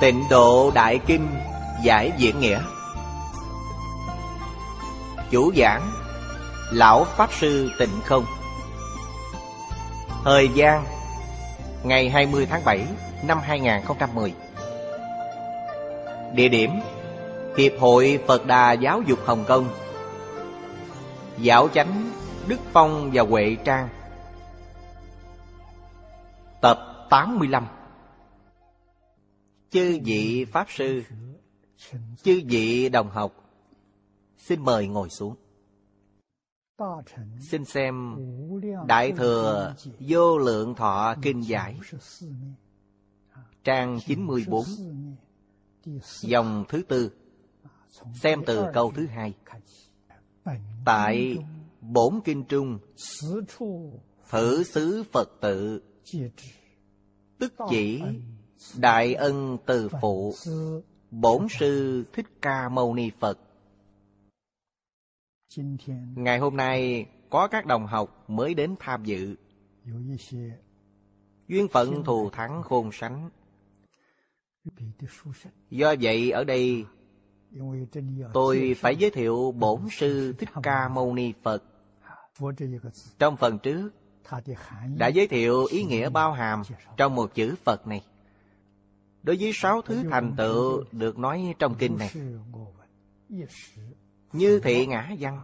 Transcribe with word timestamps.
Tịnh 0.00 0.24
độ 0.30 0.70
Đại 0.74 0.98
Kinh 1.06 1.28
Giải 1.82 2.12
Diễn 2.18 2.40
Nghĩa. 2.40 2.60
Chủ 5.30 5.52
giảng, 5.56 5.90
Lão 6.72 7.04
Pháp 7.04 7.32
Sư 7.32 7.70
Tịnh 7.78 8.00
Không. 8.04 8.24
Thời 10.24 10.48
gian 10.48 10.84
Ngày 11.82 12.10
20 12.10 12.46
tháng 12.50 12.64
7 12.64 12.86
năm 13.22 13.38
2010 13.42 14.34
Địa 16.34 16.48
điểm, 16.48 16.70
Hiệp 17.56 17.72
hội 17.80 18.18
Phật 18.26 18.46
Đà 18.46 18.72
Giáo 18.72 19.02
dục 19.06 19.18
Hồng 19.24 19.44
Kông. 19.48 19.68
Giáo 21.38 21.68
chánh 21.74 22.10
Đức 22.46 22.58
Phong 22.72 23.10
và 23.12 23.22
Huệ 23.22 23.56
Trang. 23.64 23.88
Tập 26.60 27.06
85 27.10 27.66
Chư 29.70 29.98
vị 30.04 30.44
Pháp 30.52 30.66
Sư, 30.70 31.02
Chư 32.22 32.40
vị 32.48 32.88
đồng 32.88 33.10
học, 33.10 33.32
Xin 34.38 34.64
mời 34.64 34.88
ngồi 34.88 35.10
xuống. 35.10 35.34
Xin 37.40 37.64
xem 37.64 38.16
Đại 38.86 39.12
Thừa 39.12 39.74
Vô 39.98 40.38
Lượng 40.38 40.74
Thọ 40.74 41.14
Kinh 41.22 41.40
Giải, 41.40 41.80
Trang 43.64 43.98
94 44.06 44.64
Dòng 46.20 46.64
thứ 46.68 46.82
tư, 46.88 47.10
Xem 48.14 48.42
từ 48.46 48.64
câu 48.74 48.92
thứ 48.96 49.06
hai. 49.06 49.34
Tại 50.84 51.38
Bổn 51.80 52.20
Kinh 52.24 52.44
Trung, 52.44 52.78
Thử 54.30 54.62
xứ 54.64 55.04
Phật 55.12 55.30
tự, 55.40 55.82
Tức 57.38 57.54
chỉ 57.70 58.02
Đại 58.76 59.14
ân 59.14 59.58
từ 59.66 59.88
phụ 60.00 60.34
Bổn 61.10 61.46
sư 61.58 62.04
Thích 62.12 62.26
Ca 62.42 62.68
Mâu 62.68 62.94
Ni 62.94 63.10
Phật. 63.20 63.38
Ngày 66.14 66.38
hôm 66.38 66.56
nay 66.56 67.06
có 67.30 67.48
các 67.48 67.66
đồng 67.66 67.86
học 67.86 68.24
mới 68.30 68.54
đến 68.54 68.74
tham 68.78 69.04
dự. 69.04 69.36
Duyên 71.48 71.68
phận 71.68 72.04
thù 72.04 72.30
thắng 72.30 72.62
khôn 72.62 72.90
sánh. 72.92 73.30
Do 75.70 75.94
vậy 76.00 76.30
ở 76.30 76.44
đây 76.44 76.84
Tôi 78.32 78.76
phải 78.78 78.96
giới 78.96 79.10
thiệu 79.10 79.52
bổn 79.52 79.80
sư 79.90 80.34
Thích 80.38 80.48
Ca 80.62 80.88
Mâu 80.88 81.14
Ni 81.14 81.32
Phật. 81.42 81.62
Trong 83.18 83.36
phần 83.36 83.58
trước 83.58 83.90
Đã 84.96 85.08
giới 85.08 85.26
thiệu 85.26 85.64
ý 85.64 85.84
nghĩa 85.84 86.08
bao 86.08 86.32
hàm 86.32 86.62
trong 86.96 87.14
một 87.14 87.34
chữ 87.34 87.54
Phật 87.64 87.86
này 87.86 88.02
Đối 89.22 89.36
với 89.40 89.50
sáu 89.54 89.82
thứ 89.82 90.04
thành 90.10 90.34
tựu 90.36 90.84
được 90.92 91.18
nói 91.18 91.54
trong 91.58 91.74
kinh 91.74 91.98
này, 91.98 92.10
Như 94.32 94.60
thị 94.60 94.86
ngã 94.86 95.10
văn, 95.18 95.42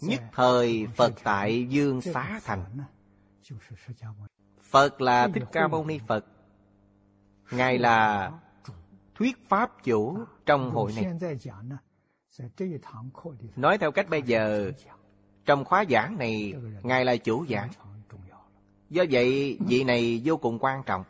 Nhất 0.00 0.22
thời 0.32 0.86
Phật 0.96 1.12
tại 1.24 1.66
Dương 1.68 2.00
Xá 2.00 2.40
Thành. 2.44 2.64
Phật 4.62 5.00
là 5.00 5.28
Thích 5.34 5.44
Ca 5.52 5.68
Mâu 5.68 5.84
Ni 5.84 5.98
Phật, 6.06 6.24
Ngài 7.50 7.78
là 7.78 8.30
thuyết 9.14 9.48
pháp 9.48 9.84
chủ 9.84 10.18
trong 10.46 10.70
hội 10.70 10.92
này. 10.96 11.30
Nói 13.56 13.78
theo 13.78 13.92
cách 13.92 14.08
bây 14.10 14.22
giờ, 14.22 14.72
Trong 15.44 15.64
khóa 15.64 15.84
giảng 15.90 16.18
này, 16.18 16.54
Ngài 16.82 17.04
là 17.04 17.16
chủ 17.16 17.46
giảng. 17.48 17.68
Do 18.90 19.04
vậy, 19.10 19.58
vị 19.68 19.84
này 19.84 20.22
vô 20.24 20.36
cùng 20.36 20.58
quan 20.58 20.82
trọng. 20.86 21.04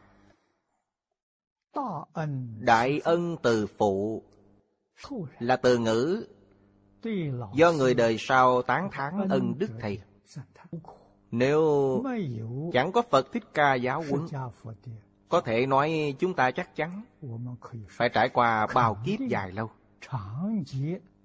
Đại 2.59 3.01
ân 3.05 3.37
từ 3.43 3.67
phụ 3.67 4.23
Là 5.39 5.57
từ 5.57 5.79
ngữ. 5.79 6.27
Do 7.55 7.73
người 7.73 7.95
đời 7.95 8.17
sau 8.19 8.63
tán 8.63 8.89
thán 8.93 9.29
ân 9.29 9.55
đức 9.59 9.71
thầy. 9.81 10.01
Nếu 11.31 12.03
chẳng 12.73 12.93
có 12.93 13.03
Phật 13.11 13.33
Thích 13.33 13.45
Ca 13.55 13.75
giáo 13.75 14.05
huấn 14.11 14.27
Có 15.29 15.41
thể 15.41 15.67
nói 15.67 16.15
chúng 16.19 16.35
ta 16.35 16.51
chắc 16.51 16.77
chắn 16.77 17.03
Phải 17.89 18.09
trải 18.09 18.29
qua 18.29 18.67
bao 18.75 18.99
kiếp 19.05 19.21
dài 19.29 19.53
lâu. 19.53 19.71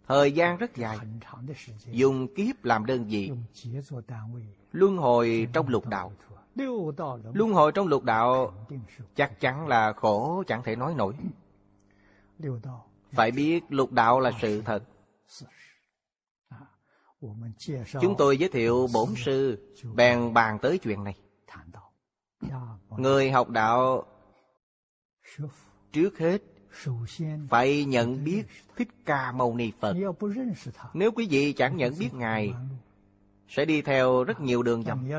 Thời 0.07 0.31
gian 0.31 0.57
rất 0.57 0.75
dài. 0.75 0.97
Dùng 1.91 2.27
kiếp 2.35 2.65
làm 2.65 2.85
đơn 2.85 3.05
vị. 3.05 3.31
Luân 4.71 4.97
hồi 4.97 5.47
trong 5.53 5.67
lục 5.67 5.87
đạo 5.87 6.11
Luân 7.33 7.53
hồi 7.53 7.71
trong 7.71 7.87
lục 7.87 8.03
đạo 8.03 8.53
Chắc 9.15 9.39
chắn 9.39 9.67
là 9.67 9.93
khổ 9.93 10.43
chẳng 10.47 10.63
thể 10.63 10.75
nói 10.75 10.93
nổi. 10.95 11.13
Phải 13.11 13.31
biết 13.31 13.63
lục 13.69 13.91
đạo 13.91 14.19
là 14.19 14.31
sự 14.41 14.61
thật. 14.61 14.83
Chúng 18.01 18.15
tôi 18.17 18.37
giới 18.37 18.49
thiệu 18.49 18.87
bổn 18.93 19.09
sư 19.17 19.73
Bèn 19.95 20.33
bàn 20.33 20.59
tới 20.61 20.77
chuyện 20.77 21.03
này. 21.03 21.15
Người 22.89 23.31
học 23.31 23.49
đạo 23.49 24.05
Trước 25.91 26.19
hết 26.19 26.41
Phải 27.49 27.85
nhận 27.85 28.23
biết 28.23 28.43
Thích 28.75 28.89
Ca 29.05 29.31
Mâu 29.31 29.55
Ni 29.55 29.71
Phật. 29.79 29.95
Nếu 30.93 31.11
quý 31.11 31.27
vị 31.29 31.53
chẳng 31.53 31.77
nhận 31.77 31.93
biết 31.99 32.13
Ngài 32.13 32.53
Sẽ 33.51 33.65
đi 33.65 33.81
theo 33.81 34.23
rất 34.23 34.39
nhiều 34.39 34.63
đường 34.63 34.83
vòng 34.83 35.09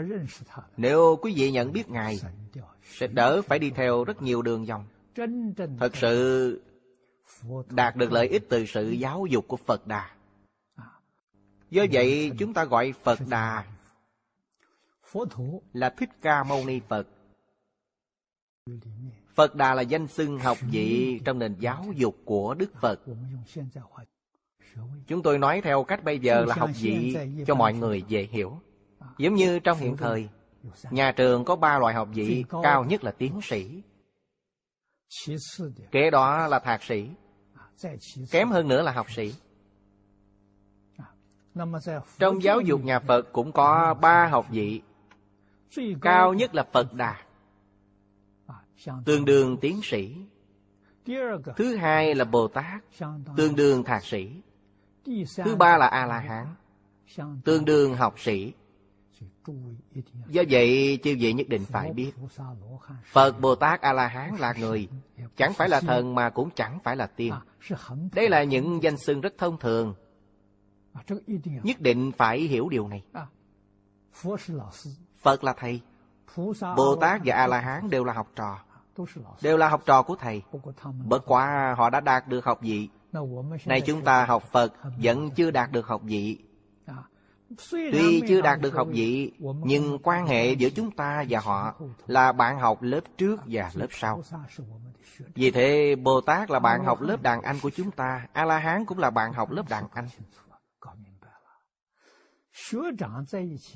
Nếu 0.76 1.18
quý 1.22 1.32
vị 1.36 1.50
nhận 1.50 1.72
biết 1.72 1.90
Ngài 1.90 2.20
Sẽ 2.82 3.06
đỡ 3.06 3.42
phải 3.42 3.58
đi 3.58 3.70
theo 3.70 4.04
rất 4.04 4.22
nhiều 4.22 4.42
đường 4.42 4.64
vòng 4.64 4.84
Thật 5.78 5.96
sự 5.96 6.62
Đạt 7.70 7.96
được 7.96 8.12
lợi 8.12 8.28
ích 8.28 8.42
từ 8.48 8.66
sự 8.66 8.90
giáo 8.90 9.26
dục 9.26 9.44
của 9.48 9.56
Phật 9.56 9.86
Đà. 9.86 10.10
Do 11.70 11.84
vậy 11.92 12.32
chúng 12.38 12.54
ta 12.54 12.64
gọi 12.64 12.92
Phật 13.02 13.18
Đà 13.28 13.66
Là 15.72 15.90
Thích 15.90 16.10
Ca 16.22 16.44
Mâu 16.44 16.64
Ni 16.66 16.80
Phật. 16.88 17.08
Phật 19.34 19.54
Đà 19.54 19.74
là 19.74 19.82
danh 19.82 20.06
xưng 20.06 20.38
học 20.38 20.58
vị 20.70 21.20
trong 21.24 21.38
nền 21.38 21.54
giáo 21.58 21.84
dục 21.96 22.16
của 22.24 22.54
Đức 22.54 22.70
Phật 22.80 23.00
Chúng 25.06 25.22
tôi 25.22 25.38
nói 25.38 25.60
theo 25.64 25.84
cách 25.84 26.04
bây 26.04 26.18
giờ 26.18 26.44
là 26.44 26.54
học 26.54 26.70
vị 26.80 27.16
cho 27.46 27.54
mọi 27.54 27.74
người 27.74 28.02
dễ 28.08 28.28
hiểu. 28.30 28.60
Giống 29.18 29.34
như 29.34 29.58
trong 29.58 29.78
hiện 29.78 29.96
thời, 29.96 30.28
Nhà 30.90 31.12
trường 31.12 31.44
có 31.44 31.56
ba 31.56 31.78
loại 31.78 31.94
học 31.94 32.08
vị, 32.14 32.44
Cao 32.62 32.84
nhất 32.84 33.04
là 33.04 33.10
tiến 33.10 33.40
sĩ. 33.42 33.82
Kế 35.90 36.10
đó 36.10 36.46
là 36.46 36.58
thạc 36.58 36.82
sĩ, 36.82 37.08
Kém 38.30 38.50
hơn 38.50 38.68
nữa 38.68 38.82
là 38.82 38.92
học 38.92 39.06
sĩ. 39.10 39.34
Trong 42.18 42.42
giáo 42.42 42.60
dục 42.60 42.84
nhà 42.84 43.00
Phật 43.00 43.32
cũng 43.32 43.52
có 43.52 43.94
ba 43.94 44.28
học 44.28 44.46
vị, 44.50 44.82
Cao 46.00 46.34
nhất 46.34 46.54
là 46.54 46.66
Phật 46.72 46.94
Đà, 46.94 47.22
Tương 49.04 49.24
đương 49.24 49.56
tiến 49.60 49.80
sĩ. 49.82 50.16
Thứ 51.56 51.76
hai 51.76 52.14
là 52.14 52.24
Bồ 52.24 52.48
Tát, 52.48 52.82
Tương 53.36 53.56
đương 53.56 53.84
thạc 53.84 54.04
sĩ. 54.04 54.42
Thứ 55.44 55.56
ba 55.56 55.76
là 55.76 55.86
A-la-hán 55.86 56.46
Tương 57.44 57.64
đương 57.64 57.94
học 57.94 58.14
sĩ. 58.18 58.52
Do 60.26 60.42
vậy 60.50 60.98
chư 61.02 61.16
vị 61.20 61.32
nhất 61.32 61.48
định 61.48 61.64
phải 61.64 61.92
biết 61.92 62.12
Phật 63.12 63.40
Bồ 63.40 63.54
Tát 63.54 63.80
A-la-hán 63.80 64.36
là 64.36 64.54
người 64.58 64.88
Chẳng 65.36 65.52
phải 65.52 65.68
là 65.68 65.80
thần 65.80 66.14
mà 66.14 66.30
cũng 66.30 66.50
chẳng 66.50 66.78
phải 66.84 66.96
là 66.96 67.06
tiên. 67.06 67.34
Đây 68.12 68.28
là 68.28 68.44
những 68.44 68.82
danh 68.82 68.96
xưng 68.96 69.20
rất 69.20 69.34
thông 69.38 69.58
thường. 69.58 69.94
Nhất 71.62 71.80
định 71.80 72.12
phải 72.12 72.40
hiểu 72.40 72.68
điều 72.68 72.88
này. 72.88 73.04
Phật 75.18 75.44
là 75.44 75.54
thầy. 75.58 75.80
Bồ 76.76 76.96
Tát 77.00 77.20
và 77.24 77.34
A-la-hán 77.34 77.90
đều 77.90 78.04
là 78.04 78.12
học 78.12 78.28
trò. 78.36 78.58
Đều 79.42 79.56
là 79.56 79.68
học 79.68 79.82
trò 79.86 80.02
của 80.02 80.16
thầy. 80.16 80.42
Bất 81.04 81.22
quá 81.26 81.74
họ 81.78 81.90
đã 81.90 82.00
đạt 82.00 82.28
được 82.28 82.44
học 82.44 82.58
vị 82.60 82.88
này 83.66 83.80
chúng 83.80 84.04
ta 84.04 84.24
học 84.24 84.42
Phật 84.52 84.72
Vẫn 85.02 85.30
chưa 85.30 85.50
đạt 85.50 85.72
được 85.72 85.86
học 85.86 86.02
vị. 86.04 86.38
Tuy 87.70 88.22
chưa 88.28 88.40
đạt 88.40 88.60
được 88.60 88.74
học 88.74 88.88
vị, 88.90 89.32
Nhưng 89.64 89.98
quan 90.02 90.26
hệ 90.26 90.52
giữa 90.52 90.70
chúng 90.70 90.90
ta 90.90 91.24
và 91.28 91.40
họ 91.40 91.74
Là 92.06 92.32
bạn 92.32 92.58
học 92.58 92.82
lớp 92.82 93.00
trước 93.18 93.40
và 93.46 93.70
lớp 93.74 93.86
sau. 93.90 94.22
Vì 95.34 95.50
thế, 95.50 95.94
Bồ 95.94 96.20
Tát 96.20 96.50
là 96.50 96.58
bạn 96.58 96.84
học 96.84 97.00
lớp 97.00 97.22
đàn 97.22 97.42
anh 97.42 97.56
của 97.62 97.70
chúng 97.70 97.90
ta, 97.90 98.26
A-la-hán 98.32 98.84
cũng 98.84 98.98
là 98.98 99.10
bạn 99.10 99.32
học 99.32 99.50
lớp 99.50 99.68
đàn 99.68 99.84
anh. 99.92 100.08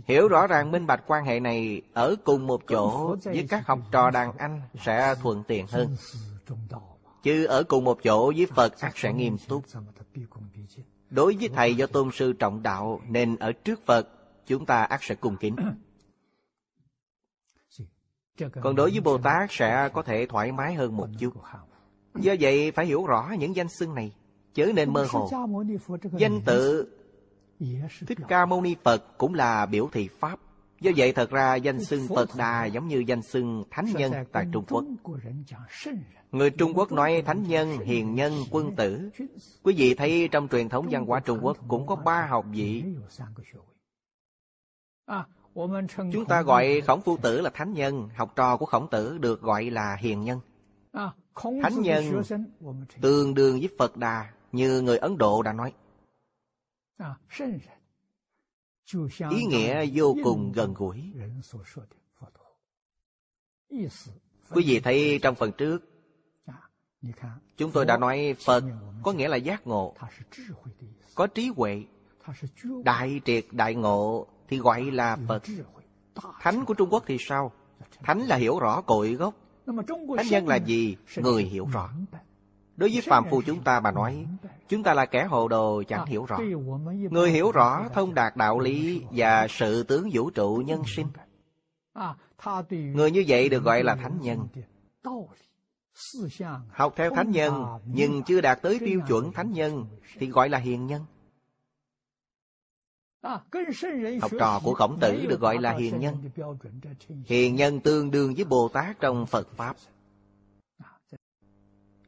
Hiểu 0.07 0.29
rõ 0.29 0.47
ràng, 0.47 0.71
minh 0.73 0.87
bạch 0.87 1.03
quan 1.07 1.25
hệ 1.25 1.41
này, 1.41 1.83
Ở 1.95 2.17
cùng 2.25 2.47
một 2.47 2.63
chỗ 2.69 3.17
với 3.25 3.47
các 3.49 3.67
học 3.67 3.79
trò 3.91 4.11
đàn 4.11 4.37
anh 4.39 4.61
Sẽ 4.85 5.15
thuận 5.23 5.43
tiện 5.49 5.67
hơn. 5.67 5.97
Chứ 7.27 7.45
ở 7.45 7.63
cùng 7.63 7.85
một 7.85 7.99
chỗ 8.03 8.33
với 8.37 8.47
Phật 8.47 8.81
ác 8.81 8.99
sẽ 8.99 9.13
nghiêm 9.13 9.37
túc. 9.49 9.65
Đối 11.11 11.37
với 11.37 11.49
thầy 11.49 11.75
do 11.75 11.87
tôn 11.87 12.11
sư 12.13 12.33
trọng 12.33 12.63
đạo 12.63 13.01
Nên 13.09 13.37
ở 13.37 13.53
trước 13.53 13.87
Phật, 13.87 14.09
Chúng 14.47 14.67
ta 14.67 14.83
ác 14.83 15.05
sẽ 15.05 15.15
cung 15.15 15.37
kính. 15.37 15.57
Còn 18.63 18.77
đối 18.77 18.91
với 18.91 19.01
Bồ 19.01 19.19
Tát 19.19 19.51
sẽ 19.53 19.89
có 19.93 20.03
thể 20.03 20.27
thoải 20.27 20.53
mái 20.53 20.75
hơn 20.75 20.97
một 20.97 21.09
chút. 21.19 21.31
Do 22.15 22.35
vậy, 22.41 22.71
phải 22.71 22.87
hiểu 22.87 23.07
rõ 23.07 23.33
những 23.39 23.57
danh 23.57 23.69
xưng 23.69 23.95
này, 23.95 24.13
Chớ 24.55 24.73
nên 24.75 24.93
mơ 24.93 25.07
hồ. 25.11 25.31
Danh 26.19 26.41
tự 26.47 26.93
Thích 28.07 28.19
Ca 28.29 28.47
Mâu 28.47 28.61
Ni 28.61 28.77
Phật 28.85 29.19
cũng 29.19 29.35
là 29.35 29.67
biểu 29.67 29.89
thị 29.93 30.09
Pháp. 30.09 30.41
Do 30.81 30.91
vậy 30.97 31.13
thật 31.13 31.31
ra 31.31 31.55
danh 31.55 31.85
xưng 31.85 32.09
Phật 32.15 32.29
Đà 32.37 32.65
giống 32.65 32.89
như 32.89 33.05
danh 33.07 33.23
xưng 33.23 33.65
Thánh 33.71 33.87
Nhân 33.95 34.13
tại 34.33 34.47
Trung 34.53 34.65
Quốc. 34.69 34.85
Người 36.33 36.51
Trung 36.51 36.73
Quốc 36.75 36.93
nói 36.93 37.23
Thánh 37.27 37.43
Nhân, 37.43 37.79
Hiền 37.79 38.15
Nhân, 38.15 38.33
Quân 38.51 38.77
Tử. 38.77 39.11
Quý 39.63 39.75
vị 39.77 39.95
thấy 39.95 40.29
trong 40.33 40.49
truyền 40.49 40.69
thống 40.69 40.87
văn 40.91 41.07
hóa 41.07 41.21
Trung 41.21 41.39
Quốc 41.43 41.57
cũng 41.69 41.87
có 41.87 41.97
ba 41.97 42.27
học 42.27 42.45
vị. 42.51 42.85
Chúng 46.13 46.25
ta 46.29 46.43
gọi 46.43 46.81
Khổng 46.87 47.01
Phu 47.01 47.17
Tử 47.17 47.41
là 47.41 47.51
Thánh 47.55 47.73
Nhân, 47.73 48.09
học 48.17 48.33
trò 48.37 48.57
của 48.57 48.67
Khổng 48.67 48.91
Tử 48.91 49.19
được 49.19 49.41
gọi 49.41 49.71
là 49.71 49.97
Hiền 50.01 50.21
Nhân. 50.25 50.41
Thánh 51.63 51.81
Nhân 51.83 52.23
tương 53.01 53.35
đương 53.35 53.59
với 53.59 53.69
Phật 53.79 53.97
Đà 53.97 54.33
như 54.53 54.81
người 54.81 54.99
Ấn 54.99 55.19
Độ 55.19 55.43
đã 55.43 55.53
nói. 55.53 55.73
Ý 59.31 59.45
nghĩa 59.45 59.87
vô 59.95 60.17
cùng 60.25 60.53
gần 60.53 60.75
gũi. 60.75 61.13
Quý 64.51 64.65
vị 64.67 64.81
thấy 64.81 65.19
trong 65.23 65.35
phần 65.35 65.53
trước, 65.53 65.79
chúng 67.57 67.71
tôi 67.73 67.85
đã 67.85 67.97
nói 67.97 68.35
Phật 68.45 68.65
có 69.03 69.13
nghĩa 69.13 69.29
là 69.29 69.37
giác 69.37 69.67
ngộ, 69.67 69.95
có 71.15 71.27
trí 71.27 71.51
huệ, 71.57 71.85
đại 72.85 73.21
triệt 73.25 73.45
đại 73.53 73.75
ngộ 73.75 74.27
thì 74.49 74.59
gọi 74.59 74.91
là 74.91 75.17
Phật. 75.29 75.43
Thánh 76.41 76.65
của 76.65 76.75
Trung 76.75 76.89
Quốc 76.91 77.05
thì 77.07 77.17
sao? 77.21 77.53
Thánh 78.03 78.21
là 78.21 78.37
hiểu 78.37 78.59
rõ 78.59 78.81
cội 78.81 79.13
gốc. 79.13 79.35
Thánh 80.17 80.27
nhân 80.31 80.49
là 80.49 80.57
gì? 80.57 80.97
Người 81.17 81.43
hiểu 81.45 81.69
rõ. 81.73 81.91
Đối 82.77 82.91
với 82.93 83.01
phàm 83.01 83.25
phu 83.31 83.43
chúng 83.47 83.63
ta 83.63 83.81
mà 83.81 83.91
nói, 83.91 84.27
chúng 84.69 84.83
ta 84.83 84.95
là 84.95 85.07
kẻ 85.07 85.25
hồ 85.25 85.49
đồ 85.49 85.83
chẳng 85.89 86.07
hiểu 86.07 86.25
rõ. 86.25 86.39
Người 87.11 87.31
hiểu 87.31 87.53
rõ 87.53 87.89
thông 87.95 88.15
đạt 88.15 88.37
đạo 88.37 88.59
lý 88.59 89.03
và 89.11 89.47
sự 89.51 89.83
tướng 89.83 90.09
vũ 90.13 90.31
trụ 90.31 90.63
nhân 90.67 90.83
sinh. 90.87 91.07
Người 92.71 93.11
như 93.11 93.25
vậy 93.29 93.49
được 93.49 93.63
gọi 93.63 93.83
là 93.83 93.95
thánh 93.95 94.19
nhân. 94.21 94.49
Học 96.71 96.93
theo 96.97 97.15
thánh 97.15 97.31
nhân 97.31 97.65
nhưng 97.85 98.23
chưa 98.23 98.41
đạt 98.41 98.63
tới 98.63 98.79
tiêu 98.79 99.01
chuẩn 99.09 99.33
thánh 99.33 99.53
nhân 99.53 99.87
thì 100.19 100.27
gọi 100.27 100.49
là 100.49 100.59
hiền 100.59 100.87
nhân. 100.87 101.03
Học 104.21 104.31
trò 104.41 104.61
của 104.65 104.75
khổng 104.75 104.99
tử 105.01 105.27
được 105.29 105.41
gọi 105.41 105.59
là 105.61 105.73
hiền 105.73 105.99
nhân. 105.99 106.17
Hiền 107.25 107.57
nhân 107.57 107.81
tương 107.81 108.11
đương 108.11 108.35
với 108.35 108.45
Bồ 108.45 108.69
Tát 108.69 109.01
trong 109.01 109.27
Phật 109.27 109.49
Pháp. 109.57 109.77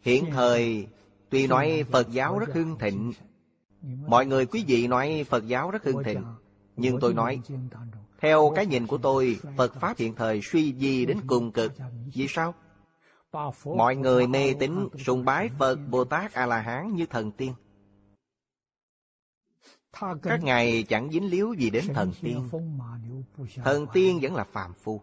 Hiện 0.02 0.24
thời, 0.30 0.86
tuy 1.30 1.46
nói 1.46 1.84
Phật 1.90 2.10
giáo 2.10 2.38
rất 2.38 2.54
hưng 2.54 2.78
thịnh, 2.78 3.12
mọi 4.06 4.26
người 4.26 4.46
quý 4.46 4.64
vị 4.66 4.86
nói 4.86 5.24
Phật 5.28 5.46
giáo 5.46 5.70
rất 5.70 5.84
hưng 5.84 6.04
thịnh, 6.04 6.24
nhưng 6.76 7.00
tôi 7.00 7.14
nói, 7.14 7.40
theo 8.20 8.52
cái 8.56 8.66
nhìn 8.66 8.86
của 8.86 8.98
tôi, 8.98 9.38
Phật 9.56 9.74
Pháp 9.80 9.98
hiện 9.98 10.14
thời 10.14 10.40
suy 10.42 10.74
di 10.74 11.06
đến 11.06 11.18
cùng 11.26 11.52
cực. 11.52 11.72
Vì 12.14 12.26
sao? 12.28 12.54
Mọi 13.64 13.96
người 13.96 14.26
mê 14.26 14.54
tín 14.60 14.88
sùng 15.06 15.24
bái 15.24 15.50
Phật 15.58 15.76
Bồ 15.90 16.04
Tát 16.04 16.32
A-la-hán 16.32 16.94
như 16.94 17.06
thần 17.06 17.32
tiên. 17.32 17.52
Các 20.22 20.42
ngài 20.42 20.82
chẳng 20.82 21.10
dính 21.12 21.30
líu 21.30 21.54
gì 21.54 21.70
đến 21.70 21.84
thần 21.94 22.12
tiên. 22.20 22.48
Thần 23.64 23.86
tiên 23.92 24.18
vẫn 24.22 24.34
là 24.34 24.44
phàm 24.44 24.74
phu. 24.74 25.00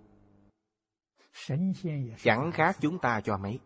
Chẳng 2.24 2.52
khác 2.54 2.78
chúng 2.82 3.00
ta 3.00 3.22
cho 3.22 3.38
mấy. 3.38 3.60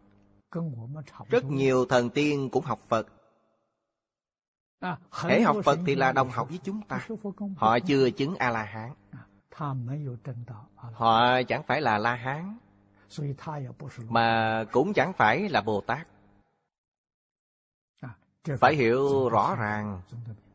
Rất 1.30 1.46
nhiều 1.46 1.86
thần 1.86 2.10
tiên 2.10 2.50
cũng 2.52 2.64
học 2.64 2.80
Phật. 2.88 3.08
Hễ 5.12 5.42
học 5.42 5.58
Phật 5.64 5.80
thì 5.86 5.96
là 5.96 6.12
đồng 6.12 6.30
học 6.30 6.50
với 6.50 6.60
chúng 6.64 6.82
ta. 6.82 7.08
Họ 7.58 7.80
chưa 7.80 8.10
chứng 8.10 8.36
A-la-hán. 8.36 8.94
Họ 10.94 11.42
chẳng 11.48 11.64
phải 11.64 11.82
là 11.82 11.98
La-hán. 11.98 12.58
Mà 14.10 14.64
cũng 14.72 14.94
chẳng 14.94 15.14
phải 15.14 15.50
là 15.50 15.62
Bồ 15.62 15.82
Tát. 15.82 16.08
Phải 18.60 18.76
hiểu 18.76 19.30
rõ 19.30 19.56
ràng, 19.56 20.02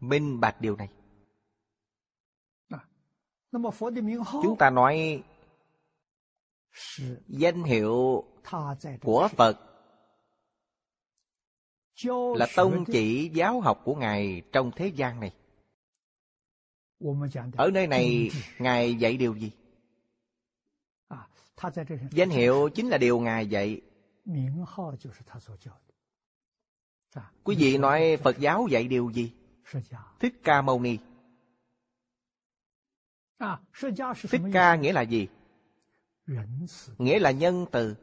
minh 0.00 0.40
bạch 0.40 0.60
điều 0.60 0.76
này. 0.76 0.88
Chúng 4.42 4.56
ta 4.58 4.70
nói 4.70 5.22
danh 7.26 7.62
hiệu 7.62 8.24
của 9.02 9.28
Phật 9.36 9.73
là 12.36 12.46
tông 12.56 12.84
chỉ 12.84 13.30
giáo 13.34 13.60
học 13.60 13.80
của 13.84 13.94
Ngài 13.94 14.42
trong 14.52 14.70
thế 14.76 14.86
gian 14.86 15.20
này. 15.20 15.32
Ở 17.56 17.70
nơi 17.70 17.86
này, 17.86 18.30
Ngài 18.58 18.94
dạy 18.94 19.16
điều 19.16 19.34
gì? 19.36 19.50
Danh 22.10 22.30
hiệu 22.30 22.68
chính 22.74 22.88
là 22.88 22.98
điều 22.98 23.20
Ngài 23.20 23.46
dạy. 23.46 23.80
Quý 27.44 27.56
vị 27.58 27.78
nói 27.78 28.16
Phật 28.16 28.38
giáo 28.38 28.66
dạy 28.70 28.88
điều 28.88 29.10
gì? 29.10 29.32
Thích 30.20 30.40
Ca 30.44 30.62
Mâu 30.62 30.80
Ni. 30.80 30.98
Thích 34.30 34.40
Ca 34.52 34.76
nghĩa 34.76 34.92
là 34.92 35.02
gì? 35.02 35.28
Nghĩa 36.98 37.18
là 37.18 37.30
nhân 37.30 37.66
từ. 37.72 37.96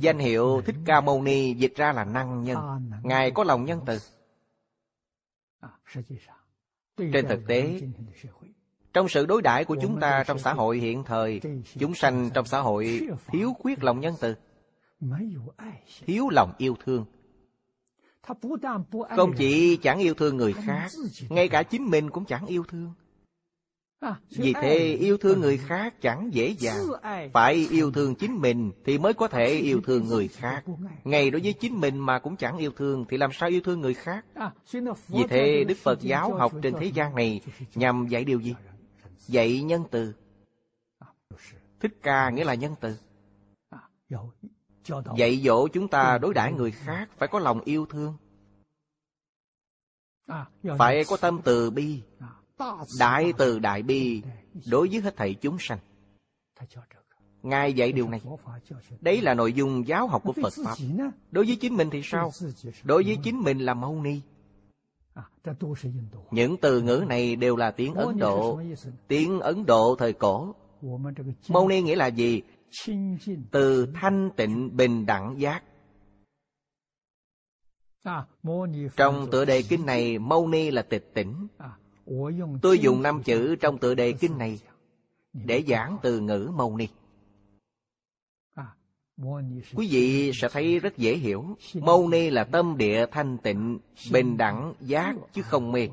Danh 0.00 0.18
hiệu 0.18 0.62
Thích 0.66 0.76
Ca 0.84 1.00
Mâu 1.00 1.22
Ni 1.22 1.54
dịch 1.54 1.72
ra 1.76 1.92
là 1.92 2.04
năng 2.04 2.44
nhân. 2.44 2.58
Ngài 3.02 3.30
có 3.30 3.44
lòng 3.44 3.64
nhân 3.64 3.80
từ. 3.86 3.98
Trên 6.96 7.28
thực 7.28 7.40
tế, 7.48 7.80
trong 8.92 9.08
sự 9.08 9.26
đối 9.26 9.42
đãi 9.42 9.64
của 9.64 9.76
chúng 9.82 10.00
ta 10.00 10.24
trong 10.26 10.38
xã 10.38 10.52
hội 10.54 10.78
hiện 10.78 11.04
thời, 11.04 11.40
chúng 11.78 11.94
sanh 11.94 12.30
trong 12.34 12.46
xã 12.46 12.60
hội 12.60 13.08
thiếu 13.26 13.52
khuyết 13.58 13.84
lòng 13.84 14.00
nhân 14.00 14.14
từ, 14.20 14.34
thiếu 16.06 16.28
lòng 16.30 16.52
yêu 16.58 16.76
thương. 16.84 17.04
Không 19.16 19.32
chỉ 19.36 19.76
chẳng 19.76 19.98
yêu 19.98 20.14
thương 20.14 20.36
người 20.36 20.52
khác, 20.52 20.88
ngay 21.28 21.48
cả 21.48 21.62
chính 21.62 21.84
mình 21.84 22.10
cũng 22.10 22.24
chẳng 22.24 22.46
yêu 22.46 22.64
thương. 22.68 22.92
Vì 24.30 24.52
thế 24.52 24.96
yêu 25.00 25.18
thương 25.18 25.40
người 25.40 25.58
khác 25.58 25.94
chẳng 26.00 26.30
dễ 26.32 26.54
dàng. 26.58 26.86
Phải 27.32 27.66
yêu 27.70 27.92
thương 27.92 28.14
chính 28.14 28.34
mình 28.34 28.72
Thì 28.84 28.98
mới 28.98 29.14
có 29.14 29.28
thể 29.28 29.46
yêu 29.48 29.80
thương 29.84 30.06
người 30.06 30.28
khác. 30.28 30.64
Ngay 31.04 31.30
đối 31.30 31.40
với 31.40 31.52
chính 31.52 31.80
mình 31.80 31.98
mà 31.98 32.18
cũng 32.18 32.36
chẳng 32.36 32.56
yêu 32.56 32.70
thương 32.76 33.04
Thì 33.08 33.16
làm 33.16 33.30
sao 33.32 33.48
yêu 33.48 33.60
thương 33.64 33.80
người 33.80 33.94
khác? 33.94 34.24
Vì 35.08 35.22
thế 35.28 35.64
Đức 35.64 35.78
Phật 35.82 36.00
giáo 36.00 36.34
học 36.34 36.52
trên 36.62 36.74
thế 36.80 36.86
gian 36.86 37.14
này 37.14 37.40
Nhằm 37.74 38.06
dạy 38.08 38.24
điều 38.24 38.40
gì? 38.40 38.54
Dạy 39.26 39.62
nhân 39.62 39.84
từ. 39.90 40.14
Thích 41.80 41.92
ca 42.02 42.30
nghĩa 42.30 42.44
là 42.44 42.54
nhân 42.54 42.74
từ. 42.80 42.96
Dạy 45.16 45.40
dỗ 45.44 45.68
chúng 45.68 45.88
ta 45.88 46.18
đối 46.18 46.34
đãi 46.34 46.52
người 46.52 46.70
khác 46.70 47.08
Phải 47.18 47.28
có 47.28 47.38
lòng 47.38 47.60
yêu 47.60 47.86
thương. 47.86 48.14
Phải 50.78 51.04
có 51.08 51.16
tâm 51.16 51.40
từ 51.44 51.70
bi 51.70 52.02
Đại 52.98 53.32
từ 53.38 53.58
đại 53.58 53.82
bi 53.82 54.22
đối 54.70 54.88
với 54.88 55.00
hết 55.00 55.16
thảy 55.16 55.34
chúng 55.34 55.56
sanh. 55.60 55.78
Ngài 57.42 57.72
dạy 57.72 57.92
điều 57.92 58.08
này. 58.08 58.20
Đấy 59.00 59.20
là 59.20 59.34
nội 59.34 59.52
dung 59.52 59.86
giáo 59.86 60.06
học 60.06 60.22
của 60.24 60.32
Phật 60.42 60.52
Pháp. 60.64 60.74
Đối 61.30 61.44
với 61.44 61.56
chính 61.56 61.76
mình 61.76 61.88
thì 61.90 62.00
sao? 62.04 62.30
Đối 62.84 63.04
với 63.04 63.18
chính 63.24 63.40
mình 63.40 63.58
là 63.58 63.74
Mâu 63.74 64.02
Ni. 64.02 64.20
Những 66.30 66.56
từ 66.56 66.80
ngữ 66.80 67.04
này 67.08 67.36
đều 67.36 67.56
là 67.56 67.70
tiếng 67.70 67.94
Ấn 67.94 68.18
Độ. 68.18 68.60
Tiếng 69.08 69.40
Ấn 69.40 69.66
Độ 69.66 69.96
thời 69.98 70.12
cổ. 70.12 70.54
Mâu 71.48 71.68
Ni 71.68 71.82
nghĩa 71.82 71.96
là 71.96 72.06
gì? 72.06 72.42
Từ 73.50 73.86
thanh 73.94 74.30
tịnh 74.36 74.76
bình 74.76 75.06
đẳng 75.06 75.40
giác. 75.40 75.62
Trong 78.96 79.28
tựa 79.30 79.44
đề 79.44 79.62
kinh 79.62 79.86
này, 79.86 80.18
Mâu 80.18 80.48
Ni 80.48 80.70
là 80.70 80.82
tịch 80.82 81.10
tỉnh. 81.14 81.46
Tôi 82.62 82.78
dùng 82.78 83.02
năm 83.02 83.22
chữ 83.22 83.56
trong 83.56 83.78
tựa 83.78 83.94
đề 83.94 84.12
kinh 84.12 84.38
này 84.38 84.60
để 85.32 85.64
giảng 85.68 85.96
từ 86.02 86.20
ngữ 86.20 86.50
mâu 86.54 86.76
ni. 86.76 86.88
Quý 89.74 89.88
vị 89.90 90.32
sẽ 90.34 90.48
thấy 90.52 90.78
rất 90.78 90.96
dễ 90.96 91.16
hiểu. 91.16 91.56
Mâu 91.74 92.08
ni 92.08 92.30
là 92.30 92.44
tâm 92.44 92.76
địa 92.78 93.06
thanh 93.10 93.38
tịnh, 93.38 93.78
bình 94.12 94.36
đẳng, 94.36 94.74
giác 94.80 95.16
chứ 95.32 95.42
không 95.42 95.72
mê. 95.72 95.88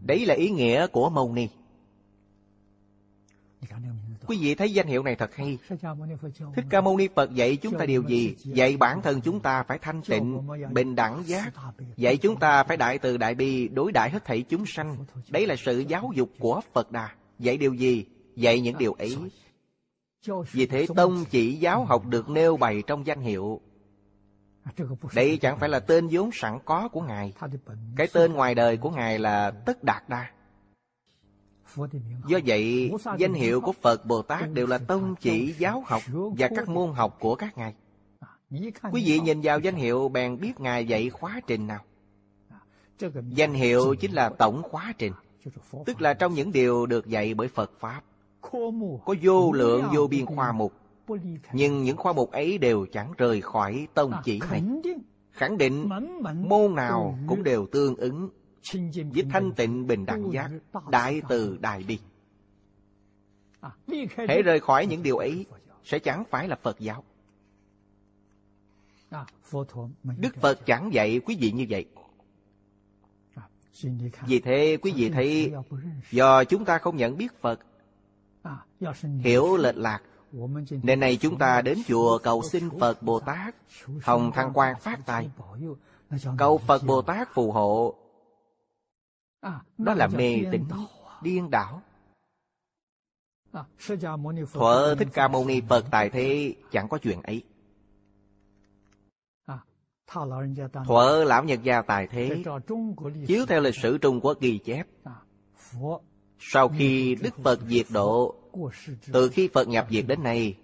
Đấy 0.00 0.26
là 0.26 0.34
ý 0.34 0.50
nghĩa 0.50 0.86
của 0.86 1.10
mâu 1.10 1.32
ni. 1.32 1.48
Quý 4.26 4.38
vị 4.40 4.54
thấy 4.54 4.72
danh 4.72 4.86
hiệu 4.86 5.02
này 5.02 5.16
thật 5.16 5.34
hay. 5.34 5.58
Thích 6.54 6.64
Ca 6.70 6.80
Mâu 6.80 6.96
Ni 6.96 7.08
Phật 7.14 7.34
dạy 7.34 7.56
chúng 7.56 7.78
ta 7.78 7.86
điều 7.86 8.02
gì? 8.02 8.36
Dạy 8.38 8.76
bản 8.76 9.02
thân 9.02 9.20
chúng 9.20 9.40
ta 9.40 9.62
phải 9.62 9.78
thanh 9.78 10.02
tịnh, 10.02 10.48
bình 10.70 10.94
đẳng 10.94 11.22
giác. 11.26 11.52
Dạy 11.96 12.16
chúng 12.16 12.36
ta 12.36 12.64
phải 12.64 12.76
đại 12.76 12.98
từ 12.98 13.16
đại 13.16 13.34
bi, 13.34 13.68
đối 13.68 13.92
đại 13.92 14.10
hết 14.10 14.24
thảy 14.24 14.42
chúng 14.42 14.64
sanh. 14.66 14.96
Đấy 15.28 15.46
là 15.46 15.56
sự 15.56 15.78
giáo 15.78 16.10
dục 16.14 16.30
của 16.38 16.60
Phật 16.72 16.92
Đà. 16.92 17.08
Dạy 17.38 17.56
điều 17.56 17.74
gì? 17.74 18.04
Dạy 18.36 18.60
những 18.60 18.78
điều 18.78 18.92
ấy. 18.92 19.16
Vì 20.52 20.66
thế 20.66 20.86
tông 20.96 21.24
chỉ 21.30 21.54
giáo 21.54 21.84
học 21.84 22.06
được 22.06 22.28
nêu 22.28 22.56
bày 22.56 22.82
trong 22.86 23.06
danh 23.06 23.20
hiệu 23.20 23.60
Đây 25.14 25.38
chẳng 25.38 25.58
phải 25.58 25.68
là 25.68 25.80
tên 25.80 26.08
vốn 26.10 26.30
sẵn 26.32 26.58
có 26.64 26.88
của 26.88 27.00
Ngài 27.00 27.32
Cái 27.96 28.08
tên 28.12 28.32
ngoài 28.32 28.54
đời 28.54 28.76
của 28.76 28.90
Ngài 28.90 29.18
là 29.18 29.50
Tất 29.50 29.84
Đạt 29.84 30.08
Đa 30.08 30.30
Do 32.28 32.38
vậy, 32.46 32.92
danh 33.18 33.34
hiệu 33.34 33.60
của 33.60 33.72
Phật 33.72 34.06
Bồ 34.06 34.22
Tát 34.22 34.52
đều 34.52 34.66
là 34.66 34.78
tông 34.78 35.14
chỉ 35.20 35.54
giáo 35.58 35.82
học 35.86 36.02
và 36.38 36.48
các 36.56 36.68
môn 36.68 36.92
học 36.92 37.16
của 37.20 37.34
các 37.34 37.58
ngài. 37.58 37.74
Quý 38.92 39.02
vị 39.06 39.20
nhìn 39.20 39.40
vào 39.42 39.58
danh 39.58 39.74
hiệu 39.74 40.08
bèn 40.08 40.40
biết 40.40 40.60
ngài 40.60 40.86
dạy 40.86 41.10
khóa 41.10 41.40
trình 41.46 41.66
nào. 41.66 41.80
Danh 43.28 43.54
hiệu 43.54 43.94
chính 43.94 44.12
là 44.12 44.28
tổng 44.28 44.62
khóa 44.62 44.92
trình, 44.98 45.12
tức 45.86 46.00
là 46.00 46.14
trong 46.14 46.34
những 46.34 46.52
điều 46.52 46.86
được 46.86 47.06
dạy 47.06 47.34
bởi 47.34 47.48
Phật 47.48 47.72
Pháp. 47.80 48.00
Có 49.04 49.14
vô 49.22 49.52
lượng 49.52 49.84
vô 49.94 50.06
biên 50.06 50.26
khoa 50.26 50.52
mục, 50.52 50.72
nhưng 51.52 51.82
những 51.82 51.96
khoa 51.96 52.12
mục 52.12 52.30
ấy 52.30 52.58
đều 52.58 52.86
chẳng 52.92 53.12
rời 53.16 53.40
khỏi 53.40 53.88
tông 53.94 54.12
chỉ 54.24 54.40
này. 54.50 54.62
Khẳng 55.30 55.58
định 55.58 55.88
môn 56.34 56.74
nào 56.74 57.18
cũng 57.26 57.42
đều 57.42 57.66
tương 57.66 57.96
ứng 57.96 58.28
với 59.12 59.24
thanh 59.30 59.52
tịnh 59.52 59.86
bình 59.86 60.06
đẳng 60.06 60.32
giác 60.32 60.50
đại 60.88 61.22
từ 61.28 61.58
đại 61.60 61.84
bi. 61.88 61.98
Hãy 64.28 64.42
rời 64.42 64.60
khỏi 64.60 64.86
những 64.86 65.02
điều 65.02 65.16
ấy 65.16 65.46
sẽ 65.84 65.98
chẳng 65.98 66.24
phải 66.30 66.48
là 66.48 66.56
phật 66.62 66.80
giáo. 66.80 67.04
Đức 70.18 70.36
phật 70.40 70.66
chẳng 70.66 70.94
dạy 70.94 71.20
quý 71.26 71.36
vị 71.40 71.50
như 71.50 71.66
vậy. 71.68 71.86
Vì 74.26 74.40
thế 74.40 74.78
quý 74.82 74.92
vị 74.96 75.10
thấy 75.10 75.52
do 76.10 76.44
chúng 76.44 76.64
ta 76.64 76.78
không 76.78 76.96
nhận 76.96 77.16
biết 77.16 77.40
phật. 77.40 77.60
Hiểu 79.20 79.56
lệch 79.56 79.76
lạc. 79.76 80.02
nên 80.82 81.00
này 81.00 81.16
chúng 81.16 81.38
ta 81.38 81.62
đến 81.62 81.78
chùa 81.86 82.18
cầu 82.18 82.42
xin 82.42 82.68
phật 82.80 83.02
bồ 83.02 83.20
tát. 83.20 83.54
Hồng 84.02 84.32
thăng 84.34 84.50
quan 84.54 84.80
phát 84.80 85.06
tài. 85.06 85.30
Cầu 86.38 86.58
phật 86.58 86.82
bồ 86.86 87.02
tát 87.02 87.28
phù 87.34 87.52
hộ 87.52 87.99
đó 89.78 89.94
là 89.94 90.06
mê 90.06 90.44
tín 90.52 90.64
điên 91.22 91.50
đảo. 91.50 91.82
Thuở 94.52 94.94
thích 94.98 95.08
ca 95.12 95.28
mâu 95.28 95.46
ni 95.46 95.60
phật 95.68 95.84
tại 95.90 96.10
thế 96.10 96.54
chẳng 96.70 96.88
có 96.88 96.98
chuyện 96.98 97.22
ấy. 97.22 97.44
Thuở 100.86 101.24
lão 101.24 101.44
nhật 101.44 101.62
gia 101.62 101.82
tài 101.82 102.06
thế 102.06 102.42
chiếu 103.26 103.46
theo 103.46 103.60
lịch 103.60 103.76
sử 103.76 103.98
trung 103.98 104.20
quốc 104.22 104.40
ghi 104.40 104.58
chép. 104.58 104.86
Sau 106.38 106.68
khi 106.68 107.14
đức 107.14 107.36
phật 107.42 107.60
diệt 107.68 107.86
độ 107.90 108.34
từ 109.12 109.28
khi 109.28 109.48
phật 109.48 109.68
nhập 109.68 109.86
diệt 109.90 110.04
đến 110.08 110.22
nay 110.22 110.56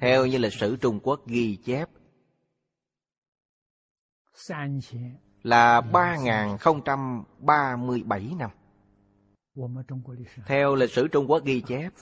theo 0.00 0.26
như 0.26 0.38
lịch 0.38 0.52
sử 0.52 0.76
trung 0.76 1.00
quốc 1.02 1.26
ghi 1.26 1.56
chép 1.56 1.88
là 5.46 5.80
3.037 5.80 8.36
năm. 8.36 8.50
Theo 10.46 10.74
lịch 10.74 10.90
sử 10.90 11.08
Trung 11.08 11.30
Quốc 11.30 11.44
ghi 11.44 11.60
chép, 11.60 11.92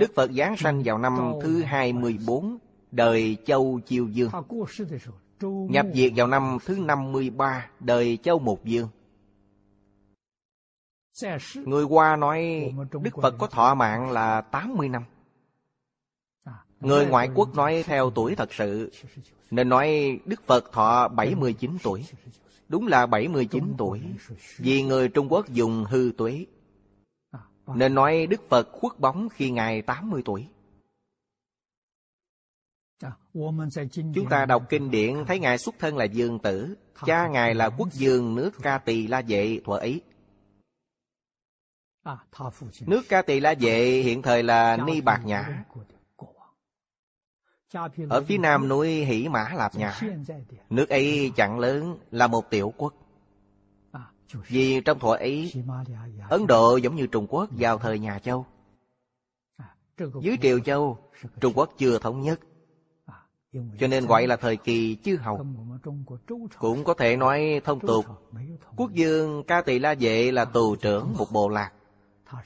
Đức 0.00 0.14
Phật 0.14 0.30
Giáng 0.32 0.56
sanh 0.56 0.82
vào 0.84 0.98
năm 0.98 1.32
thứ 1.42 1.62
24 1.62 2.58
đời 2.90 3.36
Châu 3.46 3.80
Chiêu 3.86 4.08
Dương. 4.08 4.30
Nhập 5.70 5.86
diệt 5.94 6.12
vào 6.16 6.26
năm 6.26 6.58
thứ 6.64 6.78
53 6.78 7.70
đời 7.80 8.18
Châu 8.22 8.38
Mục 8.38 8.64
Dương. 8.64 8.88
Người 11.54 11.84
qua 11.84 12.16
nói 12.16 12.72
Đức 12.92 13.22
Phật 13.22 13.34
có 13.38 13.46
thọ 13.46 13.74
mạng 13.74 14.10
là 14.10 14.40
80 14.40 14.88
năm. 14.88 15.04
Người 16.80 17.06
ngoại 17.06 17.30
quốc 17.34 17.54
nói 17.54 17.84
theo 17.86 18.10
tuổi 18.10 18.34
thật 18.34 18.52
sự, 18.52 18.92
nên 19.50 19.68
nói 19.68 20.18
Đức 20.24 20.42
Phật 20.46 20.72
thọ 20.72 21.08
79 21.08 21.78
tuổi. 21.82 22.04
Đúng 22.72 22.86
là 22.86 23.06
79 23.06 23.74
tuổi 23.78 24.00
Vì 24.56 24.82
người 24.82 25.08
Trung 25.08 25.32
Quốc 25.32 25.48
dùng 25.48 25.84
hư 25.84 26.12
tuế. 26.18 26.46
Nên 27.74 27.94
nói 27.94 28.26
Đức 28.26 28.48
Phật 28.48 28.68
khuất 28.72 28.98
bóng 28.98 29.28
khi 29.28 29.50
Ngài 29.50 29.82
80 29.82 30.22
tuổi. 30.24 30.48
Chúng 34.14 34.28
ta 34.30 34.46
đọc 34.46 34.62
kinh 34.68 34.90
điển 34.90 35.24
thấy 35.26 35.38
Ngài 35.38 35.58
xuất 35.58 35.74
thân 35.78 35.96
là 35.96 36.04
dương 36.04 36.38
tử 36.38 36.74
Cha 37.06 37.28
Ngài 37.28 37.54
là 37.54 37.70
quốc 37.70 37.88
dương 37.92 38.34
nước 38.34 38.50
Ca 38.62 38.78
Tỳ 38.78 39.06
La 39.06 39.22
Vệ 39.28 39.60
thuở 39.64 39.76
ấy. 39.76 40.00
Nước 42.86 43.02
Ca 43.08 43.22
Tỳ 43.22 43.40
La 43.40 43.54
Vệ 43.60 44.02
hiện 44.02 44.22
thời 44.22 44.42
là 44.42 44.76
Ni 44.86 45.00
Bạc 45.00 45.22
Nhã 45.24 45.64
ở 48.08 48.22
phía 48.22 48.38
nam 48.38 48.68
núi 48.68 48.90
Hỷ 48.90 49.28
Mã 49.28 49.48
Lạp 49.54 49.74
Nhã 49.74 50.00
Nước 50.70 50.88
ấy 50.88 51.32
chẳng 51.36 51.58
lớn 51.58 51.98
là 52.10 52.26
một 52.26 52.50
tiểu 52.50 52.72
quốc. 52.76 52.94
Vì 54.48 54.80
trong 54.80 54.98
thuở 54.98 55.14
ấy 55.14 55.52
Ấn 56.28 56.46
Độ 56.46 56.76
giống 56.76 56.96
như 56.96 57.06
Trung 57.06 57.26
Quốc 57.26 57.48
vào 57.50 57.78
thời 57.78 57.98
nhà 57.98 58.18
Châu. 58.18 58.46
Dưới 59.98 60.36
Triều 60.42 60.60
Châu 60.60 60.98
Trung 61.40 61.52
Quốc 61.56 61.70
chưa 61.78 61.98
thống 61.98 62.20
nhất. 62.20 62.40
Cho 63.52 63.86
nên 63.86 64.06
gọi 64.06 64.26
là 64.26 64.36
thời 64.36 64.56
kỳ 64.56 64.96
chư 65.04 65.16
hầu. 65.16 65.46
Cũng 66.58 66.84
có 66.84 66.94
thể 66.94 67.16
nói 67.16 67.60
thông 67.64 67.80
tục 67.80 68.04
Quốc 68.76 68.92
dương 68.92 69.42
Ca 69.46 69.62
Tỳ 69.62 69.78
La 69.78 69.94
Vệ 70.00 70.32
là 70.32 70.44
tù 70.44 70.76
trưởng 70.76 71.14
một 71.18 71.32
bộ 71.32 71.48
lạc. 71.48 71.72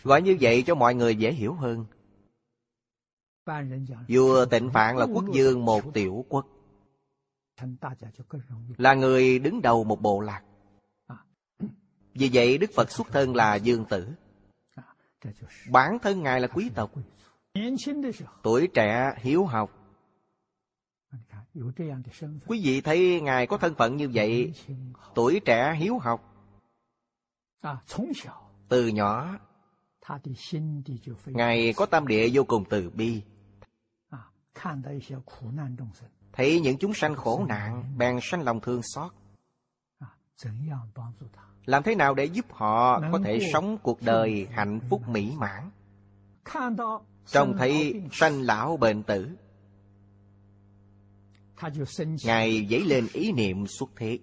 Gọi 0.03 0.23
như 0.23 0.37
vậy 0.41 0.63
cho 0.63 0.75
mọi 0.75 0.95
người 0.95 1.17
dễ 1.17 1.33
hiểu 1.33 1.55
hơn 1.55 1.85
Vua 4.09 4.47
tịnh 4.47 4.71
Phạn 4.71 4.97
là 4.97 5.07
quốc 5.13 5.25
dương 5.33 5.65
một 5.65 5.95
tiểu 5.95 6.25
quốc. 6.29 6.47
Là 8.77 8.95
người 8.95 9.39
đứng 9.39 9.63
đầu 9.63 9.85
một 9.85 10.01
bộ 10.01 10.21
lạc. 10.21 10.43
Vì 12.15 12.31
vậy 12.33 12.59
Đức 12.59 12.71
Phật 12.75 12.91
xuất 12.91 13.07
thân 13.13 13.37
là 13.37 13.55
dương 13.55 13.85
tử. 13.85 14.09
Bản 15.71 15.99
thân 16.03 16.23
Ngài 16.23 16.41
là 16.41 16.49
quý 16.49 16.71
tộc. 16.75 16.93
Tuổi 18.43 18.69
trẻ 18.75 19.15
hiếu 19.19 19.45
học. 19.45 19.71
Quý 22.47 22.61
vị 22.65 22.81
thấy 22.81 23.21
Ngài 23.21 23.47
có 23.47 23.59
thân 23.59 23.75
phận 23.75 23.97
như 23.97 24.11
vậy 24.15 24.53
Tuổi 25.15 25.41
trẻ 25.45 25.75
hiếu 25.79 25.99
học. 25.99 26.33
Từ 28.69 28.89
nhỏ 28.89 29.39
Ngài 31.27 31.73
có 31.77 31.87
tâm 31.87 32.07
địa 32.07 32.29
vô 32.33 32.45
cùng 32.45 32.65
từ 32.71 32.91
bi 32.91 33.23
Thấy 36.33 36.61
những 36.61 36.79
chúng 36.79 36.95
sanh 36.95 37.15
khổ 37.15 37.45
nạn 37.49 37.85
Bèn 37.99 38.19
sanh 38.23 38.43
lòng 38.43 38.61
thương 38.61 38.81
xót. 38.83 39.13
Làm 41.65 41.83
thế 41.83 41.95
nào 41.95 42.15
để 42.15 42.25
giúp 42.25 42.47
họ 42.51 43.01
Có 43.13 43.21
thể 43.25 43.39
sống 43.53 43.79
cuộc 43.83 44.03
đời 44.03 44.49
hạnh 44.53 44.81
phúc 44.91 45.09
mỹ 45.09 45.33
mãn? 45.39 45.71
Trông 47.27 47.57
thấy 47.59 48.03
sanh 48.13 48.41
lão 48.41 48.77
bệnh 48.77 49.03
tử. 49.03 49.37
Ngài 52.25 52.67
dấy 52.71 52.85
lên 52.85 53.07
ý 53.13 53.33
niệm 53.33 53.67
xuất 53.67 53.91
thế. 53.97 54.19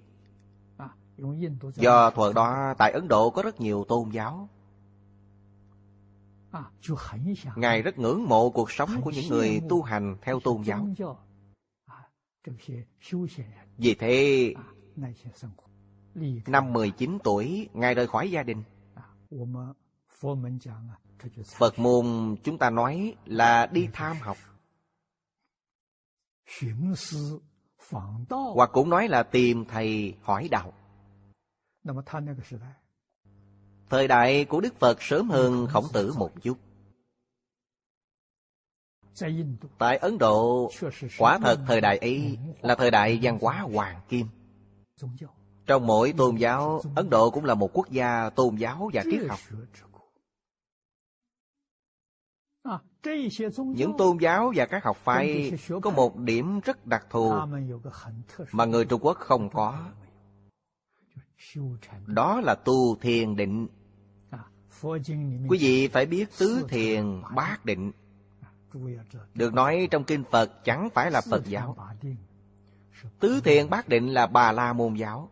Do 1.76 2.10
thuở 2.10 2.34
đó 2.34 2.74
tại 2.78 2.92
Ấn 2.92 3.08
Độ 3.08 3.30
có 3.30 3.42
rất 3.42 3.62
nhiều 3.62 3.86
tôn 3.88 4.10
giáo 4.10 4.50
Ngài 7.56 7.82
rất 7.82 7.98
ngưỡng 7.98 8.24
mộ 8.28 8.50
cuộc 8.50 8.72
sống 8.72 9.02
của 9.02 9.12
những 9.12 9.28
người 9.30 9.62
tu 9.70 9.82
hành 9.82 10.18
theo 10.22 10.40
tôn 10.40 10.62
giáo. 10.62 10.88
Vì 13.78 13.96
thế, 13.96 14.54
năm 16.48 16.74
19 16.74 17.18
tuổi, 17.24 17.70
Ngài 17.74 17.96
rời 17.96 18.08
khỏi 18.08 18.32
gia 18.32 18.44
đình. 18.44 18.64
Phật 21.58 21.80
môn 21.80 22.36
chúng 22.44 22.58
ta 22.58 22.70
nói 22.70 23.16
là 23.26 23.66
đi 23.66 23.88
tham 23.94 24.18
học. 24.22 24.38
Hoặc 28.56 28.70
cũng 28.74 28.90
nói 28.90 29.08
là 29.08 29.24
tìm 29.24 29.66
thầy 29.66 30.16
hỏi 30.22 30.48
đạo. 30.52 30.74
Thời 33.90 34.08
đại 34.08 34.46
của 34.46 34.62
Đức 34.62 34.80
Phật 34.80 35.02
sớm 35.02 35.30
hơn 35.30 35.68
khổng 35.68 35.86
tử 35.94 36.14
một 36.18 36.32
chút. 36.42 36.58
Tại 39.78 39.98
Ấn 39.98 40.18
Độ, 40.18 40.72
quả 41.18 41.40
thật 41.42 41.60
thời 41.68 41.82
đại 41.82 41.98
ấy 41.98 42.38
là 42.62 42.76
thời 42.76 42.92
đại 42.92 43.20
văn 43.22 43.38
hóa 43.42 43.60
hoàng 43.60 44.02
kim. 44.10 44.28
Trong 45.66 45.88
mỗi 45.88 46.14
tôn 46.18 46.36
giáo, 46.36 46.82
Ấn 46.96 47.10
Độ 47.10 47.30
cũng 47.30 47.46
là 47.46 47.54
một 47.54 47.70
quốc 47.74 47.90
gia 47.90 48.30
tôn 48.30 48.56
giáo 48.56 48.90
và 48.94 49.04
triết 49.12 49.22
học. 49.30 49.40
Những 53.56 53.98
tôn 53.98 54.18
giáo 54.18 54.54
và 54.56 54.66
các 54.66 54.84
học 54.84 54.98
phái 54.98 55.52
có 55.82 55.90
một 55.90 56.18
điểm 56.18 56.60
rất 56.60 56.86
đặc 56.86 57.06
thù 57.10 57.34
mà 58.52 58.66
người 58.66 58.86
Trung 58.86 59.02
Quốc 59.04 59.18
không 59.18 59.50
có. 59.50 59.90
Đó 62.06 62.42
là 62.42 62.56
tu 62.56 62.96
thiền 62.96 63.36
định. 63.36 63.68
Quý 65.50 65.58
vị 65.60 65.88
phải 65.88 66.06
biết 66.06 66.30
tứ 66.40 66.66
thiền 66.70 67.22
bát 67.36 67.66
định. 67.66 67.92
Được 69.34 69.54
nói 69.54 69.88
trong 69.92 70.04
kinh 70.04 70.24
Phật 70.32 70.64
chẳng 70.64 70.90
phải 70.94 71.12
là 71.12 71.22
Phật 71.30 71.46
giáo. 71.46 71.78
Tứ 73.20 73.42
thiền 73.44 73.70
bát 73.70 73.88
định 73.88 74.08
là 74.08 74.28
bà 74.28 74.52
la 74.52 74.74
môn 74.74 74.96
giáo. 74.96 75.30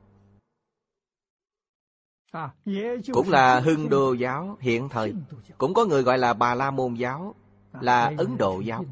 Cũng 3.14 3.30
là 3.30 3.60
hưng 3.60 3.90
đô 3.90 4.14
giáo 4.14 4.58
hiện 4.60 4.90
thời. 4.90 5.14
Cũng 5.58 5.74
có 5.74 5.86
người 5.86 6.04
gọi 6.04 6.18
là 6.18 6.34
bà 6.34 6.56
la 6.56 6.72
môn 6.72 6.94
giáo 6.94 7.36
Là 7.80 8.14
Ấn 8.18 8.38
Độ 8.38 8.60
giáo. 8.60 8.86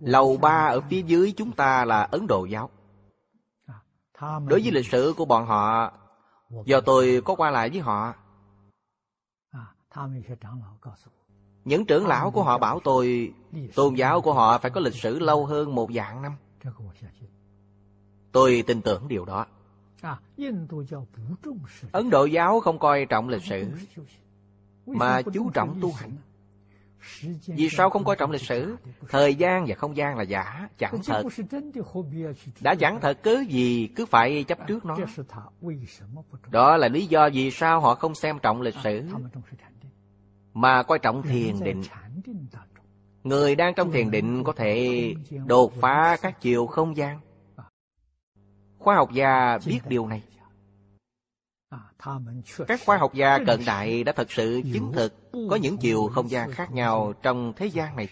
Lầu 0.00 0.36
ba 0.36 0.66
ở 0.66 0.80
phía 0.80 1.02
dưới 1.02 1.32
chúng 1.36 1.52
ta 1.52 1.84
là 1.84 2.02
Ấn 2.02 2.26
Độ 2.26 2.44
giáo. 2.44 2.70
Đối 4.20 4.60
với 4.62 4.70
lịch 4.70 4.86
sử 4.86 5.14
của 5.16 5.24
bọn 5.24 5.46
họ 5.46 5.92
Do 6.64 6.80
tôi 6.80 7.22
có 7.24 7.34
qua 7.34 7.50
lại 7.50 7.70
với 7.70 7.80
họ. 7.80 8.14
Những 11.64 11.86
trưởng 11.86 12.06
lão 12.06 12.30
của 12.30 12.42
họ 12.42 12.58
bảo 12.58 12.80
tôi 12.84 13.34
Tôn 13.74 13.94
giáo 13.94 14.20
của 14.20 14.34
họ 14.34 14.58
phải 14.58 14.70
có 14.70 14.80
lịch 14.80 14.94
sử 14.94 15.18
lâu 15.18 15.46
hơn 15.46 15.74
một 15.74 15.90
vạn 15.92 16.22
năm. 16.22 16.32
Tôi 18.32 18.64
tin 18.66 18.82
tưởng 18.82 19.08
điều 19.08 19.24
đó. 19.24 19.46
Ấn 21.92 22.10
Độ 22.10 22.24
giáo 22.24 22.60
không 22.60 22.78
coi 22.78 23.06
trọng 23.06 23.28
lịch 23.28 23.42
sử 23.42 23.70
Mà 24.86 25.22
chú 25.22 25.50
trọng 25.54 25.78
tu 25.80 25.92
hành 25.92 26.16
vì 27.46 27.68
sao 27.68 27.90
không 27.90 28.04
coi 28.04 28.16
trọng 28.16 28.30
lịch 28.30 28.42
sử? 28.42 28.76
Thời 29.08 29.34
gian 29.34 29.64
và 29.68 29.74
không 29.74 29.96
gian 29.96 30.16
là 30.16 30.22
giả, 30.22 30.68
Chẳng 30.78 30.94
thật. 31.06 31.22
Đã 32.60 32.74
chẳng 32.74 33.00
thật, 33.00 33.18
cứ 33.22 33.44
gì 33.48 33.88
cứ 33.96 34.06
phải 34.06 34.44
chấp 34.44 34.58
trước 34.66 34.84
nó. 34.84 34.96
Đó 36.50 36.76
là 36.76 36.88
lý 36.88 37.06
do 37.06 37.28
vì 37.32 37.50
sao 37.50 37.80
họ 37.80 37.94
không 37.94 38.14
xem 38.14 38.38
trọng 38.38 38.60
lịch 38.60 38.74
sử. 38.84 39.08
Mà 40.54 40.82
coi 40.82 40.98
trọng 40.98 41.22
thiền 41.22 41.60
định. 41.60 41.82
Người 43.24 43.54
đang 43.54 43.74
trong 43.74 43.92
thiền 43.92 44.10
định 44.10 44.44
có 44.44 44.52
thể 44.52 45.14
đột 45.46 45.72
phá 45.80 46.16
các 46.22 46.40
chiều 46.40 46.66
không 46.66 46.96
gian. 46.96 47.20
Khoa 48.78 48.96
học 48.96 49.12
gia 49.12 49.58
biết 49.66 49.80
điều 49.88 50.06
này 50.06 50.22
các 52.68 52.80
khoa 52.86 52.96
học 52.96 53.14
gia 53.14 53.38
cận 53.46 53.60
đại 53.66 54.04
đã 54.04 54.12
thật 54.12 54.32
sự 54.32 54.62
chứng 54.72 54.92
thực 54.92 55.14
có 55.50 55.56
những 55.56 55.76
chiều 55.76 56.10
không 56.14 56.30
gian 56.30 56.50
khác 56.52 56.72
nhau 56.72 57.12
trong 57.22 57.52
thế 57.56 57.66
gian 57.66 57.96
này. 57.96 58.08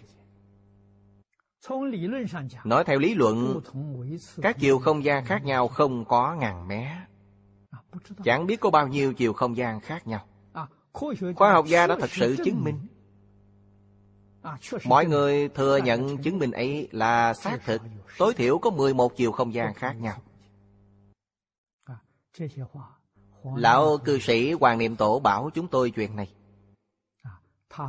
Nói 2.65 2.85
theo 2.85 2.99
lý 2.99 3.15
luận 3.15 3.61
các 4.43 4.57
chiều 4.59 4.79
không 4.79 5.05
gian 5.05 5.25
khác 5.25 5.45
nhau 5.45 5.69
không 5.69 6.05
có 6.05 6.35
ngàn 6.35 6.69
mé. 6.69 6.99
Chẳng 8.25 8.47
biết 8.47 8.61
có 8.61 8.71
bao 8.71 8.89
nhiêu 8.89 9.15
chiều 9.15 9.33
không 9.33 9.57
gian 9.57 9.81
khác 9.81 10.07
nhau. 10.07 10.27
Khoa 11.37 11.53
học 11.53 11.67
gia 11.69 11.87
đã 11.87 11.97
thật 12.01 12.11
sự 12.11 12.37
chứng 12.45 12.65
minh. 12.65 12.79
Mọi 14.85 15.07
người 15.07 15.49
thừa 15.49 15.77
nhận 15.77 16.19
chứng 16.19 16.39
minh 16.39 16.51
ấy 16.51 16.89
là 16.93 17.35
xác 17.35 17.59
thực 17.65 17.83
tối 18.19 18.35
thiểu 18.35 18.59
có 18.59 18.71
11 18.71 19.17
chiều 19.17 19.33
không 19.33 19.55
gian 19.55 19.75
khác 19.75 19.97
nhau 20.01 20.15
Lão 23.45 23.99
cư 24.05 24.19
sĩ 24.19 24.53
Hoàng 24.53 24.79
Niệm 24.79 24.97
Tổ 24.97 25.21
bảo 25.21 25.51
chúng 25.55 25.69
tôi 25.69 25.91
chuyện 25.91 26.17
này. 26.17 26.35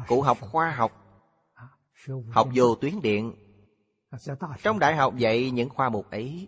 Cụ 0.07 0.21
học 0.21 0.37
khoa 0.41 0.71
học. 0.71 0.91
Học 2.29 2.49
vô 2.55 2.75
tuyến 2.75 3.01
điện. 3.01 3.33
Trong 4.63 4.79
đại 4.79 4.95
học 4.95 5.17
dạy 5.17 5.51
những 5.51 5.69
khoa 5.69 5.89
mục 5.89 6.11
ấy. 6.11 6.47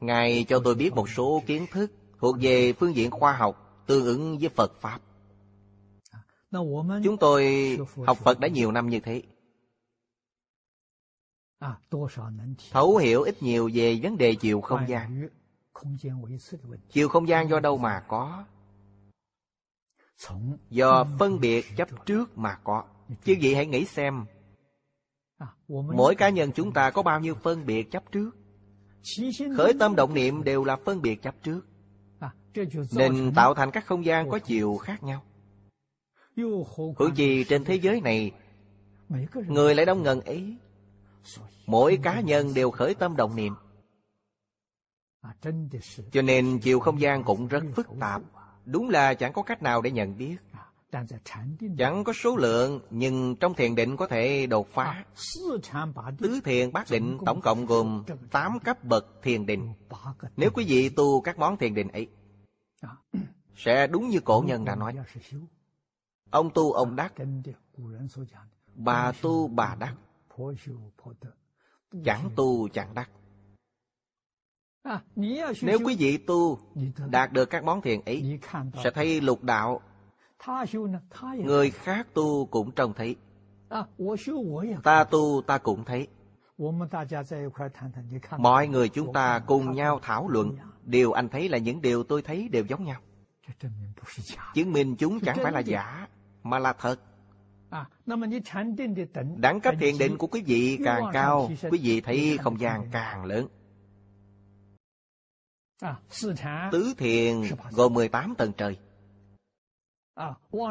Ngài 0.00 0.44
cho 0.48 0.60
tôi 0.64 0.74
biết 0.74 0.94
một 0.94 1.08
số 1.08 1.42
kiến 1.46 1.66
thức 1.72 1.92
Thuộc 2.18 2.36
về 2.40 2.72
phương 2.72 2.96
diện 2.96 3.10
khoa 3.10 3.32
học 3.32 3.84
Tương 3.86 4.04
ứng 4.04 4.38
với 4.38 4.48
Phật 4.48 4.72
Pháp. 4.80 5.00
Chúng 7.04 7.16
tôi 7.20 7.78
học 8.06 8.18
Phật 8.18 8.40
đã 8.40 8.48
nhiều 8.48 8.72
năm 8.72 8.88
như 8.88 9.00
thế. 9.00 9.22
Thấu 12.70 12.96
hiểu 12.96 13.22
ít 13.22 13.42
nhiều 13.42 13.70
về 13.74 14.00
vấn 14.02 14.18
đề 14.18 14.34
chiều 14.34 14.60
không 14.60 14.88
gian 14.88 15.28
chiều 16.88 17.08
không 17.08 17.28
gian 17.28 17.48
do 17.48 17.60
đâu 17.60 17.78
mà 17.78 18.00
có. 18.08 18.44
Do 20.70 21.04
phân 21.18 21.40
biệt 21.40 21.66
chấp 21.76 21.88
trước 22.06 22.38
mà 22.38 22.58
có. 22.64 22.84
Chứ 23.24 23.36
vậy 23.42 23.54
hãy 23.54 23.66
nghĩ 23.66 23.84
xem. 23.84 24.24
Mỗi 25.68 26.14
cá 26.14 26.28
nhân 26.28 26.52
chúng 26.52 26.72
ta 26.72 26.90
có 26.90 27.02
bao 27.02 27.20
nhiêu 27.20 27.34
phân 27.34 27.66
biệt 27.66 27.90
chấp 27.90 28.12
trước? 28.12 28.30
Khởi 29.56 29.72
tâm 29.80 29.96
động 29.96 30.14
niệm 30.14 30.44
đều 30.44 30.64
là 30.64 30.76
phân 30.84 31.02
biệt 31.02 31.22
chấp 31.22 31.34
trước. 31.42 31.60
Nên 32.92 33.32
tạo 33.34 33.54
thành 33.54 33.70
các 33.70 33.86
không 33.86 34.04
gian 34.04 34.30
có 34.30 34.38
chiều 34.38 34.76
khác 34.76 35.02
nhau. 35.02 35.22
Huống 36.96 37.14
chi 37.14 37.44
trên 37.44 37.64
thế 37.64 37.74
giới 37.74 38.00
này 38.00 38.32
người 39.46 39.74
lại 39.74 39.86
đông 39.86 40.02
ngần 40.02 40.20
ấy 40.20 40.56
mỗi 41.66 41.98
cá 42.02 42.20
nhân 42.20 42.54
đều 42.54 42.70
khởi 42.70 42.94
tâm 42.94 43.16
động 43.16 43.36
niệm 43.36 43.54
cho 46.12 46.22
nên 46.22 46.58
chiều 46.58 46.80
không 46.80 47.00
gian 47.00 47.24
cũng 47.24 47.48
rất 47.48 47.64
phức 47.74 47.86
tạp. 48.00 48.22
đúng 48.64 48.88
là 48.88 49.14
chẳng 49.14 49.32
có 49.32 49.42
cách 49.42 49.62
nào 49.62 49.82
để 49.82 49.90
nhận 49.90 50.16
biết. 50.18 50.36
Chẳng 51.78 52.04
có 52.04 52.12
số 52.12 52.36
lượng 52.36 52.80
nhưng 52.90 53.36
trong 53.36 53.54
thiền 53.54 53.74
định 53.74 53.96
có 53.96 54.06
thể 54.06 54.46
đột 54.46 54.68
phá. 54.68 55.04
Tứ 56.18 56.40
thiền 56.44 56.72
bát 56.72 56.86
định 56.90 57.18
tổng 57.26 57.40
cộng 57.40 57.66
gồm 57.66 58.04
8 58.30 58.58
cấp 58.64 58.84
bậc 58.84 59.06
thiền 59.22 59.46
định. 59.46 59.72
Nếu 60.36 60.50
quý 60.54 60.64
vị 60.68 60.88
tu 60.88 61.20
các 61.20 61.38
món 61.38 61.56
thiền 61.56 61.74
định 61.74 61.88
ấy 61.88 62.08
sẽ 63.56 63.86
đúng 63.86 64.08
như 64.08 64.20
cổ 64.20 64.44
nhân 64.46 64.64
đã 64.64 64.74
nói. 64.74 64.94
Ông 66.30 66.50
tu 66.54 66.72
ông 66.72 66.96
đắc. 66.96 67.12
bà 68.74 69.12
tu 69.22 69.48
bà 69.48 69.76
đắc. 69.80 69.94
Chẳng 72.04 72.30
tu 72.36 72.68
chẳng 72.68 72.94
đắc 72.94 73.10
nếu 75.62 75.78
quý 75.84 75.96
vị 75.98 76.16
tu 76.16 76.58
đạt 77.10 77.32
được 77.32 77.50
các 77.50 77.64
món 77.64 77.82
thiền 77.82 78.00
ấy 78.06 78.40
sẽ 78.84 78.90
thấy 78.90 79.20
lục 79.20 79.42
đạo. 79.42 79.80
người 81.44 81.70
khác 81.70 82.06
tu 82.14 82.46
cũng 82.46 82.70
trông 82.70 82.92
thấy. 82.94 83.16
ta 84.82 85.04
tu 85.04 85.42
ta 85.46 85.58
cũng 85.58 85.84
thấy. 85.84 86.06
mọi 88.38 88.68
người 88.68 88.88
chúng 88.88 89.12
ta 89.12 89.38
cùng 89.38 89.72
nhau 89.72 90.00
thảo 90.02 90.28
luận. 90.28 90.56
điều 90.82 91.12
anh 91.12 91.28
thấy 91.28 91.48
là 91.48 91.58
những 91.58 91.82
điều 91.82 92.04
tôi 92.04 92.22
thấy 92.22 92.48
đều 92.48 92.64
giống 92.64 92.84
nhau. 92.84 93.00
chứng 94.54 94.72
minh 94.72 94.96
chúng 94.96 95.20
chẳng 95.20 95.36
phải 95.42 95.52
là 95.52 95.60
giả 95.60 96.08
mà 96.42 96.58
là 96.58 96.72
thật. 96.72 97.00
đẳng 99.36 99.60
cấp 99.60 99.74
thiền 99.80 99.98
định 99.98 100.18
của 100.18 100.26
quý 100.26 100.42
vị 100.46 100.78
càng 100.84 101.02
cao 101.12 101.50
quý 101.70 101.78
vị 101.82 102.00
thấy 102.00 102.38
không 102.42 102.60
gian 102.60 102.88
càng 102.92 103.24
lớn 103.24 103.46
Tứ 106.72 106.94
thiền 106.98 107.42
gồm 107.70 107.94
18 107.94 108.34
tầng 108.34 108.52
trời. 108.56 108.78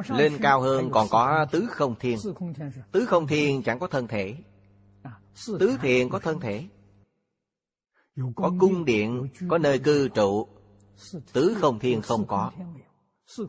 Lên 0.10 0.38
cao 0.42 0.62
hơn 0.62 0.90
còn 0.92 1.08
có 1.10 1.46
tứ 1.52 1.68
không 1.70 1.96
thiên. 2.00 2.18
Tứ 2.92 3.06
không 3.06 3.28
thiên 3.28 3.64
chẳng 3.64 3.80
có 3.80 3.88
thân 3.88 4.08
thể. 4.08 4.36
Tứ 5.60 5.78
thiền 5.82 6.10
có 6.10 6.20
thân 6.20 6.40
thể. 6.40 6.68
Có 8.36 8.54
cung 8.60 8.86
điện 8.86 9.28
Có 9.50 9.58
nơi 9.58 9.80
cư 9.80 10.08
trụ. 10.08 10.48
Tứ 11.34 11.58
không 11.62 11.80
thiên 11.80 12.02
không 12.02 12.28
có. 12.28 12.52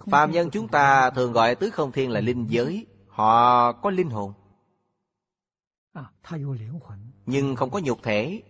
Phạm 0.07 0.31
nhân 0.31 0.51
chúng 0.51 0.69
ta 0.69 1.11
thường 1.11 1.33
gọi 1.33 1.55
tứ 1.55 1.71
không 1.71 1.93
thiên 1.93 2.11
là 2.11 2.21
linh 2.21 2.47
giới. 2.51 2.87
Họ 3.09 3.73
có 3.73 3.91
linh 3.91 4.11
hồn. 4.11 4.33
Nhưng 7.27 7.57
không 7.57 7.71
có 7.71 7.79
nhục 7.79 8.03
thể 8.03 8.43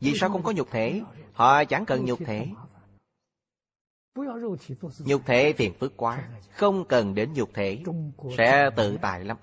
vì 0.00 0.14
sao 0.16 0.30
không 0.30 0.42
có 0.42 0.52
nhục 0.52 0.70
thể? 0.70 1.02
Họ 1.32 1.64
chẳng 1.64 1.86
cần 1.86 2.04
nhục 2.04 2.18
thể. 2.26 2.46
Nhục 4.98 5.26
thể 5.26 5.52
phiền 5.52 5.72
phức 5.80 5.96
quá, 5.96 6.28
Không 6.56 6.84
cần 6.84 7.14
đến 7.14 7.32
nhục 7.32 7.50
thể, 7.54 7.82
Sẽ 8.36 8.70
tự 8.76 8.98
tại 9.02 9.24
lắm. 9.24 9.36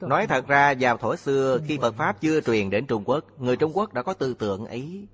Nói 0.00 0.26
thật 0.26 0.46
ra, 0.46 0.74
vào 0.80 0.96
thổ 0.96 1.16
xưa, 1.16 1.58
Khi 1.66 1.78
Phật 1.78 1.94
Pháp 1.94 2.20
chưa 2.20 2.40
truyền 2.40 2.70
đến 2.70 2.86
Trung 2.86 3.04
Quốc, 3.04 3.24
Người 3.38 3.56
Trung 3.56 3.72
Quốc 3.74 3.92
đã 3.92 4.02
có 4.02 4.14
tư 4.14 4.34
tưởng 4.34 4.66
ấy. 4.66 5.08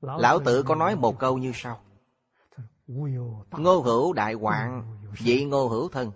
Lão 0.00 0.38
tử 0.44 0.62
có 0.62 0.74
nói 0.74 0.96
một 0.96 1.18
câu 1.18 1.38
như 1.38 1.52
sau. 1.54 1.80
Ngô 3.50 3.80
hữu 3.80 4.12
đại 4.12 4.34
hoạn 4.34 4.82
Dị 5.18 5.44
ngô 5.44 5.68
hữu 5.68 5.88
thân. 5.88 6.12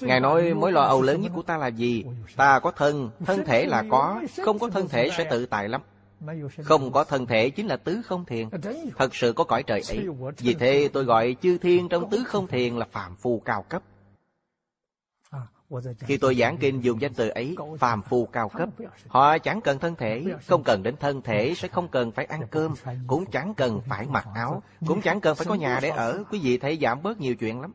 Ngài 0.00 0.20
nói 0.20 0.54
mối 0.54 0.72
lo 0.72 0.82
âu 0.82 1.02
lớn 1.02 1.20
nhất 1.20 1.32
của 1.34 1.42
ta 1.42 1.56
là 1.56 1.66
gì? 1.66 2.04
Ta 2.36 2.58
có 2.58 2.70
thân 2.70 3.10
Thân 3.26 3.44
thể 3.44 3.66
là 3.66 3.84
có 3.90 4.22
Không 4.42 4.58
có 4.58 4.70
thân 4.70 4.88
thể 4.88 5.10
sẽ 5.16 5.24
tự 5.30 5.46
tại 5.46 5.68
lắm. 5.68 5.80
Không 6.62 6.92
có 6.92 7.04
thân 7.04 7.26
thể 7.26 7.50
chính 7.50 7.66
là 7.66 7.76
tứ 7.76 8.00
không 8.06 8.24
thiền. 8.24 8.48
Thật 8.96 9.14
sự 9.14 9.32
có 9.32 9.44
cõi 9.44 9.62
trời 9.62 9.82
ấy. 9.88 10.06
Vì 10.38 10.54
thế 10.54 10.88
tôi 10.92 11.04
gọi 11.04 11.36
chư 11.42 11.58
thiên 11.58 11.88
trong 11.88 12.10
tứ 12.10 12.24
không 12.26 12.46
thiền 12.46 12.76
là 12.76 12.86
phàm 12.92 13.16
phu 13.16 13.42
cao 13.44 13.62
cấp. 13.68 13.82
Khi 15.98 16.16
tôi 16.16 16.34
giảng 16.34 16.56
kinh 16.56 16.84
dùng 16.84 17.00
danh 17.00 17.14
từ 17.14 17.28
ấy 17.28 17.56
Phàm 17.78 18.02
phu 18.02 18.26
cao 18.26 18.48
cấp 18.48 18.68
Họ 19.08 19.38
chẳng 19.38 19.60
cần 19.60 19.78
thân 19.78 19.94
thể 19.94 20.24
Không 20.46 20.62
cần 20.64 20.82
đến 20.82 20.96
thân 21.00 21.22
thể 21.22 21.54
Sẽ 21.56 21.68
không 21.68 21.88
cần 21.88 22.12
phải 22.12 22.24
ăn 22.24 22.40
cơm 22.50 22.74
Cũng 23.06 23.26
chẳng 23.26 23.54
cần 23.54 23.80
phải 23.88 24.06
mặc 24.06 24.26
áo 24.34 24.62
Cũng 24.86 25.00
chẳng 25.00 25.20
cần 25.20 25.36
phải 25.36 25.46
có 25.46 25.54
nhà 25.54 25.78
để 25.82 25.88
ở. 25.88 26.24
Quý 26.30 26.38
vị 26.42 26.58
thấy 26.58 26.78
giảm 26.82 27.02
bớt 27.02 27.20
nhiều 27.20 27.34
chuyện 27.36 27.60
lắm 27.60 27.72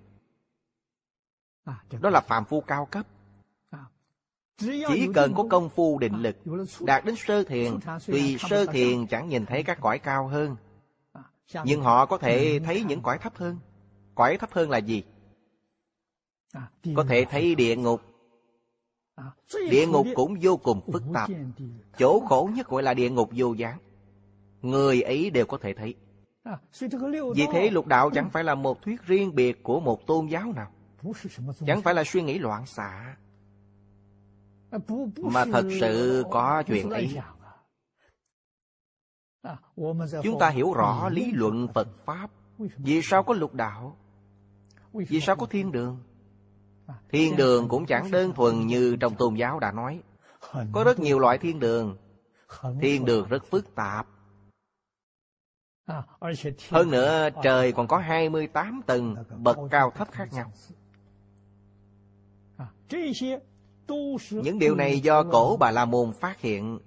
Đó 2.01 2.09
là 2.09 2.21
phàm 2.21 2.45
phu 2.45 2.61
cao 2.61 2.85
cấp. 2.85 3.05
Chỉ 4.57 5.07
cần 5.13 5.33
có 5.33 5.45
công 5.49 5.69
phu 5.69 5.99
định 5.99 6.21
lực 6.21 6.35
Đạt 6.79 7.05
đến 7.05 7.15
sơ 7.15 7.43
thiền 7.43 7.71
Tuy 8.05 8.37
sơ 8.37 8.65
thiền 8.65 9.07
chẳng 9.07 9.29
nhìn 9.29 9.45
thấy 9.45 9.63
các 9.63 9.77
cõi 9.81 9.99
cao 9.99 10.27
hơn. 10.27 10.55
Nhưng 11.63 11.81
họ 11.81 12.05
có 12.05 12.17
thể 12.17 12.59
thấy 12.65 12.83
những 12.83 13.01
cõi 13.01 13.17
thấp 13.17 13.35
hơn. 13.35 13.57
Cõi 14.15 14.37
thấp 14.37 14.49
hơn 14.51 14.69
là 14.69 14.77
gì? 14.77 15.03
Có 16.95 17.03
thể 17.09 17.25
thấy 17.29 17.55
địa 17.55 17.75
ngục. 17.75 18.01
Địa 19.69 19.87
ngục 19.87 20.07
cũng 20.15 20.35
vô 20.41 20.57
cùng 20.57 20.81
phức 20.93 21.03
tạp. 21.13 21.29
Chỗ 21.97 22.19
khổ 22.19 22.49
nhất 22.53 22.67
gọi 22.67 22.83
là 22.83 22.93
địa 22.93 23.09
ngục 23.09 23.29
vô 23.35 23.53
gián. 23.53 23.77
Người 24.61 25.01
ấy 25.01 25.29
đều 25.29 25.45
có 25.45 25.57
thể 25.57 25.73
thấy. 25.73 25.95
Vì 27.35 27.47
thế 27.53 27.69
lục 27.69 27.87
đạo 27.87 28.09
chẳng 28.13 28.29
phải 28.29 28.43
là 28.43 28.55
một 28.55 28.81
thuyết 28.81 29.01
riêng 29.05 29.35
biệt 29.35 29.63
của 29.63 29.79
một 29.79 30.07
tôn 30.07 30.27
giáo 30.27 30.53
nào 30.55 30.71
Chẳng 31.67 31.81
phải 31.81 31.93
là 31.93 32.03
suy 32.05 32.21
nghĩ 32.21 32.39
loạn 32.39 32.65
xạ. 32.65 33.15
Mà 35.17 35.45
thật 35.45 35.65
sự 35.79 36.23
có 36.31 36.63
chuyện 36.67 36.89
ấy. 36.89 37.17
Chúng 40.23 40.39
ta 40.39 40.49
hiểu 40.49 40.73
rõ 40.73 41.09
lý 41.09 41.31
luận 41.31 41.67
Phật 41.73 41.87
Pháp. 42.05 42.31
Vì 42.57 43.01
sao 43.03 43.23
có 43.23 43.33
lục 43.33 43.53
đạo? 43.53 43.97
Vì 44.93 45.21
sao 45.21 45.35
có 45.35 45.45
thiên 45.45 45.71
đường? 45.71 46.03
Thiên 47.09 47.35
đường 47.35 47.67
cũng 47.69 47.85
chẳng 47.85 48.11
đơn 48.11 48.33
thuần 48.33 48.67
như 48.67 48.95
trong 48.99 49.15
tôn 49.15 49.35
giáo 49.35 49.59
đã 49.59 49.71
nói. 49.71 50.01
Có 50.71 50.83
rất 50.83 50.99
nhiều 50.99 51.19
loại 51.19 51.37
thiên 51.37 51.59
đường. 51.59 51.97
Thiên 52.81 53.05
đường 53.05 53.27
rất 53.27 53.45
phức 53.45 53.75
tạp. 53.75 54.07
Hơn 56.69 56.91
nữa 56.91 57.29
trời 57.43 57.71
còn 57.71 57.87
có 57.87 57.97
28 57.97 58.81
tầng 58.85 59.15
bậc 59.37 59.57
cao 59.71 59.91
thấp 59.95 60.11
khác 60.11 60.33
nhau 60.33 60.51
Những 64.31 64.59
điều 64.59 64.75
này 64.75 64.99
do 64.99 65.23
cổ 65.23 65.57
Bà 65.57 65.71
La 65.71 65.85
Môn 65.85 66.13
phát 66.19 66.41
hiện. 66.41 66.79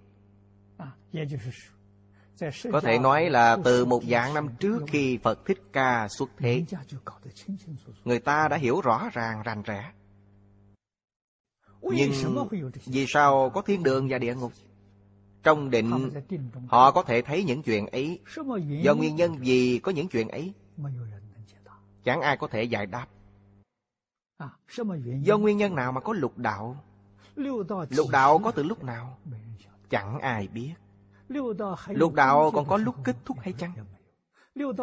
có 2.73 2.81
thể 2.81 2.99
nói 2.99 3.31
là 3.31 3.59
từ 3.65 3.85
một 3.85 4.03
dạng 4.05 4.35
năm 4.35 4.49
trước 4.61 4.79
khi 4.89 5.19
Phật 5.23 5.45
Thích 5.47 5.63
Ca 5.73 6.09
xuất 6.09 6.31
thế. 6.39 6.65
Người 8.05 8.19
ta 8.19 8.49
đã 8.49 8.57
hiểu 8.57 8.81
rõ 8.81 9.09
ràng 9.13 9.43
rành 9.45 9.63
rẽ. 9.63 9.93
Nhưng 11.83 12.13
vì 12.87 13.07
sao 13.09 13.51
có 13.55 13.63
thiên 13.63 13.83
đường 13.83 14.09
và 14.11 14.19
địa 14.19 14.35
ngục? 14.35 14.53
Trong 15.43 15.71
định 15.71 16.11
họ 16.67 16.91
có 16.91 17.03
thể 17.03 17.23
thấy 17.23 17.45
những 17.45 17.63
chuyện 17.63 17.87
ấy. 17.87 18.21
Do 18.83 18.95
nguyên 18.95 19.17
nhân 19.17 19.47
gì 19.47 19.79
có 19.79 19.93
những 19.93 20.09
chuyện 20.09 20.29
ấy 20.29 20.53
Chẳng 22.05 22.21
ai 22.21 22.37
có 22.37 22.47
thể 22.47 22.63
giải 22.63 22.87
đáp 22.87 23.07
Do 25.23 25.39
nguyên 25.39 25.57
nhân 25.57 25.75
nào 25.75 25.93
mà 25.93 26.01
có 26.01 26.13
lục 26.13 26.39
đạo? 26.39 26.77
Lục 27.91 28.09
đạo 28.13 28.39
có 28.39 28.51
từ 28.51 28.63
lúc 28.63 28.85
nào? 28.85 29.19
Chẳng 29.91 30.19
ai 30.19 30.49
biết. 30.49 30.73
Lục 31.89 32.15
đạo 32.15 32.51
còn 32.55 32.67
có 32.67 32.77
lúc 32.77 32.95
kết 33.05 33.17
thúc 33.25 33.37
hay 33.41 33.53
chăng? 33.53 33.73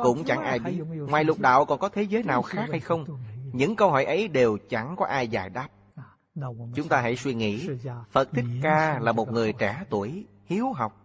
Cũng 0.04 0.24
chẳng 0.24 0.42
ai 0.42 0.60
biết. 0.60 0.82
Ngoài 1.10 1.24
lục 1.24 1.40
đạo 1.40 1.66
còn 1.66 1.80
có 1.80 1.90
thế 1.90 2.04
giới 2.04 2.24
nào 2.24 2.42
khác 2.42 2.66
hay 2.72 2.80
không? 2.80 3.06
Những 3.54 3.76
câu 3.76 3.92
hỏi 3.92 4.06
ấy 4.06 4.28
đều 4.28 4.58
chẳng 4.70 4.96
có 4.98 5.06
ai 5.06 5.28
giải 5.28 5.50
đáp. 5.50 5.70
Chúng 6.76 6.88
ta 6.90 7.02
hãy 7.02 7.16
suy 7.16 7.34
nghĩ. 7.34 7.70
Phật 8.12 8.30
Thích 8.32 8.46
Ca 8.64 9.00
là 9.00 9.12
một 9.12 9.32
người 9.32 9.54
trẻ 9.54 9.84
tuổi 9.90 10.26
Hiếu 10.46 10.74
học. 10.74 11.02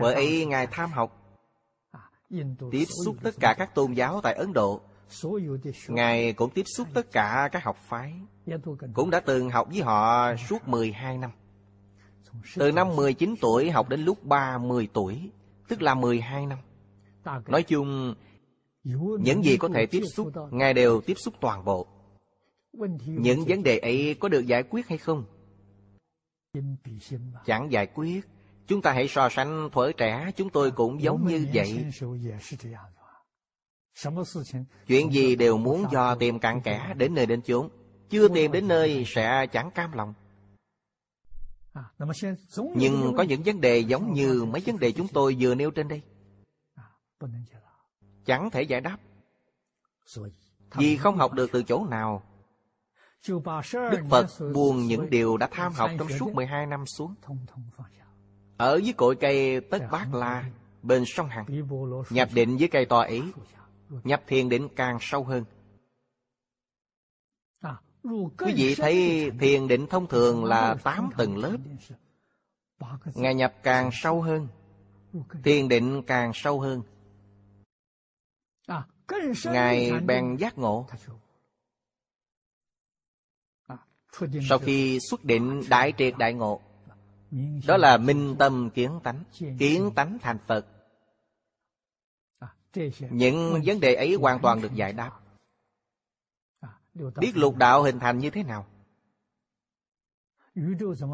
Bởi 0.00 0.14
ấy 0.14 0.46
Ngài 0.46 0.66
tham 0.66 0.90
học. 0.90 1.22
Tiếp 2.70 2.84
xúc 3.04 3.16
tất 3.22 3.34
cả 3.40 3.54
các 3.58 3.74
tôn 3.74 3.92
giáo 3.92 4.20
tại 4.20 4.34
Ấn 4.34 4.52
Độ 4.52 4.80
Ngài 5.88 6.32
cũng 6.32 6.50
tiếp 6.50 6.64
xúc 6.76 6.88
tất 6.94 7.12
cả 7.12 7.48
các 7.52 7.64
học 7.64 7.76
phái 7.82 8.12
Cũng 8.94 9.10
đã 9.10 9.20
từng 9.20 9.50
học 9.50 9.68
với 9.70 9.80
họ 9.80 10.34
suốt 10.36 10.68
12 10.68 11.18
năm 11.18 11.30
từ 12.54 12.72
năm 12.72 12.96
19 12.96 13.34
tuổi 13.40 13.70
học 13.70 13.88
đến 13.88 14.04
lúc 14.04 14.24
30 14.24 14.88
tuổi, 14.92 15.30
tức 15.68 15.82
là 15.82 15.94
12 15.94 16.46
năm. 16.46 16.58
Nói 17.46 17.62
chung, 17.62 18.14
những 19.20 19.44
gì 19.44 19.56
có 19.56 19.68
thể 19.74 19.86
tiếp 19.86 20.02
xúc, 20.14 20.28
Ngài 20.50 20.74
đều 20.74 21.00
tiếp 21.00 21.14
xúc 21.16 21.34
toàn 21.40 21.64
bộ. 21.64 21.86
Những 23.06 23.44
vấn 23.48 23.62
đề 23.62 23.78
ấy 23.78 24.16
có 24.20 24.28
được 24.28 24.46
giải 24.46 24.62
quyết 24.62 24.88
hay 24.88 24.98
không? 24.98 25.24
Chẳng 27.46 27.72
giải 27.72 27.86
quyết. 27.86 28.20
Chúng 28.66 28.82
ta 28.82 28.92
hãy 28.92 29.08
so 29.08 29.28
sánh 29.28 29.68
thuở 29.72 29.92
trẻ, 29.92 30.30
chúng 30.36 30.50
tôi 30.50 30.70
cũng 30.70 31.02
giống 31.02 31.26
như 31.26 31.46
vậy. 31.54 31.84
Chuyện 34.86 35.12
gì 35.12 35.36
đều 35.36 35.58
muốn 35.58 35.84
do 35.92 36.14
tìm 36.14 36.38
cặn 36.38 36.60
kẽ 36.60 36.94
đến 36.96 37.14
nơi 37.14 37.26
đến 37.26 37.42
chốn. 37.42 37.68
Chưa 38.10 38.28
tìm 38.28 38.52
đến 38.52 38.68
nơi 38.68 39.04
sẽ 39.06 39.46
chẳng 39.46 39.70
cam 39.70 39.92
lòng. 39.92 40.14
Nhưng 42.76 43.14
có 43.16 43.22
những 43.22 43.42
vấn 43.42 43.60
đề 43.60 43.78
giống 43.78 44.12
như 44.12 44.44
mấy 44.44 44.62
vấn 44.66 44.78
đề 44.78 44.92
chúng 44.92 45.08
tôi 45.08 45.36
vừa 45.40 45.54
nêu 45.54 45.70
trên 45.70 45.88
đây. 45.88 46.02
Chẳng 48.24 48.50
thể 48.50 48.62
giải 48.62 48.80
đáp. 48.80 48.98
Vì 50.74 50.96
không 50.96 51.16
học 51.16 51.32
được 51.32 51.50
từ 51.52 51.62
chỗ 51.62 51.86
nào. 51.86 52.22
Đức 53.72 54.00
Phật 54.10 54.26
buông 54.54 54.86
những 54.86 55.10
điều 55.10 55.36
đã 55.36 55.48
tham 55.50 55.72
học 55.72 55.90
trong 55.98 56.08
suốt 56.08 56.34
12 56.34 56.66
năm 56.66 56.86
xuống. 56.86 57.14
Ở 58.56 58.80
dưới 58.82 58.92
cội 58.92 59.16
cây 59.16 59.60
Tất 59.60 59.78
Bát 59.90 60.14
La, 60.14 60.50
bên 60.82 61.04
sông 61.06 61.28
Hằng, 61.28 61.46
nhập 62.10 62.28
định 62.32 62.56
với 62.56 62.68
cây 62.68 62.84
to 62.84 63.00
ấy, 63.00 63.22
nhập 63.88 64.22
thiền 64.26 64.48
định 64.48 64.68
càng 64.76 64.98
sâu 65.00 65.24
hơn. 65.24 65.44
Quý 68.38 68.54
vị 68.56 68.74
thấy 68.74 69.30
thiền 69.40 69.68
định 69.68 69.86
thông 69.86 70.06
thường 70.06 70.44
là 70.44 70.76
8 70.84 71.10
tầng 71.16 71.36
lớp. 71.36 71.56
Ngài 73.14 73.34
nhập 73.34 73.54
càng 73.62 73.90
sâu 73.92 74.22
hơn. 74.22 74.48
Thiền 75.44 75.68
định 75.68 76.02
càng 76.06 76.30
sâu 76.34 76.60
hơn. 76.60 76.82
Ngài 79.44 79.92
bèn 80.00 80.36
giác 80.36 80.58
ngộ. 80.58 80.86
Sau 84.48 84.58
khi 84.58 84.98
xuất 85.10 85.24
định 85.24 85.62
đại 85.70 85.92
triệt 85.98 86.14
đại 86.18 86.34
ngộ 86.34 86.60
Đó 87.66 87.76
là 87.76 87.96
minh 87.96 88.36
tâm 88.38 88.70
kiến 88.70 89.00
tánh 89.02 89.24
Kiến 89.58 89.90
tánh 89.94 90.18
thành 90.22 90.38
Phật 90.46 90.66
những 93.10 93.60
vấn 93.64 93.80
đề 93.80 93.94
ấy 93.94 94.14
hoàn 94.14 94.40
toàn 94.42 94.62
được 94.62 94.74
giải 94.74 94.92
đáp 94.92 95.20
Biết 96.94 97.32
lục 97.34 97.56
đạo 97.56 97.82
hình 97.82 97.98
thành 97.98 98.18
như 98.18 98.30
thế 98.30 98.42
nào? 98.42 98.66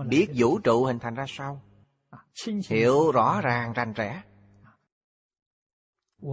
Biết 0.08 0.26
vũ 0.34 0.58
trụ 0.58 0.84
hình 0.84 0.98
thành 0.98 1.14
ra 1.14 1.24
sao? 1.28 1.62
Hiểu 2.68 3.12
rõ 3.12 3.40
ràng 3.40 3.72
rành 3.72 3.92
rẽ. 3.92 4.22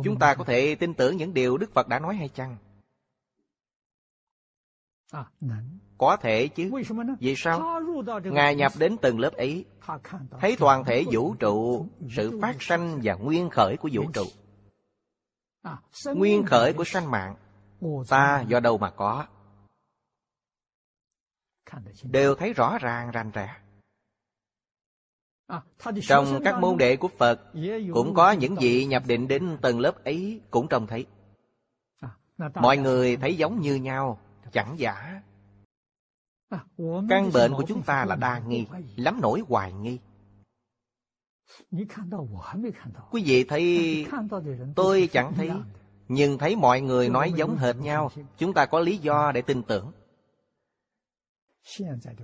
Chúng 0.03 0.19
ta 0.19 0.35
có 0.35 0.43
thể 0.43 0.75
tin 0.75 0.93
tưởng 0.93 1.17
những 1.17 1.33
điều 1.33 1.57
Đức 1.57 1.73
Phật 1.73 1.87
đã 1.87 1.99
nói 1.99 2.15
hay 2.15 2.29
chăng? 2.29 2.57
Có 5.97 6.17
thể 6.21 6.47
chứ. 6.47 6.71
Vì 7.19 7.33
sao? 7.37 7.81
Ngài 8.23 8.55
nhập 8.55 8.71
đến 8.79 8.97
từng 9.01 9.19
lớp 9.19 9.33
ấy, 9.33 9.65
thấy 10.39 10.55
toàn 10.59 10.83
thể 10.85 11.03
vũ 11.11 11.35
trụ, 11.35 11.85
sự 12.09 12.39
phát 12.41 12.55
sanh 12.59 12.99
và 13.03 13.13
nguyên 13.13 13.49
khởi 13.49 13.77
của 13.77 13.89
vũ 13.93 14.03
trụ. 14.13 14.23
Nguyên 16.05 16.45
khởi 16.45 16.73
của 16.73 16.83
sanh 16.83 17.11
mạng, 17.11 17.35
ta 18.07 18.41
do 18.47 18.59
đâu 18.59 18.77
mà 18.77 18.91
có? 18.91 19.27
đều 22.03 22.35
thấy 22.35 22.53
rõ 22.53 22.77
ràng 22.77 23.11
rành 23.11 23.31
rẽ. 23.31 23.55
Trong 26.07 26.41
các 26.45 26.59
môn 26.59 26.77
đệ 26.77 26.95
của 26.95 27.07
phật 27.17 27.41
cũng 27.93 28.13
có 28.13 28.31
những 28.31 28.55
vị 28.55 28.85
nhập 28.85 29.03
định 29.05 29.27
đến 29.27 29.57
tầng 29.61 29.79
lớp 29.79 30.03
ấy 30.03 30.41
cũng 30.51 30.67
trông 30.67 30.87
thấy. 30.87 31.05
Mọi 32.55 32.77
người 32.77 33.17
thấy 33.17 33.37
giống 33.37 33.61
như 33.61 33.75
nhau 33.75 34.19
chẳng 34.51 34.75
giả. 34.79 35.21
Căn 37.09 37.31
bệnh 37.33 37.53
của 37.53 37.63
chúng 37.67 37.81
ta 37.83 38.05
là 38.05 38.15
đa 38.15 38.39
nghi 38.39 38.67
lắm 38.95 39.19
nỗi 39.21 39.43
hoài 39.47 39.73
nghi 39.73 39.99
quý 43.11 43.23
vị 43.25 43.43
thấy 43.43 44.05
tôi 44.75 45.09
chẳng 45.11 45.33
thấy 45.33 45.51
nhưng 46.07 46.37
thấy 46.37 46.55
mọi 46.55 46.81
người 46.81 47.09
nói 47.09 47.31
giống 47.35 47.57
hệt 47.57 47.75
nhau. 47.75 48.11
chúng 48.37 48.53
ta 48.53 48.65
có 48.65 48.79
lý 48.79 48.97
do 48.97 49.31
để 49.31 49.41
tin 49.41 49.63
tưởng. 49.63 49.91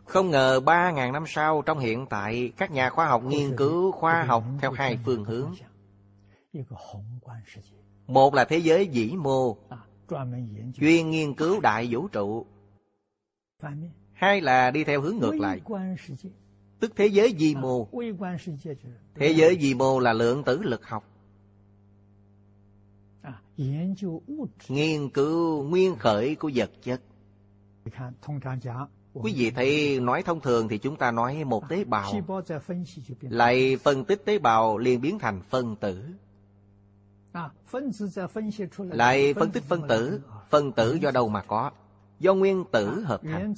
Không 0.05 0.29
ngờ 0.29 0.59
ba 0.59 0.91
ngàn 0.91 1.13
năm 1.13 1.23
sau 1.27 1.61
trong 1.61 1.79
hiện 1.79 2.05
tại 2.09 2.51
các 2.57 2.71
nhà 2.71 2.89
khoa 2.89 3.05
học 3.05 3.23
nghiên 3.23 3.55
cứu 3.57 3.91
khoa 3.91 4.23
học 4.23 4.43
theo 4.61 4.71
hai 4.71 4.99
phương 5.05 5.23
hướng. 5.25 5.53
Một 8.07 8.33
là 8.33 8.45
thế 8.45 8.57
giới 8.57 8.89
vĩ 8.93 9.15
mô, 9.17 9.57
chuyên 10.75 11.09
nghiên 11.09 11.33
cứu 11.33 11.59
đại 11.59 11.87
vũ 11.91 12.07
trụ. 12.07 12.45
Hai 14.13 14.41
là 14.41 14.71
đi 14.71 14.83
theo 14.83 15.01
hướng 15.01 15.17
ngược 15.17 15.35
lại, 15.35 15.61
tức 16.79 16.93
thế 16.95 17.07
giới 17.07 17.35
vi 17.39 17.55
mô. 17.55 17.87
Thế 19.15 19.31
giới 19.31 19.55
vi 19.55 19.73
mô 19.73 19.99
là 19.99 20.13
lượng 20.13 20.43
tử 20.43 20.61
lực 20.63 20.85
học. 20.85 21.03
Nghiên 24.67 25.09
cứu 25.09 25.63
nguyên 25.63 25.95
khởi 25.95 26.35
của 26.35 26.51
vật 26.55 26.71
chất. 26.83 27.01
Quý 29.13 29.33
vị 29.35 29.51
thấy 29.51 29.99
nói 29.99 30.23
thông 30.23 30.41
thường 30.41 30.67
thì 30.67 30.77
chúng 30.77 30.95
ta 30.95 31.11
nói 31.11 31.43
một 31.43 31.69
tế 31.69 31.83
bào. 31.83 32.11
Lại 33.21 33.77
phân 33.77 34.05
tích 34.05 34.25
tế 34.25 34.39
bào 34.39 34.77
liền 34.77 35.01
biến 35.01 35.19
thành 35.19 35.41
phân 35.49 35.75
tử. 35.75 36.03
Lại 38.77 39.33
phân 39.33 39.51
tích 39.51 39.63
phân 39.63 39.87
tử. 39.87 40.21
Phân 40.49 40.71
tử 40.71 40.97
do 41.01 41.11
đâu 41.11 41.29
mà 41.29 41.41
có? 41.41 41.71
Do 42.19 42.33
nguyên 42.33 42.63
tử 42.71 42.99
hợp 42.99 43.21
thành 43.23 43.53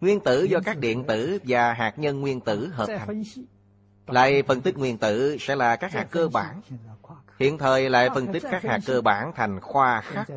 Nguyên 0.00 0.20
tử 0.20 0.44
do 0.44 0.60
các 0.64 0.78
điện 0.78 1.04
tử 1.08 1.38
và 1.42 1.72
hạt 1.72 1.98
nhân 1.98 2.20
nguyên 2.20 2.40
tử 2.40 2.68
hợp 2.68 2.86
thành. 2.98 3.22
Lại 4.06 4.42
phân 4.42 4.60
tích 4.60 4.78
nguyên 4.78 4.98
tử 4.98 5.36
sẽ 5.40 5.56
là 5.56 5.76
các 5.76 5.92
hạt 5.92 6.06
cơ 6.10 6.28
bản. 6.28 6.60
Hiện 7.38 7.58
thời 7.58 7.90
lại 7.90 8.08
phân 8.14 8.32
tích 8.32 8.42
các 8.50 8.62
hạt 8.62 8.80
cơ 8.86 9.00
bản 9.00 9.32
thành 9.34 9.60
khoa 9.60 10.00
khắc 10.00 10.28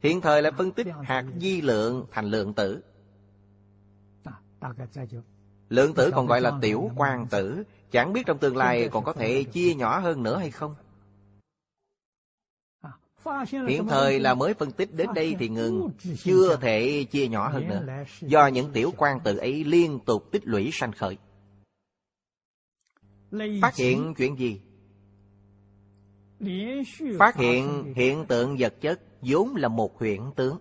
Hiện 0.00 0.20
thời 0.20 0.42
lại 0.42 0.52
phân 0.58 0.72
tích 0.72 0.86
hạt 1.02 1.24
di 1.40 1.60
lượng 1.60 2.06
thành 2.10 2.24
lượng 2.24 2.54
tử. 2.54 2.82
Lượng 5.68 5.94
tử 5.94 6.10
còn 6.14 6.26
gọi 6.26 6.40
là 6.40 6.52
tiểu 6.60 6.90
quang 6.96 7.26
tử. 7.26 7.62
Chẳng 7.90 8.12
biết 8.12 8.26
trong 8.26 8.38
tương 8.38 8.56
lai 8.56 8.88
còn 8.88 9.04
có 9.04 9.12
thể 9.12 9.44
chia 9.44 9.74
nhỏ 9.74 9.98
hơn 9.98 10.22
nữa 10.22 10.38
hay 10.38 10.50
không? 10.50 10.74
Hiện 13.68 13.86
thời 13.88 14.20
là 14.20 14.34
mới 14.34 14.54
phân 14.54 14.72
tích 14.72 14.94
đến 14.94 15.08
đây 15.14 15.36
thì 15.38 15.48
ngừng 15.48 15.90
Chưa 16.18 16.56
thể 16.56 17.04
chia 17.10 17.28
nhỏ 17.28 17.48
hơn 17.48 17.68
nữa 17.68 17.86
Do 18.20 18.46
những 18.46 18.72
tiểu 18.72 18.92
quan 18.96 19.20
tự 19.24 19.36
ấy 19.36 19.64
liên 19.64 19.98
tục 20.06 20.28
tích 20.32 20.42
lũy 20.46 20.70
sanh 20.72 20.92
khởi 20.92 21.16
Phát 23.62 23.76
hiện 23.76 24.14
chuyện 24.16 24.38
gì? 24.38 24.60
Phát 27.18 27.36
hiện 27.36 27.92
hiện 27.96 28.24
tượng 28.26 28.56
vật 28.58 28.74
chất 28.80 29.00
vốn 29.22 29.56
là 29.56 29.68
một 29.68 30.02
hiện 30.02 30.30
tướng 30.36 30.58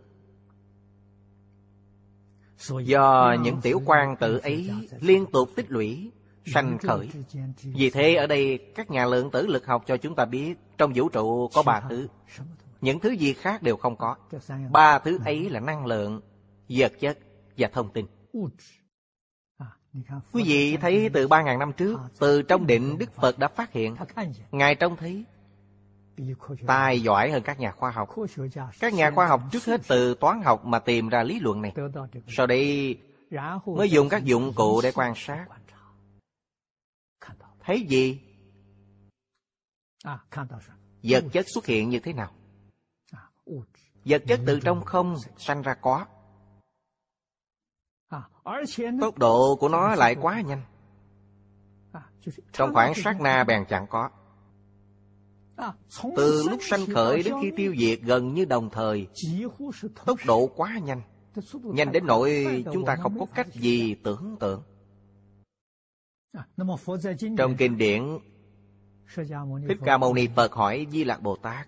Do 2.69 3.35
những 3.41 3.61
tiểu 3.61 3.81
quan 3.85 4.15
tự 4.19 4.37
ấy 4.37 4.71
liên 5.01 5.25
tục 5.31 5.49
tích 5.55 5.71
lũy 5.71 6.11
sanh 6.53 6.77
khởi. 6.77 7.09
Vì 7.63 7.89
thế 7.89 8.15
ở 8.15 8.27
đây 8.27 8.57
các 8.75 8.91
nhà 8.91 9.05
lượng 9.05 9.31
tử 9.31 9.47
lực 9.47 9.65
học 9.65 9.83
cho 9.87 9.97
chúng 9.97 10.15
ta 10.15 10.25
biết 10.25 10.55
Trong 10.77 10.91
vũ 10.95 11.09
trụ 11.09 11.49
có 11.53 11.63
ba 11.63 11.81
thứ. 11.89 12.07
Những 12.81 12.99
thứ 12.99 13.11
gì 13.11 13.33
khác 13.33 13.63
đều 13.63 13.77
không 13.77 13.95
có. 13.95 14.15
Ba 14.71 14.99
thứ 14.99 15.19
ấy 15.25 15.49
là 15.49 15.59
năng 15.59 15.85
lượng, 15.85 16.21
vật 16.69 16.93
chất 16.99 17.17
và 17.57 17.69
thông 17.73 17.93
tin. 17.93 18.05
Quý 20.31 20.43
vị 20.45 20.77
thấy 20.77 21.09
từ 21.13 21.27
ba 21.27 21.41
ngàn 21.41 21.59
năm 21.59 21.71
trước 21.73 21.99
Từ 22.19 22.41
trong 22.41 22.67
định 22.67 22.97
Đức 22.97 23.15
Phật 23.15 23.39
đã 23.39 23.47
phát 23.47 23.73
hiện. 23.73 23.95
Ngài 24.51 24.75
trông 24.75 24.95
thấy 24.95 25.25
Tài 26.67 27.01
giỏi 27.01 27.31
hơn 27.31 27.43
các 27.43 27.59
nhà 27.59 27.71
khoa 27.71 27.91
học. 27.91 28.09
Các 28.79 28.93
nhà 28.93 29.11
khoa 29.11 29.27
học 29.27 29.41
trước 29.51 29.65
hết 29.65 29.81
từ 29.87 30.15
toán 30.15 30.41
học 30.41 30.65
mà 30.65 30.79
tìm 30.79 31.09
ra 31.09 31.23
lý 31.23 31.39
luận 31.39 31.61
này. 31.61 31.73
Sau 32.27 32.47
đây 32.47 32.97
mới 33.65 33.89
dùng 33.89 34.09
các 34.09 34.23
dụng 34.23 34.53
cụ 34.53 34.81
để 34.83 34.91
quan 34.91 35.13
sát 35.15 35.45
Thấy 37.67 37.81
gì? 37.81 38.19
Vật 41.03 41.23
chất 41.31 41.45
xuất 41.53 41.65
hiện 41.65 41.89
như 41.89 41.99
thế 41.99 42.13
nào? 42.13 42.31
Vật 44.05 44.23
chất 44.27 44.39
từ 44.45 44.59
trong 44.59 44.85
không 44.85 45.15
sanh 45.37 45.61
ra 45.61 45.73
có. 45.73 46.05
Tốc 49.01 49.17
độ 49.17 49.55
của 49.55 49.69
nó 49.69 49.95
lại 49.95 50.15
quá 50.21 50.41
nhanh. 50.41 50.61
Trong 52.53 52.73
khoảng 52.73 52.93
sát 52.95 53.21
na 53.21 53.43
bèn 53.43 53.65
chẳng 53.69 53.87
có. 53.89 54.09
Từ 56.15 56.43
lúc 56.49 56.59
sanh 56.61 56.85
khởi 56.93 57.23
đến 57.23 57.33
khi 57.41 57.51
tiêu 57.57 57.75
diệt 57.79 57.99
gần 58.01 58.33
như 58.33 58.45
đồng 58.45 58.69
thời 58.69 59.07
Tốc 60.05 60.19
độ 60.25 60.47
quá 60.55 60.79
nhanh. 60.83 61.01
Nhanh 61.63 61.91
đến 61.91 62.05
nỗi 62.05 62.63
chúng 62.73 62.85
ta 62.85 62.95
không 62.95 63.19
có 63.19 63.25
cách 63.35 63.47
gì 63.53 63.95
tưởng 64.03 64.35
tượng 64.39 64.63
Trong 67.37 67.55
kinh 67.57 67.77
điển 67.77 68.17
Thích 69.67 69.77
Ca 69.85 69.97
Mâu 69.97 70.13
Ni 70.13 70.27
Phật 70.35 70.53
hỏi 70.53 70.87
Di 70.91 71.03
Lạc 71.03 71.21
Bồ 71.21 71.35
Tát 71.35 71.67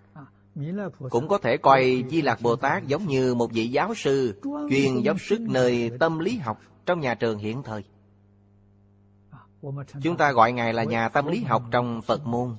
cũng 1.10 1.28
có 1.28 1.38
thể 1.38 1.56
coi 1.56 2.04
Di 2.10 2.22
Lạc 2.22 2.40
Bồ 2.42 2.56
Tát 2.56 2.86
giống 2.86 3.06
như 3.06 3.34
một 3.34 3.52
vị 3.52 3.68
giáo 3.68 3.94
sư 3.94 4.40
chuyên 4.70 5.00
dốc 5.02 5.16
sức 5.20 5.40
nơi 5.40 5.90
tâm 6.00 6.18
lý 6.18 6.38
học 6.38 6.60
trong 6.86 7.00
nhà 7.00 7.14
trường 7.14 7.38
hiện 7.38 7.62
thời. 7.62 7.84
Chúng 10.02 10.16
ta 10.16 10.32
gọi 10.32 10.52
Ngài 10.52 10.72
là 10.72 10.84
nhà 10.84 11.08
tâm 11.08 11.26
lý 11.26 11.42
học 11.42 11.62
trong 11.70 12.02
Phật 12.02 12.26
môn. 12.26 12.56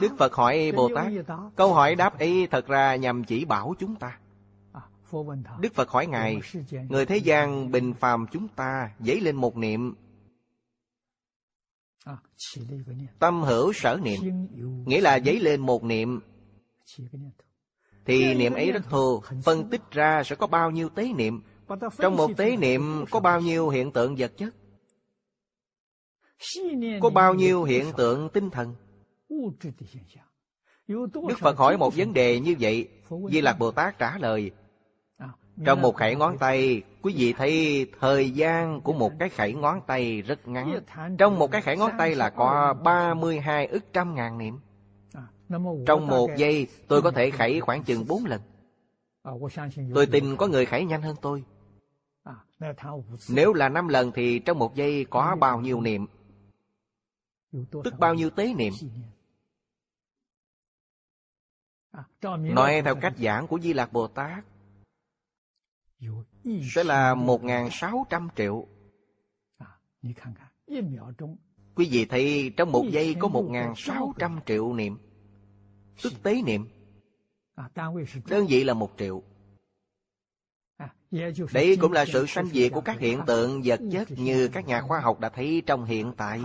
Đức 0.00 0.12
Phật 0.18 0.34
hỏi 0.34 0.72
Bồ 0.76 0.90
Tát, 0.94 1.12
câu 1.56 1.74
hỏi 1.74 1.94
đáp 1.94 2.18
ấy 2.18 2.48
thật 2.50 2.66
ra 2.66 2.96
nhằm 2.96 3.24
chỉ 3.24 3.44
bảo 3.44 3.74
chúng 3.78 3.96
ta. 3.96 4.18
Đức 5.60 5.74
Phật 5.74 5.88
hỏi 5.88 6.06
Ngài, 6.06 6.40
người 6.88 7.06
thế 7.06 7.16
gian 7.16 7.70
bình 7.70 7.94
phàm 7.94 8.26
chúng 8.32 8.48
ta 8.48 8.90
dấy 8.98 9.20
lên 9.20 9.36
một 9.36 9.56
niệm. 9.56 9.94
Tâm 13.18 13.42
hữu 13.42 13.72
sở 13.72 13.98
niệm. 14.02 14.20
Nghĩa 14.86 15.00
là 15.00 15.20
dấy 15.24 15.40
lên 15.40 15.60
một 15.60 15.84
niệm. 15.84 16.20
Thì 18.04 18.34
niệm 18.34 18.54
ấy 18.54 18.72
rất 18.72 18.84
thô 18.90 19.22
Phân 19.44 19.70
tích 19.70 19.80
ra 19.90 20.22
sẽ 20.24 20.36
có 20.36 20.46
bao 20.46 20.70
nhiêu 20.70 20.88
tế 20.88 21.12
niệm. 21.12 21.42
Trong 21.98 22.16
một 22.16 22.30
tế 22.36 22.56
niệm 22.56 23.04
có 23.10 23.20
bao 23.20 23.40
nhiêu 23.40 23.68
hiện 23.68 23.92
tượng 23.92 24.16
vật 24.18 24.32
chất? 24.36 24.54
Có 27.00 27.10
bao 27.10 27.34
nhiêu 27.34 27.64
hiện 27.64 27.86
tượng 27.96 28.28
tinh 28.32 28.50
thần? 28.50 28.74
Đức 31.28 31.38
Phật 31.38 31.56
hỏi 31.56 31.78
một 31.78 31.96
vấn 31.96 32.12
đề 32.12 32.40
như 32.40 32.56
vậy 32.60 32.88
Di 33.30 33.40
Lạc 33.40 33.58
Bồ 33.58 33.70
Tát 33.70 33.98
trả 33.98 34.18
lời 34.18 34.50
trong 35.64 35.82
một 35.82 35.96
khẩy 35.96 36.16
ngón 36.16 36.38
tay, 36.38 36.82
quý 37.02 37.14
vị 37.16 37.32
thấy 37.32 37.86
thời 38.00 38.30
gian 38.30 38.80
của 38.80 38.92
một 38.92 39.12
cái 39.18 39.28
khẩy 39.28 39.54
ngón 39.54 39.80
tay 39.86 40.22
rất 40.22 40.48
ngắn. 40.48 40.80
Trong 41.18 41.38
một 41.38 41.50
cái 41.50 41.62
khẩy 41.62 41.76
ngón 41.76 41.90
tay 41.98 42.14
là 42.14 42.30
có 42.30 42.74
32 42.74 43.66
ức 43.66 43.92
trăm 43.92 44.14
ngàn 44.14 44.38
niệm. 44.38 44.58
Trong 45.86 46.06
một 46.06 46.30
giây, 46.36 46.66
tôi 46.88 47.02
có 47.02 47.10
thể 47.10 47.30
khẩy 47.30 47.60
khoảng 47.60 47.84
chừng 47.84 48.06
4 48.06 48.24
lần. 48.24 48.40
Tôi 49.94 50.06
tin 50.06 50.36
có 50.36 50.46
người 50.46 50.66
khẩy 50.66 50.84
nhanh 50.84 51.02
hơn 51.02 51.16
tôi. 51.22 51.44
Nếu 53.28 53.54
là 53.54 53.68
5 53.68 53.88
lần 53.88 54.12
thì 54.12 54.38
trong 54.38 54.58
một 54.58 54.74
giây 54.74 55.06
có 55.10 55.36
bao 55.40 55.60
nhiêu 55.60 55.80
niệm? 55.80 56.06
Tức 57.84 57.94
bao 57.98 58.14
nhiêu 58.14 58.30
tế 58.30 58.54
niệm? 58.54 58.72
Nói 62.38 62.82
theo 62.84 62.94
cách 62.94 63.14
giảng 63.18 63.46
của 63.46 63.58
Di 63.58 63.72
Lạc 63.72 63.92
Bồ 63.92 64.06
Tát 64.06 64.44
sẽ 66.74 66.84
là 66.84 67.14
1.600 67.14 68.28
triệu. 68.36 68.66
Quý 71.74 71.88
vị 71.90 72.04
thấy 72.04 72.52
trong 72.56 72.72
một 72.72 72.84
giây 72.90 73.16
có 73.18 73.28
1.600 73.28 74.40
triệu 74.46 74.72
niệm. 74.72 74.98
Tức 76.02 76.12
tế 76.22 76.42
niệm. 76.42 76.68
Đơn 78.26 78.46
vị 78.46 78.64
là 78.64 78.74
một 78.74 78.90
triệu. 78.98 79.22
Đây 81.52 81.76
cũng 81.80 81.92
là 81.92 82.04
sự 82.12 82.26
sanh 82.26 82.46
diệt 82.46 82.72
của 82.72 82.80
các 82.80 82.98
hiện 82.98 83.20
tượng 83.26 83.62
vật 83.64 83.80
chất 83.92 84.08
như 84.10 84.48
các 84.48 84.66
nhà 84.66 84.80
khoa 84.80 85.00
học 85.00 85.20
đã 85.20 85.28
thấy 85.28 85.62
trong 85.66 85.84
hiện 85.84 86.12
tại. 86.16 86.40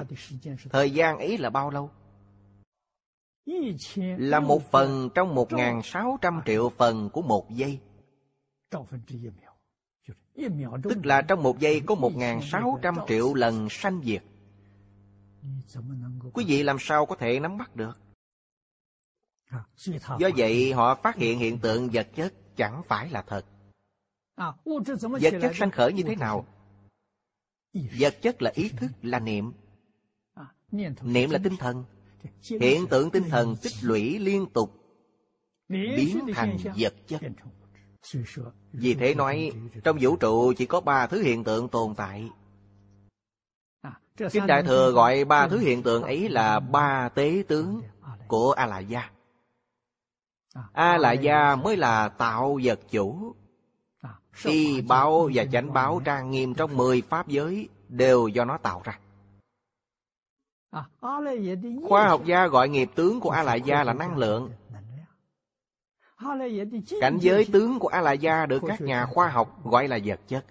Thời 0.69 0.91
gian 0.91 1.17
ấy 1.17 1.37
là 1.37 1.49
bao 1.49 1.69
lâu? 1.69 1.91
Là 4.17 4.39
một 4.39 4.71
phần 4.71 5.09
trong 5.15 5.35
1.600 5.35 6.41
triệu 6.45 6.69
phần 6.69 7.09
của 7.09 7.21
một 7.21 7.49
giây. 7.49 7.79
Tức 10.83 11.05
là 11.05 11.21
trong 11.21 11.43
một 11.43 11.59
giây 11.59 11.81
có 11.85 11.95
1.600 11.95 13.07
triệu 13.07 13.33
lần 13.33 13.67
sanh 13.69 14.01
diệt. 14.03 14.23
Quý 16.33 16.45
vị 16.47 16.63
làm 16.63 16.77
sao 16.79 17.05
có 17.05 17.15
thể 17.15 17.39
nắm 17.39 17.57
bắt 17.57 17.75
được? 17.75 17.99
Do 20.19 20.29
vậy 20.37 20.73
họ 20.73 20.95
phát 20.95 21.15
hiện 21.15 21.39
hiện 21.39 21.59
tượng 21.59 21.89
vật 21.93 22.07
chất 22.15 22.33
chẳng 22.55 22.81
phải 22.87 23.09
là 23.09 23.21
thật. 23.21 23.45
Vật 24.65 25.33
chất 25.41 25.55
sanh 25.55 25.71
khởi 25.71 25.93
như 25.93 26.03
thế 26.03 26.15
nào? 26.15 26.45
Vật 27.73 28.15
chất 28.21 28.41
là 28.41 28.51
ý 28.55 28.69
thức, 28.69 28.91
là 29.01 29.19
niệm. 29.19 29.53
Niệm 31.01 31.29
là 31.29 31.39
tinh 31.43 31.57
thần. 31.59 31.85
Hiện 32.43 32.87
tượng 32.87 33.11
tinh 33.11 33.23
thần 33.29 33.55
tích 33.61 33.73
lũy 33.81 34.19
liên 34.19 34.45
tục 34.53 34.73
biến 35.69 36.19
thành 36.33 36.57
vật 36.77 36.93
chất. 37.07 37.21
Vì 38.73 38.93
thế 38.93 39.13
nói, 39.15 39.51
trong 39.83 39.97
vũ 40.01 40.15
trụ 40.15 40.53
chỉ 40.57 40.65
có 40.65 40.81
ba 40.81 41.07
thứ 41.07 41.21
hiện 41.21 41.43
tượng 41.43 41.69
tồn 41.69 41.95
tại. 41.95 42.29
Kinh 44.31 44.47
Đại 44.47 44.63
Thừa 44.63 44.91
gọi 44.91 45.25
ba 45.25 45.47
thứ 45.47 45.57
hiện 45.57 45.83
tượng 45.83 46.03
ấy 46.03 46.29
là 46.29 46.59
ba 46.59 47.09
tế 47.09 47.43
tướng 47.47 47.81
của 48.27 48.51
A-la 48.51 48.79
gia. 48.79 49.09
A-la 50.73 51.11
gia 51.11 51.55
mới 51.55 51.77
là 51.77 52.09
tạo 52.09 52.59
vật 52.63 52.79
chủ. 52.91 53.35
Y 54.45 54.81
báo 54.81 55.29
và 55.33 55.45
chánh 55.51 55.73
báo 55.73 56.01
trang 56.05 56.31
nghiêm 56.31 56.53
trong 56.53 56.77
mười 56.77 57.01
pháp 57.01 57.27
giới 57.27 57.69
đều 57.89 58.27
do 58.27 58.45
nó 58.45 58.57
tạo 58.57 58.81
ra. 58.83 58.99
Khoa 61.89 62.07
học 62.07 62.21
gia 62.25 62.47
gọi 62.47 62.69
nghiệp 62.69 62.89
tướng 62.95 63.19
của 63.19 63.29
A-la 63.29 63.55
gia 63.55 63.83
là 63.83 63.93
năng 63.93 64.17
lượng. 64.17 64.51
Cảnh 67.01 67.17
giới 67.21 67.47
tướng 67.53 67.79
của 67.79 67.87
A-la-gia 67.87 68.45
được 68.45 68.63
các 68.67 68.81
nhà 68.81 69.05
khoa 69.05 69.29
học 69.29 69.63
gọi 69.63 69.87
là 69.87 69.99
vật 70.05 70.19
chất. 70.27 70.45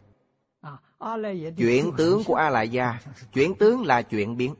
Chuyển 1.56 1.92
tướng 1.96 2.24
của 2.24 2.34
A-la-gia, 2.34 3.00
chuyển 3.32 3.54
tướng 3.54 3.86
là 3.86 4.02
chuyển 4.02 4.36
biến. 4.36 4.54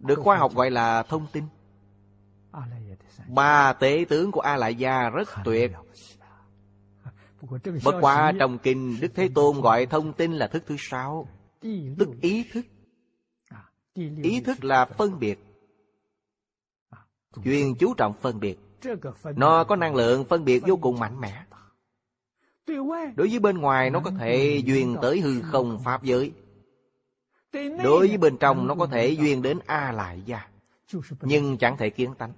Được 0.00 0.18
khoa 0.18 0.36
học 0.36 0.54
gọi 0.54 0.70
là 0.70 1.02
thông 1.02 1.26
tin. 1.32 1.44
Ba 3.28 3.72
tế 3.72 4.04
tướng 4.08 4.32
của 4.32 4.40
A-la-gia 4.40 5.10
rất 5.10 5.28
tuyệt. 5.44 5.72
Bất 7.84 7.94
quá 8.00 8.32
trong 8.38 8.58
kinh 8.58 9.00
Đức 9.00 9.12
Thế 9.14 9.28
Tôn 9.34 9.60
gọi 9.60 9.86
thông 9.86 10.12
tin 10.12 10.32
là 10.32 10.46
thức 10.46 10.62
thứ 10.66 10.76
sáu, 10.78 11.28
tức 11.98 12.08
ý 12.20 12.44
thức. 12.52 12.66
Ý 14.22 14.40
thức 14.40 14.64
là 14.64 14.84
phân 14.84 15.18
biệt. 15.18 15.47
Chuyên 17.44 17.74
chú 17.74 17.94
trọng 17.94 18.12
phân 18.20 18.40
biệt. 18.40 18.58
Nó 19.36 19.64
có 19.64 19.76
năng 19.76 19.94
lượng 19.94 20.24
phân 20.24 20.44
biệt 20.44 20.62
vô 20.66 20.76
cùng 20.76 20.98
mạnh 20.98 21.20
mẽ. 21.20 21.44
Đối 23.16 23.28
với 23.28 23.38
bên 23.38 23.58
ngoài 23.58 23.90
nó 23.90 24.00
có 24.00 24.10
thể 24.10 24.62
duyên 24.64 24.96
tới 25.02 25.20
hư 25.20 25.42
không 25.42 25.78
pháp 25.84 26.02
giới. 26.02 26.32
Đối 27.84 28.08
với 28.08 28.16
bên 28.16 28.36
trong 28.36 28.66
nó 28.66 28.74
có 28.74 28.86
thể 28.86 29.08
duyên 29.08 29.42
đến 29.42 29.58
A 29.66 29.92
lại 29.92 30.22
gia. 30.26 30.48
Nhưng 31.20 31.58
chẳng 31.58 31.76
thể 31.76 31.90
kiến 31.90 32.14
tánh. 32.18 32.32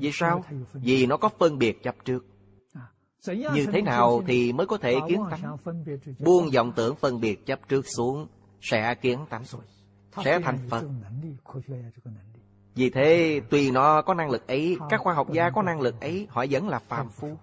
Vì 0.00 0.10
sao? 0.12 0.44
Vì 0.72 1.06
nó 1.06 1.16
có 1.16 1.28
phân 1.28 1.58
biệt 1.58 1.82
chấp 1.82 1.96
trước. 2.04 2.26
Như 3.54 3.66
thế 3.72 3.82
nào 3.82 4.22
thì 4.26 4.52
mới 4.52 4.66
có 4.66 4.78
thể 4.78 4.96
kiến 5.08 5.22
tánh? 5.30 5.56
Buông 6.18 6.50
vọng 6.54 6.72
tưởng 6.76 6.96
phân 6.96 7.20
biệt 7.20 7.46
chấp 7.46 7.68
trước 7.68 7.86
xuống 7.86 8.26
sẽ 8.60 8.94
kiến 8.94 9.18
tánh, 9.30 9.44
sẽ 10.24 10.40
thành 10.40 10.58
Phật. 10.70 10.84
Vì 12.74 12.90
thế, 12.90 13.40
tuy 13.50 13.70
nó 13.70 14.02
có 14.02 14.14
năng 14.14 14.30
lực 14.30 14.46
ấy, 14.46 14.76
các 14.88 15.00
khoa 15.00 15.14
học 15.14 15.32
gia 15.32 15.50
có 15.50 15.62
năng 15.62 15.80
lực 15.80 16.00
ấy, 16.00 16.26
họ 16.30 16.44
vẫn 16.50 16.68
là 16.68 16.78
phàm 16.78 17.08
phu. 17.08 17.36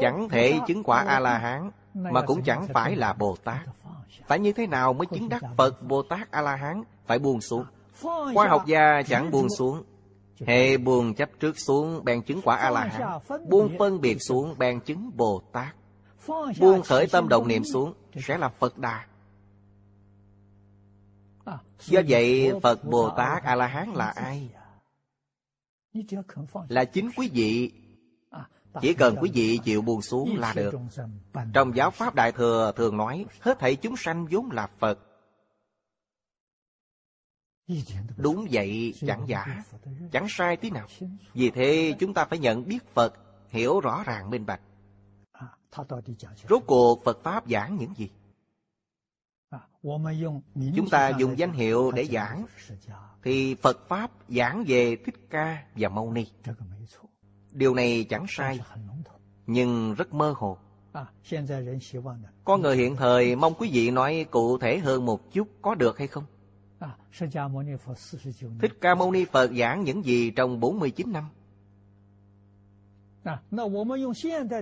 Chẳng 0.00 0.28
thể 0.28 0.60
chứng 0.66 0.82
quả 0.82 1.04
A-la-hán, 1.08 1.70
mà 1.94 2.22
cũng 2.22 2.42
chẳng 2.42 2.66
phải 2.74 2.96
là 2.96 3.12
Bồ 3.12 3.36
Tát. 3.44 3.60
Phải 4.26 4.38
như 4.38 4.52
thế 4.52 4.66
nào 4.66 4.92
mới 4.92 5.06
chứng 5.06 5.28
đắc 5.28 5.42
Phật 5.56 5.82
Bồ 5.82 6.02
Tát 6.02 6.30
A-la-hán? 6.30 6.82
Phải 7.06 7.18
buông 7.18 7.40
xuống. 7.40 7.64
Khoa 8.34 8.48
học 8.48 8.66
gia 8.66 9.02
chẳng 9.02 9.30
buông 9.30 9.48
xuống. 9.58 9.82
Hệ 10.46 10.76
buông 10.76 11.14
chấp 11.14 11.30
trước 11.40 11.58
xuống, 11.58 12.04
bèn 12.04 12.22
chứng 12.22 12.40
quả 12.44 12.56
A-la-hán. 12.56 13.20
Buông 13.48 13.76
phân 13.78 14.00
biệt 14.00 14.18
xuống, 14.20 14.54
bèn 14.58 14.80
chứng 14.80 15.10
Bồ 15.16 15.42
Tát. 15.52 15.74
Buông 16.60 16.82
khởi 16.82 17.06
tâm 17.06 17.28
động 17.28 17.48
niệm 17.48 17.64
xuống, 17.64 17.94
sẽ 18.26 18.38
là 18.38 18.48
Phật 18.48 18.78
Đà. 18.78 19.04
Do 21.86 22.00
vậy 22.08 22.52
Phật 22.62 22.84
Bồ 22.84 23.10
Tát 23.16 23.42
A 23.42 23.54
La 23.54 23.66
Hán 23.66 23.90
là 23.90 24.08
ai? 24.08 24.50
Là 26.68 26.84
chính 26.84 27.10
quý 27.16 27.30
vị. 27.32 27.72
Chỉ 28.80 28.94
cần 28.94 29.16
quý 29.20 29.30
vị 29.34 29.58
chịu 29.64 29.82
buồn 29.82 30.02
xuống 30.02 30.36
là 30.38 30.52
được. 30.52 30.74
Trong 31.54 31.76
giáo 31.76 31.90
pháp 31.90 32.14
Đại 32.14 32.32
Thừa 32.32 32.72
thường 32.76 32.96
nói 32.96 33.26
hết 33.40 33.58
thảy 33.58 33.76
chúng 33.76 33.96
sanh 33.96 34.26
vốn 34.26 34.50
là 34.50 34.68
Phật. 34.78 34.98
Đúng 38.16 38.46
vậy 38.50 38.94
chẳng 39.06 39.24
giả, 39.28 39.62
chẳng 40.12 40.26
sai 40.28 40.56
tí 40.56 40.70
nào. 40.70 40.86
Vì 41.34 41.50
thế 41.50 41.94
chúng 41.98 42.14
ta 42.14 42.24
phải 42.24 42.38
nhận 42.38 42.68
biết 42.68 42.94
Phật, 42.94 43.14
hiểu 43.48 43.80
rõ 43.80 44.02
ràng 44.06 44.30
minh 44.30 44.46
bạch. 44.46 44.60
Rốt 46.48 46.62
cuộc 46.66 47.04
Phật 47.04 47.22
Pháp 47.22 47.48
giảng 47.48 47.76
những 47.76 47.94
gì? 47.94 48.10
Chúng 50.76 50.88
ta 50.90 51.08
dùng 51.08 51.38
danh 51.38 51.52
hiệu 51.52 51.90
để 51.90 52.04
giảng. 52.04 52.46
Thì 53.22 53.54
Phật 53.54 53.88
Pháp 53.88 54.10
giảng 54.28 54.64
về 54.66 54.96
Thích 54.96 55.14
Ca 55.30 55.64
và 55.76 55.88
Mâu 55.88 56.12
Ni. 56.12 56.26
Điều 57.52 57.74
này 57.74 58.06
chẳng 58.10 58.24
sai 58.28 58.60
Nhưng 59.46 59.94
rất 59.94 60.14
mơ 60.14 60.34
hồ. 60.36 60.58
Con 62.44 62.62
người 62.62 62.76
hiện 62.76 62.96
thời 62.96 63.36
mong 63.36 63.54
quý 63.58 63.70
vị 63.72 63.90
nói 63.90 64.26
cụ 64.30 64.58
thể 64.58 64.78
hơn 64.78 65.06
một 65.06 65.32
chút 65.32 65.48
có 65.62 65.74
được 65.74 65.98
hay 65.98 66.06
không? 66.06 66.24
Thích 68.60 68.72
Ca 68.80 68.94
Mâu 68.94 69.12
Ni 69.12 69.24
Phật 69.24 69.50
giảng 69.52 69.84
những 69.84 70.04
gì 70.04 70.30
trong 70.30 70.60
49 70.60 71.12
năm? 71.12 71.24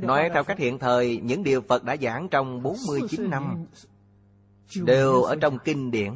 Nói 0.03 0.31
theo 0.35 0.45
cách 0.45 0.59
hiện 0.59 0.79
thời, 0.79 1.21
những 1.23 1.45
điều 1.45 1.61
Phật 1.61 1.85
đã 1.85 1.97
giảng 1.97 2.29
trong 2.29 2.63
49 2.63 3.31
năm 3.31 3.67
đều 4.77 5.23
ở 5.23 5.37
trong 5.37 5.59
kinh 5.65 5.91
điển. 5.91 6.15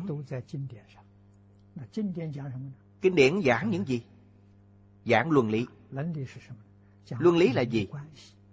Kinh 3.00 3.14
điển 3.14 3.42
giảng 3.42 3.70
những 3.70 3.88
gì? 3.88 4.02
Giảng 5.06 5.30
luân 5.30 5.50
lý. 5.50 5.66
Luân 7.18 7.36
lý 7.36 7.52
là 7.52 7.62
gì? 7.62 7.86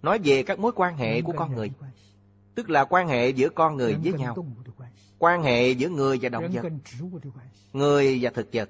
Nói 0.01 0.19
về 0.23 0.43
các 0.43 0.59
mối 0.59 0.71
quan 0.75 0.97
hệ 0.97 1.21
của 1.21 1.33
con 1.37 1.55
người. 1.55 1.71
Tức 2.55 2.69
là 2.69 2.85
quan 2.85 3.07
hệ 3.07 3.29
giữa 3.29 3.49
con 3.49 3.77
người 3.77 3.95
với 4.03 4.13
nhau. 4.13 4.45
Quan 5.17 5.43
hệ 5.43 5.71
giữa 5.71 5.89
người 5.89 6.19
và 6.21 6.29
động 6.29 6.51
vật. 6.53 6.65
Người 7.73 8.19
và 8.21 8.29
thực 8.29 8.49
vật. 8.53 8.69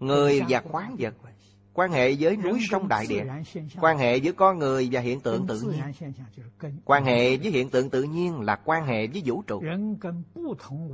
Người 0.00 0.42
và 0.48 0.60
khoáng 0.60 0.96
vật 0.98 1.14
quan 1.74 1.92
hệ 1.92 2.14
với 2.20 2.36
núi 2.36 2.60
sông 2.70 2.88
đại 2.88 3.06
địa. 3.08 3.24
quan 3.80 3.98
hệ 3.98 4.20
với 4.20 4.32
con 4.32 4.58
người 4.58 4.88
và 4.92 5.00
hiện 5.00 5.20
tượng 5.20 5.46
tự 5.46 5.60
nhiên. 5.60 5.82
quan 6.84 7.04
hệ 7.04 7.36
với 7.36 7.50
hiện 7.50 7.70
tượng 7.70 7.90
tự 7.90 8.02
nhiên 8.02 8.40
là 8.40 8.56
quan 8.64 8.86
hệ 8.86 9.06
với 9.06 9.22
vũ 9.24 9.42
trụ. 9.46 9.62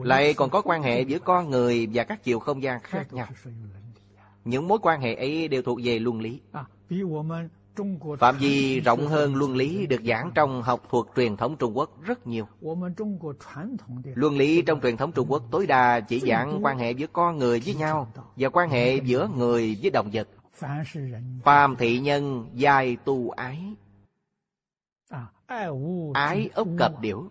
lại 0.03 0.35
còn 0.35 0.51
có 0.51 0.63
quan 0.63 0.83
hệ 0.83 1.03
giữa 1.03 1.19
con 1.19 1.51
người 1.51 1.89
và 1.95 2.05
các 2.05 2.25
chiều 2.25 2.39
không 2.39 2.63
gian 2.63 2.81
khác 2.83 3.13
nhau. 3.13 3.27
những 4.45 4.69
mối 4.69 4.79
quan 4.83 5.01
hệ 5.01 5.15
ấy 5.15 5.49
đều 5.49 5.63
thuộc 5.63 5.79
về 5.85 5.99
luân 5.99 6.21
lý. 6.21 6.41
Phạm 8.19 8.37
vi 8.39 8.81
rộng 8.81 9.07
hơn 9.07 9.35
luân 9.35 9.57
lý 9.57 9.87
được 9.87 10.01
giảng 10.05 10.31
trong 10.35 10.63
học 10.63 10.83
thuật 10.91 11.07
truyền 11.17 11.37
thống 11.37 11.57
trung 11.57 11.77
quốc 11.77 12.03
rất 12.03 12.27
nhiều. 12.27 12.47
luân 14.15 14.37
lý 14.37 14.63
trong 14.63 14.81
truyền 14.81 14.97
thống 14.97 15.13
trung 15.13 15.27
quốc 15.31 15.43
tối 15.51 15.67
đa 15.67 16.01
chỉ 16.01 16.21
giảng 16.21 16.65
quan 16.65 16.79
hệ 16.79 16.91
giữa 16.91 17.07
con 17.13 17.39
người 17.39 17.61
với 17.65 17.75
nhau 17.75 18.13
và 18.37 18.49
quan 18.49 18.71
hệ 18.71 18.97
giữa 18.97 19.29
người 19.37 19.79
với 19.83 19.91
động 19.91 20.11
vật 20.13 20.29
Phàm 21.45 21.77
thị 21.77 21.99
nhân 21.99 22.51
giai 22.55 22.97
tu 23.05 23.31
ái. 23.31 23.75
Ái 26.15 26.51
ốc 26.55 26.69
cập 26.79 27.01
điểu. 27.01 27.31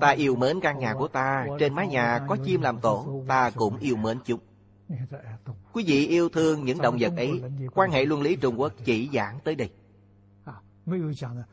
Ta 0.00 0.08
yêu 0.08 0.36
mến 0.36 0.60
căn 0.60 0.78
nhà 0.78 0.94
của 0.94 1.08
ta 1.08 1.46
Trên 1.58 1.74
mái 1.74 1.86
nhà 1.86 2.26
có 2.28 2.36
chim 2.44 2.60
làm 2.60 2.80
tổ 2.80 3.24
Ta 3.28 3.50
cũng 3.50 3.78
yêu 3.78 3.96
mến 3.96 4.18
chúng. 4.24 4.40
Quý 5.72 5.84
vị 5.86 6.06
yêu 6.06 6.28
thương 6.28 6.64
những 6.64 6.78
động 6.78 6.96
vật 7.00 7.12
ấy 7.16 7.42
Quan 7.74 7.90
hệ 7.90 8.04
luân 8.04 8.22
lý 8.22 8.36
Trung 8.36 8.60
Quốc 8.60 8.72
chỉ 8.84 9.10
giảng 9.12 9.38
tới 9.44 9.54
đây. 9.54 9.70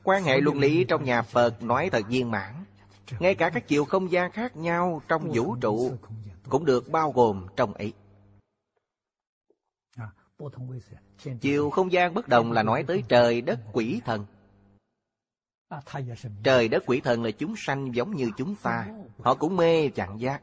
Quan 0.04 0.24
hệ 0.24 0.42
luân 0.42 0.60
lý 0.60 0.84
trong 0.84 1.04
nhà 1.04 1.22
Phật 1.22 1.64
nói 1.64 1.90
thật 1.90 2.06
viên 2.10 2.32
mãn. 2.32 2.54
Ngay 3.20 3.36
cả 3.36 3.50
các 3.50 3.68
chiều 3.68 3.86
không 3.86 4.12
gian 4.12 4.32
khác 4.32 4.58
nhau 4.58 5.02
trong 5.08 5.32
vũ 5.34 5.56
trụ 5.56 5.92
Cũng 6.50 6.66
được 6.66 6.92
bao 6.92 7.12
gồm 7.12 7.48
trong 7.56 7.74
ấy 7.74 7.94
Chiều 11.42 11.70
không 11.70 11.92
gian 11.92 12.14
bất 12.14 12.28
đồng 12.28 12.52
là 12.52 12.64
nói 12.64 12.84
tới 12.88 13.04
trời 13.10 13.42
đất 13.42 13.60
quỷ 13.74 14.02
thần. 14.06 14.26
Trời 16.44 16.68
đất 16.68 16.84
quỷ 16.86 17.02
thần 17.02 17.24
là 17.24 17.32
chúng 17.32 17.54
sanh 17.58 17.96
giống 17.96 18.16
như 18.16 18.32
chúng 18.38 18.56
ta. 18.56 18.88
Họ 19.20 19.36
cũng 19.36 19.56
mê 19.56 19.90
chẳng 19.90 20.20
giác. 20.20 20.42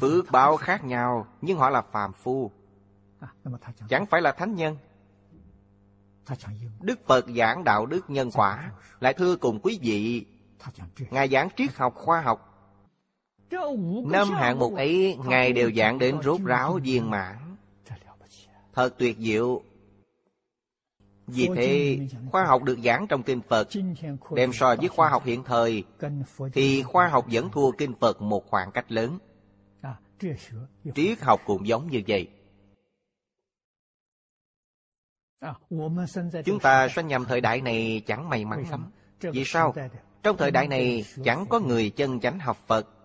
Phước 0.00 0.30
báo 0.30 0.56
khác 0.56 0.84
nhau, 0.84 1.26
nhưng 1.40 1.58
họ 1.58 1.70
là 1.70 1.82
phàm 1.82 2.12
phu. 2.12 2.50
Chẳng 3.88 4.06
phải 4.06 4.22
là 4.22 4.32
thánh 4.32 4.54
nhân. 4.54 4.76
Đức 6.80 7.06
Phật 7.06 7.26
giảng 7.36 7.64
đạo 7.64 7.86
đức 7.86 8.10
nhân 8.10 8.30
quả, 8.30 8.72
lại 9.00 9.14
thưa 9.14 9.36
cùng 9.36 9.60
quý 9.62 9.78
vị, 9.82 10.26
Ngài 11.10 11.28
giảng 11.28 11.48
triết 11.56 11.76
học 11.76 11.94
khoa 11.94 12.20
học, 12.20 12.47
Năm 14.04 14.30
hạng 14.30 14.58
mục 14.58 14.74
ấy 14.74 15.16
Ngài 15.26 15.52
đều 15.52 15.72
giảng 15.72 15.98
đến 15.98 16.22
rốt 16.22 16.40
ráo 16.44 16.78
viên 16.82 17.10
mãn. 17.10 17.36
Thật 18.74 18.94
tuyệt 18.98 19.16
diệu. 19.18 19.62
Vì 21.26 21.48
thế 21.56 21.98
khoa 22.30 22.44
học 22.44 22.62
được 22.62 22.78
giảng 22.84 23.06
trong 23.06 23.22
Kinh 23.22 23.40
Phật. 23.48 23.68
Đem 24.34 24.52
so 24.52 24.76
với 24.76 24.88
khoa 24.88 25.08
học 25.08 25.24
hiện 25.24 25.44
thời 25.44 25.84
Thì 26.52 26.82
khoa 26.82 27.08
học 27.08 27.26
vẫn 27.32 27.50
thua 27.50 27.70
Kinh 27.70 27.94
Phật 28.00 28.22
một 28.22 28.46
khoảng 28.50 28.70
cách 28.72 28.92
lớn. 28.92 29.18
Triết 30.94 31.20
học 31.20 31.40
cũng 31.46 31.66
giống 31.66 31.90
như 31.90 32.02
vậy. 32.08 32.28
Chúng 36.44 36.60
ta 36.62 36.88
sinh 36.88 37.06
nhầm 37.06 37.24
thời 37.24 37.40
đại 37.40 37.60
này 37.60 38.02
chẳng 38.06 38.28
may 38.28 38.44
mắn 38.44 38.64
lắm. 38.70 38.90
Vì 39.20 39.42
sao? 39.46 39.74
Trong 40.22 40.36
thời 40.36 40.50
đại 40.50 40.68
này 40.68 41.04
chẳng 41.24 41.46
có 41.48 41.60
người 41.60 41.90
chân 41.90 42.20
chánh 42.20 42.38
học 42.38 42.56
Phật 42.66 42.97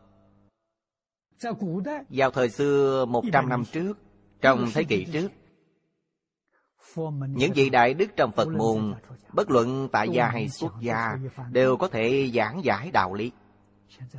vào 2.10 2.32
thời 2.32 2.50
xưa 2.50 3.06
một 3.06 3.24
trăm 3.34 3.50
năm 3.50 3.64
trước 3.72 3.98
Trong 4.42 4.66
thế 4.74 4.84
kỷ 4.84 5.06
trước. 5.14 5.30
Những 7.28 7.52
vị 7.56 7.70
đại 7.70 7.94
đức 7.94 8.10
trong 8.16 8.32
Phật 8.32 8.48
môn 8.48 8.94
Bất 9.34 9.52
luận 9.52 9.90
tại 9.92 10.10
gia 10.10 10.28
hay 10.28 10.50
xuất 10.50 10.74
gia 10.80 11.18
Đều 11.52 11.78
có 11.78 11.88
thể 11.88 12.32
giảng 12.34 12.64
giải 12.64 12.92
đạo 12.92 13.14
lý. 13.14 13.32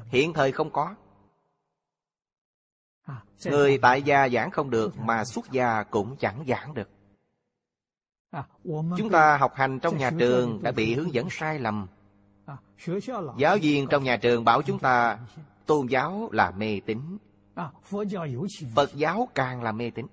Hiện 0.09 0.33
thời 0.33 0.53
không 0.53 0.71
có. 0.71 0.95
Người 3.45 3.79
tại 3.79 4.03
gia 4.03 4.29
giảng 4.29 4.51
không 4.51 4.71
được 4.71 4.99
Mà 4.99 5.25
xuất 5.25 5.51
gia 5.51 5.83
cũng 5.83 6.17
chẳng 6.17 6.45
giảng 6.49 6.75
được. 6.75 6.89
Chúng 8.97 9.11
ta 9.13 9.37
học 9.37 9.53
hành 9.55 9.81
trong 9.81 9.99
nhà 9.99 10.11
trường 10.19 10.63
Đã 10.63 10.73
bị 10.73 10.95
hướng 10.95 11.15
dẫn 11.15 11.29
sai 11.31 11.59
lầm. 11.59 11.87
Giáo 13.39 13.57
viên 13.63 13.87
trong 13.91 14.05
nhà 14.05 14.17
trường 14.17 14.45
bảo 14.45 14.63
chúng 14.63 14.79
ta 14.79 15.19
Tôn 15.67 15.87
giáo 15.87 16.29
là 16.33 16.51
mê 16.51 16.81
tín. 16.87 16.99
Phật 18.75 18.95
giáo 18.95 19.29
càng 19.35 19.63
là 19.63 19.73
mê 19.73 19.91
tín. 19.91 20.07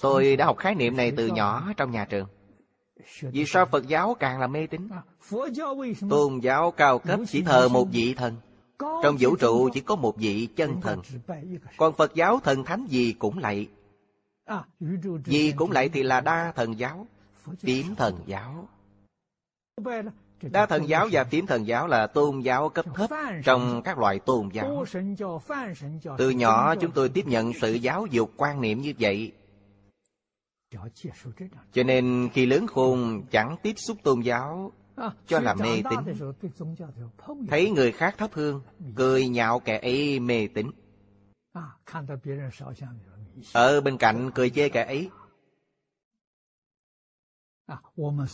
Tôi 0.00 0.36
đã 0.36 0.46
học 0.46 0.56
khái 0.58 0.74
niệm 0.74 0.96
này 0.96 1.12
từ 1.16 1.26
nhỏ 1.26 1.72
trong 1.76 1.90
nhà 1.90 2.04
trường. 2.04 2.28
Vì 3.20 3.44
sao 3.46 3.66
Phật 3.66 3.88
giáo 3.88 4.16
càng 4.20 4.40
là 4.40 4.46
mê 4.46 4.66
tín? 4.66 4.88
Tôn 6.10 6.38
giáo 6.38 6.70
cao 6.70 6.98
cấp 6.98 7.20
chỉ 7.28 7.42
thờ 7.42 7.68
một 7.68 7.88
vị 7.92 8.14
thần. 8.14 8.36
Trong 8.78 9.16
vũ 9.20 9.36
trụ 9.36 9.68
chỉ 9.74 9.80
có 9.80 9.96
một 9.96 10.16
vị 10.16 10.48
chân 10.56 10.80
thần. 10.80 11.00
Còn 11.76 11.94
Phật 11.94 12.14
giáo 12.14 12.40
thần 12.40 12.64
thánh 12.64 12.86
gì 12.86 13.12
cũng 13.18 13.38
lạy. 13.38 13.68
Gì 15.24 15.52
cũng 15.56 15.70
lạy 15.70 15.88
thì 15.88 16.02
là 16.02 16.20
đa 16.20 16.52
thần 16.56 16.78
giáo 16.78 17.06
Phiếm 17.58 17.94
thần 17.94 18.18
giáo 18.26 18.68
Đa 20.50 20.66
thần 20.66 20.88
giáo 20.88 21.08
và 21.12 21.24
phiếm 21.24 21.46
thần 21.46 21.66
giáo 21.66 21.86
là 21.86 22.06
tôn 22.06 22.40
giáo 22.40 22.68
cấp 22.68 22.84
thấp 22.94 23.10
trong 23.44 23.82
các 23.82 23.98
loại 23.98 24.18
tôn 24.18 24.48
giáo. 24.52 24.84
Từ 26.18 26.30
nhỏ 26.30 26.74
chúng 26.74 26.90
tôi 26.90 27.08
tiếp 27.08 27.26
nhận 27.26 27.52
sự 27.60 27.72
giáo 27.72 28.06
dục 28.06 28.32
quan 28.36 28.60
niệm 28.60 28.80
như 28.80 28.92
vậy. 28.98 29.32
Cho 31.72 31.82
nên 31.82 32.28
khi 32.32 32.46
lớn 32.46 32.66
khôn 32.66 33.22
chẳng 33.30 33.56
tiếp 33.62 33.74
xúc 33.76 33.96
tôn 34.02 34.20
giáo 34.20 34.72
cho 35.26 35.40
là 35.40 35.54
mê 35.54 35.82
tín. 35.90 35.98
Thấy 37.48 37.70
người 37.70 37.92
khác 37.92 38.14
thắp 38.18 38.30
hương, 38.32 38.62
cười 38.96 39.28
nhạo 39.28 39.60
kẻ 39.60 39.78
ấy 39.78 40.20
mê 40.20 40.48
tín. 40.54 40.70
Ở 43.52 43.80
bên 43.80 43.98
cạnh 43.98 44.30
cười 44.34 44.50
chê 44.50 44.68
kẻ 44.68 44.84
ấy. 44.84 45.10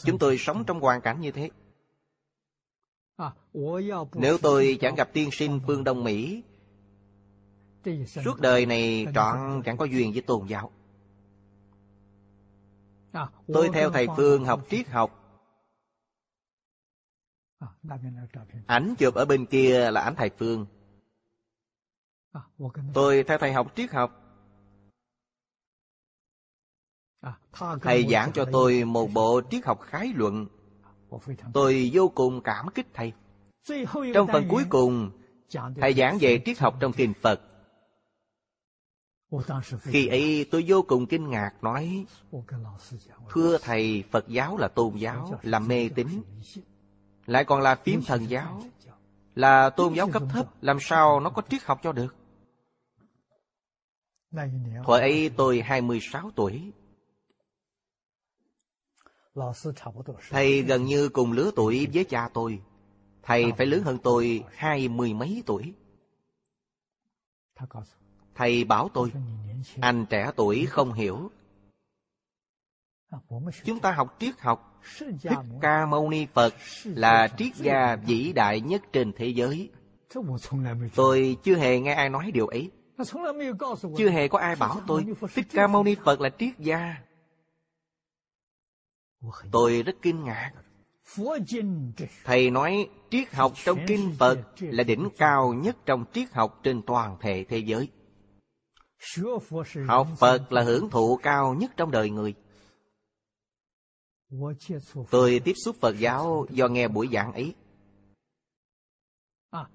Chúng 0.04 0.18
tôi 0.18 0.38
sống 0.38 0.64
trong 0.66 0.80
hoàn 0.80 1.00
cảnh 1.00 1.20
như 1.20 1.30
thế. 1.30 1.50
Nếu 4.14 4.38
tôi 4.42 4.78
chẳng 4.80 4.94
gặp 4.94 5.10
tiên 5.12 5.28
sinh 5.32 5.60
phương 5.66 5.84
Đông 5.84 6.04
Mỹ 6.04 6.42
Suốt 8.06 8.40
đời 8.40 8.66
này 8.66 9.06
trọn 9.14 9.62
chẳng 9.64 9.76
có 9.76 9.84
duyên 9.84 10.12
với 10.12 10.22
tôn 10.22 10.46
giáo. 10.46 10.70
Tôi 13.46 13.70
theo 13.72 13.90
thầy 13.90 14.06
Phương 14.16 14.44
học 14.44 14.62
triết 14.70 14.88
học. 14.88 15.24
Ảnh 18.66 18.94
chụp 18.98 19.14
ở 19.14 19.24
bên 19.24 19.46
kia 19.46 19.90
là 19.90 20.00
ảnh 20.00 20.14
thầy 20.16 20.30
Phương. 20.38 20.66
Tôi 22.94 23.24
theo 23.24 23.38
thầy 23.38 23.52
học 23.52 23.72
triết 23.76 23.90
học. 23.90 24.24
Thầy 27.82 28.06
giảng 28.10 28.32
cho 28.34 28.44
tôi 28.52 28.84
một 28.84 29.08
bộ 29.14 29.40
triết 29.50 29.64
học 29.64 29.80
khái 29.82 30.12
luận 30.14 30.46
Tôi 31.52 31.90
vô 31.92 32.08
cùng 32.14 32.40
cảm 32.40 32.66
kích 32.74 32.86
thầy. 32.94 33.12
Trong 34.14 34.26
phần 34.32 34.46
cuối 34.48 34.64
cùng, 34.68 35.10
thầy 35.80 35.94
giảng 35.94 36.18
về 36.20 36.42
triết 36.44 36.58
học 36.58 36.76
trong 36.80 36.92
kinh 36.92 37.12
Phật. 37.22 37.40
Khi 39.82 40.06
ấy 40.06 40.46
tôi 40.50 40.64
vô 40.68 40.82
cùng 40.82 41.06
kinh 41.06 41.30
ngạc 41.30 41.50
nói, 41.62 42.04
Thưa 43.32 43.58
thầy, 43.58 44.04
Phật 44.10 44.28
giáo 44.28 44.56
là 44.56 44.68
tôn 44.68 44.96
giáo, 44.96 45.40
là 45.42 45.58
mê 45.58 45.88
tín, 45.88 46.06
lại 47.26 47.44
còn 47.44 47.60
là 47.60 47.74
phiếm 47.74 48.02
thần 48.02 48.30
giáo, 48.30 48.62
là 49.34 49.70
tôn 49.70 49.94
giáo 49.94 50.08
cấp 50.12 50.22
thấp, 50.30 50.46
làm 50.60 50.78
sao 50.80 51.20
nó 51.20 51.30
có 51.30 51.42
triết 51.50 51.62
học 51.64 51.80
cho 51.82 51.92
được? 51.92 52.16
Thời 54.86 55.00
ấy 55.00 55.30
tôi 55.36 55.60
26 55.62 56.30
tuổi, 56.34 56.72
Thầy 60.30 60.62
gần 60.62 60.84
như 60.84 61.08
cùng 61.08 61.32
lứa 61.32 61.50
tuổi 61.56 61.88
với 61.94 62.04
cha 62.04 62.28
tôi. 62.34 62.60
Thầy 63.22 63.52
phải 63.56 63.66
lớn 63.66 63.82
hơn 63.82 63.98
tôi 64.02 64.44
hai 64.54 64.88
mươi 64.88 65.14
mấy 65.14 65.42
tuổi. 65.46 65.74
Thầy 68.34 68.64
bảo 68.64 68.90
tôi, 68.94 69.12
anh 69.80 70.06
trẻ 70.10 70.30
tuổi 70.36 70.66
không 70.66 70.92
hiểu. 70.92 71.30
Chúng 73.64 73.80
ta 73.80 73.92
học 73.92 74.16
triết 74.20 74.40
học, 74.40 74.80
Thích 74.98 75.38
Ca 75.60 75.86
Mâu 75.86 76.10
Ni 76.10 76.26
Phật 76.26 76.54
là 76.84 77.28
triết 77.38 77.56
gia 77.56 77.96
vĩ 77.96 78.32
đại 78.32 78.60
nhất 78.60 78.82
trên 78.92 79.12
thế 79.12 79.26
giới. 79.26 79.70
Tôi 80.94 81.36
chưa 81.42 81.56
hề 81.56 81.80
nghe 81.80 81.94
ai 81.94 82.08
nói 82.08 82.30
điều 82.30 82.46
ấy. 82.46 82.70
Chưa 83.96 84.10
hề 84.10 84.28
có 84.28 84.38
ai 84.38 84.56
bảo 84.56 84.80
tôi 84.86 85.06
Thích 85.34 85.46
Ca 85.52 85.66
Mâu 85.66 85.84
Ni 85.84 85.94
Phật 86.04 86.20
là 86.20 86.30
triết 86.38 86.58
gia. 86.58 87.07
Tôi 89.50 89.82
rất 89.82 89.96
kinh 90.02 90.24
ngạc. 90.24 90.52
Thầy 92.24 92.50
nói 92.50 92.88
triết 93.10 93.34
học 93.34 93.52
trong 93.64 93.78
kinh 93.86 94.14
Phật 94.18 94.38
là 94.60 94.84
đỉnh 94.84 95.08
cao 95.18 95.52
nhất 95.52 95.76
trong 95.86 96.04
triết 96.12 96.32
học 96.32 96.60
trên 96.62 96.82
toàn 96.82 97.16
thể 97.20 97.44
thế 97.48 97.58
giới. 97.58 97.88
Học 99.88 100.08
Phật 100.18 100.52
là 100.52 100.62
hưởng 100.62 100.90
thụ 100.90 101.16
cao 101.22 101.54
nhất 101.54 101.70
trong 101.76 101.90
đời 101.90 102.10
người. 102.10 102.34
Tôi 105.10 105.40
tiếp 105.44 105.54
xúc 105.64 105.76
Phật 105.80 105.98
giáo 105.98 106.46
do 106.50 106.68
nghe 106.68 106.88
buổi 106.88 107.08
giảng 107.12 107.32
ấy. 107.32 107.54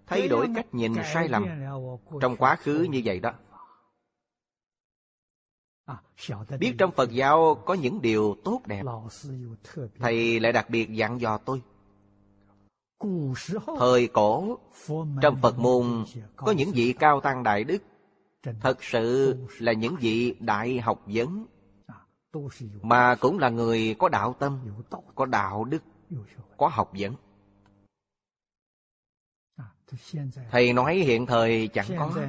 Thay 0.08 0.28
đổi 0.28 0.48
cách 0.56 0.74
nhìn 0.74 0.94
sai 1.14 1.30
lầm 1.30 1.46
trong 2.22 2.38
quá 2.38 2.56
khứ 2.56 2.88
như 2.89 3.02
vậy 3.06 3.20
đó. 3.20 3.34
Biết 6.60 6.76
trong 6.78 6.92
Phật 6.92 7.12
giáo 7.12 7.58
có 7.66 7.74
những 7.74 8.02
điều 8.02 8.36
tốt 8.44 8.62
đẹp. 8.66 8.84
Thầy 10.00 10.40
lại 10.40 10.52
đặc 10.52 10.70
biệt 10.70 10.94
dặn 10.94 11.22
dò 11.22 11.38
tôi. 11.38 11.62
Thời 13.80 14.08
cổ 14.08 14.58
Trong 15.22 15.38
Phật 15.42 15.60
môn 15.60 16.06
Có 16.36 16.52
những 16.52 16.72
vị 16.72 16.94
cao 17.00 17.22
tăng 17.22 17.44
đại 17.44 17.64
đức. 17.64 17.84
Thật 18.62 18.84
sự 18.84 19.36
là 19.60 19.74
những 19.74 19.96
vị 20.00 20.36
đại 20.40 20.80
học 20.80 21.02
vấn. 21.06 21.46
Mà 22.82 23.16
cũng 23.16 23.40
là 23.40 23.50
người 23.50 23.96
có 24.00 24.10
đạo 24.10 24.36
tâm 24.40 24.60
Có 25.16 25.26
đạo 25.26 25.64
đức 25.64 25.84
Có 26.58 26.68
học 26.68 26.92
vấn 27.00 27.14
Thầy 30.52 30.74
nói 30.74 30.96
hiện 30.96 31.26
thời 31.26 31.68
chẳng 31.68 31.88
có. 31.98 32.26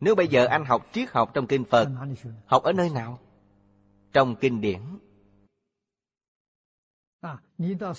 Nếu 0.00 0.14
bây 0.14 0.28
giờ 0.28 0.46
anh 0.46 0.64
học 0.64 0.86
triết 0.92 1.10
học 1.10 1.30
trong 1.34 1.46
kinh 1.46 1.64
Phật 1.64 1.88
Học 2.46 2.62
ở 2.62 2.72
nơi 2.72 2.90
nào? 2.90 3.18
Trong 4.12 4.36
kinh 4.36 4.60
điển. 4.60 4.80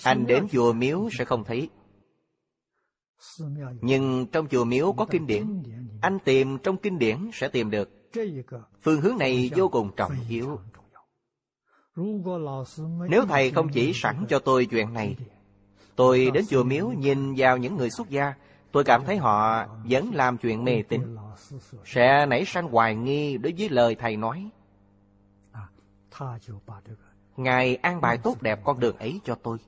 Anh 0.02 0.26
đến 0.26 0.46
chùa 0.52 0.72
miếu 0.72 1.08
sẽ 1.18 1.24
không 1.24 1.44
thấy. 1.44 1.70
Nhưng 3.80 4.26
trong 4.32 4.48
chùa 4.48 4.64
miếu 4.64 4.92
có 4.92 5.06
kinh 5.10 5.26
điển. 5.26 5.62
Anh 6.00 6.18
tìm 6.24 6.58
trong 6.58 6.76
kinh 6.76 6.98
điển 6.98 7.30
sẽ 7.32 7.48
tìm 7.48 7.70
được. 7.70 7.90
Phương 8.82 9.00
hướng 9.00 9.18
này 9.18 9.50
vô 9.56 9.68
cùng 9.68 9.90
trọng 9.96 10.12
yếu. 10.28 10.58
Nếu 13.08 13.26
thầy 13.28 13.50
không 13.50 13.68
chỉ 13.72 13.92
sẵn 13.94 14.26
cho 14.28 14.38
tôi 14.38 14.66
chuyện 14.66 14.92
này 14.92 15.16
Tôi 15.96 16.30
đến 16.34 16.44
chùa 16.48 16.64
miếu 16.64 16.88
nhìn 16.88 17.34
vào 17.36 17.56
những 17.56 17.76
người 17.76 17.90
xuất 17.90 18.10
gia 18.10 18.34
Tôi 18.76 18.84
cảm 18.84 19.04
thấy 19.04 19.16
họ 19.16 19.66
vẫn 19.84 20.14
làm 20.14 20.38
chuyện 20.38 20.64
mê 20.64 20.82
tín. 20.88 21.16
Sẽ 21.84 22.26
nảy 22.26 22.44
sanh 22.44 22.68
hoài 22.68 22.94
nghi 22.94 23.38
đối 23.38 23.54
với 23.58 23.68
lời 23.68 23.94
Thầy 23.94 24.16
nói. 24.16 24.50
Ngài 27.36 27.76
an 27.76 28.00
bài 28.00 28.18
tốt 28.18 28.42
đẹp 28.42 28.60
con 28.64 28.80
đường 28.80 28.96
ấy 28.96 29.20
cho 29.24 29.34
tôi. 29.34 29.58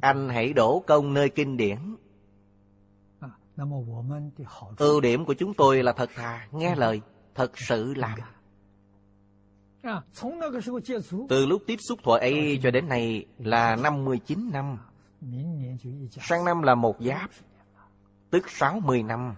Anh 0.00 0.28
hãy 0.28 0.52
đổ 0.52 0.84
công 0.86 1.14
nơi 1.14 1.28
kinh 1.28 1.56
điển. 1.56 1.78
Ưu 4.76 5.00
điểm 5.00 5.24
của 5.24 5.34
chúng 5.34 5.54
tôi 5.54 5.82
là 5.82 5.92
thật 5.92 6.10
thà, 6.14 6.48
nghe 6.52 6.74
lời, 6.74 7.00
thật 7.34 7.58
sự 7.58 7.94
làm. 7.94 8.18
Từ 11.28 11.46
lúc 11.46 11.62
tiếp 11.66 11.78
xúc 11.88 11.98
thuở 12.04 12.16
ấy 12.16 12.60
cho 12.62 12.70
đến 12.70 12.88
nay 12.88 13.26
là 13.38 13.76
59 13.76 14.50
năm. 14.52 14.78
Sang 16.20 16.44
năm 16.44 16.62
là 16.62 16.74
một 16.74 16.96
giáp, 17.00 17.30
Tức 18.30 18.50
60 18.50 19.02
năm. 19.02 19.34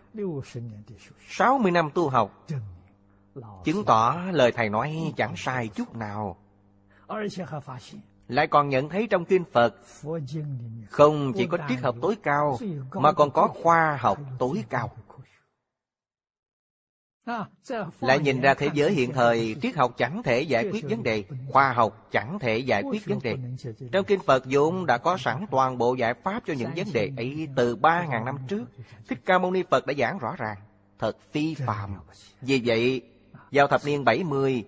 60 1.29 1.71
năm 1.71 1.91
tu 1.95 2.09
học, 2.09 2.47
Chứng 3.65 3.85
tỏ 3.85 4.21
lời 4.33 4.53
Thầy 4.53 4.69
nói 4.69 5.13
chẳng 5.17 5.35
sai 5.37 5.69
chút 5.69 5.97
nào. 5.97 6.37
Lại 8.29 8.47
còn 8.47 8.69
nhận 8.69 8.89
thấy 8.89 9.07
trong 9.07 9.25
kinh 9.25 9.45
Phật, 9.53 9.75
Không 10.91 11.33
chỉ 11.37 11.47
có 11.47 11.59
triết 11.69 11.81
học 11.81 11.97
tối 12.03 12.17
cao, 12.23 12.59
Mà 12.95 13.13
còn 13.13 13.31
có 13.31 13.49
khoa 13.63 13.99
học 14.01 14.19
tối 14.39 14.65
cao 14.69 14.91
lại 18.01 18.19
nhìn 18.19 18.41
ra 18.41 18.55
thế 18.55 18.69
giới 18.75 18.93
hiện 18.93 19.13
thời 19.13 19.57
triết 19.63 19.75
học 19.75 19.95
chẳng 19.99 20.23
thể 20.23 20.41
giải 20.41 20.69
quyết 20.73 20.85
vấn 20.89 21.03
đề 21.03 21.25
khoa 21.49 21.73
học 21.73 22.09
chẳng 22.11 22.39
thể 22.39 22.59
giải 22.59 22.83
quyết 22.83 23.07
vấn 23.07 23.19
đề. 23.23 23.37
trong 23.93 24.05
kinh 24.05 24.21
phật 24.21 24.45
dũng 24.45 24.87
đã 24.87 24.99
có 24.99 25.17
sẵn 25.17 25.47
toàn 25.51 25.79
bộ 25.79 25.95
giải 25.95 26.15
pháp 26.15 26.43
cho 26.47 26.55
những 26.55 26.71
vấn 26.77 26.87
đề 26.93 27.11
ấy 27.17 27.49
từ 27.57 27.77
ba 27.77 28.07
ngàn 28.07 28.25
năm 28.25 28.37
trước. 28.49 28.65
thích 29.09 29.19
ca 29.25 29.39
mâu 29.39 29.51
ni 29.51 29.63
phật 29.71 29.87
đã 29.87 29.95
giảng 29.99 30.19
rõ 30.19 30.35
ràng 30.39 30.57
thật 30.99 31.17
phi 31.33 31.55
phạm 31.55 31.99
vì 32.41 32.63
vậy 32.65 33.03
vào 33.53 33.67
thập 33.67 33.81
niên 33.85 34.05
70 34.05 34.65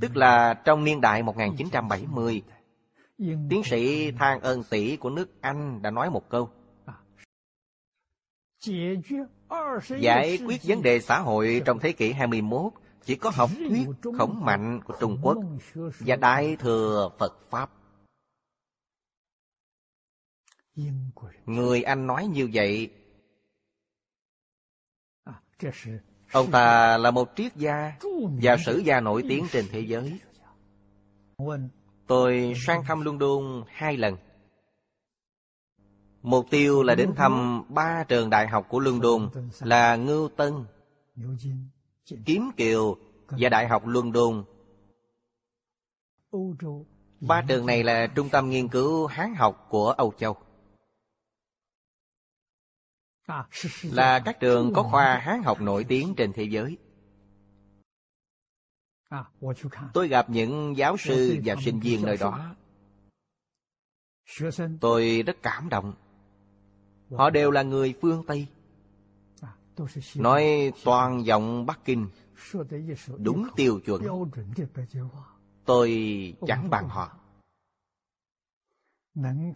tức 0.00 0.16
là 0.16 0.54
trong 0.54 0.84
niên 0.84 1.00
đại 1.00 1.22
1970 1.22 2.42
tiến 3.18 3.62
sĩ 3.64 4.10
Thang 4.10 4.40
Ân 4.40 4.62
Tỷ 4.70 4.96
của 4.96 5.10
nước 5.10 5.40
Anh 5.40 5.82
đã 5.82 5.90
nói 5.90 6.10
một 6.10 6.28
câu 6.28 6.50
Giải 10.00 10.38
quyết 10.46 10.60
vấn 10.64 10.82
đề 10.82 11.00
xã 11.00 11.18
hội 11.18 11.62
trong 11.64 11.78
thế 11.78 11.92
kỷ 11.92 12.12
21 12.12 12.72
chỉ 13.04 13.14
có 13.14 13.30
học 13.34 13.50
thuyết 13.68 13.86
khổng 14.18 14.44
mạnh 14.44 14.80
của 14.84 14.94
Trung 15.00 15.18
Quốc 15.22 15.38
và 16.00 16.16
Đại 16.16 16.56
Thừa 16.56 17.10
Phật 17.18 17.50
Pháp. 17.50 17.70
Người 21.46 21.82
Anh 21.82 22.06
nói 22.06 22.26
như 22.26 22.50
vậy. 22.52 22.90
Ông 26.32 26.50
ta 26.50 26.98
là 26.98 27.10
một 27.10 27.32
triết 27.36 27.56
gia 27.56 27.92
và 28.42 28.56
sử 28.66 28.78
gia 28.78 29.00
nổi 29.00 29.24
tiếng 29.28 29.46
trên 29.52 29.64
thế 29.70 29.80
giới. 29.80 30.20
Tôi 32.06 32.54
sang 32.66 32.84
thăm 32.84 33.00
London 33.00 33.64
hai 33.68 33.96
lần. 33.96 34.16
Mục 36.26 36.46
tiêu 36.50 36.82
là 36.82 36.94
đến 36.94 37.14
thăm 37.16 37.62
ba 37.68 38.04
trường 38.08 38.30
đại 38.30 38.48
học 38.48 38.66
của 38.68 38.80
London 38.80 39.28
là 39.60 39.96
Ngưu 39.96 40.28
Tân, 40.28 40.64
Kiếm 42.24 42.50
Kiều 42.56 42.96
và 43.28 43.48
Đại 43.48 43.68
học 43.68 43.86
London. 43.86 44.44
Ba 47.20 47.42
trường 47.48 47.66
này 47.66 47.84
là 47.84 48.06
trung 48.06 48.28
tâm 48.28 48.50
nghiên 48.50 48.68
cứu 48.68 49.06
Hán 49.06 49.34
học 49.34 49.66
của 49.70 49.90
Âu 49.90 50.12
Châu. 50.18 50.36
Là 53.82 54.22
các 54.24 54.40
trường 54.40 54.72
có 54.74 54.82
khoa 54.82 55.18
Hán 55.18 55.42
học 55.42 55.60
nổi 55.60 55.84
tiếng 55.84 56.14
trên 56.16 56.32
thế 56.32 56.44
giới. 56.44 56.78
Tôi 59.92 60.08
gặp 60.08 60.30
những 60.30 60.76
giáo 60.76 60.96
sư 60.96 61.38
và 61.44 61.54
sinh 61.64 61.80
viên 61.80 62.02
nơi 62.02 62.16
đó. 62.16 62.54
Tôi 64.80 65.22
rất 65.26 65.36
cảm 65.42 65.68
động. 65.68 65.94
Họ 67.10 67.30
đều 67.30 67.50
là 67.50 67.62
người 67.62 67.94
phương 68.00 68.24
Tây. 68.26 68.46
Nói 70.14 70.72
toàn 70.84 71.26
giọng 71.26 71.66
Bắc 71.66 71.84
Kinh. 71.84 72.08
Đúng 73.18 73.46
tiêu 73.56 73.80
chuẩn. 73.84 74.02
Tôi 75.64 75.90
chẳng 76.46 76.70
bằng 76.70 76.88
họ. 76.88 77.12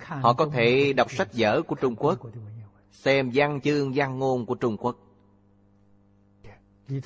Họ 0.07 0.32
có 0.32 0.46
thể 0.53 0.92
đọc 0.92 1.12
sách 1.12 1.28
vở 1.32 1.62
của 1.62 1.74
Trung 1.74 1.96
Quốc 1.96 2.18
Xem 2.92 3.30
văn 3.34 3.61
chương 3.61 3.92
văn 3.94 4.18
ngôn 4.18 4.46
của 4.46 4.55
Trung 4.55 4.76
Quốc. 4.76 4.96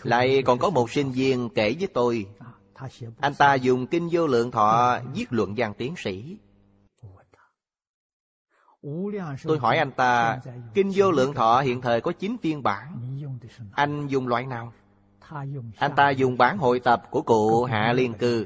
Lại 0.03 0.42
còn 0.47 0.59
có 0.59 0.70
một 0.70 0.90
sinh 0.90 1.12
viên 1.12 1.49
kể 1.55 1.76
với 1.78 1.88
tôi. 1.95 2.26
Anh 3.20 3.34
ta 3.34 3.55
dùng 3.55 3.86
kinh 3.86 4.09
vô 4.12 4.26
lượng 4.26 4.51
thọ 4.51 4.99
viết 5.14 5.26
luận 5.30 5.55
văn 5.57 5.74
tiến 5.78 5.95
sĩ 5.97 6.36
Tôi 9.45 9.59
hỏi 9.59 9.78
anh 9.78 9.91
ta, 9.91 10.41
Kinh 10.74 10.93
Vô 10.95 11.11
Lượng 11.11 11.35
Thọ 11.35 11.61
hiện 11.61 11.80
thời 11.80 12.01
có 12.01 12.12
9 12.12 12.37
phiên 12.43 12.62
bản. 12.62 12.99
Anh 13.72 14.07
dùng 14.07 14.28
loại 14.28 14.47
nào? 14.47 14.72
Anh 15.78 15.93
ta 15.97 16.11
dùng 16.11 16.39
bản 16.39 16.59
hội 16.59 16.80
tập 16.80 17.03
của 17.11 17.22
cụ 17.22 17.64
Hạ 17.64 17.93
Liên 17.93 18.14
Cư, 18.14 18.45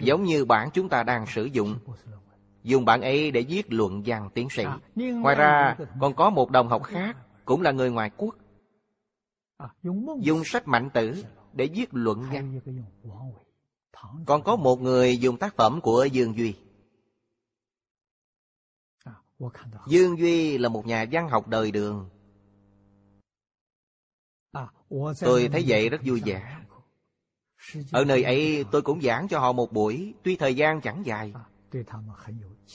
giống 0.00 0.24
như 0.24 0.44
bản 0.44 0.68
chúng 0.72 0.88
ta 0.88 1.02
đang 1.02 1.26
sử 1.26 1.44
dụng. 1.44 1.78
Dùng 2.62 2.84
bản 2.84 3.02
ấy 3.02 3.30
để 3.30 3.44
viết 3.48 3.72
luận 3.72 4.02
văn 4.06 4.30
tiến 4.34 4.48
sĩ. 4.50 4.64
Ngoài 4.96 5.36
ra, 5.36 5.76
còn 6.00 6.14
có 6.14 6.30
một 6.30 6.50
đồng 6.50 6.68
học 6.68 6.82
khác, 6.82 7.16
cũng 7.44 7.62
là 7.62 7.70
người 7.70 7.90
ngoài 7.90 8.10
quốc. 8.16 8.34
Dùng 10.20 10.44
sách 10.44 10.68
mạnh 10.68 10.90
tử 10.90 11.24
để 11.52 11.68
viết 11.74 11.88
luận 11.92 12.24
văn. 12.32 12.60
Còn 14.26 14.42
có 14.42 14.56
một 14.56 14.80
người 14.80 15.18
dùng 15.18 15.36
tác 15.36 15.56
phẩm 15.56 15.80
của 15.80 16.04
Dương 16.04 16.36
Duy. 16.36 16.54
Dương 19.86 20.18
Duy 20.18 20.58
là 20.58 20.68
một 20.68 20.86
nhà 20.86 21.06
văn 21.12 21.28
học 21.28 21.48
đời 21.48 21.70
đường. 21.70 22.08
Tôi 25.20 25.48
thấy 25.52 25.64
vậy 25.66 25.88
rất 25.88 26.00
vui 26.04 26.22
vẻ. 26.24 26.60
Ở 27.92 28.04
nơi 28.04 28.22
ấy 28.22 28.64
tôi 28.72 28.82
cũng 28.82 29.02
giảng 29.02 29.28
cho 29.28 29.38
họ 29.38 29.52
một 29.52 29.72
buổi, 29.72 30.14
tuy 30.22 30.36
thời 30.36 30.54
gian 30.54 30.80
chẳng 30.80 31.02
dài, 31.06 31.32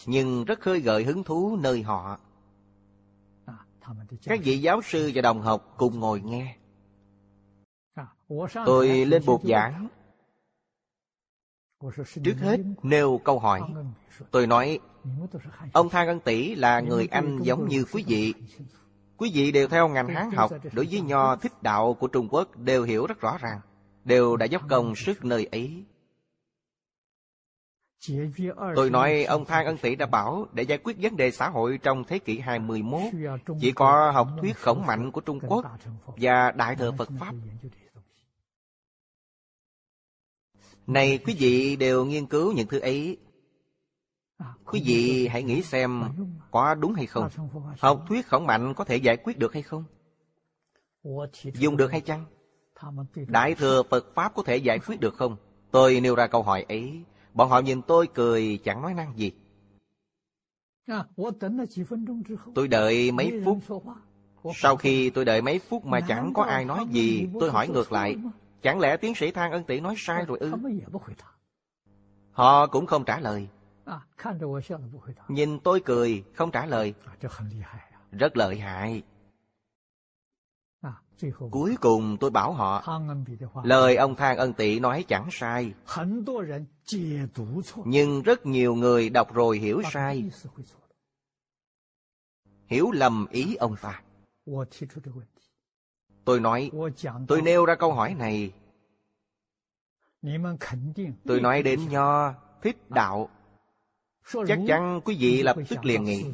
nhưng 0.06 0.46
rất 0.46 0.60
khơi 0.60 0.80
gợi 0.80 1.04
hứng 1.04 1.24
thú 1.24 1.58
nơi 1.62 1.84
họ. 1.84 2.20
Các 4.24 4.40
vị 4.44 4.58
giáo 4.58 4.82
sư 4.82 5.12
và 5.16 5.22
đồng 5.22 5.42
học 5.42 5.74
cùng 5.78 6.00
ngồi 6.00 6.22
nghe. 6.22 6.56
Tôi 8.66 9.06
lên 9.06 9.24
bục 9.26 9.44
giảng. 9.46 9.88
Trước 12.24 12.36
hết 12.40 12.58
nêu 12.84 13.22
câu 13.24 13.40
hỏi. 13.40 13.62
Tôi 14.32 14.48
nói 14.48 14.80
Ông 15.74 15.90
Thang 15.90 16.08
Ân 16.08 16.20
Tỷ 16.20 16.56
là 16.56 16.80
người 16.80 17.08
Anh 17.12 17.40
giống 17.42 17.68
như 17.68 17.86
quý 17.94 18.04
vị. 18.08 18.34
Quý 19.18 19.32
vị 19.34 19.52
đều 19.52 19.68
theo 19.68 19.88
ngành 19.88 20.08
Hán 20.08 20.32
học, 20.32 20.52
đối 20.74 20.88
với 20.92 21.02
nho 21.02 21.36
thích 21.36 21.64
đạo 21.64 21.94
của 21.94 22.08
Trung 22.08 22.28
Quốc 22.32 22.58
đều 22.58 22.84
hiểu 22.84 23.06
rất 23.06 23.20
rõ 23.20 23.38
ràng, 23.42 23.60
đều 24.04 24.36
đã 24.36 24.46
dốc 24.46 24.62
công 24.70 24.96
sức 24.96 25.26
nơi 25.26 25.48
ấy. 25.52 25.86
Tôi 28.76 28.90
nói 28.90 29.24
ông 29.24 29.46
Thang 29.46 29.66
Ân 29.66 29.78
Tỷ 29.78 29.96
đã 29.96 30.06
bảo 30.06 30.48
để 30.54 30.64
giải 30.64 30.78
quyết 30.78 30.98
vấn 31.02 31.18
đề 31.18 31.32
xã 31.32 31.50
hội 31.50 31.80
trong 31.84 32.04
thế 32.04 32.20
kỷ 32.20 32.40
21 32.40 33.02
chỉ 33.62 33.72
có 33.72 34.12
học 34.12 34.28
thuyết 34.42 34.58
khổng 34.58 34.86
mạnh 34.86 35.12
của 35.12 35.22
Trung 35.22 35.40
Quốc 35.48 35.66
và 36.06 36.52
Đại 36.52 36.76
thừa 36.76 36.92
Phật 36.98 37.10
Pháp. 37.20 37.34
Này 40.90 41.20
quý 41.26 41.36
vị 41.40 41.76
đều 41.76 42.06
nghiên 42.06 42.26
cứu 42.26 42.54
những 42.54 42.68
thứ 42.68 42.80
ấy 42.80 43.18
Quý 44.66 44.82
vị 44.86 45.28
hãy 45.28 45.44
nghĩ 45.44 45.62
xem 45.62 46.04
có 46.52 46.76
đúng 46.76 46.94
hay 46.94 47.06
không? 47.06 47.30
Học 47.80 48.06
thuyết 48.08 48.28
khổng 48.28 48.46
mạnh 48.46 48.74
có 48.74 48.84
thể 48.84 48.98
giải 48.98 49.18
quyết 49.18 49.38
được 49.38 49.54
hay 49.54 49.62
không? 49.62 49.84
Dùng 51.54 51.78
được 51.78 51.92
hay 51.92 52.02
chăng? 52.02 52.26
Đại 53.28 53.56
thừa 53.56 53.84
Phật 53.90 54.06
Pháp 54.16 54.36
có 54.36 54.44
thể 54.44 54.58
giải 54.58 54.80
quyết 54.80 55.00
được 55.00 55.16
không? 55.16 55.38
Tôi 55.72 56.00
nêu 56.00 56.16
ra 56.16 56.28
câu 56.28 56.44
hỏi 56.44 56.66
ấy. 56.70 57.04
Bọn 57.34 57.50
họ 57.50 57.60
nhìn 57.60 57.82
tôi 57.82 58.08
cười 58.14 58.60
chẳng 58.64 58.82
nói 58.82 58.94
năng 58.94 59.18
gì. 59.18 59.32
Tôi 62.56 62.68
đợi 62.68 63.12
mấy 63.12 63.42
phút. 63.46 63.58
Sau 64.56 64.76
khi 64.76 65.10
tôi 65.10 65.26
đợi 65.26 65.42
mấy 65.42 65.60
phút 65.60 65.86
mà 65.86 66.00
chẳng 66.08 66.34
có 66.34 66.44
ai 66.44 66.66
nói 66.66 66.86
gì, 66.92 67.28
tôi 67.40 67.52
hỏi 67.52 67.68
ngược 67.68 67.92
lại. 67.92 68.16
Chẳng 68.62 68.80
lẽ 68.80 68.98
tiến 68.98 69.16
sĩ 69.16 69.32
Thang 69.32 69.52
Ân 69.52 69.64
Tỷ 69.64 69.80
nói 69.80 69.96
sai 69.98 70.26
rồi 70.26 70.38
ư? 70.40 70.52
Họ 72.32 72.68
cũng 72.68 72.86
không 72.86 73.06
trả 73.06 73.20
lời. 73.20 73.48
Nhìn 75.28 75.60
tôi 75.60 75.82
cười, 75.86 76.24
không 76.34 76.52
trả 76.52 76.66
lời. 76.66 76.94
Rất 78.12 78.38
lợi 78.38 78.60
hại. 78.60 79.04
Cuối 81.52 81.78
cùng 81.82 82.18
tôi 82.20 82.30
bảo 82.30 82.54
họ, 82.54 83.02
lời 83.64 83.96
ông 83.96 84.16
Thang 84.16 84.38
Ân 84.38 84.54
Tị 84.54 84.80
nói 84.80 85.06
chẳng 85.08 85.28
sai. 85.32 85.74
Nhưng 87.86 88.22
rất 88.22 88.46
nhiều 88.46 88.76
người 88.76 89.10
đọc 89.10 89.34
rồi 89.34 89.58
hiểu 89.58 89.82
sai. 89.92 90.30
Hiểu 92.68 92.92
lầm 92.92 93.26
ý 93.30 93.56
ông 93.56 93.76
ta. 93.82 94.02
Tôi 96.26 96.40
nói, 96.40 96.72
tôi 97.28 97.42
nêu 97.42 97.66
ra 97.66 97.76
câu 97.76 97.94
hỏi 97.94 98.14
này. 98.14 98.52
Tôi 101.26 101.42
nói 101.42 101.64
đến 101.64 101.80
nho, 101.90 102.34
thích 102.62 102.90
đạo, 102.90 103.30
Chắc 104.48 104.60
chắn 104.68 105.02
quý 105.06 105.18
vị 105.20 105.44
lập 105.44 105.58
tức 105.70 105.86
liền 105.86 106.04
nghĩ. 106.04 106.26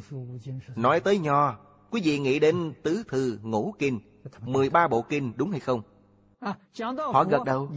Nói 0.76 1.00
tới 1.00 1.18
nho 1.18 1.56
Quý 1.90 2.00
vị 2.04 2.18
nghĩ 2.18 2.38
đến 2.38 2.72
tứ 2.82 3.02
thư 3.08 3.38
ngũ 3.42 3.74
kinh 3.78 4.00
mười 4.40 4.70
ba 4.70 4.88
bộ 4.88 5.02
kinh 5.02 5.32
đúng 5.36 5.50
hay 5.50 5.60
không? 5.60 5.82
Họ 6.96 7.24
gật 7.24 7.44
đầu. 7.46 7.70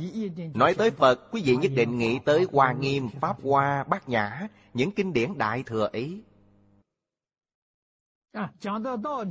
Nói 0.53 0.73
tới 0.73 0.91
Phật 0.91 1.31
Quý 1.31 1.41
vị 1.45 1.55
nhất 1.55 1.71
định 1.75 1.97
nghĩ 1.97 2.19
tới 2.25 2.47
Hoa 2.51 2.73
Nghiêm, 2.73 3.09
Pháp 3.21 3.43
Hoa, 3.43 3.83
Bát 3.83 4.09
Nhã 4.09 4.47
Những 4.73 4.91
kinh 4.91 5.13
điển 5.13 5.37
đại 5.37 5.63
thừa 5.63 5.89
ấy. 5.93 6.21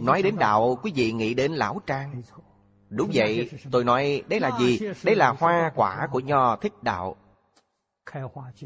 Nói 0.01 0.23
đến 0.23 0.37
đạo 0.39 0.79
Quý 0.83 0.93
vị 0.95 1.13
nghĩ 1.13 1.35
đến 1.35 1.53
Lão 1.53 1.81
Trang 1.87 2.23
Đúng 2.91 3.11
vậy 3.15 3.51
Tôi 3.71 3.85
nói 3.85 4.23
đấy 4.29 4.41
là 4.41 4.59
gì 4.59 4.79
Đấy 5.05 5.17
là 5.17 5.31
hoa 5.39 5.73
quả 5.75 6.09
của 6.13 6.21
nho 6.21 6.57
thích 6.57 6.83
đạo 6.83 7.17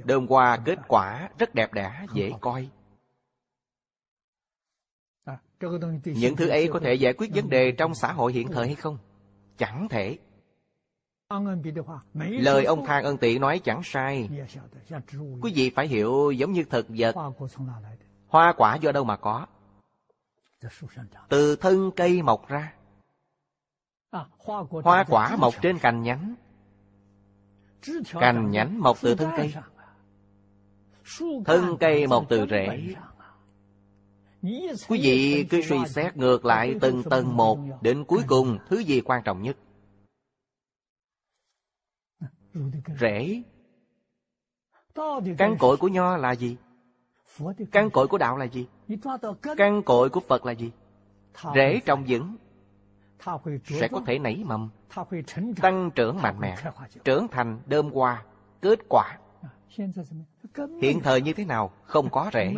Đơm 0.04 0.26
hoa 0.26 0.58
kết 0.64 0.78
quả 0.88 1.30
rất 1.38 1.54
đẹp 1.54 1.72
đẽ, 1.72 2.06
dễ 2.14 2.32
coi. 2.40 2.68
Những 6.04 6.36
thứ 6.36 6.48
ấy 6.48 6.68
có 6.72 6.80
thể 6.80 6.94
giải 6.94 7.12
quyết 7.12 7.30
vấn 7.34 7.50
đề 7.50 7.72
trong 7.72 7.94
xã 7.94 8.12
hội 8.12 8.32
hiện 8.32 8.48
thời 8.48 8.66
hay 8.66 8.74
không? 8.74 8.98
Chẳng 9.56 9.88
thể. 9.88 10.18
Lời 12.14 12.64
ông 12.64 12.86
Thang 12.86 13.04
Ân 13.04 13.18
Tị 13.18 13.38
nói 13.38 13.58
chẳng 13.58 13.80
sai. 13.84 14.28
Quý 15.42 15.52
vị 15.54 15.70
phải 15.76 15.88
hiểu 15.88 16.30
giống 16.30 16.52
như 16.52 16.64
thực 16.70 16.86
vật. 16.88 17.14
Hoa 18.28 18.52
quả 18.56 18.76
do 18.76 18.92
đâu 18.92 19.04
mà 19.04 19.16
có? 19.16 19.46
Từ 21.28 21.56
thân 21.56 21.90
cây 21.96 22.22
mọc 22.22 22.48
ra. 22.48 22.72
Hoa 24.84 25.04
quả 25.08 25.36
mọc 25.36 25.54
trên 25.62 25.78
cành 25.78 26.02
nhánh. 26.02 26.34
Cành 28.20 28.50
nhánh 28.50 28.80
mọc 28.80 28.96
từ 29.00 29.14
thân 29.14 29.30
cây. 29.36 29.54
Thân 31.44 31.76
cây 31.80 32.06
mọc 32.06 32.24
từ 32.28 32.46
rễ. 32.50 32.94
Quý 34.88 35.00
vị 35.02 35.46
cứ 35.50 35.62
suy 35.62 35.78
xét 35.86 36.16
ngược 36.16 36.44
lại 36.44 36.74
từng 36.80 37.02
tầng 37.02 37.36
một 37.36 37.58
Đến 37.80 38.04
cuối 38.04 38.22
cùng 38.26 38.58
thứ 38.68 38.78
gì 38.78 39.00
quan 39.00 39.22
trọng 39.24 39.42
nhất 39.42 39.56
Rễ 43.00 43.42
Căn 45.38 45.56
cội 45.58 45.76
của 45.76 45.88
nho 45.88 46.16
là 46.16 46.32
gì? 46.32 46.56
Căn 47.72 47.90
cội 47.90 48.08
của 48.08 48.18
đạo 48.18 48.36
là 48.36 48.44
gì? 48.44 48.66
Căn 49.56 49.82
cội 49.82 50.08
của 50.08 50.20
Phật 50.20 50.46
là 50.46 50.52
gì? 50.52 50.72
Rễ 51.54 51.80
trồng 51.86 52.04
vững 52.08 52.36
Sẽ 53.64 53.88
có 53.88 54.02
thể 54.06 54.18
nảy 54.18 54.42
mầm 54.44 54.70
Tăng 55.62 55.90
trưởng 55.94 56.22
mạnh 56.22 56.40
mẽ 56.40 56.56
Trưởng 57.04 57.28
thành 57.28 57.60
đơm 57.66 57.90
hoa 57.90 58.24
Kết 58.60 58.78
quả 58.88 59.18
Hiện 60.82 61.00
thời 61.00 61.22
như 61.22 61.32
thế 61.32 61.44
nào? 61.44 61.72
Không 61.84 62.10
có 62.10 62.30
rễ. 62.32 62.54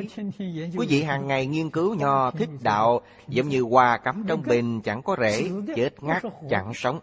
Quý 0.77 0.87
vị 0.89 1.03
hàng 1.03 1.27
ngày 1.27 1.47
nghiên 1.47 1.71
cứu 1.71 1.95
nho 1.95 2.31
thích 2.31 2.49
đạo 2.63 3.01
giống 3.29 3.49
như 3.49 3.63
hoa 3.63 3.99
cắm 3.99 4.25
trong 4.29 4.43
bình 4.43 4.81
chẳng 4.85 5.03
có 5.03 5.17
rễ, 5.21 5.51
chết 5.77 6.03
ngắt, 6.03 6.23
chẳng 6.51 6.73
sống. 6.75 7.01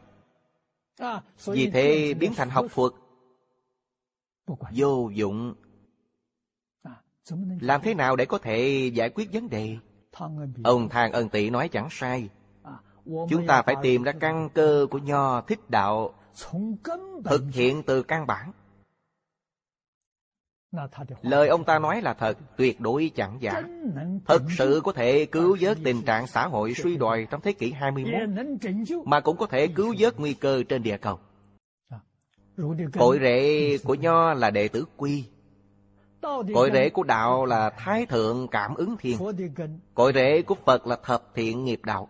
Vì 1.46 1.70
thế 1.70 2.14
biến 2.14 2.34
thành 2.36 2.50
học 2.50 2.66
thuật 2.74 2.94
vô 4.76 5.10
dụng. 5.14 5.54
Làm 7.60 7.82
thế 7.82 7.94
nào 7.94 8.16
để 8.16 8.26
có 8.26 8.38
thể 8.38 8.92
giải 8.94 9.10
quyết 9.10 9.30
vấn 9.34 9.50
đề? 9.50 9.78
Ông 10.64 10.90
Thang 10.90 11.12
Ân 11.12 11.30
Tị 11.30 11.50
nói 11.50 11.70
chẳng 11.70 11.88
sai. 11.92 12.30
Chúng 13.06 13.48
ta 13.48 13.62
phải 13.62 13.76
tìm 13.82 14.04
ra 14.04 14.12
căn 14.20 14.50
cơ 14.54 14.88
của 14.92 14.98
nho 14.98 15.42
thích 15.42 15.70
đạo, 15.70 16.14
thực 17.26 17.44
hiện 17.52 17.84
từ 17.84 18.04
căn 18.04 18.28
bản. 18.28 18.52
Lời 21.22 21.48
ông 21.48 21.64
ta 21.64 21.80
nói 21.80 22.02
là 22.02 22.14
thật, 22.14 22.38
tuyệt 22.58 22.82
đối 22.82 23.12
chẳng 23.16 23.38
giả. 23.40 23.64
Thật 24.26 24.42
sự 24.58 24.82
có 24.84 24.92
thể 24.94 25.26
cứu 25.26 25.58
vớt 25.60 25.78
tình 25.84 26.02
trạng 26.02 26.28
xã 26.28 26.48
hội 26.48 26.74
suy 26.74 26.98
đồi 26.98 27.28
trong 27.30 27.42
thế 27.42 27.54
kỷ 27.54 27.72
21, 27.72 28.14
mà 29.06 29.20
cũng 29.20 29.38
có 29.38 29.46
thể 29.46 29.68
cứu 29.68 29.96
vớt 30.00 30.20
nguy 30.20 30.34
cơ 30.34 30.64
trên 30.70 30.84
địa 30.84 30.98
cầu. 30.98 31.20
Cội 33.00 33.20
rễ 33.22 33.78
của 33.84 33.94
Nho 33.94 34.34
là 34.34 34.50
đệ 34.50 34.68
tử 34.68 34.86
quy. 34.98 35.26
Cội 36.54 36.70
rễ 36.74 36.90
của 36.90 37.04
đạo 37.04 37.46
là 37.46 37.70
thái 37.70 38.06
thượng 38.06 38.48
cảm 38.48 38.76
ứng 38.76 38.98
thiên. 39.00 39.18
Cội 39.94 40.14
rễ 40.14 40.42
của 40.42 40.56
Phật 40.66 40.88
là 40.88 40.98
thập 41.04 41.24
thiện 41.36 41.66
nghiệp 41.66 41.82
đạo. 41.86 42.10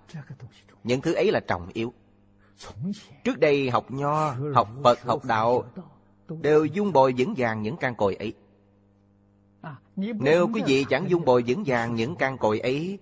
Những 0.83 1.01
thứ 1.01 1.13
ấy 1.13 1.31
là 1.31 1.39
trọng 1.39 1.69
yếu. 1.73 1.93
Trước 3.23 3.39
đây 3.39 3.69
học 3.69 3.91
Nho, 3.91 4.31
học 4.53 4.69
Phật, 4.83 5.01
học 5.01 5.25
đạo 5.25 5.63
đều 6.41 6.65
dung 6.65 6.91
bồi 6.91 7.13
vững 7.17 7.33
vàng 7.37 7.61
những 7.61 7.77
căn 7.77 7.95
cội 7.95 8.15
ấy. 8.15 8.33
Nếu 9.95 10.49
quý 10.53 10.61
vị 10.65 10.85
chẳng 10.89 11.09
dung 11.09 11.25
bồi 11.25 11.43
vững 11.47 11.63
vàng 11.65 11.95
những 11.95 12.15
căn 12.15 12.37
cội 12.37 12.59
ấy 12.59 12.99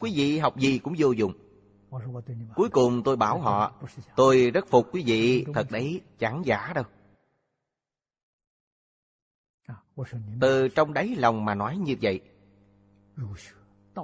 Quý 0.00 0.12
vị 0.14 0.38
học 0.38 0.58
gì 0.58 0.78
cũng 0.78 0.94
vô 0.98 1.10
dụng 1.12 1.32
Cuối 2.54 2.68
cùng 2.68 3.02
tôi 3.02 3.16
bảo 3.16 3.40
họ 3.40 3.72
Tôi 4.16 4.50
rất 4.50 4.66
phục 4.68 4.94
quý 4.94 5.02
vị 5.06 5.46
Thật 5.54 5.70
đấy 5.70 6.00
chẳng 6.18 6.42
giả 6.44 6.72
đâu 6.74 6.84
Từ 10.40 10.68
trong 10.68 10.92
đáy 10.92 11.14
lòng 11.16 11.44
mà 11.44 11.54
nói 11.54 11.76
như 11.76 11.96
vậy 12.02 12.20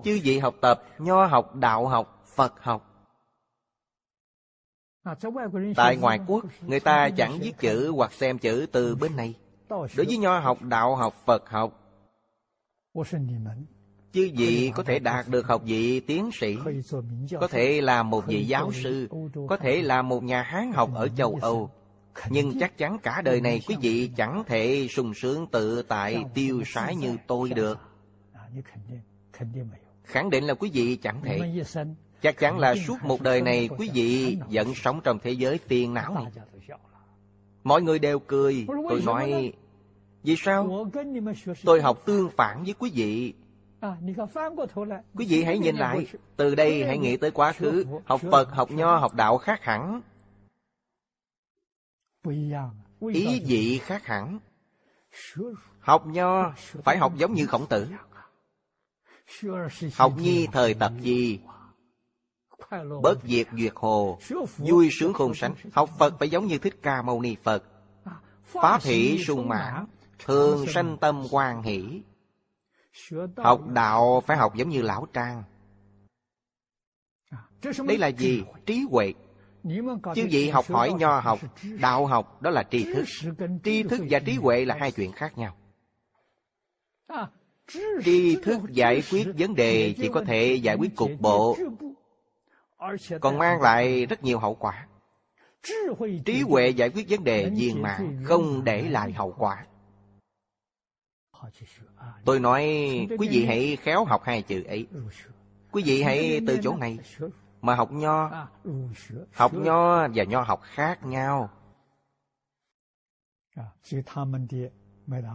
Chư 0.04 0.20
vị 0.24 0.38
học 0.38 0.54
tập 0.60 0.82
Nho 0.98 1.26
học, 1.26 1.56
đạo 1.56 1.86
học, 1.86 2.24
Phật 2.34 2.54
học. 2.62 2.86
Tại 5.76 5.96
ngoại 5.96 6.20
quốc 6.26 6.44
Người 6.66 6.80
ta 6.80 7.10
chẳng 7.16 7.38
viết 7.40 7.52
chữ 7.58 7.92
hoặc 7.96 8.12
xem 8.12 8.38
chữ 8.38 8.66
từ 8.72 8.96
bên 8.96 9.16
này. 9.16 9.34
Đối 9.68 9.88
với 10.06 10.16
nho 10.16 10.38
học, 10.38 10.62
đạo 10.62 10.96
học, 10.96 11.14
Phật 11.24 11.48
học. 11.50 11.72
Chư 14.12 14.30
vị 14.36 14.72
có 14.74 14.82
thể 14.82 14.98
đạt 14.98 15.28
được 15.28 15.46
học 15.46 15.62
vị 15.64 16.00
tiến 16.00 16.30
sĩ. 16.32 16.56
Có 17.40 17.48
thể 17.48 17.80
là 17.80 18.02
một 18.02 18.26
vị 18.26 18.44
giáo 18.44 18.72
sư. 18.72 19.08
Có 19.48 19.56
thể 19.56 19.82
là 19.82 20.02
một 20.02 20.22
nhà 20.22 20.42
Hán 20.42 20.72
học 20.72 20.90
ở 20.94 21.08
châu 21.08 21.38
Âu. 21.42 21.70
Nhưng 22.30 22.58
chắc 22.60 22.78
chắn 22.78 22.98
cả 23.02 23.22
đời 23.24 23.40
này 23.40 23.60
quý 23.68 23.76
vị 23.80 24.10
chẳng 24.16 24.44
thể 24.46 24.86
sung 24.90 25.14
sướng 25.14 25.46
tự 25.46 25.82
tại 25.82 26.24
tiêu 26.34 26.62
sái 26.66 26.96
như 26.96 27.16
tôi 27.26 27.50
được 27.50 27.78
Khẳng 30.10 30.30
định 30.30 30.44
là 30.44 30.54
quý 30.54 30.70
vị 30.72 30.96
chẳng 30.96 31.20
thể. 31.22 31.62
Chắc 32.22 32.38
chắn 32.38 32.58
là 32.58 32.74
suốt 32.86 32.96
một 33.02 33.20
đời 33.20 33.42
này 33.42 33.68
quý 33.78 33.90
vị 33.94 34.38
vẫn 34.50 34.74
sống 34.74 35.00
trong 35.04 35.18
thế 35.18 35.30
giới 35.30 35.58
phiền 35.58 35.94
não 35.94 36.14
này. 36.14 36.24
Mọi 37.64 37.82
người 37.82 37.98
đều 37.98 38.18
cười 38.18 38.66
Tôi 38.88 39.02
nói 39.06 39.52
Vì 40.22 40.36
sao? 40.38 40.86
Tôi 41.64 41.82
học 41.82 42.02
tương 42.06 42.30
phản 42.30 42.64
với 42.64 42.74
quý 42.78 42.90
vị. 42.94 43.34
Quý 45.14 45.26
vị 45.28 45.42
hãy 45.42 45.58
nhìn 45.58 45.76
lại 45.76 46.06
Từ 46.36 46.54
đây 46.54 46.84
hãy 46.84 46.98
nghĩ 46.98 47.16
tới 47.16 47.30
quá 47.30 47.52
khứ 47.52 47.84
Học 48.04 48.20
Phật, 48.30 48.50
học 48.50 48.70
Nho, 48.70 48.96
học 48.96 49.14
Đạo 49.14 49.38
khác 49.38 49.60
hẳn. 49.62 50.00
Ý 53.12 53.40
vị 53.46 53.78
khác 53.78 54.06
hẳn. 54.06 54.38
Học 55.80 56.06
Nho 56.06 56.52
phải 56.84 56.98
học 56.98 57.12
giống 57.16 57.34
như 57.34 57.46
khổng 57.46 57.66
tử. 57.66 57.86
Học 59.94 60.12
nhi 60.16 60.46
thời 60.52 60.74
tập 60.74 60.92
gì? 61.00 61.40
Bớt 63.02 63.22
diệt 63.24 63.46
duyệt 63.52 63.72
hồ. 63.74 64.18
Vui 64.56 64.88
sướng 64.92 65.12
khôn 65.12 65.34
sánh. 65.34 65.54
Học 65.72 65.90
Phật 65.98 66.18
phải 66.18 66.28
giống 66.28 66.46
như 66.46 66.58
Thích 66.58 66.78
Ca 66.82 67.02
Mâu 67.02 67.22
Ni 67.22 67.36
Phật. 67.42 67.64
Pháp 68.44 68.82
hỷ 68.82 69.24
sung 69.24 69.48
mãn. 69.48 69.86
Thường 70.18 70.66
sanh 70.68 70.96
tâm 71.00 71.24
quan 71.30 71.62
hỷ. 71.62 72.02
Học 73.36 73.68
đạo 73.68 74.22
phải 74.26 74.36
học 74.36 74.54
giống 74.54 74.68
như 74.68 74.82
lão 74.82 75.06
trang. 75.12 75.42
Đây 77.86 77.98
là 77.98 78.08
gì? 78.08 78.44
Trí 78.66 78.86
huệ. 78.90 79.12
Chứ 80.14 80.26
vị 80.30 80.48
học 80.50 80.64
hỏi 80.68 80.92
nho 80.98 81.20
học, 81.20 81.38
Đạo 81.80 82.06
học, 82.06 82.42
đó 82.42 82.50
là 82.50 82.62
tri 82.70 82.84
thức. 82.84 83.04
Tri 83.64 83.82
thức 83.82 84.00
và 84.10 84.18
trí 84.18 84.34
huệ 84.34 84.64
là 84.64 84.76
hai 84.80 84.92
chuyện 84.92 85.12
khác 85.12 85.38
nhau. 85.38 85.56
Tri 88.04 88.36
thức 88.42 88.60
giải 88.70 89.02
quyết 89.10 89.26
vấn 89.38 89.54
đề 89.54 89.94
Chỉ 89.96 90.08
có 90.12 90.24
thể 90.26 90.54
giải 90.54 90.76
quyết 90.76 90.96
cục 90.96 91.10
bộ. 91.20 91.56
Còn 93.20 93.38
mang 93.38 93.60
lại 93.60 94.06
rất 94.06 94.24
nhiều 94.24 94.38
hậu 94.38 94.54
quả. 94.54 94.86
Trí 96.24 96.42
huệ 96.48 96.68
giải 96.68 96.90
quyết 96.90 97.06
vấn 97.08 97.24
đề 97.24 97.50
viên 97.50 97.82
mạng 97.82 98.22
Không 98.24 98.64
để 98.64 98.82
lại 98.82 99.12
hậu 99.12 99.34
quả. 99.38 99.66
Tôi 102.24 102.40
nói 102.40 102.62
quý 103.18 103.28
vị 103.30 103.44
hãy 103.44 103.76
khéo 103.76 104.04
học 104.04 104.22
hai 104.24 104.42
chữ 104.42 104.64
ấy. 104.64 104.86
Quý 105.72 105.82
vị 105.86 106.02
hãy 106.02 106.40
từ 106.46 106.58
chỗ 106.62 106.76
này 106.76 106.98
Mà 107.60 107.74
học 107.74 107.92
nho. 107.92 108.48
Học 109.32 109.54
nho 109.54 110.08
và 110.08 110.24
nho 110.24 110.42
học 110.42 110.60
khác 110.62 111.06
nhau 111.06 111.50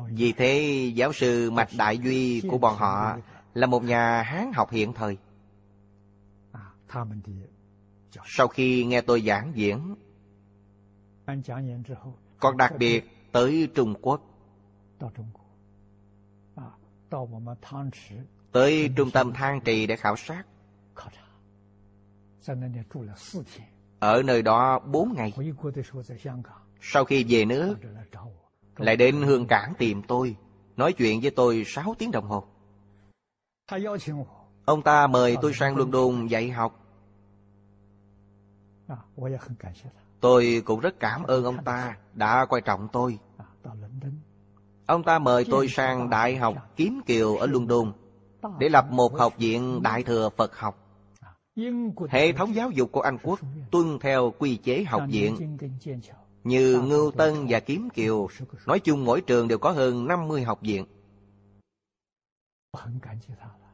Vì 0.09 0.31
thế 0.31 0.61
giáo 0.95 1.13
sư 1.13 1.51
Mạch 1.51 1.69
Đại 1.77 1.97
Duy 1.97 2.41
của 2.49 2.57
bọn 2.57 2.75
họ 2.75 3.17
Là 3.53 3.67
một 3.67 3.83
nhà 3.83 4.21
Hán 4.21 4.51
học 4.53 4.71
hiện 4.71 4.93
thời. 4.93 5.17
Sau 8.25 8.47
khi 8.47 8.85
nghe 8.85 9.01
tôi 9.01 9.21
giảng 9.21 9.51
diễn 9.55 9.95
Còn 12.39 12.57
đặc 12.57 12.73
biệt 12.79 13.31
tới 13.31 13.69
Trung 13.75 13.95
Quốc. 14.01 14.21
Tới 18.51 18.89
trung 18.95 19.11
tâm 19.11 19.33
Thang 19.33 19.61
Trì 19.65 19.87
để 19.87 19.95
khảo 19.95 20.15
sát. 20.15 20.43
Ở 23.99 24.23
nơi 24.23 24.41
đó 24.41 24.79
bốn 24.79 25.13
ngày. 25.15 25.33
Sau 26.81 27.05
khi 27.05 27.25
về 27.29 27.45
nước 27.45 27.75
Lại 28.77 28.95
đến 28.95 29.21
Hương 29.21 29.47
Cảng 29.47 29.73
tìm 29.77 30.01
tôi 30.07 30.35
Nói 30.77 30.93
chuyện 30.93 31.21
với 31.21 31.31
tôi 31.31 31.63
sáu 31.65 31.95
tiếng 31.97 32.11
đồng 32.11 32.27
hồ. 32.27 32.43
Ông 34.65 34.81
ta 34.81 35.07
mời 35.07 35.37
tôi 35.41 35.53
sang 35.53 35.77
London 35.77 36.27
dạy 36.27 36.49
học. 36.49 36.79
Tôi 40.19 40.61
cũng 40.65 40.79
rất 40.79 40.99
cảm 40.99 41.23
ơn 41.23 41.43
ông 41.43 41.63
ta 41.63 41.97
đã 42.13 42.45
quan 42.49 42.63
trọng 42.63 42.87
tôi. 42.91 43.19
Ông 44.85 45.03
ta 45.03 45.19
mời 45.19 45.45
tôi 45.51 45.67
sang 45.67 46.09
Đại 46.09 46.35
học 46.35 46.55
Kiếm 46.75 47.01
Kiều 47.05 47.35
ở 47.35 47.47
London 47.47 47.93
để 48.59 48.69
lập 48.69 48.85
một 48.91 49.17
học 49.17 49.33
viện 49.37 49.81
Đại 49.83 50.03
thừa 50.03 50.29
Phật 50.37 50.57
học. 50.57 50.77
Hệ 52.09 52.31
thống 52.33 52.55
giáo 52.55 52.71
dục 52.71 52.91
của 52.91 53.01
Anh 53.01 53.17
Quốc 53.23 53.39
tuân 53.71 53.99
theo 53.99 54.33
quy 54.39 54.57
chế 54.57 54.83
học 54.83 55.03
viện 55.09 55.57
như 56.45 56.81
Ngưu 56.81 57.11
Tân 57.11 57.45
và 57.49 57.59
Kiếm 57.59 57.89
Kiều. 57.89 58.27
Nói 58.65 58.79
chung 58.79 59.05
mỗi 59.05 59.21
trường 59.21 59.47
đều 59.47 59.57
có 59.57 59.71
hơn 59.71 60.07
50 60.07 60.43
học 60.43 60.59
viện. 60.61 60.85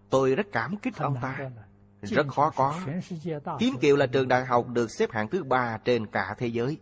Tôi 0.09 0.35
rất 0.35 0.47
cảm 0.51 0.77
kích 0.77 0.97
ông 0.97 1.17
ta. 1.21 1.49
Rất 2.01 2.27
khó 2.27 2.51
có. 2.55 2.79
Kiếm 3.59 3.77
Kiều 3.81 3.95
là 3.95 4.05
trường 4.05 4.27
đại 4.27 4.45
học 4.45 4.67
được 4.67 4.91
xếp 4.91 5.11
hạng 5.11 5.27
thứ 5.27 5.43
ba 5.43 5.77
trên 5.85 6.07
cả 6.07 6.35
thế 6.37 6.47
giới. 6.47 6.77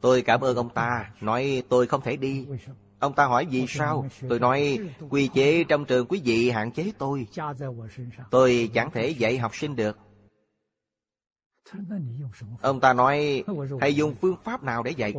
Tôi 0.00 0.22
cảm 0.22 0.40
ơn 0.40 0.56
ông 0.56 0.68
ta, 0.68 1.10
nói 1.20 1.62
tôi 1.68 1.86
không 1.86 2.00
thể 2.00 2.16
đi. 2.16 2.46
Ông 2.98 3.14
ta 3.14 3.26
hỏi 3.26 3.46
vì 3.50 3.66
sao? 3.68 4.06
Tôi 4.28 4.40
nói, 4.40 4.78
quy 5.10 5.28
chế 5.28 5.64
trong 5.64 5.84
trường 5.84 6.06
quý 6.06 6.22
vị 6.24 6.50
hạn 6.50 6.72
chế 6.72 6.92
tôi. 6.98 7.26
Tôi 8.30 8.70
chẳng 8.74 8.90
thể 8.90 9.08
dạy 9.08 9.38
học 9.38 9.56
sinh 9.56 9.76
được. 9.76 9.98
Ông 12.62 12.80
ta 12.80 12.92
nói, 12.92 13.44
thầy 13.80 13.94
dùng 13.94 14.14
phương 14.20 14.36
pháp 14.44 14.62
nào 14.62 14.82
để 14.82 14.90
dạy? 14.90 15.14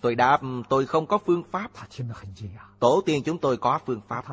Tôi 0.00 0.14
đáp, 0.14 0.40
tôi 0.68 0.86
không 0.86 1.06
có 1.06 1.18
phương 1.18 1.42
pháp. 1.50 1.70
Tổ 2.78 3.00
tiên 3.06 3.22
chúng 3.24 3.38
tôi 3.38 3.56
có 3.56 3.78
phương 3.86 4.00
pháp. 4.08 4.24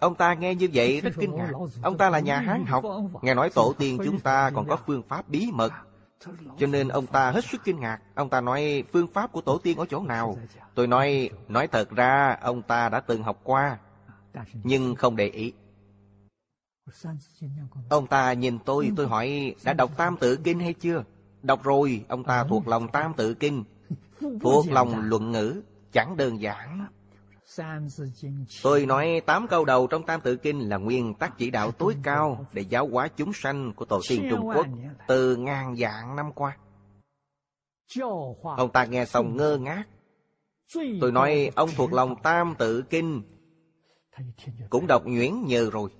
Ông 0.00 0.14
ta 0.14 0.34
nghe 0.34 0.54
như 0.54 0.68
vậy 0.72 1.00
rất 1.00 1.10
kinh 1.18 1.34
ngạc. 1.34 1.50
Ông 1.82 1.98
ta 1.98 2.10
là 2.10 2.18
nhà 2.18 2.38
Hán 2.38 2.64
học. 2.66 2.84
Nghe 3.22 3.34
nói 3.34 3.50
tổ 3.54 3.74
tiên 3.78 3.98
chúng 4.04 4.20
ta 4.20 4.50
còn 4.54 4.68
có 4.68 4.76
phương 4.86 5.02
pháp 5.08 5.28
bí 5.28 5.50
mật. 5.52 5.72
Cho 6.58 6.66
nên 6.66 6.88
ông 6.88 7.06
ta 7.06 7.30
hết 7.30 7.44
sức 7.44 7.60
kinh 7.64 7.80
ngạc. 7.80 7.98
Ông 8.14 8.28
ta 8.28 8.40
nói 8.40 8.84
phương 8.92 9.06
pháp 9.06 9.32
của 9.32 9.40
tổ 9.40 9.58
tiên 9.58 9.78
ở 9.78 9.86
chỗ 9.90 10.02
nào? 10.02 10.38
Tôi 10.74 10.86
nói, 10.86 11.30
nói 11.48 11.66
thật 11.66 11.90
ra 11.90 12.36
ông 12.40 12.62
ta 12.62 12.88
đã 12.88 13.00
từng 13.00 13.22
học 13.22 13.40
qua, 13.44 13.78
nhưng 14.62 14.94
không 14.94 15.16
để 15.16 15.26
ý. 15.26 15.52
Ông 17.88 18.06
ta 18.06 18.32
nhìn 18.32 18.58
tôi, 18.58 18.90
tôi 18.96 19.06
hỏi, 19.06 19.54
đã 19.64 19.72
đọc 19.72 19.90
Tam 19.96 20.16
Tự 20.16 20.36
Kinh 20.36 20.60
hay 20.60 20.72
chưa? 20.74 21.04
Đọc 21.42 21.62
rồi, 21.64 22.04
ông 22.08 22.24
ta 22.24 22.44
thuộc 22.44 22.68
lòng 22.68 22.88
Tam 22.88 23.14
Tự 23.16 23.34
Kinh, 23.34 23.64
thuộc 24.40 24.66
lòng 24.70 25.00
luận 25.02 25.32
ngữ, 25.32 25.62
chẳng 25.92 26.16
đơn 26.16 26.40
giản. 26.40 26.86
Tôi 28.62 28.86
nói 28.86 29.22
tám 29.26 29.46
câu 29.48 29.64
đầu 29.64 29.86
trong 29.86 30.02
Tam 30.06 30.20
Tự 30.20 30.36
Kinh 30.36 30.68
là 30.68 30.76
nguyên 30.76 31.14
tắc 31.14 31.38
chỉ 31.38 31.50
đạo 31.50 31.70
tối 31.72 31.96
cao 32.02 32.46
để 32.52 32.62
giáo 32.62 32.88
hóa 32.88 33.08
chúng 33.16 33.32
sanh 33.32 33.72
của 33.76 33.84
tổ 33.84 34.00
tiên 34.08 34.26
Trung 34.30 34.46
Quốc 34.46 34.66
từ 35.08 35.36
ngàn 35.36 35.74
vạn 35.78 36.16
năm 36.16 36.32
qua. 36.32 36.56
Ông 38.56 38.72
ta 38.72 38.84
nghe 38.84 39.04
xong 39.04 39.36
ngơ 39.36 39.56
ngác. 39.58 39.84
Tôi 41.00 41.12
nói 41.12 41.50
ông 41.54 41.68
thuộc 41.76 41.92
lòng 41.92 42.14
Tam 42.22 42.54
Tự 42.58 42.82
Kinh 42.82 43.22
cũng 44.70 44.86
đọc 44.86 45.02
nhuyễn 45.06 45.46
nhờ 45.46 45.70
rồi. 45.70 45.90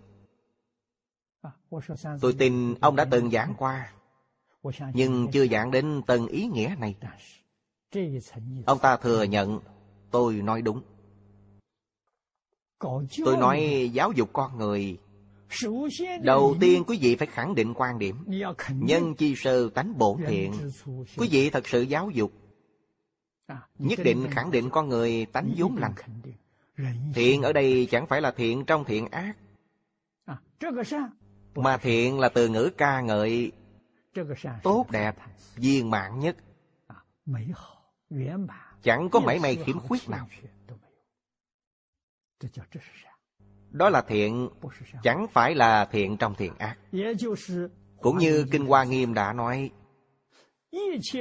Tôi 2.21 2.35
tin 2.39 2.75
ông 2.81 2.97
đã 2.97 3.05
từng 3.05 3.31
giảng 3.31 3.55
qua, 3.59 3.93
nhưng 4.95 5.29
chưa 5.33 5.47
giảng 5.47 5.71
đến 5.71 6.03
tầng 6.07 6.27
ý 6.27 6.47
nghĩa 6.47 6.77
này. 6.79 6.97
Ông 8.67 8.79
ta 8.79 8.97
thừa 8.97 9.23
nhận 9.23 9.61
tôi 10.11 10.35
nói 10.35 10.63
đúng. 10.63 10.83
Tôi 13.25 13.37
nói 13.37 13.91
giáo 13.93 14.13
dục 14.13 14.31
con 14.33 14.59
người 14.59 14.99
Đầu 16.23 16.57
tiên 16.61 16.85
quý 16.87 16.99
vị 17.01 17.17
phải 17.17 17.27
khẳng 17.27 17.55
định 17.55 17.75
quan 17.75 17.99
điểm. 17.99 18.25
Nhân 18.75 19.15
chi 19.15 19.35
sơ 19.37 19.69
tánh 19.69 19.99
bổn 19.99 20.21
thiện 20.27 20.53
Quý 21.17 21.29
vị 21.31 21.51
thật 21.51 21.69
sự 21.69 21.83
giáo 21.83 22.11
dục. 22.11 22.33
Nhất 23.79 23.99
định 24.05 24.27
khẳng 24.31 24.51
định 24.51 24.71
con 24.71 24.89
người 24.89 25.27
tánh 25.33 25.55
vốn 25.57 25.77
lành. 25.77 25.95
Thiện 27.15 27.43
ở 27.43 27.53
đây 27.53 27.89
chẳng 27.91 28.07
phải 28.07 28.21
là 28.21 28.31
thiện 28.31 28.65
trong 28.65 28.85
thiện 28.85 29.07
ác 29.07 29.37
mà 31.55 31.77
thiện 31.77 32.19
là 32.19 32.29
từ 32.29 32.49
ngữ 32.49 32.71
ca 32.79 33.01
ngợi 33.01 33.53
Tốt 34.63 34.87
đẹp, 34.91 35.17
viên 35.57 35.91
mãn 35.91 36.19
nhất. 36.19 36.37
Chẳng 38.83 39.09
có 39.11 39.21
mảy 39.21 39.39
may 39.39 39.57
khiếm 39.57 39.81
khuyết 39.81 40.09
nào. 40.09 40.29
Đó 43.71 43.89
là 43.89 44.03
thiện 44.03 44.49
chẳng 45.03 45.27
phải 45.33 45.55
là 45.55 45.85
thiện 45.85 46.17
trong 46.17 46.35
thiện 46.35 46.53
ác. 46.59 46.79
Cũng 48.01 48.19
như 48.19 48.47
kinh 48.51 48.67
hoa 48.67 48.85
nghiêm 48.85 49.15
đã 49.15 49.33
nói 49.33 49.71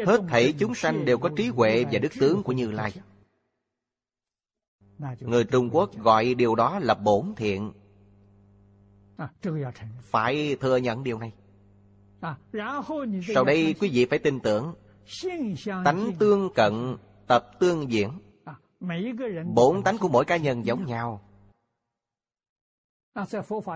hết 0.06 0.22
thảy 0.30 0.54
chúng 0.60 0.76
sanh 0.76 1.06
đều 1.06 1.18
có 1.18 1.30
trí 1.38 1.48
huệ 1.48 1.86
và 1.92 2.00
đức 2.00 2.12
tướng 2.20 2.44
của 2.44 2.52
như 2.52 2.72
lai. 2.72 2.94
Người 5.20 5.44
trung 5.44 5.70
quốc 5.72 5.98
gọi 5.98 6.34
điều 6.34 6.56
đó 6.56 6.80
là 6.80 6.94
bổn 6.94 7.34
thiện 7.36 7.74
phải 10.02 10.56
thừa 10.60 10.78
nhận 10.78 11.04
điều 11.04 11.20
này. 11.20 11.34
Sau 13.34 13.46
đây 13.46 13.76
quý 13.80 13.90
vị 13.94 14.06
phải 14.06 14.20
tin 14.20 14.40
tưởng. 14.40 14.74
Tánh 15.86 16.12
tương 16.20 16.54
cận 16.56 16.98
tập 17.28 17.52
tương 17.60 17.92
diễn. 17.92 18.10
Bổn 19.54 19.84
tánh 19.84 19.98
của 19.98 20.08
mỗi 20.08 20.26
cá 20.26 20.38
nhân 20.38 20.66
giống 20.66 20.86
nhau. 20.86 21.22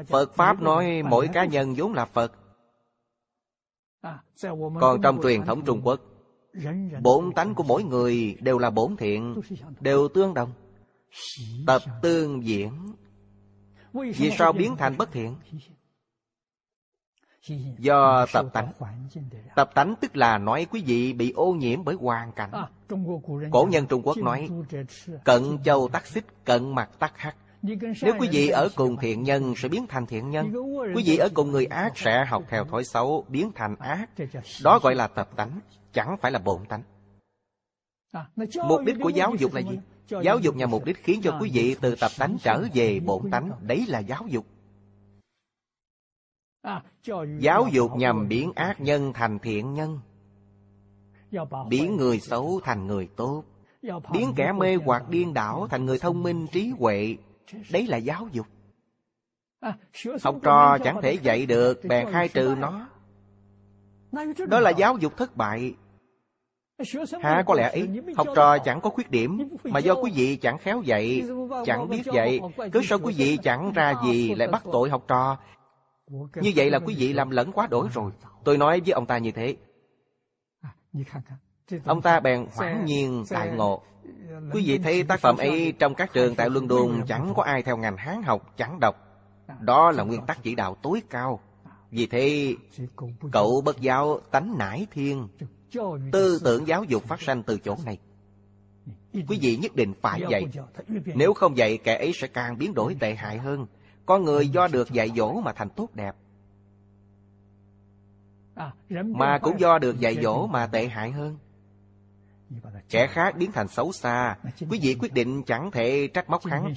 Phật 0.08 0.34
Pháp 0.34 0.62
nói 0.62 1.04
mỗi 1.04 1.28
cá 1.34 1.46
nhân 1.46 1.74
vốn 1.78 1.94
là 1.94 2.06
Phật. 2.06 2.34
Còn 4.80 5.02
trong 5.02 5.20
truyền 5.24 5.42
thống 5.42 5.66
Trung 5.66 5.82
Quốc 5.84 6.00
Bổn 7.02 7.34
tánh 7.36 7.56
của 7.56 7.64
mỗi 7.64 7.84
người 7.84 8.38
đều 8.40 8.58
là 8.58 8.70
bổn 8.70 8.96
thiện 8.98 9.42
Đều 9.80 10.08
tương 10.08 10.34
đồng. 10.34 10.52
Tập 11.68 11.82
tương 12.02 12.46
diễn 12.46 12.72
vì 13.94 14.32
sao 14.38 14.54
biến 14.54 14.76
thành 14.78 14.98
bất 14.98 15.12
thiện? 15.12 15.36
Do 17.78 18.26
tập 18.34 18.46
tánh. 18.54 18.72
Tập 19.56 19.72
tánh 19.76 19.96
tức 20.02 20.18
là 20.18 20.38
nói 20.38 20.68
quý 20.72 20.84
vị 20.86 21.14
bị 21.14 21.32
ô 21.32 21.54
nhiễm 21.54 21.84
bởi 21.84 21.96
hoàn 21.96 22.32
cảnh. 22.32 22.52
Cổ 23.52 23.68
nhân 23.72 23.86
Trung 23.88 24.02
Quốc 24.04 24.18
nói 24.18 24.50
Cận 25.24 25.58
châu 25.66 25.90
tắc 25.90 26.06
xích, 26.06 26.26
cận 26.46 26.76
mặt 26.76 26.90
tắc 27.00 27.18
hắc. 27.18 27.36
Nếu 28.02 28.14
quý 28.20 28.28
vị 28.32 28.50
ở 28.50 28.70
cùng 28.76 28.98
thiện 28.98 29.24
nhân 29.24 29.54
sẽ 29.58 29.70
biến 29.70 29.86
thành 29.90 30.06
thiện 30.06 30.30
nhân. 30.30 30.54
Quý 30.96 31.04
vị 31.06 31.18
ở 31.18 31.30
cùng 31.34 31.52
người 31.52 31.66
ác 31.66 31.92
sẽ 31.96 32.26
học 32.26 32.44
theo 32.50 32.66
thói 32.66 32.84
xấu, 32.84 33.26
biến 33.28 33.52
thành 33.56 33.76
ác. 33.76 34.10
Đó 34.64 34.80
gọi 34.84 34.96
là 34.96 35.08
tập 35.08 35.30
tánh, 35.36 35.60
chẳng 35.94 36.18
phải 36.22 36.32
là 36.32 36.40
bổn 36.40 36.66
tánh. 36.66 36.84
Mục 38.68 38.82
đích 38.86 38.96
của 39.02 39.10
giáo 39.10 39.36
dục 39.40 39.54
là 39.54 39.62
gì? 39.62 39.80
Giáo 40.24 40.40
dục 40.40 40.56
nhằm 40.56 40.72
mục 40.72 40.86
đích 40.86 41.04
khiến 41.04 41.22
cho 41.24 41.38
quý 41.42 41.52
vị 41.54 41.76
từ 41.82 41.96
tập 41.96 42.12
tánh 42.18 42.38
trở 42.44 42.64
về 42.74 43.00
bổn 43.00 43.32
tánh. 43.32 43.52
Đấy 43.62 43.86
là 43.88 44.00
giáo 44.00 44.26
dục. 44.28 44.46
Giáo 47.40 47.68
dục 47.72 47.92
nhằm 47.96 48.28
biến 48.28 48.52
ác 48.56 48.82
nhân 48.82 49.14
thành 49.14 49.40
thiện 49.40 49.74
nhân. 49.74 50.00
Biến 51.70 51.98
người 51.98 52.20
xấu 52.20 52.62
thành 52.64 52.88
người 52.88 53.10
tốt. 53.16 53.44
Biến 54.12 54.34
kẻ 54.36 54.52
mê 54.52 54.76
hoặc 54.76 55.10
điên 55.10 55.34
đảo 55.34 55.68
thành 55.70 55.86
người 55.86 56.00
thông 56.00 56.24
minh 56.24 56.48
trí 56.52 56.72
huệ. 56.80 57.18
Đấy 57.72 57.88
là 57.88 57.98
giáo 57.98 58.28
dục. 58.32 58.48
Học 60.24 60.36
trò 60.44 60.78
chẳng 60.84 61.02
thể 61.02 61.14
dạy 61.14 61.46
được 61.46 61.80
bèn 61.84 62.12
khai 62.12 62.28
trừ 62.28 62.56
nó. 62.60 62.88
Đó 64.48 64.60
là 64.60 64.70
giáo 64.70 64.98
dục 64.98 65.18
thất 65.18 65.38
bại 65.38 65.74
Hả 67.22 67.44
có 67.46 67.54
lẽ 67.54 67.70
ấy 67.70 67.90
Học 68.16 68.28
trò 68.36 68.58
chẳng 68.58 68.82
có 68.82 68.90
khuyết 68.90 69.12
điểm 69.12 69.50
Mà 69.64 69.80
do 69.80 69.96
quý 69.96 70.12
vị 70.16 70.36
chẳng 70.36 70.58
khéo 70.58 70.82
dạy 70.82 71.24
Chẳng 71.66 71.90
biết 71.90 72.02
dạy 72.14 72.40
Cứ 72.72 72.82
sao 72.84 73.00
quý 73.04 73.14
vị 73.18 73.38
chẳng 73.44 73.72
ra 73.74 73.94
gì 74.06 74.36
Lại 74.36 74.48
bắt 74.48 74.64
tội 74.72 74.90
học 74.90 75.04
trò 75.08 75.38
như 76.36 76.52
vậy 76.56 76.70
là 76.70 76.80
quý 76.80 76.96
vị 76.98 77.14
làm 77.14 77.30
lẫn 77.30 77.52
quá 77.52 77.68
đổi 77.68 77.88
rồi 77.94 78.12
Tôi 78.44 78.58
nói 78.58 78.82
với 78.86 78.92
ông 78.92 79.06
ta 79.06 79.18
như 79.18 79.32
thế 79.32 79.56
Ông 81.86 82.02
ta 82.02 82.20
bèn 82.20 82.46
hoảng 82.56 82.86
nhiên 82.86 83.24
tại 83.30 83.50
ngộ 83.56 83.82
Quý 84.54 84.64
vị 84.66 84.78
thấy 84.78 85.04
tác 85.04 85.20
phẩm 85.20 85.38
ấy 85.38 85.74
trong 85.80 85.96
các 85.96 86.14
trường 86.14 86.36
tại 86.36 86.50
London 86.50 87.04
Chẳng 87.08 87.34
có 87.36 87.44
ai 87.44 87.64
theo 87.64 87.78
ngành 87.78 87.98
Hán 87.98 88.24
học 88.24 88.58
chẳng 88.58 88.80
đọc 88.80 88.96
Đó 89.60 89.92
là 89.92 90.04
nguyên 90.04 90.26
tắc 90.26 90.44
chỉ 90.44 90.56
đạo 90.56 90.76
tối 90.82 91.02
cao 91.10 91.40
Vì 91.92 92.08
thế 92.08 92.56
cậu 93.32 93.62
bất 93.66 93.82
giáo 93.82 94.20
tánh 94.32 94.58
nải 94.58 94.88
thiên 94.92 95.28
Tư 96.12 96.40
tưởng 96.44 96.68
giáo 96.68 96.84
dục 96.84 97.04
phát 97.04 97.22
sanh 97.22 97.44
từ 97.44 97.60
chỗ 97.60 97.78
này. 97.86 97.98
Quý 99.14 99.40
vị 99.42 99.58
nhất 99.58 99.76
định 99.76 99.94
phải 100.02 100.22
dạy. 100.30 100.46
Nếu 101.06 101.34
không 101.34 101.58
dạy 101.58 101.78
kẻ 101.78 101.98
ấy 101.98 102.12
sẽ 102.16 102.28
càng 102.28 102.58
biến 102.58 102.74
đổi 102.74 102.96
tệ 103.00 103.16
hại 103.16 103.38
hơn. 103.38 103.66
Con 104.06 104.24
người 104.24 104.48
do 104.48 104.68
được 104.68 104.92
dạy 104.92 105.12
dỗ 105.16 105.42
mà 105.42 105.54
thành 105.54 105.70
tốt 105.70 105.90
đẹp. 105.94 106.16
Mà 108.90 109.40
cũng 109.40 109.60
do 109.60 109.80
được 109.80 110.00
dạy 110.00 110.18
dỗ 110.22 110.48
mà 110.48 110.68
tệ 110.68 110.88
hại 110.88 111.12
hơn. 111.12 111.38
Kẻ 112.90 113.08
khác 113.08 113.38
biến 113.38 113.52
thành 113.52 113.68
xấu 113.68 113.92
xa. 113.92 114.38
Quý 114.70 114.80
vị 114.82 114.96
quyết 115.00 115.14
định 115.14 115.44
chẳng 115.44 115.72
thể 115.72 116.08
trách 116.08 116.30
móc 116.30 116.46
hắn. 116.46 116.74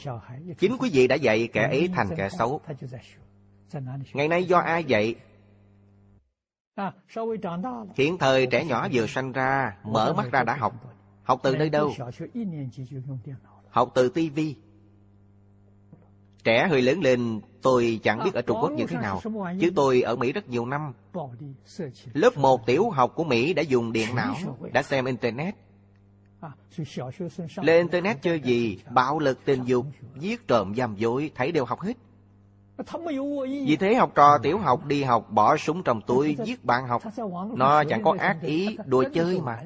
Chính 0.59 0.77
quý 0.79 0.91
vị 0.93 1.07
đã 1.07 1.17
dạy 1.17 1.49
kẻ 1.53 1.63
ấy 1.63 1.89
thành 1.95 2.09
kẻ 2.17 2.29
xấu. 2.29 2.61
Ngày 4.13 4.29
nay 4.29 4.45
do 4.45 4.59
ai 4.59 4.85
dạy 4.85 5.15
Hiện 7.97 8.19
thời 8.19 8.47
trẻ 8.47 8.65
nhỏ 8.65 8.89
vừa 8.93 9.07
sanh 9.07 9.33
ra 9.33 9.77
Mở 9.85 10.13
mắt 10.13 10.33
ra 10.33 10.43
đã 10.43 10.57
học. 10.57 10.75
Học 11.23 11.41
từ 11.43 11.57
nơi 11.57 11.71
đâu? 11.71 11.95
Học 13.71 13.93
từ 13.95 14.09
tivi 14.09 14.57
Trẻ 16.45 16.69
hơi 16.69 16.83
lớn 16.83 17.01
lên 17.01 17.41
tôi 17.63 18.01
chẳng 18.03 18.25
biết 18.25 18.35
ở 18.35 18.43
Trung 18.43 18.59
Quốc 18.61 18.73
như 18.73 18.87
thế 18.87 18.97
nào 18.97 19.21
Chứ 19.61 19.71
tôi 19.77 20.03
ở 20.03 20.17
Mỹ 20.17 20.33
rất 20.33 20.49
nhiều 20.49 20.67
năm. 20.67 20.93
Lớp 22.13 22.37
1 22.37 22.67
tiểu 22.67 22.91
học 22.91 23.13
của 23.15 23.25
Mỹ 23.25 23.55
đã 23.55 23.63
dùng 23.63 23.93
điện 23.93 24.09
não 24.15 24.35
Đã 24.73 24.83
xem 24.83 25.05
Internet. 25.05 25.55
Lên 27.57 27.87
Internet 27.87 28.23
chơi 28.23 28.41
gì 28.41 28.79
Bạo 28.91 29.19
lực 29.19 29.45
tình 29.45 29.65
dục 29.65 29.87
Giết 30.19 30.49
trộm 30.49 30.75
giam 30.75 30.97
dối 30.97 31.31
Thấy 31.35 31.53
đều 31.53 31.65
học 31.65 31.81
hết 31.81 31.97
vì 33.67 33.77
thế 33.77 33.95
học 33.95 34.13
trò 34.15 34.39
tiểu 34.39 34.59
học 34.59 34.87
đi 34.87 35.03
học 35.03 35.27
bỏ 35.31 35.57
súng 35.57 35.83
trong 35.83 36.01
túi 36.01 36.37
giết 36.45 36.65
bạn 36.65 36.89
học 36.89 37.03
Nó 37.57 37.85
chẳng 37.89 38.03
có 38.03 38.17
ác 38.19 38.37
ý 38.43 38.77
đùa 38.87 39.05
chơi 39.15 39.41
mà 39.41 39.63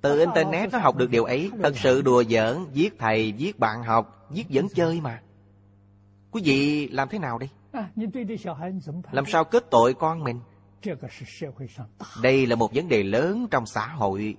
Từ 0.00 0.18
Internet 0.18 0.72
nó 0.72 0.78
học 0.78 0.96
được 0.96 1.10
điều 1.10 1.24
ấy 1.24 1.50
Thật 1.62 1.72
sự 1.76 2.02
đùa 2.02 2.24
giỡn, 2.24 2.66
giết 2.72 2.98
thầy, 2.98 3.32
giết 3.32 3.58
bạn 3.58 3.82
học, 3.82 4.26
giết 4.30 4.48
dẫn 4.48 4.68
chơi 4.74 5.00
mà 5.00 5.22
Quý 6.30 6.42
vị 6.44 6.88
làm 6.88 7.08
thế 7.08 7.18
nào 7.18 7.38
đây? 7.38 7.48
Làm 9.12 9.26
sao 9.26 9.44
kết 9.44 9.70
tội 9.70 9.94
con 9.94 10.24
mình? 10.24 10.40
Đây 12.22 12.46
là 12.46 12.56
một 12.56 12.74
vấn 12.74 12.88
đề 12.88 13.02
lớn 13.02 13.46
trong 13.50 13.66
xã 13.66 13.86
hội 13.86 14.36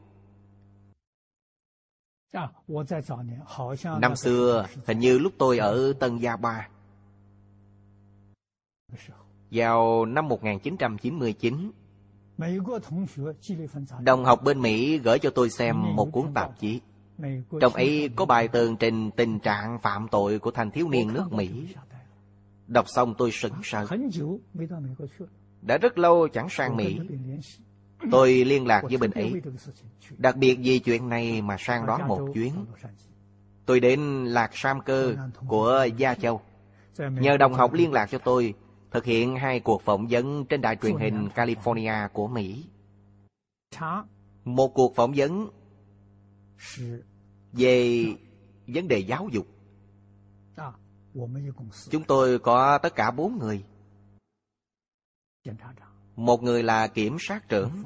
Năm 3.99 4.15
xưa, 4.15 4.65
hình 4.87 4.99
như 4.99 5.19
lúc 5.19 5.33
tôi 5.37 5.57
ở 5.57 5.93
Tân 5.99 6.17
Gia 6.17 6.35
Ba 6.35 6.67
vào 9.51 10.05
năm 10.05 10.27
1999, 10.27 11.71
đồng 14.01 14.25
học 14.25 14.43
bên 14.43 14.61
Mỹ 14.61 14.97
gửi 14.97 15.19
cho 15.19 15.29
tôi 15.29 15.49
xem 15.49 15.95
một 15.95 16.11
cuốn 16.11 16.33
tạp 16.33 16.59
chí. 16.59 16.81
Trong 17.61 17.73
ấy 17.73 18.09
có 18.15 18.25
bài 18.25 18.47
tường 18.47 18.75
trình 18.77 19.11
tình 19.11 19.39
trạng 19.39 19.79
phạm 19.81 20.07
tội 20.11 20.39
của 20.39 20.51
thanh 20.51 20.71
thiếu 20.71 20.89
niên 20.89 21.13
nước 21.13 21.31
Mỹ. 21.31 21.75
Đọc 22.67 22.85
xong 22.89 23.13
tôi 23.17 23.31
sững 23.31 23.53
sờ. 23.63 23.87
Đã 25.61 25.77
rất 25.77 25.97
lâu 25.97 26.27
chẳng 26.27 26.47
sang 26.49 26.77
Mỹ. 26.77 26.99
Tôi 28.11 28.45
liên 28.45 28.67
lạc 28.67 28.83
với 28.83 28.97
bên 28.97 29.11
ấy. 29.11 29.33
Đặc 30.17 30.37
biệt 30.37 30.55
vì 30.63 30.79
chuyện 30.79 31.09
này 31.09 31.41
mà 31.41 31.55
sang 31.59 31.85
đó 31.85 32.07
một 32.07 32.27
chuyến. 32.33 32.53
Tôi 33.65 33.79
đến 33.79 34.25
Lạc 34.25 34.51
Sam 34.53 34.81
Cơ 34.81 35.15
của 35.47 35.87
Gia 35.97 36.15
Châu. 36.15 36.41
Nhờ 36.97 37.37
đồng 37.37 37.53
học 37.53 37.73
liên 37.73 37.91
lạc 37.91 38.09
cho 38.11 38.17
tôi 38.17 38.53
thực 38.91 39.05
hiện 39.05 39.35
hai 39.35 39.59
cuộc 39.59 39.81
phỏng 39.81 40.07
vấn 40.09 40.45
trên 40.45 40.61
đài 40.61 40.75
truyền 40.75 40.95
hình 40.95 41.29
California 41.35 42.09
của 42.09 42.27
Mỹ. 42.27 42.65
Một 44.45 44.67
cuộc 44.73 44.95
phỏng 44.95 45.13
vấn 45.15 45.49
về 47.53 48.05
vấn 48.67 48.87
đề 48.87 48.99
giáo 48.99 49.29
dục. 49.31 49.47
Chúng 51.89 52.03
tôi 52.03 52.39
có 52.39 52.77
tất 52.77 52.95
cả 52.95 53.11
bốn 53.11 53.39
người. 53.39 53.65
Một 56.15 56.43
người 56.43 56.63
là 56.63 56.87
kiểm 56.87 57.17
sát 57.19 57.49
trưởng 57.49 57.83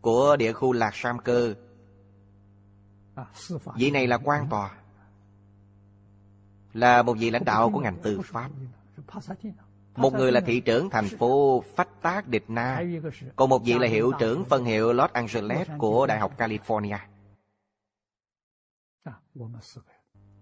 của 0.00 0.36
địa 0.36 0.52
khu 0.52 0.72
Lạc 0.72 0.90
Sam 0.94 1.18
Cơ. 1.18 1.54
Vị 3.76 3.90
này 3.90 4.06
là 4.06 4.18
quan 4.18 4.46
tòa. 4.50 4.78
Là 6.72 7.02
một 7.02 7.14
vị 7.18 7.30
lãnh 7.30 7.44
đạo 7.44 7.70
của 7.70 7.80
ngành 7.80 7.98
tư 8.02 8.20
pháp. 8.24 8.50
Một 9.96 10.14
người 10.14 10.32
là 10.32 10.40
thị 10.40 10.60
trưởng 10.60 10.90
thành 10.90 11.08
phố 11.08 11.64
Phách 11.76 11.88
Tác 12.02 12.28
Địch 12.28 12.44
Na. 12.48 12.82
Còn 13.36 13.48
một 13.48 13.62
vị 13.64 13.74
là 13.78 13.88
hiệu 13.88 14.12
trưởng 14.18 14.44
phân 14.44 14.64
hiệu 14.64 14.92
Los 14.92 15.10
Angeles 15.10 15.68
của 15.78 16.06
Đại 16.06 16.18
học 16.18 16.38
California. 16.38 16.98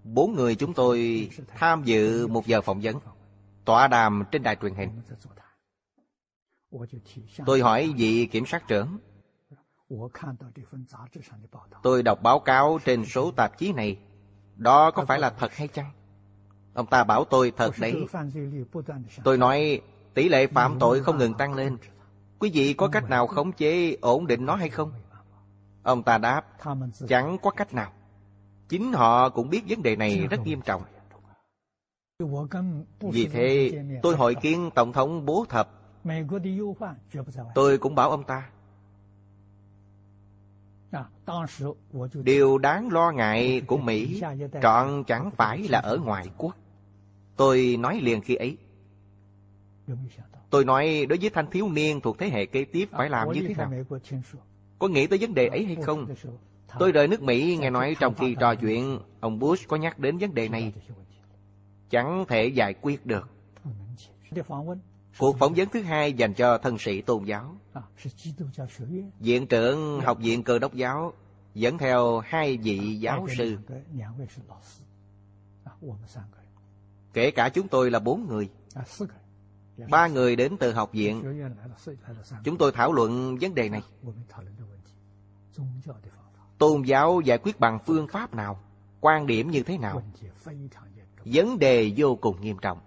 Bốn 0.05 0.35
người 0.35 0.55
chúng 0.55 0.75
tôi 0.75 1.31
tham 1.57 1.83
dự 1.85 2.27
một 2.27 2.47
giờ 2.47 2.61
phỏng 2.61 2.81
vấn, 2.83 2.97
Tọa 3.65 3.89
đàm 3.89 4.25
trên 4.33 4.43
đài 4.43 4.57
truyền 4.57 4.75
hình. 4.75 4.91
Tôi 7.47 7.61
hỏi 7.61 7.95
vị 7.97 8.27
kiểm 8.27 8.47
sát 8.47 8.69
trưởng, 8.69 8.99
Tôi 11.83 12.03
đọc 12.03 12.23
báo 12.23 12.41
cáo 12.41 12.79
trên 12.85 13.05
số 13.05 13.31
tạp 13.31 13.59
chí 13.59 13.73
này, 13.73 13.99
Đó 14.57 14.91
có 14.91 15.05
phải 15.05 15.19
là 15.19 15.31
thật 15.31 15.53
hay 15.53 15.69
chăng? 15.69 15.91
Ông 16.75 16.87
ta 16.87 17.05
bảo 17.05 17.25
tôi 17.25 17.53
thật 17.57 17.75
đấy. 17.81 18.07
Tôi 19.25 19.39
nói 19.39 19.81
tỷ 20.15 20.29
lệ 20.29 20.47
phạm 20.47 20.77
tội 20.81 21.01
không 21.01 21.19
ngừng 21.19 21.35
tăng 21.35 21.55
lên. 21.55 21.77
Quý 22.39 22.51
vị 22.55 22.75
có 22.75 22.89
cách 22.89 23.11
nào 23.11 23.27
khống 23.27 23.53
chế 23.53 23.97
ổn 24.01 24.27
định 24.27 24.47
nó 24.47 24.55
hay 24.55 24.69
không? 24.69 24.93
Ông 25.83 26.03
ta 26.03 26.19
đáp, 26.19 26.47
chẳng 27.09 27.37
có 27.43 27.51
cách 27.51 27.75
nào. 27.75 27.93
Chính 28.69 28.93
họ 28.93 29.29
cũng 29.29 29.51
biết 29.51 29.63
vấn 29.69 29.83
đề 29.83 29.97
này 29.97 30.27
rất 30.31 30.41
nghiêm 30.45 30.61
trọng. 30.61 30.83
Vì 33.01 33.27
thế, 33.27 33.73
tôi 34.03 34.17
hội 34.17 34.35
kiến 34.35 34.71
Tổng 34.75 34.93
thống 34.93 35.27
Bố 35.27 35.45
Thập. 35.49 35.71
Tôi 37.55 37.79
cũng 37.79 37.95
bảo 37.95 38.11
ông 38.11 38.25
ta. 38.25 38.51
Điều 42.25 42.59
đáng 42.59 42.93
lo 42.93 43.11
ngại 43.11 43.63
của 43.67 43.77
Mỹ 43.77 44.23
trọn 44.63 45.05
chẳng 45.07 45.31
phải 45.31 45.69
là 45.69 45.79
ở 45.79 45.99
ngoại 46.05 46.31
quốc. 46.39 46.57
Tôi 47.37 47.77
nói 47.79 48.01
liền 48.01 48.21
khi 48.21 48.35
ấy. 48.35 48.57
Tôi 50.51 50.65
nói 50.65 51.07
đối 51.09 51.19
với 51.19 51.31
thanh 51.31 51.51
thiếu 51.51 51.69
niên 51.69 52.01
thuộc 52.01 52.19
thế 52.19 52.29
hệ 52.29 52.47
kế 52.47 52.65
tiếp 52.65 52.89
phải 52.93 53.11
làm 53.11 53.33
như 53.33 53.45
thế 53.49 53.55
nào? 53.55 53.73
Có 54.79 54.89
nghĩ 54.89 55.07
tới 55.07 55.19
vấn 55.19 55.35
đề 55.35 55.47
ấy 55.47 55.65
hay 55.67 55.77
không? 55.77 56.15
Tôi 56.79 56.93
rời 56.93 57.09
nước 57.09 57.23
Mỹ, 57.23 57.57
nghe 57.61 57.71
nói 57.71 57.97
trong 58.01 58.15
khi 58.15 58.37
trò 58.41 58.55
chuyện, 58.55 58.99
Ông 59.21 59.39
Bush 59.39 59.69
có 59.69 59.77
nhắc 59.77 59.99
đến 59.99 60.19
vấn 60.19 60.35
đề 60.35 60.49
này. 60.49 60.73
Chẳng 61.91 62.25
thể 62.29 62.47
giải 62.47 62.75
quyết 62.81 63.07
được. 63.07 63.29
Cuộc 65.19 65.39
phỏng 65.39 65.55
vấn 65.55 65.69
thứ 65.69 65.83
hai 65.83 66.13
dành 66.13 66.35
cho 66.35 66.59
thân 66.59 66.79
sĩ 66.79 67.01
tôn 67.01 67.25
giáo. 67.25 67.57
Viện 69.21 69.47
trưởng 69.47 70.01
Học 70.01 70.19
viện 70.21 70.43
Cơ 70.43 70.59
đốc 70.59 70.75
giáo 70.75 71.13
Dẫn 71.55 71.79
theo 71.79 72.21
hai 72.21 72.57
vị 72.57 72.97
giáo 73.01 73.27
sư. 73.37 73.59
Kể 77.15 77.31
cả 77.31 77.49
chúng 77.49 77.69
tôi 77.69 77.91
là 77.91 77.99
bốn 77.99 78.27
người. 78.29 78.49
Ba 79.91 80.07
người 80.07 80.37
đến 80.37 80.57
từ 80.61 80.73
học 80.73 80.93
viện. 80.93 81.43
Chúng 82.45 82.59
tôi 82.59 82.73
thảo 82.73 82.93
luận 82.93 83.39
vấn 83.41 83.55
đề 83.55 83.69
này. 83.69 83.83
Tôn 86.59 86.83
giáo 86.83 87.21
giải 87.21 87.39
quyết 87.39 87.61
bằng 87.61 87.79
phương 87.87 88.07
pháp 88.09 88.35
nào? 88.35 88.61
Quan 89.01 89.27
điểm 89.27 89.51
như 89.51 89.63
thế 89.63 89.79
nào? 89.79 90.03
Vấn 91.25 91.59
đề 91.59 91.93
vô 91.97 92.17
cùng 92.21 92.41
nghiêm 92.41 92.57
trọng. 92.63 92.79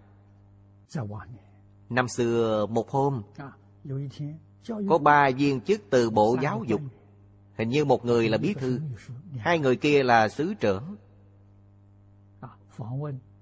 Năm 1.90 2.08
xưa 2.08 2.66
một 2.66 2.90
hôm 2.90 3.22
Có 4.90 4.98
ba 4.98 5.30
viên 5.38 5.62
chức 5.62 5.82
từ 5.90 6.10
Bộ 6.10 6.38
Giáo 6.42 6.64
dục. 6.68 6.82
Hình 7.58 7.70
như 7.70 7.86
một 7.86 8.06
người 8.06 8.30
là 8.30 8.38
bí 8.38 8.54
thư. 8.54 8.80
Hai 9.38 9.60
người 9.60 9.76
kia 9.76 10.04
là 10.04 10.30
sứ 10.30 10.54
trưởng 10.54 10.96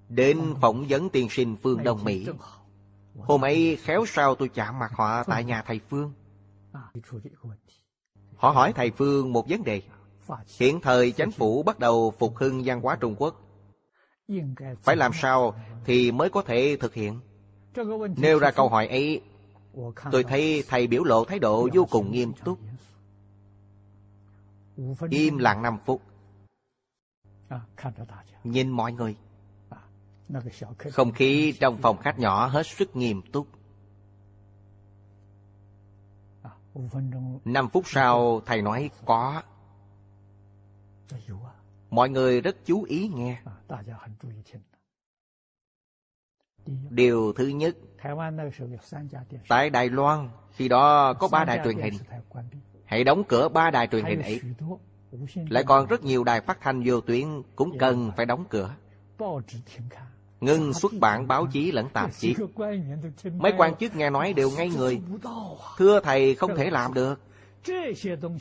Đến 0.10 0.40
phỏng 0.62 0.86
vấn 0.90 1.10
tiên 1.10 1.28
sinh 1.30 1.56
Phương 1.64 1.84
Đông 1.84 2.04
Mỹ. 2.04 2.28
Hôm 3.16 3.42
ấy 3.42 3.78
khéo 3.82 4.06
sao 4.06 4.36
tôi 4.36 4.50
chạm 4.50 4.80
mặt 4.80 4.92
họ 4.94 5.24
tại 5.24 5.44
nhà 5.44 5.64
thầy 5.68 5.80
Phương. 5.90 6.14
Họ 8.36 8.50
hỏi 8.50 8.74
thầy 8.74 8.92
Phương 8.92 9.34
một 9.34 9.50
vấn 9.50 9.64
đề. 9.64 9.82
Hiện 10.60 10.80
thời 10.82 11.12
chính 11.12 11.32
phủ 11.32 11.64
bắt 11.64 11.80
đầu 11.80 12.14
phục 12.20 12.38
hưng 12.38 12.62
văn 12.66 12.82
hóa 12.82 12.98
Trung 13.00 13.16
Quốc. 13.18 13.42
Phải 14.82 14.96
làm 14.96 15.12
sao 15.14 15.56
thì 15.86 16.12
mới 16.12 16.30
có 16.30 16.42
thể 16.42 16.78
thực 16.80 16.94
hiện? 16.94 17.20
Nêu 18.18 18.40
ra 18.40 18.52
câu 18.52 18.70
hỏi 18.70 18.88
ấy, 18.88 19.22
Tôi 20.12 20.24
thấy 20.24 20.64
thầy 20.68 20.88
biểu 20.88 21.04
lộ 21.04 21.26
thái 21.26 21.40
độ 21.40 21.70
vô 21.74 21.88
cùng 21.92 22.12
nghiêm 22.12 22.34
túc. 22.46 22.60
Im 25.10 25.38
lặng 25.38 25.62
5 25.62 25.78
phút. 25.86 26.02
Nhìn 28.44 28.70
mọi 28.70 28.92
người 28.92 29.16
không 30.92 31.12
khí 31.12 31.54
trong 31.60 31.78
phòng 31.78 31.98
khách 31.98 32.20
nhỏ 32.20 32.48
hết 32.48 32.68
sức 32.68 32.96
nghiêm 32.96 33.22
túc. 33.32 33.48
Năm 37.46 37.70
phút 37.70 37.84
sau, 37.88 38.42
thầy 38.46 38.62
nói 38.62 38.90
có. 39.06 39.42
Mọi 41.90 42.10
người 42.10 42.42
rất 42.42 42.56
chú 42.66 42.84
ý 42.84 43.08
nghe. 43.08 43.42
Điều 46.90 47.34
thứ 47.34 47.48
nhất, 47.48 47.76
Tại 49.50 49.70
Đài 49.70 49.90
Loan, 49.90 50.30
Khi 50.52 50.68
đó 50.68 51.14
có 51.14 51.28
ba 51.28 51.46
đài 51.46 51.60
truyền 51.64 51.78
hình. 51.78 51.94
Hãy 52.86 53.04
đóng 53.04 53.24
cửa 53.28 53.50
ba 53.50 53.72
đài 53.72 53.88
truyền 53.88 54.06
hình 54.06 54.22
ấy. 54.22 54.42
Lại 55.50 55.64
còn 55.64 55.86
rất 55.86 56.04
nhiều 56.04 56.24
đài 56.24 56.42
phát 56.42 56.58
thanh 56.62 56.84
vô 56.86 57.02
tuyến 57.02 57.28
Cũng 57.56 57.78
cần 57.78 58.12
phải 58.18 58.26
đóng 58.26 58.46
cửa 58.50 58.76
ngưng 60.46 60.74
xuất 60.74 60.94
bản 61.00 61.28
báo 61.28 61.48
chí 61.48 61.72
lẫn 61.72 61.90
tạp 61.90 62.12
chí. 62.20 62.36
Mấy 63.38 63.54
quan 63.58 63.76
chức 63.76 63.96
nghe 63.96 64.10
nói 64.10 64.34
đều 64.34 64.52
ngay 64.52 64.70
người. 64.70 65.02
Thưa 65.78 66.00
thầy, 66.00 66.36
không 66.36 66.56
thể 66.56 66.70
làm 66.70 66.94
được. 66.94 67.20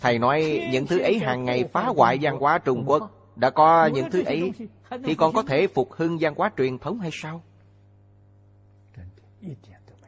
Thầy 0.00 0.18
nói 0.18 0.68
những 0.72 0.86
thứ 0.86 0.98
ấy 0.98 1.18
hàng 1.18 1.44
ngày 1.44 1.64
phá 1.72 1.92
hoại 1.96 2.18
văn 2.22 2.38
hóa 2.38 2.58
Trung 2.58 2.84
Quốc. 2.86 3.10
Đã 3.36 3.50
có 3.50 3.86
những 3.86 4.10
thứ 4.10 4.22
ấy, 4.24 4.52
Thì 5.04 5.14
còn 5.14 5.32
có 5.32 5.42
thể 5.42 5.66
phục 5.66 5.92
hưng 5.92 6.18
văn 6.20 6.34
hóa 6.36 6.50
truyền 6.56 6.78
thống 6.78 7.00
hay 7.00 7.10
sao? 7.12 7.42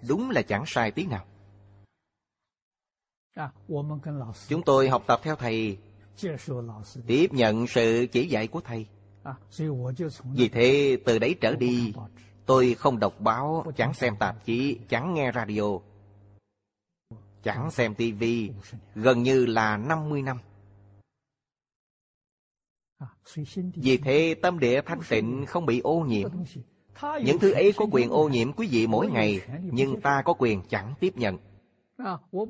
Đúng 0.09 0.31
là 0.31 0.43
chẳng 0.43 0.65
sai 0.67 0.91
tí 0.91 1.07
nào 1.07 1.25
Chúng 4.49 4.63
tôi 4.63 4.89
học 4.89 5.05
tập 5.07 5.21
theo 5.23 5.37
thầy, 5.37 5.79
Tiếp 7.07 7.33
nhận 7.33 7.67
sự 7.67 8.07
chỉ 8.13 8.29
dạy 8.29 8.47
của 8.47 8.61
thầy 8.61 8.87
vì 10.35 10.49
thế 10.49 10.99
từ 11.05 11.19
đấy 11.19 11.37
trở 11.41 11.57
đi 11.57 11.93
Tôi 12.47 12.75
không 12.75 12.99
đọc 12.99 13.21
báo, 13.21 13.65
chẳng 13.77 13.95
xem 13.95 14.17
tạp 14.17 14.45
chí, 14.45 14.79
chẳng 14.89 15.15
nghe 15.15 15.33
radio 15.35 15.63
Chẳng 17.43 17.71
xem 17.71 17.95
tivi 17.95 18.51
Gần 18.95 19.23
như 19.23 19.47
là 19.47 19.77
50 19.77 20.23
năm. 20.23 20.39
Vì 23.75 23.97
thế 23.97 24.35
tâm 24.43 24.59
địa 24.59 24.81
thanh 24.87 25.01
tịnh 25.09 25.47
không 25.47 25.67
bị 25.67 25.81
ô 25.81 26.01
nhiễm. 26.01 26.31
Những 27.25 27.39
thứ 27.39 27.53
ấy 27.53 27.73
có 27.77 27.87
quyền 27.91 28.11
ô 28.11 28.29
nhiễm 28.29 28.53
quý 28.53 28.69
vị 28.71 28.87
mỗi 28.87 29.11
ngày 29.11 29.41
Nhưng 29.63 30.01
ta 30.01 30.23
có 30.25 30.35
quyền 30.39 30.63
chẳng 30.69 30.95
tiếp 31.01 31.17
nhận. 31.17 31.39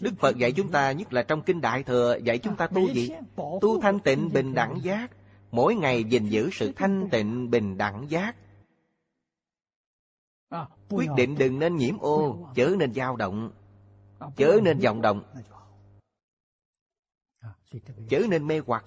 Đức 0.00 0.14
Phật 0.18 0.36
dạy 0.36 0.52
chúng 0.52 0.70
ta 0.70 0.92
Nhất 0.92 1.12
là 1.12 1.22
trong 1.22 1.42
Kinh 1.42 1.60
Đại 1.60 1.82
Thừa 1.82 2.18
Dạy 2.24 2.38
chúng 2.38 2.56
ta 2.56 2.66
tu 2.66 2.88
gì? 2.92 3.10
Tu 3.36 3.80
thanh 3.80 4.00
tịnh 4.00 4.32
bình 4.32 4.54
đẳng 4.54 4.78
giác. 4.82 5.10
Mỗi 5.50 5.74
ngày 5.74 6.04
gìn 6.04 6.26
giữ 6.26 6.50
sự 6.52 6.72
thanh 6.76 7.08
tịnh 7.10 7.50
bình 7.50 7.78
đẳng 7.78 8.06
giác. 8.08 8.36
Quyết 10.90 11.08
định 11.16 11.34
đừng 11.38 11.58
nên 11.58 11.76
nhiễm 11.76 11.98
ô 11.98 12.48
Chớ 12.54 12.74
nên 12.78 12.94
dao 12.94 13.16
động. 13.16 13.50
Chớ 14.36 14.60
nên 14.62 14.78
vọng 14.78 15.02
động. 15.02 15.22
Chớ 18.08 18.22
nên 18.28 18.46
mê 18.46 18.60
hoặc. 18.66 18.84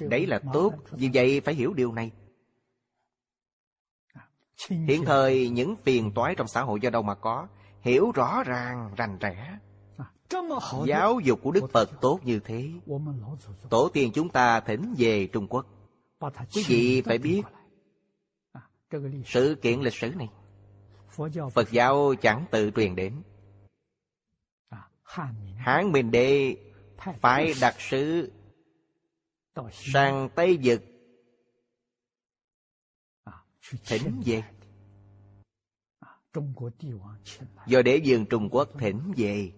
Đấy 0.00 0.26
là 0.26 0.40
tốt. 0.52 0.72
Vì 0.90 1.10
vậy 1.14 1.40
phải 1.40 1.54
hiểu 1.54 1.72
điều 1.72 1.92
này 1.92 2.10
Hiện 4.68 5.04
thời 5.04 5.48
những 5.48 5.76
phiền 5.84 6.12
toái 6.14 6.34
trong 6.34 6.48
xã 6.48 6.62
hội 6.62 6.80
do 6.80 6.90
đâu 6.90 7.02
mà 7.02 7.14
có 7.14 7.46
Hiểu 7.86 8.12
rõ 8.14 8.42
ràng 8.42 8.90
rành 8.96 9.18
rẽ. 9.18 9.58
Giáo 10.86 11.20
dục 11.20 11.40
của 11.42 11.50
Đức 11.50 11.70
Phật 11.72 11.90
tốt 12.00 12.20
như 12.24 12.40
thế. 12.44 12.70
Tổ 13.70 13.88
tiên 13.92 14.10
chúng 14.14 14.28
ta 14.28 14.60
thỉnh 14.60 14.94
về 14.98 15.26
Trung 15.26 15.46
Quốc. 15.48 15.66
Quý 16.54 16.64
vị 16.66 17.02
phải 17.02 17.18
biết 17.18 17.42
Sự 19.24 19.56
kiện 19.62 19.80
lịch 19.80 19.94
sử 19.94 20.10
này. 20.10 20.28
Phật 21.54 21.70
giáo 21.70 22.14
chẳng 22.22 22.44
tự 22.50 22.70
truyền 22.70 22.96
đến. 22.96 23.22
Hán 25.56 25.92
Minh 25.92 26.10
Đế 26.10 26.56
phải 27.20 27.54
đặt 27.60 27.74
sứ 27.78 28.32
sang 29.72 30.28
Tây 30.34 30.58
Dực 30.62 30.82
thỉnh 33.72 34.22
về. 34.24 34.42
Do 37.66 37.82
đế 37.82 37.96
dương 37.96 38.26
Trung 38.26 38.48
Quốc 38.50 38.68
thỉnh 38.78 39.12
về. 39.16 39.52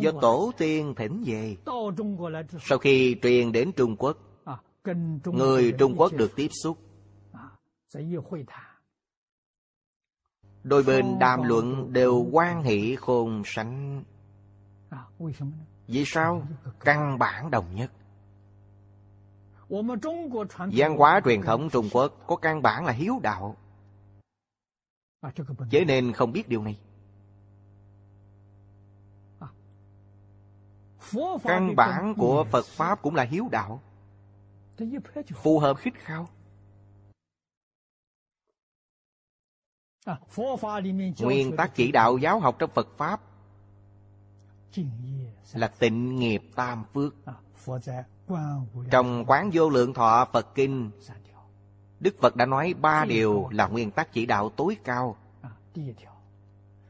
Do 0.00 0.12
tổ 0.20 0.52
tiên 0.58 0.94
thỉnh 0.96 1.22
về. 1.26 1.56
Sau 2.60 2.78
khi 2.78 3.16
truyền 3.22 3.52
đến 3.52 3.72
Trung 3.76 3.96
Quốc 3.96 4.18
người 5.24 5.72
Trung 5.78 5.94
Quốc 5.96 6.12
được 6.12 6.32
tiếp 6.36 6.48
xúc. 6.62 6.78
Đôi 10.62 10.82
bên 10.82 11.18
đàm 11.20 11.42
luận 11.42 11.92
đều 11.92 12.28
quan 12.32 12.62
hệ 12.62 12.96
khôn 12.96 13.42
sánh 13.44 14.04
vì 15.86 16.04
sao? 16.06 16.46
Căn 16.80 17.18
bản 17.18 17.50
đồng 17.50 17.74
nhất 17.74 17.92
văn 20.72 20.96
hóa 20.96 21.20
truyền 21.24 21.42
thống 21.42 21.68
trung 21.70 21.88
quốc 21.92 22.24
có 22.26 22.36
căn 22.36 22.62
bản 22.62 22.86
là 22.86 22.92
hiếu 22.92 23.20
đạo. 23.22 23.56
Thế 25.70 25.84
nên 25.84 26.12
không 26.12 26.32
biết 26.32 26.48
điều 26.48 26.62
này. 26.62 26.78
Căn 31.42 31.76
bản 31.76 32.14
của 32.16 32.44
Phật 32.50 32.66
Pháp 32.66 33.02
cũng 33.02 33.14
là 33.14 33.22
hiếu 33.22 33.48
đạo. 33.52 33.82
Phù 35.34 35.58
hợp 35.58 35.74
khích 35.78 35.94
khao. 35.96 36.28
Nguyên 41.18 41.56
tắc 41.56 41.74
chỉ 41.74 41.92
đạo 41.92 42.18
giáo 42.18 42.40
học 42.40 42.56
trong 42.58 42.70
Phật 42.70 42.88
Pháp 42.96 43.20
Là 45.52 45.68
tịnh 45.68 46.18
nghiệp 46.18 46.42
tam 46.54 46.84
phước 46.92 47.14
trong 48.90 49.24
quán 49.26 49.50
vô 49.52 49.70
lượng 49.70 49.94
thọ 49.94 50.28
Phật 50.32 50.54
Kinh, 50.54 50.90
Đức 52.00 52.14
Phật 52.20 52.36
đã 52.36 52.46
nói 52.46 52.74
ba 52.80 53.04
điều 53.04 53.48
là 53.50 53.66
nguyên 53.66 53.90
tắc 53.90 54.12
chỉ 54.12 54.26
đạo 54.26 54.50
tối 54.56 54.76
cao. 54.84 55.16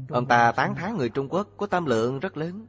Ông 0.09 0.26
ta 0.26 0.51
tán 0.51 0.76
thán 0.76 0.97
người 0.97 1.09
Trung 1.09 1.30
Quốc 1.30 1.47
có 1.57 1.68
tâm 1.68 1.86
lượng 1.86 2.20
rất 2.20 2.38
lớn. 2.38 2.68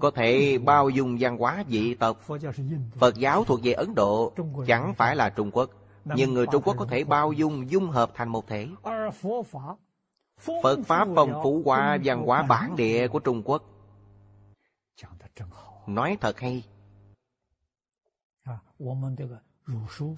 Có 0.00 0.10
thể 0.10 0.58
bao 0.58 0.88
dung 0.88 1.16
văn 1.20 1.38
hóa 1.38 1.64
dị 1.68 1.94
tộc. 1.94 2.20
Phật 2.98 3.16
giáo 3.16 3.44
thuộc 3.44 3.60
về 3.62 3.72
Ấn 3.72 3.94
Độ, 3.94 4.32
chẳng 4.66 4.94
phải 4.94 5.16
là 5.16 5.30
Trung 5.30 5.50
Quốc. 5.50 5.70
Nhưng 6.04 6.34
người 6.34 6.46
Trung 6.52 6.62
Quốc 6.62 6.76
có 6.78 6.86
thể 6.86 7.04
bao 7.04 7.32
dung, 7.32 7.70
dung 7.70 7.90
hợp 7.90 8.10
thành 8.14 8.28
một 8.28 8.46
thể. 8.46 8.68
Phật 10.62 10.78
Pháp 10.86 11.08
phong 11.14 11.40
phú 11.42 11.62
qua 11.64 11.98
văn 12.04 12.22
hóa 12.26 12.42
bản 12.42 12.76
địa 12.76 13.08
của 13.08 13.18
Trung 13.18 13.42
Quốc. 13.44 13.62
Nói 15.86 16.16
thật 16.20 16.40
hay 16.40 16.64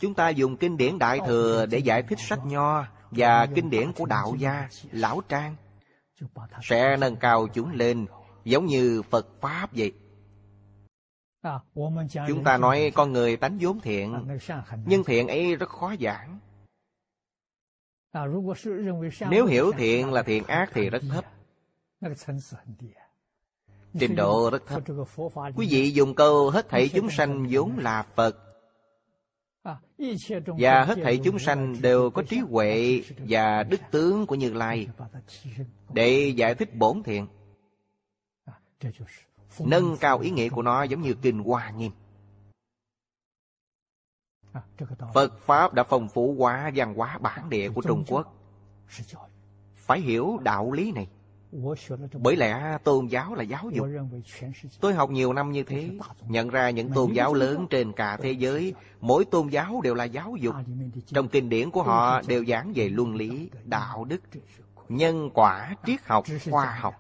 Chúng 0.00 0.14
ta 0.14 0.28
dùng 0.28 0.57
kinh 0.57 0.76
điển 0.76 0.98
Đại 0.98 1.20
Thừa 1.26 1.66
để 1.66 1.78
giải 1.78 2.03
thích 2.03 2.18
sách 2.28 2.46
Nho 2.46 2.84
và 3.11 3.46
kinh 3.55 3.70
điển 3.70 3.92
của 3.92 4.07
Đạo 4.07 4.34
Gia, 4.38 4.68
Lão 4.92 5.20
Trang 5.28 5.57
sẽ 6.62 6.96
nâng 6.96 7.16
cao 7.16 7.48
chúng 7.55 7.72
lên 7.72 8.07
giống 8.44 8.66
như 8.66 9.03
Phật 9.03 9.26
Pháp 9.40 9.68
vậy. 9.72 9.92
Chúng 12.28 12.44
ta 12.44 12.57
nói 12.57 12.92
con 12.94 13.12
người 13.12 13.36
tánh 13.36 13.59
vốn 13.61 13.80
thiện, 13.80 14.38
nhưng 14.86 15.05
thiện 15.05 15.28
ấy 15.28 15.57
rất 15.57 15.68
khó 15.68 15.94
giảng. 16.00 16.38
Nếu 19.30 19.46
hiểu 19.46 19.72
thiện 19.76 20.12
là 20.12 20.22
thiện 20.22 20.44
ác 20.44 20.70
thì 20.74 20.90
rất 20.90 21.03
thấp. 21.11 21.24
Trình 23.98 24.16
độ 24.16 24.50
rất 24.50 24.66
thấp. 24.66 24.82
Quý 25.57 25.68
vị 25.70 25.90
dùng 25.90 26.14
câu 26.14 26.50
hết 26.50 26.68
thảy 26.68 26.90
chúng 26.94 27.11
sanh 27.11 27.46
vốn 27.50 27.78
là 27.78 28.07
Phật 28.14 28.51
và 30.58 30.84
hết 30.84 30.98
thảy 31.02 31.20
chúng 31.24 31.38
sanh 31.38 31.82
đều 31.82 32.10
có 32.10 32.22
trí 32.22 32.38
huệ 32.38 33.02
và 33.28 33.62
đức 33.62 33.80
tướng 33.90 34.26
của 34.26 34.34
Như 34.34 34.52
Lai 34.52 34.88
để 35.92 36.32
giải 36.36 36.54
thích 36.54 36.74
bổn 36.74 37.02
thiện. 37.02 37.26
Nâng 39.58 39.96
cao 40.00 40.18
ý 40.18 40.30
nghĩa 40.30 40.48
của 40.48 40.62
nó 40.62 40.82
giống 40.82 41.02
như 41.02 41.14
Kinh 41.22 41.38
Hoa 41.38 41.70
Nghiêm. 41.70 41.92
Phật 45.14 45.38
Pháp 45.40 45.74
đã 45.74 45.84
phong 45.84 46.08
phú 46.08 46.34
quá 46.38 46.70
văn 46.74 46.94
hóa 46.94 47.18
bản 47.18 47.50
địa 47.50 47.70
của 47.70 47.82
Trung 47.82 48.04
Quốc. 48.08 48.34
Phải 49.74 50.00
hiểu 50.00 50.38
đạo 50.42 50.72
lý 50.72 50.92
này. 50.92 51.08
Bởi 52.12 52.36
lẽ 52.36 52.78
tôn 52.84 53.07
giáo 53.07 53.34
là 53.34 53.42
giáo 53.42 53.70
dục. 53.70 53.86
Tôi 54.80 54.94
học 54.94 55.11
nhiều 55.11 55.32
năm 55.32 55.53
như 55.53 55.62
thế 55.62 55.90
Nhận 56.28 56.48
ra 56.48 56.70
những 56.70 56.90
tôn 56.92 57.12
giáo 57.12 57.34
lớn 57.34 57.66
trên 57.70 57.92
cả 57.92 58.16
thế 58.16 58.32
giới 58.32 58.74
Mỗi 59.00 59.24
tôn 59.24 59.48
giáo 59.48 59.80
đều 59.80 59.94
là 59.94 60.05
giáo 60.05 60.36
dục. 60.36 60.55
Trong 61.07 61.28
kinh 61.28 61.48
điển 61.48 61.70
của 61.70 61.82
họ 61.82 62.22
đều 62.22 62.44
giảng 62.44 62.72
về 62.74 62.88
luân 62.88 63.14
lý, 63.14 63.50
đạo 63.64 64.05
đức 64.05 64.20
Nhân 64.88 65.30
quả, 65.34 65.76
triết 65.86 66.00
học, 66.05 66.24
khoa 66.50 66.76
học. 66.80 66.94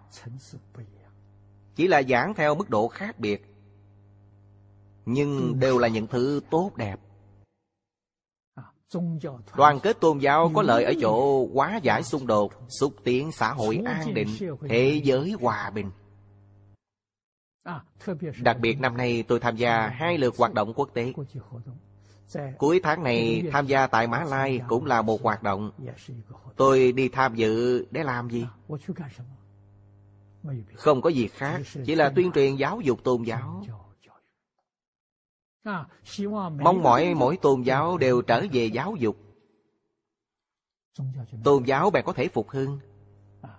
Chỉ 1.74 1.88
là 1.88 2.02
giảng 2.02 2.34
theo 2.34 2.54
mức 2.54 2.70
độ 2.70 2.88
khác 2.88 3.18
biệt. 3.18 3.46
Nhưng 5.06 5.60
đều 5.60 5.78
là 5.78 5.88
những 5.88 6.06
thứ 6.06 6.40
tốt 6.50 6.70
đẹp 6.76 7.00
Đoàn 9.56 9.80
kết 9.82 10.00
tôn 10.00 10.18
giáo 10.18 10.50
có 10.54 10.62
lợi 10.62 10.84
ở 10.84 10.92
chỗ 11.00 11.46
hóa 11.54 11.80
giải 11.82 12.02
xung 12.02 12.26
đột, 12.26 12.52
xúc 12.68 12.94
tiến 13.04 13.32
xã 13.32 13.52
hội 13.52 13.80
an 13.84 14.14
định, 14.14 14.28
thế 14.68 15.00
giới 15.04 15.32
hòa 15.40 15.70
bình. 15.70 15.90
Đặc 18.42 18.56
biệt 18.60 18.80
năm 18.80 18.96
nay 18.96 19.24
tôi 19.28 19.40
tham 19.40 19.56
gia 19.56 19.88
hai 19.88 20.18
lượt 20.18 20.34
hoạt 20.38 20.54
động 20.54 20.72
quốc 20.76 20.88
tế. 20.94 21.12
Cuối 22.58 22.80
tháng 22.82 23.02
này 23.02 23.42
tham 23.52 23.66
gia 23.66 23.86
tại 23.86 24.06
Mã 24.06 24.24
Lai 24.24 24.60
cũng 24.68 24.86
là 24.86 25.02
một 25.02 25.22
hoạt 25.22 25.42
động. 25.42 25.70
Tôi 26.56 26.92
đi 26.92 27.08
tham 27.08 27.34
dự 27.34 27.86
để 27.90 28.04
làm 28.04 28.30
gì? 28.30 28.46
Không 30.74 31.02
có 31.02 31.10
gì 31.10 31.28
khác, 31.28 31.60
chỉ 31.84 31.94
là 31.94 32.12
tuyên 32.16 32.32
truyền 32.32 32.56
giáo 32.56 32.80
dục 32.80 33.04
tôn 33.04 33.22
giáo. 33.22 33.64
Mong 36.60 36.82
mỏi 36.82 37.14
mỗi 37.14 37.36
tôn 37.36 37.62
giáo 37.62 37.98
đều 37.98 38.22
trở 38.22 38.42
về 38.52 38.66
giáo 38.66 38.96
dục. 38.98 39.16
Tôn 41.44 41.62
giáo 41.64 41.90
bèn 41.90 42.04
có 42.04 42.12
thể 42.12 42.28
phục 42.28 42.50
hưng 42.50 42.78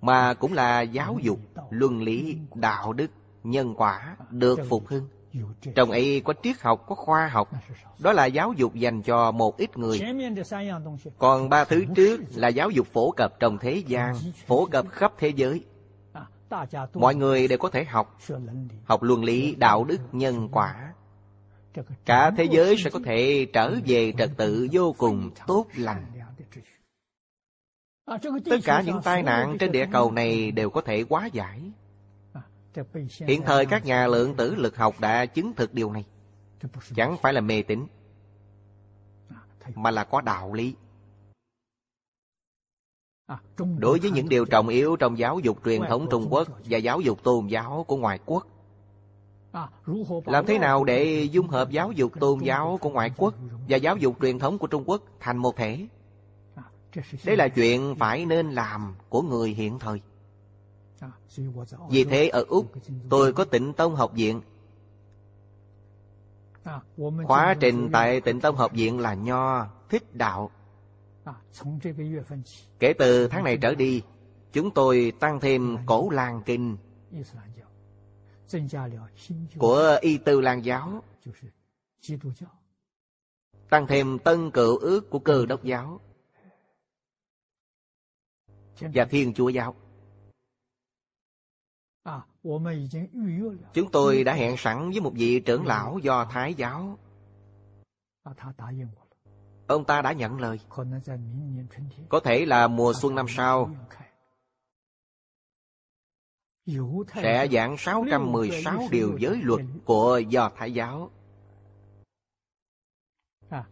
Mà 0.02 0.34
cũng 0.34 0.54
là 0.54 0.82
giáo 0.82 1.18
dục, 1.22 1.40
luân 1.70 2.02
lý, 2.02 2.38
đạo 2.56 2.94
đức, 2.94 3.12
nhân 3.44 3.74
quả 3.78 4.18
được 4.30 4.60
phục 4.70 4.88
hưng. 4.88 5.08
Trong 5.76 5.92
ấy 5.92 6.22
có 6.26 6.34
triết 6.44 6.62
học, 6.62 6.86
có 6.88 6.96
khoa 6.96 7.28
học. 7.28 7.50
Đó 8.00 8.14
là 8.14 8.26
giáo 8.26 8.54
dục 8.54 8.76
dành 8.76 9.02
cho 9.02 9.32
một 9.32 9.58
ít 9.58 9.78
người. 9.78 10.02
Còn 11.18 11.50
ba 11.50 11.66
thứ 11.66 11.86
trước 11.96 12.22
là 12.36 12.48
giáo 12.48 12.70
dục 12.70 12.88
phổ 12.88 13.12
cập 13.12 13.40
trong 13.40 13.58
thế 13.58 13.84
gian 13.88 14.16
Phổ 14.48 14.66
cập 14.66 14.90
khắp 14.90 15.14
thế 15.18 15.30
giới. 15.30 15.64
Mọi 16.94 17.16
người 17.16 17.48
đều 17.48 17.58
có 17.58 17.70
thể 17.70 17.84
học 17.84 18.18
Học 18.86 19.04
luân 19.04 19.24
lý, 19.24 19.56
đạo 19.56 19.84
đức, 19.84 20.00
nhân 20.12 20.50
quả 20.52 20.94
cả 22.06 22.32
thế 22.38 22.44
giới 22.44 22.76
sẽ 22.78 22.90
có 22.90 23.00
thể 23.06 23.48
trở 23.54 23.76
về 23.86 24.14
trật 24.18 24.32
tự 24.38 24.68
vô 24.72 24.96
cùng 24.98 25.32
tốt 25.48 25.66
lành. 25.76 26.06
Tất 28.46 28.58
cả 28.64 28.82
những 28.82 29.00
tai 29.04 29.24
nạn 29.24 29.58
trên 29.60 29.72
địa 29.72 29.88
cầu 29.92 30.12
này 30.12 30.52
đều 30.52 30.70
có 30.70 30.82
thể 30.82 31.06
hóa 31.10 31.30
giải. 31.34 31.72
Hiện 33.28 33.42
thời 33.46 33.66
các 33.66 33.86
nhà 33.86 34.08
lượng 34.08 34.36
tử 34.36 34.56
lực 34.56 34.78
học 34.78 35.00
đã 35.00 35.26
chứng 35.26 35.54
thực 35.54 35.74
điều 35.74 35.92
này. 35.92 36.06
Chẳng 36.96 37.18
phải 37.22 37.34
là 37.34 37.42
mê 37.42 37.62
tín, 37.62 37.88
mà 39.76 39.92
là 39.92 40.04
có 40.04 40.22
đạo 40.22 40.54
lý. 40.54 40.76
Đối 43.78 44.00
với 44.00 44.12
những 44.12 44.30
điều 44.30 44.46
trọng 44.46 44.68
yếu 44.68 44.96
trong 44.96 45.18
giáo 45.18 45.40
dục 45.40 45.58
truyền 45.66 45.82
thống 45.90 46.08
trung 46.12 46.28
quốc 46.30 46.48
và 46.66 46.78
giáo 46.78 47.02
dục 47.02 47.24
tôn 47.24 47.48
giáo 47.48 47.86
của 47.88 47.98
ngoại 47.98 48.20
quốc 48.26 48.48
làm 50.26 50.46
thế 50.46 50.60
nào 50.60 50.84
để 50.84 51.24
dung 51.32 51.48
hợp 51.48 51.70
giáo 51.70 51.92
dục 51.92 52.12
tôn 52.20 52.40
giáo 52.40 52.78
của 52.82 52.90
ngoại 52.90 53.12
quốc 53.18 53.34
và 53.70 53.78
giáo 53.78 53.98
dục 53.98 54.16
truyền 54.22 54.40
thống 54.40 54.58
của 54.58 54.68
Trung 54.68 54.84
Quốc 54.86 55.02
thành 55.20 55.38
một 55.38 55.56
thể? 55.56 55.88
Đây 57.26 57.38
là 57.38 57.48
chuyện 57.48 57.96
phải 58.00 58.26
nên 58.26 58.52
làm 58.52 58.96
của 59.10 59.22
người 59.22 59.50
hiện 59.50 59.80
thời. 59.80 60.02
Vì 61.90 62.04
thế 62.04 62.28
ở 62.28 62.46
Úc, 62.48 62.72
tôi 63.10 63.34
có 63.34 63.46
tịnh 63.46 63.74
tông 63.74 63.96
học 63.96 64.12
viện. 64.14 64.42
Khóa 67.26 67.56
trình 67.60 67.90
tại 67.92 68.22
tịnh 68.22 68.40
tông 68.40 68.56
học 68.56 68.72
viện 68.72 69.00
là 69.00 69.14
Nho, 69.14 69.68
Thích 69.90 70.16
Đạo. 70.16 70.52
Kể 72.80 72.94
từ 72.94 73.28
tháng 73.28 73.44
này 73.44 73.58
trở 73.58 73.76
đi, 73.76 74.02
chúng 74.54 74.72
tôi 74.72 75.14
tăng 75.20 75.40
thêm 75.40 75.78
cổ 75.86 76.10
lan 76.10 76.42
kinh 76.46 76.78
của 79.58 79.98
y 80.02 80.18
tư 80.18 80.42
lan 80.42 80.66
giáo. 80.66 81.04
tăng 83.70 83.88
thêm 83.88 84.20
tân 84.20 84.52
cựu 84.52 84.78
ước 84.78 85.10
của 85.10 85.20
cơ 85.20 85.46
đốc 85.46 85.64
giáo. 85.64 86.00
Và 88.80 89.06
thiên 89.06 89.34
chúa 89.34 89.50
giáo. 89.50 89.76
Chúng 93.74 93.92
tôi 93.92 94.24
đã 94.24 94.34
hẹn 94.34 94.58
sẵn 94.58 94.90
với 94.92 95.00
một 95.02 95.12
vị 95.16 95.40
trưởng 95.40 95.66
lão 95.66 96.00
do 96.00 96.26
thái 96.26 96.54
giáo. 96.54 96.98
Ông 99.68 99.86
ta 99.86 100.02
đã 100.02 100.12
nhận 100.12 100.40
lời. 100.40 100.60
Có 102.10 102.20
thể 102.20 102.46
là 102.46 102.68
mùa 102.68 102.94
xuân 102.94 103.16
năm 103.16 103.26
sau 103.30 103.76
sẽ 107.14 107.48
giảng 107.52 107.78
616 107.78 108.88
điều 108.92 109.18
giới 109.18 109.40
luật 109.42 109.62
của 109.86 110.18
Do 110.18 110.52
Thái 110.58 110.74
giáo 110.74 111.12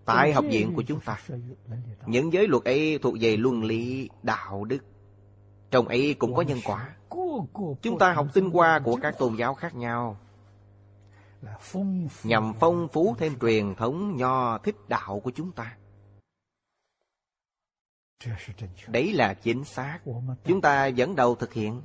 tại 0.05 0.34
học 0.34 0.45
viện 0.49 0.73
của 0.76 0.84
chúng 0.88 0.99
ta. 0.99 1.19
Những 2.05 2.34
giới 2.34 2.47
luật 2.47 2.63
ấy 2.63 2.99
thuộc 3.01 3.15
về 3.19 3.38
luân 3.38 3.63
lý, 3.63 4.09
đạo 4.23 4.65
đức. 4.65 4.80
Trong 5.72 5.88
ấy 5.88 6.15
cũng 6.19 6.35
có 6.35 6.41
nhân 6.41 6.59
quả. 6.65 6.95
Chúng 7.81 7.99
ta 7.99 8.13
học 8.13 8.27
tinh 8.34 8.49
hoa 8.49 8.80
của 8.80 8.99
các 9.01 9.15
tôn 9.18 9.35
giáo 9.35 9.53
khác 9.53 9.76
nhau 9.76 10.18
nhằm 12.23 12.53
phong 12.59 12.88
phú 12.93 13.15
thêm 13.18 13.39
truyền 13.39 13.76
thống 13.76 14.18
nho 14.18 14.57
thích 14.57 14.76
đạo 14.88 15.19
của 15.19 15.31
chúng 15.31 15.51
ta. 15.51 15.77
Đấy 18.88 19.13
là 19.13 19.34
chính 19.34 19.63
xác. 19.63 19.99
Chúng 20.45 20.61
ta 20.61 20.85
dẫn 20.85 21.15
đầu 21.15 21.35
thực 21.35 21.53
hiện. 21.53 21.81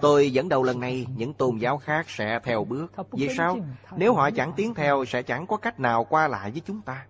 Tôi 0.00 0.30
dẫn 0.30 0.48
đầu 0.48 0.62
lần 0.62 0.80
này, 0.80 1.06
những 1.16 1.34
tôn 1.34 1.58
giáo 1.58 1.78
khác 1.78 2.10
sẽ 2.10 2.40
theo 2.44 2.64
bước. 2.64 2.92
Vì 3.12 3.28
sao? 3.36 3.58
Nếu 3.96 4.14
họ 4.14 4.30
chẳng 4.30 4.52
tiến 4.56 4.74
theo, 4.74 5.04
sẽ 5.04 5.22
chẳng 5.22 5.46
có 5.46 5.56
cách 5.56 5.80
nào 5.80 6.04
qua 6.04 6.28
lại 6.28 6.50
với 6.50 6.60
chúng 6.60 6.80
ta. 6.80 7.06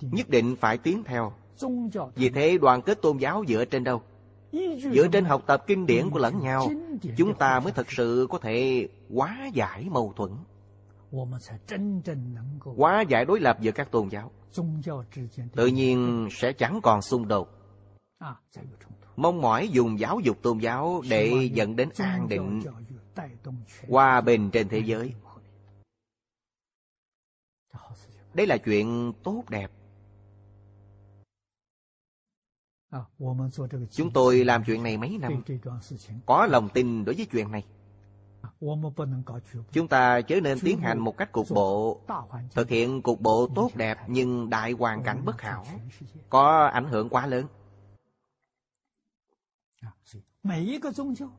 Nhất 0.00 0.28
định 0.28 0.56
phải 0.56 0.78
tiến 0.78 1.04
theo. 1.04 1.32
Vì 2.14 2.28
thế 2.28 2.58
đoàn 2.58 2.82
kết 2.82 3.02
tôn 3.02 3.18
giáo 3.18 3.44
dựa 3.48 3.64
trên 3.64 3.84
đâu? 3.84 4.02
Dựa 4.92 5.08
trên 5.12 5.24
học 5.24 5.42
tập 5.46 5.64
kinh 5.66 5.86
điển 5.86 6.10
của 6.10 6.18
lẫn 6.18 6.40
nhau, 6.40 6.68
chúng 7.16 7.34
ta 7.34 7.60
mới 7.60 7.72
thật 7.72 7.92
sự 7.92 8.26
có 8.30 8.38
thể 8.38 8.88
hóa 9.14 9.50
giải 9.52 9.86
mâu 9.90 10.12
thuẫn. 10.16 10.30
Hóa 12.76 13.04
giải 13.08 13.24
đối 13.24 13.40
lập 13.40 13.60
giữa 13.60 13.72
các 13.72 13.90
tôn 13.90 14.08
giáo. 14.08 14.30
Tự 15.52 15.66
nhiên 15.66 16.28
sẽ 16.30 16.52
chẳng 16.52 16.80
còn 16.82 17.02
xung 17.02 17.28
đột 17.28 17.48
mong 19.16 19.40
mỏi 19.40 19.68
dùng 19.68 19.98
giáo 19.98 20.20
dục 20.20 20.42
tôn 20.42 20.58
giáo 20.58 21.02
để 21.08 21.50
dẫn 21.52 21.76
đến 21.76 21.88
an 21.96 22.28
định. 22.28 22.62
hòa 23.88 24.20
bình 24.20 24.50
trên 24.50 24.68
thế 24.68 24.78
giới. 24.78 25.14
Đây 28.34 28.46
là 28.46 28.56
chuyện 28.56 29.12
tốt 29.22 29.44
đẹp. 29.48 29.70
Chúng 33.90 34.10
tôi 34.14 34.44
làm 34.44 34.64
chuyện 34.66 34.82
này 34.82 34.96
mấy 34.96 35.18
năm. 35.18 35.42
Có 36.26 36.46
lòng 36.46 36.68
tin 36.68 37.04
đối 37.04 37.14
với 37.14 37.26
chuyện 37.26 37.50
này. 37.52 37.64
Chúng 39.72 39.88
ta 39.88 40.20
chớ 40.20 40.40
nên 40.40 40.58
tiến 40.60 40.78
hành 40.78 40.98
một 40.98 41.16
cách 41.16 41.32
cục 41.32 41.46
bộ 41.50 42.00
Thực 42.54 42.68
hiện 42.68 43.02
cục 43.02 43.20
bộ 43.20 43.48
tốt 43.54 43.70
đẹp 43.74 43.98
Nhưng 44.06 44.50
đại 44.50 44.72
hoàn 44.72 45.02
cảnh 45.02 45.24
bất 45.24 45.40
hảo. 45.40 45.66
Có 46.28 46.66
ảnh 46.66 46.88
hưởng 46.88 47.08
quá 47.08 47.26
lớn 47.26 47.46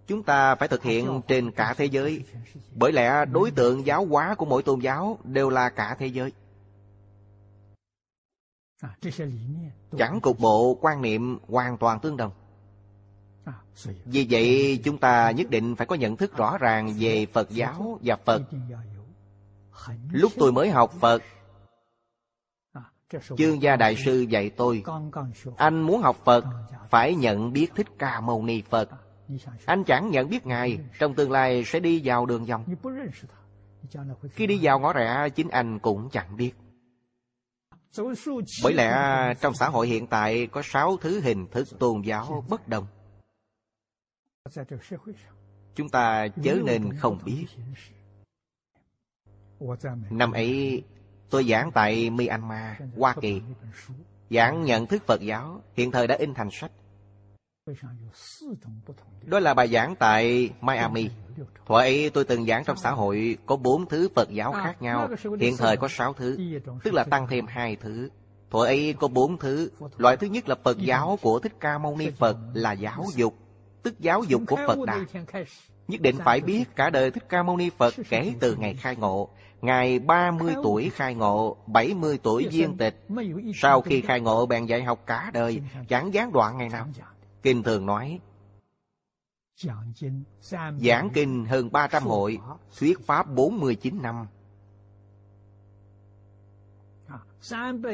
Chúng 0.08 0.24
ta 0.24 0.56
phải 0.56 0.68
thực 0.68 0.84
hiện 0.84 1.22
trên 1.28 1.52
cả 1.52 1.74
thế 1.78 1.86
giới. 1.86 2.24
Bởi 2.76 2.92
lẽ 2.92 3.26
đối 3.26 3.52
tượng 3.52 3.86
giáo 3.86 4.06
hóa 4.06 4.36
của 4.36 4.46
mỗi 4.46 4.64
tôn 4.64 4.80
giáo 4.80 5.20
Đều 5.24 5.50
là 5.50 5.70
cả 5.70 5.96
thế 6.00 6.08
giới. 6.08 6.32
Chẳng 9.98 10.20
cục 10.22 10.40
bộ 10.40 10.78
quan 10.82 11.02
niệm 11.02 11.40
hoàn 11.48 11.78
toàn 11.78 12.00
tương 12.00 12.18
đồng. 12.18 12.32
Vì 14.06 14.28
vậy 14.30 14.80
chúng 14.84 14.98
ta 14.98 15.32
nhất 15.32 15.50
định 15.50 15.76
phải 15.76 15.88
có 15.88 15.96
nhận 15.96 16.16
thức 16.16 16.38
rõ 16.38 16.58
ràng 16.58 16.94
về 17.00 17.26
Phật 17.26 17.50
giáo 17.50 18.00
và 18.04 18.16
Phật. 18.26 18.42
Lúc 20.12 20.32
tôi 20.36 20.52
mới 20.52 20.70
học 20.70 20.94
Phật 21.00 21.24
Chương 23.38 23.62
gia 23.62 23.76
đại 23.76 23.96
sư 23.96 24.22
dạy 24.22 24.50
tôi, 24.50 24.84
Anh 25.58 25.82
muốn 25.82 26.02
học 26.02 26.18
Phật, 26.26 26.46
Phải 26.90 27.16
nhận 27.16 27.54
biết 27.54 27.68
Thích 27.76 27.88
Ca 28.00 28.22
Mâu 28.22 28.44
Ni 28.44 28.62
Phật 28.62 28.90
Anh 29.66 29.84
chẳng 29.84 30.10
nhận 30.12 30.30
biết 30.30 30.46
Ngài, 30.46 30.80
Trong 31.00 31.16
tương 31.16 31.32
lai 31.32 31.64
sẽ 31.66 31.80
đi 31.80 32.02
vào 32.04 32.26
đường 32.26 32.46
vòng 32.46 32.66
Khi 34.32 34.48
đi 34.48 34.60
vào 34.62 34.80
ngõ 34.80 34.94
rẽ, 34.94 35.30
Chính 35.36 35.50
anh 35.50 35.80
cũng 35.80 36.10
chẳng 36.12 36.38
biết 36.38 36.52
bởi 38.64 38.74
lẽ, 38.74 38.94
trong 39.42 39.54
xã 39.54 39.70
hội 39.70 39.88
hiện 39.88 40.08
tại, 40.08 40.48
có 40.48 40.62
sáu 40.64 40.98
thứ 41.02 41.20
hình 41.20 41.48
thức 41.48 41.68
tôn 41.80 42.02
giáo 42.02 42.46
bất 42.50 42.68
đồng. 42.68 42.88
Chúng 45.76 45.90
ta 45.90 46.28
chớ 46.44 46.58
nên 46.66 46.98
không 46.98 47.20
biết. 47.26 47.46
Năm 50.10 50.32
ấy 50.32 50.84
tôi 51.36 51.46
giảng 51.50 51.72
tại 51.72 52.10
Myanmar, 52.10 52.82
Hoa 52.98 53.16
Kỳ. 53.22 53.42
Giảng 54.30 54.64
nhận 54.64 54.88
thức 54.88 55.04
Phật 55.08 55.22
giáo, 55.22 55.62
hiện 55.74 55.92
thời 55.92 56.08
đã 56.08 56.16
in 56.16 56.34
thành 56.34 56.50
sách. 56.52 56.72
Đó 59.26 59.40
là 59.40 59.54
bài 59.54 59.68
giảng 59.68 59.96
tại 59.96 60.50
Miami. 60.62 61.10
Thuở 61.66 61.76
ấy 61.76 62.10
tôi 62.10 62.24
từng 62.24 62.46
giảng 62.46 62.64
trong 62.64 62.78
xã 62.78 62.92
hội 62.92 63.38
có 63.46 63.56
bốn 63.56 63.86
thứ 63.86 64.10
Phật 64.16 64.30
giáo 64.30 64.52
khác 64.52 64.82
nhau, 64.82 65.10
hiện 65.40 65.58
thời 65.58 65.78
có 65.78 65.88
sáu 65.88 66.14
thứ, 66.14 66.38
tức 66.84 66.94
là 66.94 67.04
tăng 67.04 67.28
thêm 67.28 67.46
hai 67.48 67.76
thứ. 67.76 68.10
Thuở 68.52 68.66
ấy 68.66 68.96
có 69.00 69.08
bốn 69.08 69.38
thứ, 69.38 69.72
loại 69.98 70.18
thứ 70.18 70.28
nhất 70.28 70.50
là 70.50 70.56
Phật 70.64 70.78
giáo 70.78 71.20
của 71.22 71.40
Thích 71.40 71.54
Ca 71.60 71.78
Mâu 71.78 71.98
Ni 71.98 72.10
Phật 72.10 72.38
là 72.54 72.72
giáo 72.72 73.06
dục, 73.16 73.36
tức 73.84 74.00
giáo 74.00 74.24
dục 74.24 74.42
của 74.48 74.56
Phật 74.68 74.78
Đà. 74.88 75.06
Nhất 75.88 76.02
định 76.02 76.18
phải 76.26 76.42
biết 76.42 76.64
cả 76.76 76.90
đời 76.90 77.12
Thích 77.12 77.30
Ca 77.30 77.44
Mâu 77.44 77.58
Ni 77.58 77.70
Phật 77.70 77.94
kể 78.10 78.34
từ 78.40 78.56
ngày 78.56 78.74
khai 78.74 78.96
ngộ. 78.96 79.30
Ngài 79.62 80.00
30 80.00 80.56
tuổi 80.64 80.90
khai 80.90 81.16
ngộ, 81.16 81.58
70 81.68 82.20
tuổi 82.24 82.48
viên 82.52 82.78
tịch. 82.78 83.08
Sau 83.56 83.82
khi 83.82 84.02
khai 84.02 84.20
ngộ 84.20 84.46
bèn 84.46 84.66
dạy 84.66 84.84
học 84.84 85.04
cả 85.06 85.32
đời, 85.34 85.62
chẳng 85.88 86.14
gián 86.14 86.32
đoạn 86.32 86.58
ngày 86.58 86.70
nào. 86.70 86.88
Kinh 87.42 87.64
thường 87.64 87.86
nói, 87.86 88.20
Giảng 90.78 91.10
kinh 91.14 91.46
hơn 91.46 91.72
300 91.72 92.04
hội, 92.04 92.40
thuyết 92.80 93.06
pháp 93.06 93.28
49 93.32 94.02
năm. 94.02 94.28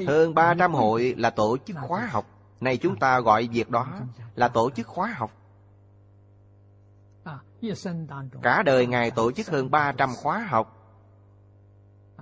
Hơn 0.07 0.33
300 0.33 0.73
hội 0.73 1.15
là 1.17 1.29
tổ 1.29 1.57
chức 1.65 1.77
khóa 1.87 2.07
học. 2.11 2.25
Này 2.59 2.77
chúng 2.77 2.99
ta 2.99 3.19
gọi 3.19 3.47
việc 3.51 3.69
đó 3.69 3.87
là 4.35 4.47
tổ 4.47 4.69
chức 4.71 4.87
khóa 4.87 5.07
học. 5.07 5.31
Cả 8.41 8.63
đời 8.63 8.87
Ngài 8.87 9.11
tổ 9.11 9.31
chức 9.31 9.47
hơn 9.47 9.71
300 9.71 10.09
khóa 10.15 10.39
học. 10.39 10.80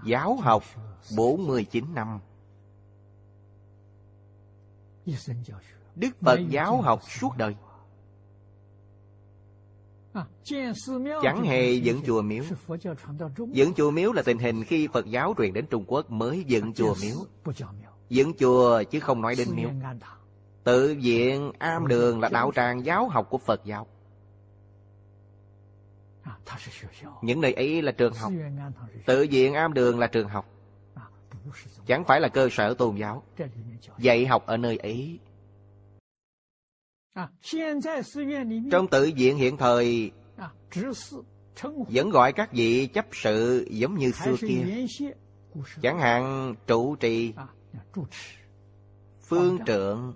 Giáo 0.05 0.35
học 0.35 0.63
49 1.17 1.85
năm. 1.93 2.19
Đức 5.95 6.09
Phật 6.21 6.39
giáo 6.49 6.81
học 6.81 7.01
suốt 7.09 7.37
đời. 7.37 7.55
Chẳng 11.23 11.43
hề 11.43 11.71
dựng 11.71 12.01
chùa 12.05 12.21
miếu 12.21 12.43
Dựng 13.51 13.73
chùa 13.73 13.91
miếu 13.91 14.13
là 14.13 14.21
tình 14.21 14.37
hình 14.37 14.63
khi 14.63 14.87
Phật 14.87 15.05
giáo 15.05 15.33
truyền 15.37 15.53
đến 15.53 15.65
Trung 15.69 15.83
Quốc 15.87 16.11
mới 16.11 16.43
dựng 16.47 16.73
chùa 16.73 16.95
miếu 17.01 17.15
Dựng 18.09 18.33
chùa 18.39 18.83
chứ 18.83 18.99
không 18.99 19.21
nói 19.21 19.35
đến 19.37 19.47
miếu 19.55 19.69
Tự 20.63 20.95
viện, 21.01 21.51
am 21.59 21.87
đường 21.87 22.19
là 22.19 22.29
đạo 22.29 22.51
tràng 22.55 22.85
giáo 22.85 23.07
học 23.09 23.27
của 23.29 23.37
Phật 23.37 23.61
giáo 23.65 23.87
những 27.21 27.41
nơi 27.41 27.53
ấy 27.53 27.81
là 27.81 27.91
trường 27.91 28.13
học. 28.13 28.31
Tự 29.05 29.27
viện 29.31 29.53
am 29.53 29.73
đường 29.73 29.99
là 29.99 30.07
trường 30.07 30.27
học. 30.27 30.45
Chẳng 31.85 32.03
phải 32.05 32.21
là 32.21 32.27
cơ 32.27 32.49
sở 32.51 32.73
tôn 32.73 32.95
giáo. 32.95 33.23
Dạy 33.97 34.25
học 34.25 34.45
ở 34.45 34.57
nơi 34.57 34.77
ấy. 34.77 35.19
trong 38.71 38.87
tự 38.91 39.11
viện 39.15 39.37
hiện 39.37 39.57
thời 39.57 40.11
Vẫn 41.63 42.09
gọi 42.09 42.33
các 42.33 42.53
vị 42.53 42.87
chấp 42.87 43.05
sự 43.11 43.67
giống 43.69 43.95
như 43.95 44.11
xưa 44.11 44.35
kia. 44.41 44.85
Chẳng 45.81 45.99
hạn 45.99 46.55
trụ 46.67 46.95
trì 46.95 47.33
Phương 49.21 49.57
trượng 49.65 50.13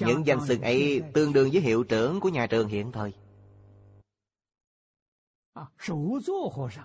Những 0.00 0.26
danh 0.26 0.46
xưng 0.46 0.60
ấy 0.60 1.02
tương 1.12 1.32
đương 1.32 1.50
với 1.52 1.60
hiệu 1.60 1.84
trưởng 1.84 2.20
của 2.20 2.28
nhà 2.28 2.46
trường 2.46 2.68
hiện 2.68 2.92
thời 2.92 3.12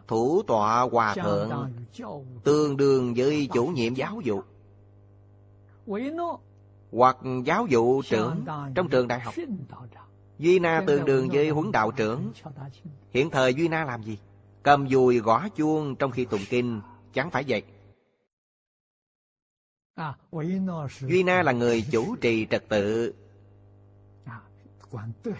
Thủ 0.07 0.41
tọa 0.47 0.81
hòa 0.81 1.15
thượng 1.15 1.71
Tương 2.43 2.77
đương 2.77 3.13
với 3.17 3.49
chủ 3.53 3.65
nhiệm 3.65 3.93
giáo 3.93 4.21
dục。hoặc 4.23 7.17
giáo 7.45 7.67
vụ 7.69 8.01
trưởng 8.01 8.45
trong 8.75 8.89
trường 8.89 9.07
đại 9.07 9.19
học. 9.19 9.33
Duy 10.39 10.59
Na 10.59 10.83
tương 10.87 11.05
đương 11.05 11.29
với 11.31 11.49
huấn 11.49 11.71
đạo 11.71 11.91
trưởng. 11.91 12.31
Hiện 13.11 13.29
thời 13.29 13.53
Duy 13.53 13.67
Na 13.67 13.85
làm 13.85 14.03
gì? 14.03 14.17
Cầm 14.63 14.89
dùi 14.89 15.19
gõ 15.19 15.49
chuông 15.49 15.95
trong 15.95 16.11
khi 16.11 16.25
tụng 16.25 16.41
kinh, 16.49 16.81
chẳng 17.13 17.31
phải 17.31 17.43
vậy. 17.47 17.63
Duy 20.99 21.23
Na 21.23 21.43
là 21.43 21.51
người 21.51 21.85
chủ 21.91 22.15
trì 22.15 22.47
trật 22.49 22.69
tự. 22.69 23.13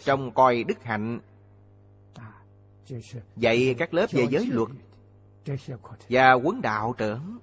Trong 0.03 0.31
coi 0.31 0.63
đức 0.63 0.83
hạnh 0.83 1.19
Dạy 3.35 3.75
các 3.77 3.93
lớp 3.93 4.07
về 4.11 4.27
giới 4.29 4.45
luật 4.45 4.69
Và 6.09 6.33
quấn 6.33 6.61
đạo 6.61 6.95
trưởng. 6.97 7.39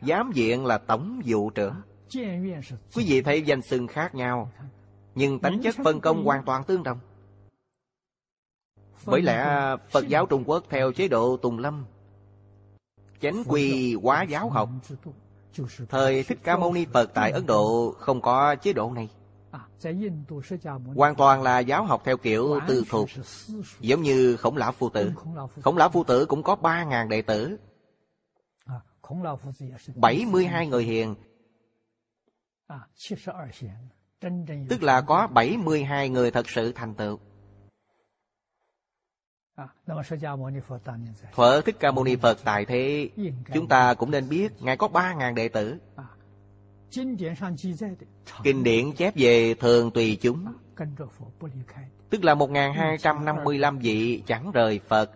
Giám 0.00 0.30
diện 0.34 0.66
là 0.66 0.78
tổng 0.78 1.20
vụ 1.24 1.50
trưởng. 1.50 1.74
Quý 2.94 3.04
vị 3.06 3.22
thấy 3.22 3.42
danh 3.42 3.62
xưng 3.62 3.86
khác 3.86 4.14
nhau, 4.14 4.52
Nhưng 5.14 5.38
tính 5.38 5.60
chất 5.62 5.74
phân 5.84 6.00
công 6.00 6.24
hoàn 6.24 6.44
toàn 6.44 6.64
tương 6.64 6.82
đồng. 6.82 6.98
Bởi 9.04 9.22
lẽ 9.22 9.46
Phật 9.90 10.08
giáo 10.08 10.26
Trung 10.26 10.44
Quốc 10.46 10.64
theo 10.70 10.92
chế 10.92 11.08
độ 11.08 11.36
Tùng 11.36 11.58
Lâm, 11.58 11.84
Chánh 13.20 13.42
quy 13.46 13.94
hóa 13.94 14.22
giáo 14.22 14.50
học. 14.50 14.70
Thời 15.88 16.22
Thích 16.22 16.38
Ca 16.42 16.56
Mâu 16.56 16.72
Ni 16.74 16.86
Phật 16.92 17.10
tại 17.14 17.30
Ấn 17.30 17.46
Độ 17.46 17.94
không 17.98 18.20
có 18.20 18.54
chế 18.54 18.72
độ 18.72 18.92
này. 18.92 19.08
Hoàn 20.96 21.14
toàn 21.14 21.42
là 21.42 21.58
giáo 21.58 21.84
học 21.84 22.02
theo 22.04 22.16
kiểu 22.16 22.60
tư 22.68 22.84
thuộc 22.90 23.08
Giống 23.80 24.02
như 24.02 24.36
Khổng 24.36 24.56
Lão 24.56 24.72
Phu 24.72 24.88
Tử. 24.88 25.12
Khổng 25.62 25.76
Lão 25.76 25.88
Phu 25.88 26.04
Tử. 26.04 26.26
Cũng 26.26 26.42
có 26.42 26.56
3.000 26.62 27.08
đệ 27.08 27.22
tử. 27.22 27.58
72 29.96 30.66
người 30.66 30.84
hiền. 30.84 31.14
Tức 34.68 34.82
là 34.82 35.00
có 35.00 35.26
72 35.26 36.08
người 36.08 36.30
thật 36.30 36.48
sự 36.48 36.72
thành 36.72 36.94
tựu. 36.94 37.18
Thuở 41.32 41.60
Thích 41.60 41.76
Ca 41.80 41.90
Mâu 41.90 42.04
Ni 42.04 42.16
Phật 42.16 42.38
tại 42.44 42.64
thế, 42.64 43.10
chúng 43.54 43.68
ta 43.68 43.94
cũng 43.94 44.10
nên 44.10 44.28
biết 44.28 44.62
Ngài 44.62 44.76
có 44.76 44.88
3.000 44.88 45.34
đệ 45.34 45.48
tử. 45.48 45.78
Kinh 48.44 48.64
điển 48.64 48.92
chép 48.92 49.14
về 49.16 49.54
thường 49.54 49.90
tùy 49.90 50.18
chúng, 50.20 50.46
tức 52.10 52.24
là 52.24 52.34
1.255 52.34 53.78
vị 53.78 54.22
chẳng 54.26 54.52
rời 54.52 54.80
Phật. 54.88 55.10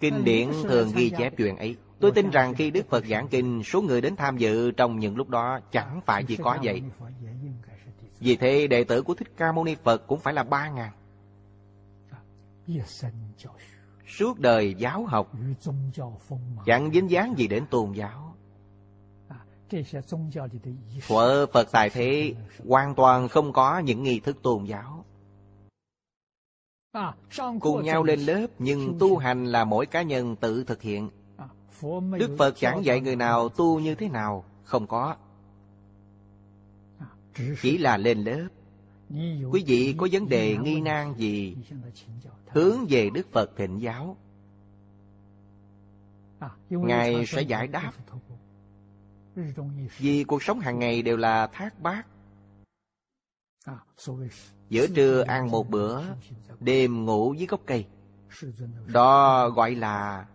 Kinh 0.00 0.24
điển 0.24 0.48
thường 0.62 0.92
ghi 0.94 1.10
chép 1.18 1.34
chuyện 1.36 1.56
ấy. 1.56 1.76
Tôi 2.00 2.12
tin 2.12 2.30
rằng 2.30 2.54
khi 2.54 2.70
Đức 2.70 2.88
Phật 2.88 3.06
giảng 3.06 3.28
kinh, 3.28 3.62
số 3.64 3.82
người 3.82 4.00
đến 4.00 4.16
tham 4.16 4.38
dự 4.38 4.70
trong 4.70 4.98
những 4.98 5.16
lúc 5.16 5.28
đó 5.28 5.60
chẳng 5.72 6.00
phải 6.06 6.24
chỉ 6.24 6.36
có 6.36 6.58
vậy. 6.62 6.82
Vì 8.20 8.36
thế 8.36 8.66
đệ 8.66 8.84
tử 8.84 9.02
của 9.02 9.14
Thích 9.14 9.28
Ca 9.36 9.52
Mâu 9.52 9.64
Ni 9.64 9.74
Phật 9.82 10.06
cũng 10.06 10.20
phải 10.20 10.34
là 10.34 10.42
ba 10.42 10.70
ngàn. 10.70 10.92
Suốt 14.06 14.38
đời 14.38 14.74
giáo 14.78 15.04
học 15.04 15.32
Chẳng 16.66 16.90
dính 16.92 17.10
dáng 17.10 17.34
gì 17.38 17.46
đến 17.46 17.66
tôn 17.70 17.92
giáo 17.92 18.35
Thuở 21.08 21.46
Phật 21.52 21.68
tại 21.72 21.90
thế 21.90 22.34
hoàn 22.68 22.94
toàn 22.94 23.28
không 23.28 23.52
có 23.52 23.78
những 23.78 24.02
nghi 24.02 24.20
thức 24.20 24.42
tôn 24.42 24.64
giáo. 24.64 25.04
Cùng 27.60 27.84
nhau 27.84 28.02
lên 28.02 28.20
lớp 28.20 28.46
nhưng 28.58 28.96
tu 28.98 29.16
hành 29.16 29.46
là 29.46 29.64
mỗi 29.64 29.86
cá 29.86 30.02
nhân 30.02 30.36
tự 30.36 30.64
thực 30.64 30.82
hiện. 30.82 31.10
Đức 32.18 32.36
Phật 32.38 32.54
chẳng 32.56 32.84
dạy 32.84 33.00
người 33.00 33.16
nào 33.16 33.48
tu 33.48 33.80
như 33.80 33.94
thế 33.94 34.08
nào, 34.08 34.44
không 34.64 34.86
có. 34.86 35.16
Chỉ 37.62 37.78
là 37.78 37.96
lên 37.96 38.24
lớp. 38.24 38.48
Quý 39.50 39.64
vị 39.66 39.94
có 39.98 40.08
vấn 40.12 40.28
đề 40.28 40.56
nghi 40.56 40.80
nan 40.80 41.14
gì, 41.14 41.56
hướng 42.46 42.86
về 42.88 43.10
Đức 43.10 43.32
Phật 43.32 43.56
thịnh 43.56 43.80
giáo. 43.82 44.16
Ngài 46.70 47.26
sẽ 47.26 47.42
giải 47.42 47.66
đáp 47.66 47.92
Vì 49.98 50.24
cuộc 50.24 50.42
sống 50.42 50.60
hàng 50.60 50.78
ngày 50.78 51.02
đều 51.02 51.16
là 51.16 51.46
thác 51.46 51.80
bát. 51.80 52.06
Giữa 54.68 54.86
trưa 54.94 55.24
ăn 55.26 55.50
một 55.50 55.70
bữa 55.70 56.02
Đêm 56.60 57.04
ngủ 57.04 57.34
dưới 57.34 57.46
gốc 57.46 57.60
cây. 57.66 57.86
Đó 58.86 59.48
gọi 59.48 59.74
là 59.74 60.26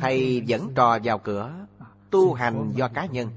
Thầy 0.00 0.42
dẫn 0.46 0.74
trò 0.74 0.98
vào 1.04 1.18
cửa 1.18 1.66
Tu 2.10 2.34
hành 2.34 2.72
do 2.76 2.88
cá 2.88 3.06
nhân. 3.06 3.28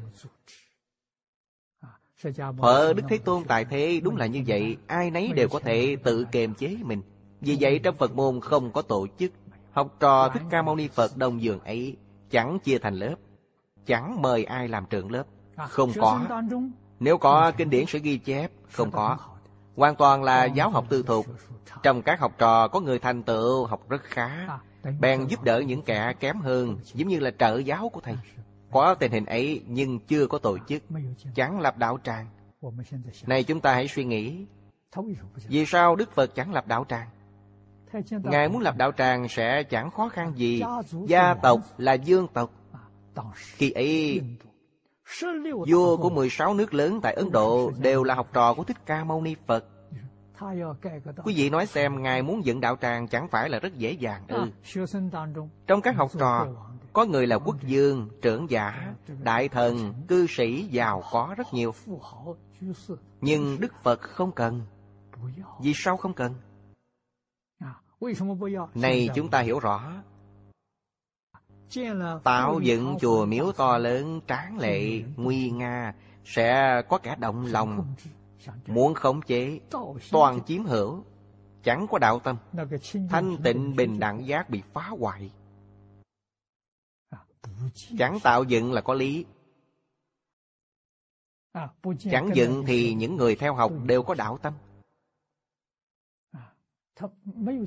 Phở 2.61 2.93
Đức 2.93 3.03
Thế 3.09 3.17
Tôn 3.17 3.43
tại 3.47 3.65
thế 3.65 3.99
đúng 4.03 4.15
là 4.15 4.25
như 4.25 4.43
vậy 4.47 4.77
Ai 4.87 5.11
nấy 5.11 5.31
đều 5.35 5.47
có 5.49 5.59
thể 5.59 5.97
tự 6.03 6.25
kiềm 6.31 6.53
chế 6.53 6.77
mình. 6.81 7.01
Vì 7.41 7.57
vậy 7.59 7.79
trong 7.83 7.97
Phật 7.97 8.15
môn 8.15 8.39
không 8.39 8.71
có 8.71 8.81
tổ 8.81 9.07
chức 9.19 9.31
Học 9.71 9.95
trò 9.99 10.29
Thích 10.29 10.43
Ca 10.49 10.61
Mâu 10.61 10.75
Ni 10.75 10.87
Phật 10.87 11.17
đồng 11.17 11.41
giường 11.41 11.59
ấy 11.59 11.97
Chẳng 12.35 12.59
chia 12.59 12.77
thành 12.77 12.95
lớp 12.95 13.15
Chẳng 13.85 14.21
mời 14.21 14.43
ai 14.43 14.67
làm 14.67 14.85
trưởng 14.89 15.11
lớp. 15.11 15.23
Không 15.69 15.91
có. 15.95 16.21
Nếu 16.99 17.17
có 17.17 17.51
kinh 17.57 17.69
điển 17.69 17.85
sẽ 17.87 17.99
ghi 17.99 18.17
chép 18.17 18.51
Không 18.71 18.91
có. 18.91 19.17
Hoàn 19.75 19.95
toàn 19.95 20.23
là 20.23 20.45
giáo 20.45 20.69
học 20.69 20.85
tư 20.89 21.03
thục. 21.03 21.25
Trong 21.83 22.01
các 22.01 22.19
học 22.19 22.31
trò 22.37 22.67
có 22.67 22.79
người 22.79 22.99
thành 22.99 23.23
tựu 23.23 23.65
học 23.65 23.89
rất 23.89 24.03
khá. 24.03 24.47
Bèn 24.99 25.27
giúp 25.27 25.43
đỡ 25.43 25.59
những 25.59 25.81
kẻ 25.81 26.13
kém 26.19 26.39
hơn 26.39 26.77
Giống 26.93 27.07
như 27.07 27.19
là 27.19 27.31
trợ 27.31 27.57
giáo 27.57 27.89
của 27.89 28.01
thầy. 28.01 28.15
Có 28.71 28.93
tình 28.93 29.11
hình 29.11 29.25
ấy 29.25 29.61
nhưng 29.67 29.99
chưa 29.99 30.27
có 30.27 30.37
tổ 30.37 30.57
chức. 30.67 30.83
Chẳng 31.35 31.59
lập 31.59 31.77
đạo 31.77 31.99
tràng. 32.03 32.27
Này 33.27 33.43
chúng 33.43 33.61
ta 33.61 33.73
hãy 33.73 33.87
suy 33.87 34.03
nghĩ. 34.03 34.45
Vì 35.47 35.65
sao 35.65 35.95
Đức 35.95 36.11
Phật 36.11 36.35
chẳng 36.35 36.53
lập 36.53 36.67
đạo 36.67 36.85
tràng 36.89 37.07
Ngài 38.23 38.49
muốn 38.49 38.61
lập 38.61 38.75
đạo 38.77 38.91
tràng 38.91 39.27
sẽ 39.29 39.63
chẳng 39.63 39.91
khó 39.91 40.09
khăn 40.09 40.33
gì. 40.35 40.63
Gia 41.07 41.33
tộc 41.33 41.59
là 41.77 41.93
dương 41.93 42.27
tộc. 42.33 42.51
Khi 43.35 43.71
ấy 43.71 44.21
Vua 45.67 45.97
của 45.97 46.09
16 46.09 46.53
nước 46.53 46.73
lớn 46.73 46.99
tại 47.03 47.13
Ấn 47.13 47.31
Độ 47.31 47.71
Đều 47.79 48.03
là 48.03 48.15
học 48.15 48.29
trò 48.33 48.53
của 48.53 48.63
Thích 48.63 48.85
Ca 48.85 49.03
Mâu 49.03 49.21
Ni 49.21 49.35
Phật. 49.47 49.65
Quý 51.23 51.33
vị 51.35 51.49
nói 51.49 51.65
xem 51.65 52.03
Ngài 52.03 52.21
muốn 52.21 52.45
dựng 52.45 52.61
đạo 52.61 52.77
tràng 52.81 53.07
chẳng 53.07 53.27
phải 53.27 53.49
là 53.49 53.59
rất 53.59 53.75
dễ 53.77 53.91
dàng 53.91 54.21
ư. 54.27 54.45
Trong 55.67 55.81
các 55.81 55.95
học 55.95 56.11
trò 56.19 56.47
Có 56.93 57.05
người 57.05 57.27
là 57.27 57.37
quốc 57.37 57.55
dương, 57.63 58.09
trưởng 58.21 58.49
giả, 58.49 58.93
đại 59.23 59.49
thần, 59.49 59.93
cư 60.07 60.27
sĩ 60.29 60.63
giàu 60.63 61.03
có 61.11 61.35
rất 61.37 61.53
nhiều. 61.53 61.73
Nhưng 63.21 63.59
Đức 63.59 63.73
Phật 63.83 64.01
không 64.01 64.31
cần. 64.31 64.61
Vì 65.61 65.73
sao 65.75 65.97
không 65.97 66.13
cần? 66.13 66.33
Này 68.75 69.09
chúng 69.15 69.29
ta 69.29 69.41
hiểu 69.41 69.59
rõ. 69.59 69.91
Tạo 72.23 72.59
dựng 72.59 72.97
chùa 72.99 73.25
miếu 73.25 73.51
to 73.51 73.77
lớn 73.77 74.21
tráng 74.27 74.57
lệ 74.57 75.03
nguy 75.15 75.49
nga 75.49 75.93
Sẽ 76.25 76.81
có 76.89 76.97
kẻ 76.97 77.15
động 77.19 77.45
lòng 77.45 77.95
Muốn 78.67 78.93
khống 78.93 79.21
chế 79.21 79.59
Toàn 80.11 80.39
chiếm 80.45 80.63
hữu 80.63 81.03
Chẳng 81.65 81.87
có 81.91 81.99
đạo 81.99 82.19
tâm. 82.19 82.37
Thanh 83.09 83.37
tịnh 83.43 83.75
bình 83.75 83.99
đẳng 83.99 84.27
giác 84.27 84.49
bị 84.49 84.61
phá 84.73 84.89
hoại. 84.99 85.31
Chẳng 87.97 88.19
tạo 88.23 88.43
dựng 88.43 88.73
là 88.73 88.81
có 88.81 88.93
lý. 88.93 89.25
Chẳng 92.11 92.29
dựng 92.33 92.63
thì 92.67 92.93
những 92.93 93.15
người 93.15 93.35
theo 93.35 93.53
học 93.53 93.71
đều 93.83 94.03
có 94.03 94.13
đạo 94.13 94.37
tâm 94.37 94.53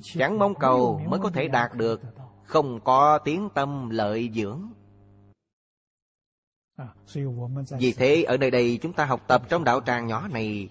Chẳng 0.02 0.38
mong 0.38 0.54
cầu 0.54 0.98
mới 1.08 1.20
có 1.20 1.30
thể 1.30 1.48
đạt 1.48 1.74
được 1.74 2.00
Không 2.44 2.80
có 2.84 3.18
tiếng 3.18 3.48
tâm 3.54 3.90
lợi 3.90 4.30
dưỡng. 4.34 4.72
Vì 7.78 7.92
thế 7.92 8.22
ở 8.22 8.36
nơi 8.36 8.50
đây 8.50 8.78
chúng 8.82 8.92
ta 8.92 9.04
học 9.04 9.20
tập 9.28 9.42
trong 9.48 9.64
đạo 9.64 9.80
tràng 9.80 10.06
nhỏ 10.06 10.28
này. 10.28 10.68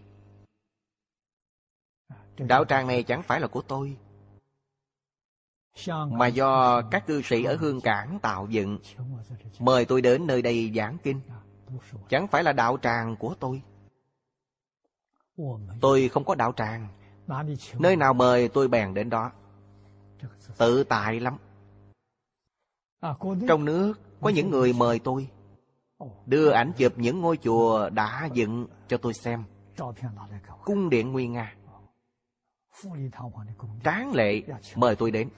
Đạo 2.38 2.66
tràng 2.66 2.88
này 2.88 3.04
chẳng 3.04 3.24
phải 3.24 3.40
là 3.40 3.48
của 3.48 3.62
tôi 3.62 3.98
Mà 6.12 6.28
do 6.28 6.82
các 6.92 7.08
cư 7.08 7.22
sĩ 7.22 7.44
ở 7.44 7.56
Hương 7.56 7.82
Cảng 7.82 8.20
tạo 8.22 8.48
dựng. 8.50 8.80
Mời 9.60 9.86
tôi 9.86 10.02
đến 10.02 10.28
nơi 10.28 10.42
đây 10.42 10.72
giảng 10.76 10.98
kinh. 11.04 11.22
Chẳng 12.10 12.28
phải 12.28 12.44
là 12.44 12.54
đạo 12.54 12.78
tràng 12.82 13.16
của 13.16 13.36
tôi. 13.40 13.62
Tôi 15.82 16.10
không 16.10 16.26
có 16.26 16.36
đạo 16.36 16.54
tràng 16.56 16.88
Nơi 17.80 17.96
nào 17.96 18.14
mời 18.14 18.48
tôi 18.48 18.68
bèn 18.68 18.94
đến 18.94 19.10
đó. 19.10 19.32
Tự 20.58 20.84
tại 20.84 21.20
lắm. 21.20 21.38
Trong 23.48 23.66
nước 23.66 23.94
có 24.22 24.30
những 24.30 24.50
người 24.50 24.74
mời 24.74 25.00
tôi. 25.00 25.28
Đưa 26.26 26.50
ảnh 26.50 26.72
chụp 26.78 26.94
những 26.96 27.22
ngôi 27.22 27.38
chùa 27.38 27.90
đã 27.90 28.30
dựng 28.34 28.68
cho 28.88 28.98
tôi 28.98 29.14
xem. 29.14 29.44
Cung 30.66 30.90
điện 30.90 31.12
Nguy 31.12 31.28
Nga. 31.28 31.56
Tráng 33.84 34.14
lệ 34.14 34.42
mời 34.76 34.96
tôi 34.96 35.12
đến. 35.12 35.30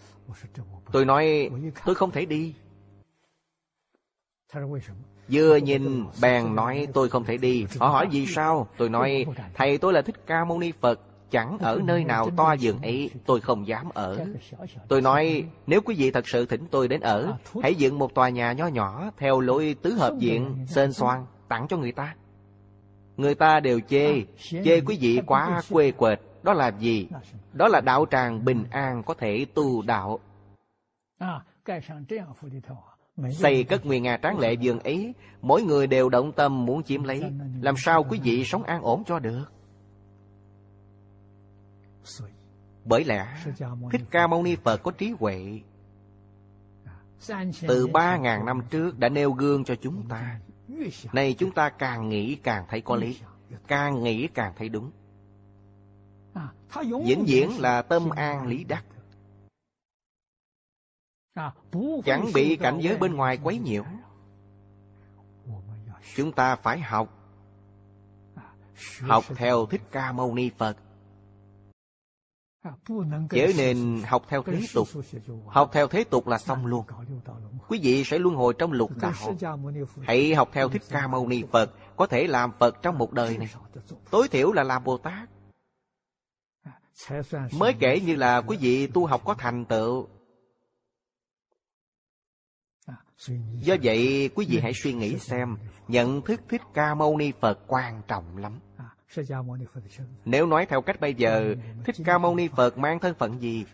Tôi 0.91 1.05
nói 1.05 1.49
tôi 1.85 1.95
không 1.95 2.11
thể 2.11 2.25
đi. 2.25 2.55
Vừa 5.27 5.55
nhìn 5.55 6.05
bèn 6.21 6.55
nói 6.55 6.87
tôi 6.93 7.09
không 7.09 7.23
thể 7.23 7.37
đi. 7.37 7.65
Họ 7.79 7.87
hỏi 7.87 8.07
vì 8.11 8.25
sao? 8.27 8.67
Tôi 8.77 8.89
nói 8.89 9.25
thầy 9.53 9.77
tôi 9.77 9.93
là 9.93 10.01
Thích 10.01 10.15
Ca 10.25 10.45
Mâu 10.45 10.59
Ni 10.59 10.71
Phật 10.71 10.99
Chẳng 11.31 11.57
ở 11.60 11.80
nơi 11.84 12.03
nào 12.03 12.30
to 12.38 12.53
giường 12.53 12.81
ấy 12.81 13.10
Tôi 13.26 13.41
không 13.41 13.68
dám 13.68 13.89
ở. 13.93 14.26
Tôi 14.88 15.01
nói 15.01 15.45
nếu 15.68 15.81
quý 15.81 15.95
vị 15.97 16.11
thật 16.11 16.27
sự 16.27 16.45
thỉnh 16.45 16.65
tôi 16.72 16.88
đến 16.88 17.01
ở 17.01 17.34
Hãy 17.64 17.76
dựng 17.76 17.99
một 17.99 18.14
tòa 18.15 18.30
nhà 18.30 18.51
nho 18.51 18.68
nhỏ 18.68 19.11
Theo 19.18 19.39
lối 19.39 19.76
tứ 19.81 19.93
hợp 19.93 20.14
diện 20.19 20.65
Sên 20.68 20.93
xoan 20.93 21.26
tặng 21.47 21.68
cho 21.69 21.77
người 21.77 21.91
ta. 21.91 22.15
Người 23.18 23.35
ta 23.35 23.60
đều 23.60 23.80
chê 23.80 24.23
Chê 24.38 24.81
quý 24.81 24.97
vị 25.01 25.22
quá 25.26 25.61
quê 25.72 25.91
quệt. 25.91 26.19
Đó 26.43 26.53
là 26.53 26.72
gì? 26.80 27.07
Đó 27.53 27.68
là 27.68 27.81
đạo 27.81 28.06
tràng 28.11 28.45
bình 28.45 28.64
an 28.72 29.03
có 29.03 29.14
thể 29.14 29.45
tu 29.53 29.81
đạo. 29.81 30.19
Xây 33.31 33.64
cất 33.64 33.85
nguyên 33.85 34.03
Nga 34.03 34.18
tráng 34.18 34.39
lệ 34.39 34.53
giường 34.53 34.80
ấy 34.80 35.14
Mỗi 35.41 35.61
người 35.61 35.88
đều 35.88 36.10
động 36.10 36.31
tâm 36.31 36.65
muốn 36.65 36.84
chiếm 36.84 37.03
lấy. 37.03 37.23
Làm 37.61 37.76
sao 37.77 38.03
quý 38.03 38.19
vị 38.23 38.43
sống 38.45 38.64
an 38.64 38.81
ổn 38.81 39.03
cho 39.07 39.19
được 39.19 39.45
bởi 42.86 43.03
lẽ, 43.06 43.44
Thích 43.91 44.02
Ca 44.11 44.27
Mâu 44.27 44.44
Ni 44.44 44.56
Phật 44.56 44.84
có 44.84 44.91
trí 44.91 45.14
huệ. 45.19 45.61
Từ 47.68 47.88
ba 47.88 48.18
ngàn 48.18 48.45
năm 48.45 48.61
trước 48.69 48.99
đã 48.99 49.10
nêu 49.10 49.31
gương 49.31 49.64
cho 49.64 49.76
chúng 49.76 50.07
ta. 50.10 50.40
Nay 51.14 51.36
chúng 51.38 51.52
ta 51.52 51.69
càng 51.69 52.10
nghĩ 52.10 52.36
càng 52.36 52.65
thấy 52.69 52.81
có 52.81 52.95
lý, 52.95 53.19
Càng 53.68 54.03
nghĩ 54.03 54.27
càng 54.27 54.53
thấy 54.57 54.69
đúng. 54.69 54.91
Vĩnh 57.06 57.26
viễn 57.27 57.60
là 57.60 57.81
tâm 57.81 58.10
an 58.10 58.48
lý 58.48 58.64
đắc. 58.64 58.86
Chẳng 62.06 62.26
bị 62.34 62.56
cảnh 62.56 62.80
giới 62.81 62.98
bên 62.98 63.15
ngoài 63.15 63.40
quấy 63.44 63.57
nhiễu. 63.57 63.84
Chúng 66.15 66.31
ta 66.31 66.56
phải 66.56 66.80
học 66.80 67.19
Học 69.02 69.23
theo 69.36 69.65
Thích 69.65 69.81
Ca 69.91 70.11
Mâu 70.11 70.36
Ni 70.36 70.49
Phật. 70.57 70.77
Chớ 73.29 73.47
nên 73.57 74.01
học 74.07 74.25
theo 74.29 74.43
thế 74.43 74.61
tục. 74.73 74.87
Học 75.47 75.69
theo 75.73 75.87
thế 75.87 76.03
tục 76.03 76.27
là 76.27 76.37
xong 76.37 76.65
luôn. 76.65 76.85
Quý 77.67 77.79
vị 77.83 78.03
sẽ 78.03 78.19
luân 78.19 78.35
hồi 78.35 78.53
trong 78.57 78.71
lục 78.71 78.91
đạo. 79.01 79.35
Hãy 80.01 80.35
học 80.35 80.49
theo 80.53 80.69
Thích 80.69 80.81
Ca 80.89 81.07
Mâu 81.07 81.27
Ni 81.27 81.43
Phật 81.51 81.71
Có 81.95 82.07
thể 82.07 82.27
làm 82.27 82.51
Phật 82.59 82.81
trong 82.81 82.97
một 82.97 83.13
đời 83.13 83.37
này. 83.37 83.49
Tối 84.11 84.27
thiểu 84.27 84.51
là 84.51 84.63
làm 84.63 84.83
Bồ 84.83 84.97
Tát. 84.97 85.29
Mới 87.51 87.73
kể 87.79 87.99
như 87.99 88.15
là 88.15 88.41
quý 88.41 88.57
vị 88.57 88.87
tu 88.87 89.05
học 89.05 89.21
có 89.25 89.33
thành 89.33 89.65
tựu. 89.65 90.07
Do 93.53 93.75
vậy 93.83 94.29
quý 94.35 94.45
vị 94.49 94.59
hãy 94.59 94.73
suy 94.73 94.93
nghĩ 94.93 95.19
xem 95.19 95.57
Nhận 95.87 96.21
thức 96.21 96.41
Thích 96.49 96.61
Ca 96.73 96.95
Mâu 96.95 97.17
Ni 97.17 97.31
Phật 97.41 97.59
quan 97.67 98.01
trọng 98.07 98.37
lắm 98.37 98.59
nếu 100.26 100.45
nói 100.45 100.65
theo 100.65 100.81
cách 100.81 100.99
bây 100.99 101.14
giờ, 101.14 101.56
Thích 101.86 101.95
Ca 102.06 102.18
Mâu 102.18 102.36
Ni 102.36 102.48
Phật 102.48 102.77
mang 102.77 102.99
thân 102.99 103.14
phận 103.14 103.41
gì? 103.41 103.65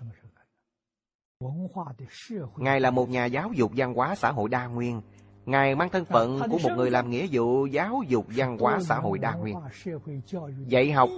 Ngài 2.57 2.80
là 2.80 2.91
một 2.91 3.10
nhà 3.10 3.26
giáo 3.26 3.52
dục 3.53 3.72
văn 3.76 3.94
hóa 3.94 4.16
xã 4.16 4.32
hội 4.32 4.49
đa 4.49 4.68
nguyên. 4.68 5.02
Ngài 5.45 5.76
mang 5.76 5.90
thân 5.90 6.06
phận 6.06 6.40
của 6.49 6.57
một 6.64 6.70
người 6.76 6.91
làm 6.91 7.10
nghĩa 7.10 7.28
vụ 7.32 7.66
giáo 7.66 8.02
dục 8.07 8.26
văn 8.36 8.57
hóa 8.57 8.80
xã 8.82 8.95
hội 8.95 9.20
đa 9.20 9.34
nguyên. 9.34 9.56
Dạy 10.68 10.91
học 10.91 11.10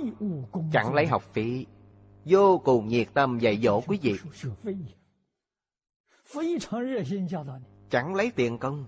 chẳng 0.72 0.94
lấy 0.94 1.08
học 1.08 1.24
phí, 1.34 1.66
vô 2.26 2.58
cùng 2.58 2.88
nhiệt 2.88 3.08
tâm 3.14 3.40
dạy 3.40 3.58
dỗ 3.64 3.82
quý 3.88 4.00
vị. 4.02 4.16
Chẳng 7.90 8.16
lấy 8.16 8.32
tiền 8.36 8.58
công. 8.58 8.86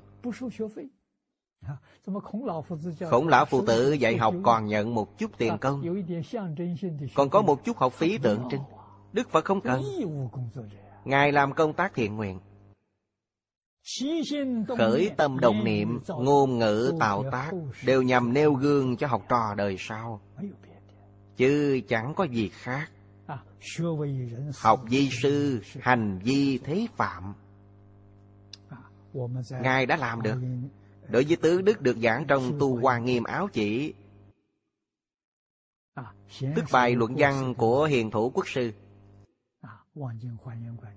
Khổng 3.10 3.27
lão 3.27 3.45
phụ 3.45 3.65
tử 3.65 3.91
dạy 3.91 4.18
học 4.18 4.36
còn 4.44 4.65
nhận 4.65 4.95
một 4.95 5.18
chút 5.18 5.31
tiền 5.38 5.57
công。Còn 5.57 7.30
có 7.30 7.41
một 7.41 7.65
chút 7.65 7.77
học 7.77 7.94
phí 7.94 8.18
tượng 8.18 8.48
trưng。Đức 8.52 9.30
Phật 9.30 9.45
không 9.45 9.61
cần。Ngài 9.61 11.31
làm 11.31 11.53
công 11.53 11.73
tác 11.73 11.94
thiện 11.94 12.15
nguyện。Khởi 12.15 15.11
tâm 15.18 15.40
đồng 15.40 15.64
niệm 15.64 15.99
Ngôn 16.07 16.60
ngữ 16.60 16.94
tạo 16.99 17.23
tác 17.31 17.52
Đều 17.86 18.02
nhằm 18.02 18.34
nêu 18.34 18.53
gương 18.53 18.98
cho 18.98 19.07
học 19.07 19.26
trò 19.30 19.53
đời 19.57 19.76
sau 19.80 20.22
Chứ 21.36 21.80
chẳng 21.88 22.14
có 22.15 22.23
gì 22.23 22.49
khác。Học 22.49 24.81
di 24.90 25.10
sư 25.10 25.61
Hành 25.80 26.19
vi 26.23 26.57
thế 26.57 26.88
phạm。Ngài 26.95 29.86
đã 29.86 29.95
làm 29.95 30.22
được 30.22 30.38
Đối 31.10 31.23
với 31.23 31.36
tứ 31.36 31.61
đức 31.61 31.81
được 31.81 31.98
giảng 31.98 32.26
trong 32.27 32.60
tu 32.60 32.80
Hoa 32.81 32.98
Nghiêm 32.98 33.23
Áo 33.23 33.48
Chỉ. 33.53 33.94
Tức 36.56 36.65
bài 36.72 36.95
luận 36.95 37.15
văn 37.18 37.53
của 37.57 37.86
hiền 37.86 38.11
thủ 38.11 38.31
quốc 38.34 38.48
sư. 38.48 38.72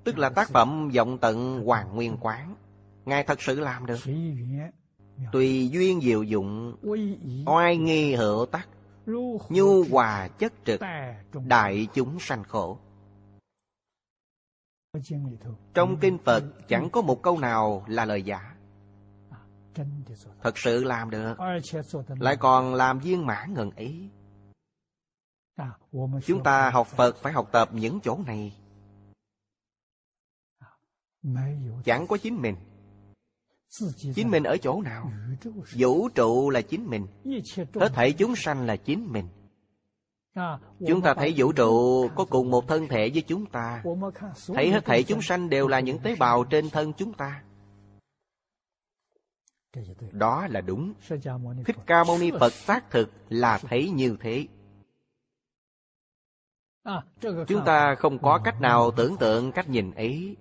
Tức 0.04 0.18
là 0.18 0.30
tác 0.30 0.48
phẩm 0.48 0.90
vọng 0.94 1.18
tận 1.18 1.62
Hoàng 1.64 1.94
Nguyên 1.94 2.16
Quán. 2.20 2.54
Ngài 3.04 3.24
thật 3.24 3.42
sự 3.42 3.60
làm 3.60 3.86
được. 3.86 3.98
Tùy 5.32 5.68
duyên 5.68 6.00
diệu 6.00 6.22
dụng 6.22 6.76
Oai 7.46 7.76
nghi 7.76 8.14
hữu 8.14 8.46
tắc 8.46 8.68
Nhu 9.48 9.84
hòa 9.90 10.28
chất 10.28 10.52
trực 10.64 10.80
Đại 11.46 11.88
chúng 11.94 12.20
sanh 12.20 12.44
khổ. 12.44 12.78
Trong 15.74 15.96
kinh 16.00 16.18
Phật 16.24 16.44
chẳng 16.68 16.90
có 16.90 17.02
một 17.02 17.22
câu 17.22 17.38
nào 17.38 17.84
là 17.88 18.04
lời 18.04 18.22
giả 18.22 18.51
Thật 20.42 20.58
sự 20.58 20.84
làm 20.84 21.10
được. 21.10 21.34
Lại 22.08 22.36
còn 22.36 22.74
làm 22.74 22.98
viên 22.98 23.26
mãn 23.26 23.54
ngần 23.54 23.70
ý 23.76 24.08
Chúng 26.26 26.42
ta 26.44 26.70
học 26.70 26.86
Phật 26.86 27.16
phải 27.16 27.32
học 27.32 27.48
tập 27.52 27.68
những 27.72 28.00
chỗ 28.00 28.18
này. 28.26 28.56
Chẳng 31.84 32.06
có 32.06 32.16
chính 32.16 32.42
mình. 32.42 32.56
Chính 34.14 34.30
mình 34.30 34.42
ở 34.42 34.56
chỗ 34.56 34.82
nào? 34.82 35.12
Vũ 35.76 36.08
trụ 36.08 36.50
là 36.50 36.60
chính 36.60 36.86
mình. 36.86 37.06
Hết 37.74 37.88
thảy 37.94 38.12
chúng 38.12 38.36
sanh 38.36 38.66
là 38.66 38.76
chính 38.76 39.12
mình. 39.12 39.28
Chúng 40.86 41.02
ta 41.02 41.14
thấy 41.14 41.34
vũ 41.36 41.52
trụ 41.52 42.08
có 42.14 42.24
cùng 42.24 42.50
một 42.50 42.68
thân 42.68 42.88
thể 42.88 43.10
với 43.14 43.22
chúng 43.22 43.46
ta. 43.46 43.82
Thấy 44.54 44.70
hết 44.70 44.84
thảy 44.84 45.02
chúng 45.02 45.22
sanh 45.22 45.48
đều 45.48 45.68
là 45.68 45.80
những 45.80 45.98
tế 45.98 46.16
bào 46.16 46.44
trên 46.44 46.70
thân 46.70 46.92
chúng 46.92 47.12
ta 47.12 47.42
đó 50.12 50.46
là 50.50 50.60
đúng. 50.60 50.94
Thích 51.64 51.76
ca 51.86 52.04
mâu 52.04 52.18
ni 52.18 52.30
phật 52.40 52.52
xác 52.52 52.90
thực 52.90 53.10
là 53.28 53.58
thấy 53.58 53.90
như 53.90 54.16
thế. 54.20 54.46
Chúng 57.20 57.64
ta 57.66 57.94
không 57.94 58.18
có 58.18 58.40
cách 58.44 58.60
nào 58.60 58.90
tưởng 58.96 59.16
tượng 59.16 59.52
cách 59.52 59.68
nhìn 59.68 59.90
ấy. 59.90 60.36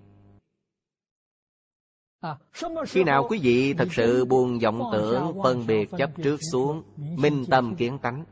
Khi 2.86 3.04
nào 3.04 3.26
quý 3.28 3.38
vị 3.42 3.74
thật 3.74 3.88
sự 3.90 4.24
buông 4.24 4.58
vọng 4.58 4.82
tưởng 4.92 5.42
phân 5.42 5.66
biệt 5.66 5.90
chấp 5.98 6.10
trước 6.22 6.36
xuống 6.52 6.82
minh 6.96 7.44
tâm 7.50 7.76
kiến 7.76 7.98
tánh. 8.02 8.24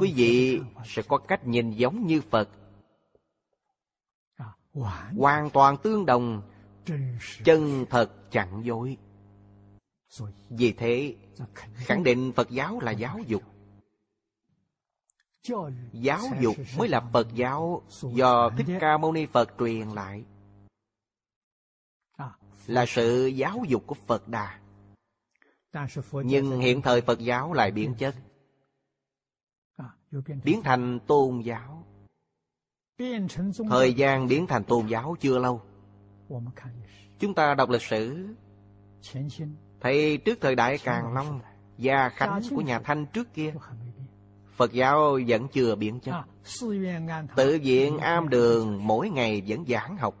Quý 0.00 0.12
vị 0.16 0.60
sẽ 0.84 1.02
có 1.08 1.18
cách 1.18 1.46
nhìn 1.46 1.70
giống 1.70 2.06
như 2.06 2.20
phật. 2.20 2.48
Hoàn 5.18 5.50
toàn 5.50 5.76
tương 5.76 6.06
đồng 6.06 6.42
chân 7.44 7.84
thật 7.90 8.10
chẳng 8.30 8.62
dối 8.64 8.96
vì 10.50 10.72
thế, 10.72 11.16
khẳng 11.74 12.04
định 12.04 12.32
phật 12.36 12.50
giáo 12.50 12.80
là 12.80 12.92
giáo 12.92 13.18
dục. 13.26 13.42
Giáo 15.92 16.22
dục 16.40 16.56
mới 16.78 16.88
là 16.88 17.00
phật 17.12 17.34
giáo 17.34 17.82
do 18.14 18.50
thích 18.56 18.66
ca 18.80 18.98
mâu 18.98 19.12
ni 19.12 19.26
phật 19.26 19.54
truyền 19.58 19.88
lại. 19.88 20.24
Là 22.66 22.84
sự 22.88 23.26
giáo 23.26 23.62
dục 23.68 23.82
của 23.86 23.94
phật 24.06 24.28
đà. 24.28 24.60
Nhưng 26.12 26.60
hiện 26.60 26.82
thời 26.82 27.00
phật 27.00 27.18
giáo 27.18 27.52
lại 27.52 27.70
biến 27.70 27.94
chất. 27.98 28.14
Biến 30.44 30.62
thành 30.64 31.00
tôn 31.06 31.40
giáo. 31.40 31.84
Thời 33.70 33.94
gian 33.94 34.28
biến 34.28 34.46
thành 34.46 34.64
tôn 34.64 34.86
giáo 34.86 35.16
chưa 35.20 35.38
lâu. 35.38 35.62
Chúng 37.18 37.34
ta 37.34 37.54
đọc 37.54 37.70
lịch 37.70 37.82
sử. 37.82 38.34
Thấy 39.80 40.18
trước 40.18 40.38
thời 40.40 40.54
đại 40.54 40.78
Càng 40.84 41.14
Long 41.14 41.40
Gia 41.78 42.08
Khánh 42.08 42.40
của 42.50 42.60
nhà 42.60 42.78
Thanh 42.78 43.06
trước 43.06 43.34
kia 43.34 43.54
Phật 44.56 44.72
giáo 44.72 45.18
vẫn 45.26 45.48
chưa 45.48 45.74
biến 45.74 46.00
chất. 46.00 46.14
Tự 47.36 47.58
viện 47.62 47.98
am 47.98 48.28
đường 48.28 48.86
mỗi 48.86 49.10
ngày 49.10 49.42
vẫn 49.46 49.64
giảng 49.68 49.96
học 49.96 50.14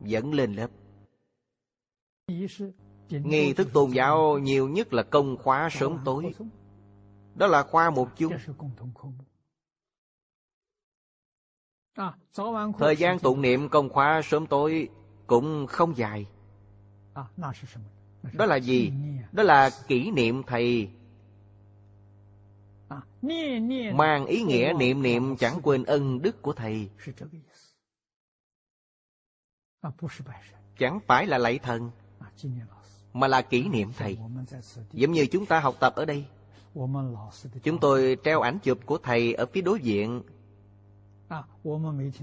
Vẫn 0.00 0.34
lên 0.34 0.54
lớp. 0.54 0.68
Nghi 3.08 3.52
thức 3.52 3.68
tôn 3.72 3.90
giáo 3.90 4.38
nhiều 4.38 4.68
nhất 4.68 4.92
là 4.92 5.02
công 5.02 5.36
khóa 5.36 5.68
sớm 5.72 5.98
tối. 6.04 6.34
Đó 7.34 7.46
là 7.46 7.62
khoa 7.62 7.90
một 7.90 8.08
chung 8.16 8.32
Thời 12.78 12.96
gian 12.96 13.18
tụng 13.18 13.42
niệm 13.42 13.68
công 13.68 13.88
khóa 13.88 14.20
sớm 14.24 14.46
tối 14.46 14.88
cũng 15.26 15.66
không 15.66 15.96
dài 15.96 16.26
đó 18.32 18.46
là 18.46 18.56
gì? 18.56 18.92
đó 19.32 19.42
là 19.42 19.70
kỷ 19.88 20.10
niệm 20.10 20.42
thầy. 20.42 20.88
Mang 23.94 24.26
ý 24.26 24.42
nghĩa 24.42 24.72
niệm 24.78 25.02
niệm 25.02 25.36
chẳng 25.36 25.60
quên 25.62 25.84
ân 25.84 26.22
đức 26.22 26.42
của 26.42 26.52
thầy. 26.52 26.88
chẳng 30.78 31.00
phải 31.06 31.26
là 31.26 31.38
lạy 31.38 31.58
thần 31.58 31.90
mà 33.12 33.28
là 33.28 33.42
kỷ 33.42 33.68
niệm 33.68 33.92
thầy. 33.96 34.18
Giống 34.92 35.12
như 35.12 35.26
chúng 35.26 35.46
ta 35.46 35.60
học 35.60 35.74
tập 35.80 35.94
ở 35.96 36.04
đây. 36.04 36.24
Chúng 37.62 37.78
tôi 37.80 38.16
treo 38.24 38.40
ảnh 38.40 38.58
chụp 38.58 38.78
của 38.86 38.98
thầy 38.98 39.34
ở 39.34 39.46
phía 39.46 39.60
đối 39.60 39.80
diện 39.80 40.22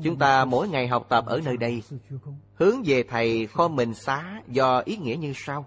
Chúng 0.03 0.19
ta 0.19 0.45
mỗi 0.45 0.69
ngày 0.69 0.88
học 0.88 1.06
tập 1.10 1.26
ở 1.26 1.41
nơi 1.45 1.57
đây, 1.57 1.84
Hướng 2.53 2.84
về 2.86 3.03
Thầy 3.10 3.48
kho 3.48 3.68
mình 3.68 3.94
xá 3.94 4.41
Do 4.48 4.80
ý 4.80 4.98
nghĩa 4.98 5.15
như 5.15 5.34
sau. 5.36 5.65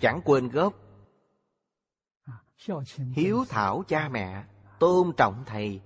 Chẳng 0.00 0.20
quên 0.24 0.48
gốc. 0.48 0.74
Hiếu 3.12 3.44
thảo 3.48 3.82
cha 3.88 4.08
mẹ, 4.08 4.44
Tôn 4.78 5.12
trọng 5.16 5.44
Thầy. 5.46 5.80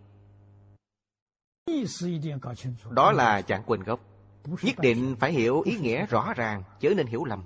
Đó 2.91 3.12
là 3.12 3.43
chẳng 3.43 3.62
quên 3.67 3.83
gốc. 3.83 4.01
Nhất 4.62 4.77
định 4.79 5.17
phải 5.21 5.33
hiểu 5.33 5.61
ý 5.61 5.79
nghĩa 5.79 6.07
rõ 6.07 6.33
ràng, 6.37 6.62
Chớ 6.81 6.95
nên 6.97 7.07
hiểu 7.07 7.25
lầm. 7.25 7.45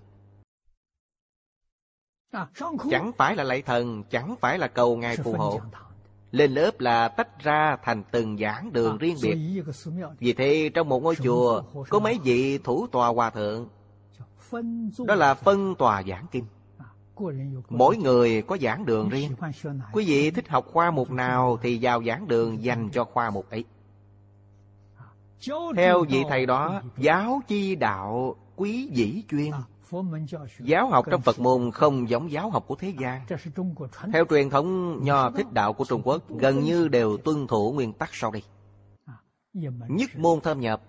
Chẳng 2.91 3.13
phải 3.17 3.37
là 3.37 3.45
lạy 3.45 3.63
thần, 3.63 4.05
Chẳng 4.11 4.35
phải 4.41 4.59
là 4.59 4.69
cầu 4.69 4.97
Ngài 4.97 5.17
phù 5.17 5.33
hộ 5.33 5.61
lên 6.35 6.55
lớp 6.55 6.81
là 6.81 7.09
tách 7.09 7.43
ra 7.43 7.77
thành 7.83 8.03
từng 8.11 8.39
giảng 8.39 8.73
đường 8.73 8.93
à, 8.93 8.97
riêng 9.01 9.17
biệt. 9.23 9.37
Vì 10.19 10.33
thế 10.33 10.71
trong 10.75 10.89
một 10.89 11.03
ngôi 11.03 11.17
chùa 11.17 11.63
Có 11.89 11.99
mấy 11.99 12.19
vị 12.25 12.59
thủ 12.59 12.87
tòa 12.87 13.09
hòa 13.09 13.31
thượng. 13.31 13.69
Đó 15.07 15.15
là 15.15 15.35
phân 15.35 15.75
tòa 15.75 16.03
giảng 16.03 16.27
kinh. 16.31 16.45
À, 16.79 16.87
Mỗi 17.69 17.97
người 17.97 18.43
có 18.43 18.57
giảng 18.61 18.87
đường 18.87 19.09
riêng. 19.09 19.33
Quý 19.93 20.05
vị 20.05 20.31
thích 20.31 20.49
học 20.49 20.67
khoa 20.73 20.91
mục 20.91 21.11
nào 21.11 21.59
Thì 21.63 21.79
vào 21.83 22.05
giảng 22.05 22.29
đường 22.29 22.65
dành 22.65 22.91
cho 22.93 23.05
khoa 23.05 23.31
mục 23.31 23.51
ấy. 23.51 23.65
À, 24.97 25.05
Theo 25.77 26.05
vị 26.05 26.25
thầy 26.29 26.47
đó 26.47 26.83
Giáo 26.99 27.41
chi 27.49 27.75
đạo 27.75 28.37
quý 28.57 28.89
dĩ 28.93 29.23
chuyên 29.31 29.51
Giáo 30.61 30.89
học 30.89 31.05
trong 31.11 31.23
Phật 31.23 31.41
môn 31.41 31.71
không 31.71 32.09
giống 32.09 32.31
giáo 32.31 32.51
học 32.51 32.65
của 32.67 32.77
thế 32.77 32.95
gian. 33.01 33.27
Theo 34.13 34.25
truyền 34.31 34.51
thống 34.51 34.99
nho 35.05 35.31
thích 35.31 35.53
đạo 35.53 35.73
của 35.73 35.85
Trung 35.85 36.03
Quốc, 36.05 36.23
gần 36.39 36.61
như 36.61 36.89
đều 36.89 37.17
tuân 37.17 37.47
thủ 37.47 37.73
nguyên 37.73 37.93
tắc 37.93 38.11
sau 38.13 38.31
đây. 38.31 38.43
Nhất 39.89 40.11
môn 40.17 40.41
thâm 40.41 40.61
nhập, 40.61 40.83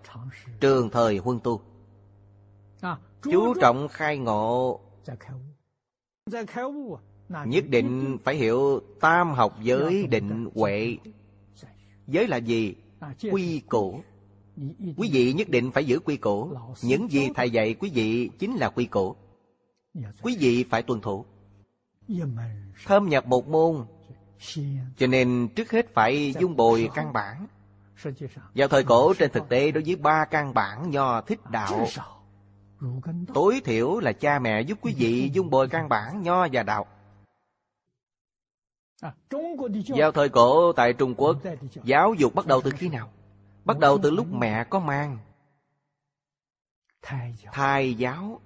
trường 0.60 0.90
thời 0.90 1.18
huân 1.18 1.40
tu. 1.40 1.61
Chú 3.22 3.53
trọng 3.61 3.88
khai 3.88 4.18
ngộ, 4.18 4.80
nhất 7.45 7.64
định 7.69 8.18
phải 8.23 8.36
hiểu 8.36 8.80
tam 9.02 9.32
học 9.32 9.57
giới 9.61 10.07
định 10.07 10.49
huệ. 10.56 10.98
Giới 12.07 12.27
là 12.27 12.38
gì? 12.38 12.76
Quy 13.32 13.60
củ. 13.60 14.02
Quý 14.98 15.10
vị 15.11 15.34
nhất 15.34 15.49
định 15.49 15.72
phải 15.72 15.86
giữ 15.86 15.99
quy 15.99 16.18
củ. 16.18 16.52
Những 16.82 17.11
gì 17.11 17.30
Thầy 17.36 17.49
dạy 17.49 17.73
quý 17.73 17.91
vị 17.94 18.30
chính 18.40 18.56
là 18.56 18.69
quy 18.69 18.86
củ. 18.86 19.15
Quý 20.22 20.38
vị 20.40 20.64
phải 20.64 20.84
tuân 20.84 21.02
thủ. 21.02 21.26
Thâm 22.86 23.10
nhập 23.10 23.27
một 23.27 23.48
môn, 23.48 23.86
Cho 24.98 25.07
nên 25.07 25.48
trước 25.56 25.72
hết 25.72 25.94
phải 25.94 26.34
dung 26.40 26.56
bồi 26.56 26.90
căn 26.95 27.14
bản. 27.14 27.48
Vào 28.56 28.68
thời 28.68 28.84
cổ, 28.84 29.14
trên 29.14 29.32
thực 29.32 29.49
tế, 29.49 29.72
đối 29.72 29.84
với 29.84 29.95
ba 29.95 30.26
căn 30.26 30.53
bản 30.53 30.90
nho 30.91 31.22
thích 31.22 31.40
đạo, 31.52 31.88
Tối 33.34 33.61
thiểu 33.65 33.99
là 33.99 34.11
cha 34.11 34.40
mẹ 34.40 34.61
giúp 34.61 34.77
quý 34.82 34.94
vị 34.98 35.32
dung 35.34 35.49
bồi 35.49 35.68
căn 35.68 35.90
bản 35.90 36.23
nho 36.23 36.48
và 36.52 36.64
đạo. 36.64 36.86
Vào 39.88 40.11
thời 40.11 40.30
cổ 40.30 40.73
tại 40.73 40.94
Trung 40.94 41.15
Quốc, 41.15 41.38
Giáo 41.84 42.14
dục 42.14 42.36
bắt 42.36 42.48
đầu 42.48 42.61
từ 42.61 42.72
khi 42.72 42.90
nào? 42.90 43.10
Bắt 43.65 43.79
đầu 43.79 43.99
từ 44.03 44.11
lúc 44.11 44.27
mẹ 44.31 44.63
có 44.63 44.79
mang. 44.79 45.17
Thai 47.51 47.95
giáo. 47.97 48.41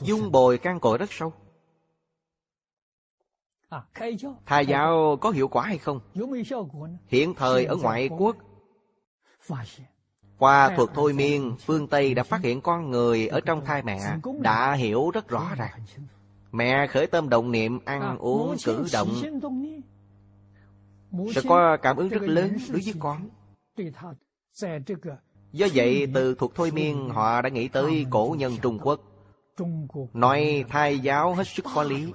Dung 0.00 0.32
bồi 0.32 0.58
căn 0.58 0.80
cội 0.80 0.98
rất 0.98 1.12
sâu. 1.12 1.32
Thai 4.46 4.66
giáo 4.66 5.18
có 5.20 5.30
hiệu 5.30 5.48
quả 5.48 5.64
hay 5.66 5.78
không? 5.78 6.00
Hiện 7.06 7.34
thời 7.34 7.64
ở 7.64 7.76
ngoại 7.76 8.08
quốc. 8.18 8.36
Qua 10.38 10.76
thuật 10.76 10.90
thôi 10.94 11.12
miên 11.12 11.56
Phương 11.60 11.88
Tây 11.88 12.14
đã 12.14 12.22
phát 12.22 12.40
hiện 12.40 12.60
con 12.60 12.90
người 12.90 13.26
Ở 13.26 13.40
trong 13.40 13.64
thai 13.64 13.82
mẹ 13.82 14.16
Đã 14.38 14.72
hiểu 14.72 15.10
rất 15.10 15.28
rõ 15.28 15.50
ràng. 15.56 15.80
Mẹ 16.52 16.86
khởi 16.86 17.06
tâm 17.06 17.28
động 17.28 17.52
niệm 17.52 17.78
ăn 17.84 18.18
uống 18.18 18.56
cử 18.64 18.86
động 18.92 19.08
Sẽ 21.34 21.40
có 21.48 21.76
cảm 21.82 21.96
ứng 21.96 22.08
rất 22.08 22.22
lớn 22.22 22.56
đối 22.68 22.80
với 22.84 22.94
con. 22.98 23.28
Do 25.52 25.66
vậy 25.74 26.06
từ 26.14 26.34
thuộc 26.34 26.54
thôi 26.54 26.70
miên 26.70 27.08
Họ 27.08 27.42
đã 27.42 27.48
nghĩ 27.48 27.68
tới 27.68 28.06
cổ 28.10 28.36
nhân 28.38 28.56
Trung 28.62 28.78
Quốc. 28.82 29.00
Nói 30.12 30.64
thai 30.68 30.98
giáo 30.98 31.34
hết 31.34 31.44
sức 31.46 31.64
có 31.74 31.82
lý. 31.82 32.12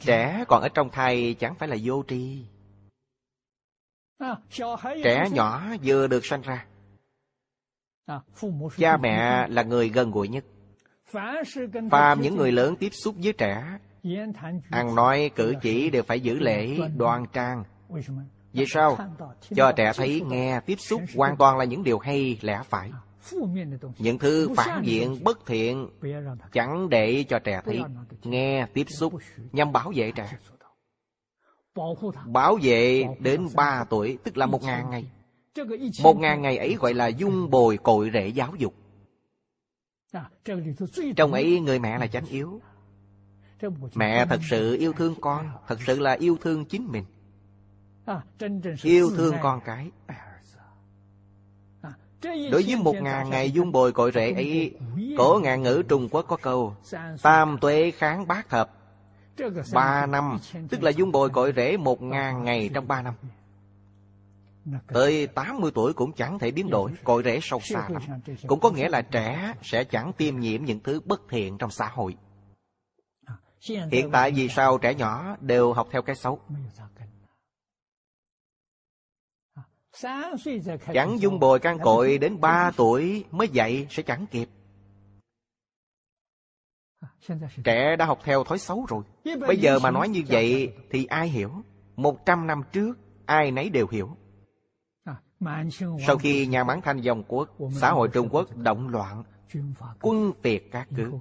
Trẻ 0.00 0.44
còn 0.48 0.62
ở 0.62 0.68
trong 0.68 0.90
thai 0.90 1.34
chẳng 1.34 1.54
phải 1.54 1.68
là 1.68 1.76
vô 1.84 2.04
tri. 2.08 2.44
Trẻ 5.04 5.28
nhỏ 5.32 5.62
vừa 5.84 6.06
được 6.06 6.26
sanh 6.26 6.42
ra. 6.42 6.66
Cha 8.76 8.96
mẹ 8.96 9.48
là 9.48 9.62
người 9.62 9.88
gần 9.88 10.10
gũi 10.10 10.28
nhất. 10.28 10.44
Phàm 11.90 12.20
những 12.20 12.36
người 12.36 12.52
lớn 12.52 12.76
tiếp 12.76 12.90
xúc 12.92 13.14
với 13.22 13.32
trẻ 13.32 13.78
Ăn 14.70 14.94
nói, 14.94 15.30
cử 15.34 15.54
chỉ 15.62 15.90
đều 15.90 16.02
phải 16.02 16.20
giữ 16.20 16.38
lễ, 16.38 16.78
đoan 16.96 17.24
trang. 17.32 17.64
Vì 18.52 18.64
sao? 18.68 18.98
Cho 19.56 19.72
trẻ 19.72 19.92
thấy 19.96 20.20
nghe, 20.26 20.60
tiếp 20.66 20.76
xúc 20.78 21.02
hoàn 21.16 21.36
toàn 21.36 21.58
là 21.58 21.64
những 21.64 21.82
điều 21.82 21.98
hay, 21.98 22.38
lẽ 22.42 22.62
phải. 22.64 22.90
Những 23.98 24.18
thứ 24.18 24.48
phản 24.56 24.82
diện, 24.84 25.24
bất 25.24 25.46
thiện, 25.46 25.88
Chẳng 26.52 26.88
để 26.88 27.24
cho 27.28 27.38
trẻ 27.38 27.60
thấy 27.64 27.82
Nghe, 28.22 28.66
tiếp 28.74 28.86
xúc, 28.88 29.12
nhằm 29.52 29.72
bảo 29.72 29.92
vệ 29.94 30.12
trẻ. 30.12 30.38
Bảo 32.26 32.58
vệ 32.62 33.04
đến 33.18 33.46
ba 33.54 33.84
tuổi, 33.90 34.18
Tức 34.24 34.36
là 34.36 34.46
một 34.46 34.62
ngàn 34.62 34.90
ngày. 34.90 35.04
Một 36.02 36.18
ngàn 36.18 36.42
ngày 36.42 36.58
ấy 36.58 36.74
gọi 36.74 36.94
là 36.94 37.06
dung 37.06 37.50
bồi 37.50 37.76
cội 37.76 38.10
rễ 38.12 38.28
giáo 38.28 38.54
dục. 38.58 38.74
Trong 41.16 41.32
ấy, 41.32 41.60
người 41.60 41.78
mẹ 41.78 41.98
là 41.98 42.06
chánh 42.06 42.26
yếu. 42.26 42.60
Mẹ 43.94 44.26
thật 44.26 44.40
sự 44.50 44.76
yêu 44.76 44.92
thương 44.92 45.14
con 45.20 45.50
Thật 45.68 45.78
sự 45.86 45.98
là 45.98 46.12
yêu 46.12 46.36
thương 46.40 46.64
chính 46.64 46.86
mình. 46.86 47.04
Yêu 48.82 49.10
thương 49.16 49.34
con 49.42 49.60
cái. 49.64 49.90
Đối 52.22 52.62
với 52.62 52.76
một 52.76 52.94
ngàn 53.02 53.30
ngày 53.30 53.50
dung 53.50 53.72
bồi 53.72 53.92
cội 53.92 54.12
rễ 54.14 54.32
ấy 54.32 54.74
Cổ 55.18 55.40
ngạn 55.42 55.62
ngữ 55.62 55.82
Trung 55.88 56.08
Quốc 56.10 56.26
có 56.28 56.36
câu 56.36 56.76
Tam 57.22 57.58
tuệ 57.60 57.90
kháng 57.90 58.26
bát 58.26 58.48
thập 58.48 58.70
Ba 59.72 60.06
năm 60.06 60.38
Tức 60.68 60.82
là 60.82 60.90
dung 60.90 61.12
bồi 61.12 61.30
cội 61.30 61.52
rễ 61.56 61.76
một 61.76 62.02
ngàn 62.02 62.44
ngày 62.44 62.70
trong 62.74 62.88
ba 62.88 63.02
năm. 63.02 63.14
Tới 64.86 65.26
80 65.26 65.70
tuổi 65.74 65.92
cũng 65.92 66.12
chẳng 66.12 66.38
thể 66.38 66.50
biến 66.50 66.70
đổi 66.70 66.90
Cội 67.04 67.22
rễ 67.22 67.38
sâu 67.42 67.60
xa 67.62 67.88
lắm. 67.88 68.02
Cũng 68.46 68.60
có 68.60 68.70
nghĩa 68.70 68.88
là 68.88 69.02
trẻ 69.02 69.54
sẽ 69.62 69.84
chẳng 69.84 70.12
tiêm 70.12 70.40
nhiễm 70.40 70.64
những 70.64 70.80
thứ 70.80 71.00
bất 71.04 71.20
thiện 71.28 71.58
trong 71.58 71.70
xã 71.70 71.88
hội 71.88 72.16
Hiện 73.68 74.10
tại 74.12 74.30
vì 74.30 74.48
sao 74.48 74.78
trẻ 74.78 74.94
nhỏ 74.94 75.36
đều 75.40 75.72
học 75.72 75.88
theo 75.90 76.02
cái 76.02 76.16
xấu? 76.16 76.40
Chẳng 80.94 81.20
dung 81.20 81.38
bồi 81.40 81.58
căn 81.58 81.78
cội 81.78 82.18
đến 82.18 82.40
3 82.40 82.70
tuổi 82.76 83.24
mới 83.30 83.48
dạy 83.48 83.86
sẽ 83.90 84.02
chẳng 84.02 84.26
kịp. 84.26 84.48
Trẻ 87.64 87.96
đã 87.98 88.06
học 88.06 88.18
theo 88.24 88.44
thói 88.44 88.58
xấu 88.58 88.86
rồi. 88.88 89.02
Bây 89.46 89.56
giờ 89.56 89.78
mà 89.78 89.90
nói 89.90 90.08
như 90.08 90.22
vậy 90.28 90.74
thì 90.90 91.04
ai 91.04 91.28
hiểu? 91.28 91.50
Một 91.96 92.26
trăm 92.26 92.46
năm 92.46 92.62
trước 92.72 92.98
ai 93.26 93.50
nấy 93.50 93.70
đều 93.70 93.86
hiểu. 93.90 94.16
Sau 96.06 96.18
khi 96.18 96.46
nhà 96.46 96.64
Mãn 96.64 96.80
Thanh 96.80 97.00
dòng 97.00 97.24
quốc, 97.28 97.48
xã 97.80 97.90
hội 97.90 98.08
Trung 98.12 98.28
Quốc 98.30 98.56
động 98.56 98.88
loạn, 98.88 99.24
quân 100.00 100.32
tiệt 100.42 100.62
các 100.70 100.88
cứ. 100.96 101.12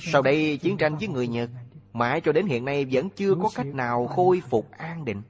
Sau 0.00 0.22
đây 0.22 0.56
chiến 0.56 0.76
tranh 0.76 0.96
với 0.96 1.08
người 1.08 1.28
Nhật, 1.28 1.50
mãi 1.92 2.20
cho 2.20 2.32
đến 2.32 2.46
hiện 2.46 2.64
nay 2.64 2.86
vẫn 2.92 3.10
chưa 3.10 3.34
có 3.42 3.50
cách 3.54 3.66
nào 3.66 4.06
khôi 4.06 4.42
phục 4.48 4.70
an 4.70 5.04
định. 5.04 5.22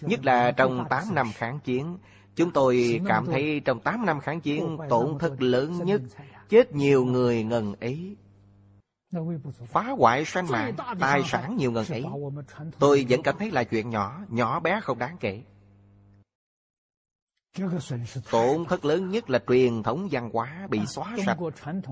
Nhất 0.00 0.24
là 0.24 0.50
trong 0.50 0.84
8 0.90 1.04
năm 1.14 1.30
kháng 1.34 1.58
chiến, 1.60 1.98
chúng 2.36 2.50
tôi 2.50 3.00
cảm 3.06 3.26
thấy 3.26 3.60
trong 3.64 3.80
8 3.80 4.06
năm 4.06 4.20
kháng 4.20 4.40
chiến 4.40 4.78
tổn 4.88 5.18
thất 5.18 5.42
lớn 5.42 5.84
nhất, 5.84 6.00
chết 6.48 6.74
nhiều 6.74 7.04
người 7.04 7.44
ngần 7.44 7.74
ấy. 7.80 8.16
Phá 9.66 9.82
hoại 9.98 10.24
sanh 10.24 10.46
mạng, 10.48 10.74
tài 11.00 11.22
sản 11.24 11.56
nhiều 11.56 11.72
ngần 11.72 11.86
ấy 11.88 12.04
Tôi 12.78 13.06
vẫn 13.08 13.22
cảm 13.22 13.34
thấy 13.38 13.50
là 13.50 13.64
chuyện 13.64 13.90
nhỏ, 13.90 14.20
nhỏ 14.28 14.60
bé 14.60 14.80
không 14.82 14.98
đáng 14.98 15.16
kể 15.20 15.42
Tổn 18.30 18.64
thất 18.68 18.84
lớn 18.84 19.10
nhất 19.10 19.30
là 19.30 19.38
truyền 19.48 19.82
thống 19.82 20.08
văn 20.10 20.30
hóa 20.32 20.66
bị 20.70 20.80
xóa 20.86 21.16
sạch. 21.26 21.38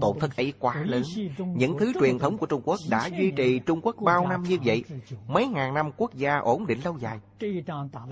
Tổn 0.01 0.19
thất 0.21 0.37
ấy 0.37 0.53
quá 0.59 0.83
lớn. 0.87 1.03
Những 1.39 1.79
thứ 1.79 1.93
truyền 2.01 2.19
thống 2.19 2.39
của 2.39 2.47
Trung 2.47 2.63
Quốc 2.65 2.81
đã 2.91 3.07
duy 3.07 3.31
trì 3.31 3.59
Trung 3.59 3.81
Quốc 3.83 3.97
bao 4.01 4.29
năm 4.29 4.43
như 4.43 4.59
vậy 4.65 4.85
Mấy 5.27 5.47
ngàn 5.47 5.75
năm 5.75 5.91
quốc 5.97 6.15
gia 6.15 6.37
ổn 6.39 6.67
định 6.67 6.81
lâu 6.85 6.99
dài. 6.99 7.21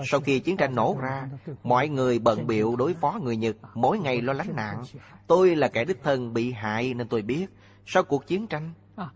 Sau 0.06 0.20
khi 0.20 0.39
chiến 0.39 0.56
tranh 0.56 0.74
nổ 0.74 0.97
ra 1.01 1.28
Mọi 1.62 1.89
người 1.89 2.18
bận 2.18 2.47
biệu 2.47 2.77
đối 2.77 2.94
phó 2.94 3.18
người 3.23 3.36
Nhật 3.36 3.56
Mỗi 3.74 3.98
ngày 3.98 4.20
lo 4.20 4.32
lánh 4.32 4.56
nạn. 4.56 4.82
Tôi 5.27 5.56
là 5.56 5.68
kẻ 5.68 5.85
đích 5.85 6.02
thân 6.02 6.32
bị 6.32 6.52
hại 6.52 6.94
nên 6.94 7.09
tôi 7.09 7.23
biết 7.23 7.47
Sau 7.86 8.02
cuộc 8.02 8.27
chiến 8.27 8.47
tranh 8.47 8.73
À, 8.97 9.10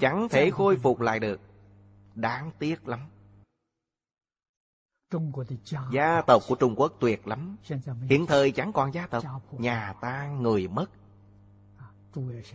Chẳng 0.00 0.28
thể 0.30 0.50
khôi 0.50 0.76
phục 0.76 1.00
lại 1.00 1.20
được. 1.20 1.40
Đáng 2.14 2.50
tiếc 2.58 2.88
lắm 2.88 3.00
Gia 5.92 6.22
tộc 6.26 6.42
của 6.48 6.54
Trung 6.54 6.74
Quốc 6.76 6.92
tuyệt 7.00 7.26
lắm. 7.26 7.56
Hiện 8.08 8.26
thời 8.26 8.50
chẳng 8.50 8.72
còn 8.72 8.94
gia 8.94 9.06
tộc. 9.06 9.24
Nhà 9.58 9.94
tan 10.00 10.42
người 10.42 10.68
mất. 10.68 10.86
À, 11.78 11.86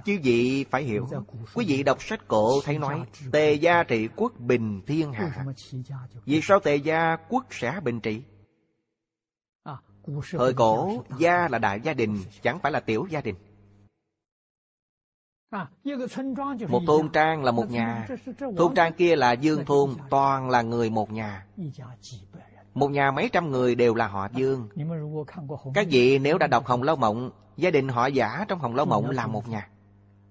Chứ 0.06 0.20
vị 0.24 0.66
phải 0.72 0.84
hiểu. 0.84 1.08
Quý 1.54 1.66
vị 1.68 1.84
đọc 1.84 1.98
sách 2.02 2.28
cổ 2.28 2.62
thấy 2.64 2.78
nói 2.78 3.04
Tề 3.32 3.54
gia 3.54 3.84
trị 3.84 4.10
quốc 4.16 4.34
bình 4.40 4.82
thiên 4.88 5.14
hạ. 5.14 5.46
Vì 6.26 6.40
sao 6.44 6.60
tề 6.60 6.76
gia 6.76 7.18
quốc 7.30 7.46
sẽ 7.50 7.80
bình 7.84 8.00
trị? 8.00 8.22
À, 9.64 9.78
Thời 10.32 10.54
cổ 10.54 11.04
gia 11.20 11.48
là 11.48 11.60
đại 11.60 11.82
gia 11.82 11.94
đình 11.94 12.24
Chẳng 12.42 12.60
phải 12.60 12.72
là 12.72 12.80
tiểu 12.80 13.08
gia 13.10 13.22
đình. 13.22 13.36
Một 16.70 16.82
thôn 16.88 17.10
trang 17.10 17.44
là 17.44 17.52
một 17.52 17.72
nhà. 17.72 18.08
Thôn 18.58 18.74
trang 18.76 18.94
kia 18.94 19.16
là 19.16 19.32
dương 19.32 19.66
thôn 19.66 19.96
Toàn 20.10 20.50
là 20.50 20.62
người 20.62 20.90
một 20.90 21.12
nhà 21.12 21.46
một 22.78 22.92
nhà 22.92 23.12
mấy 23.12 23.30
trăm 23.34 23.52
người 23.52 23.76
đều 23.76 23.96
là 23.96 24.08
họ 24.08 24.28
dương. 24.34 24.70
Các 25.74 25.88
vị 25.90 26.20
nếu 26.20 26.38
đã 26.38 26.48
đọc 26.48 26.66
Hồng 26.66 26.84
Lâu 26.84 26.96
Mộng, 26.96 27.32
Gia 27.58 27.72
đình 27.72 27.88
họ 27.88 28.08
giả 28.08 28.46
trong 28.48 28.60
Hồng 28.60 28.76
Lâu 28.76 28.86
Mộng 28.86 29.10
là 29.10 29.28
một 29.28 29.50
nhà. 29.50 29.70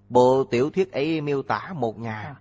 Bộ 0.09 0.43
tiểu 0.43 0.69
thuyết 0.69 0.91
ấy 0.91 1.21
miêu 1.21 1.43
tả 1.43 1.73
một 1.75 1.99
nhà. 1.99 2.35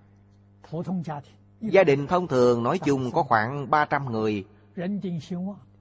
Gia 1.60 1.84
đình 1.84 2.06
thông 2.06 2.28
thường 2.28 2.62
nói 2.62 2.78
chung 2.78 3.10
có 3.10 3.22
khoảng 3.22 3.70
300 3.70 4.12
người. 4.12 4.44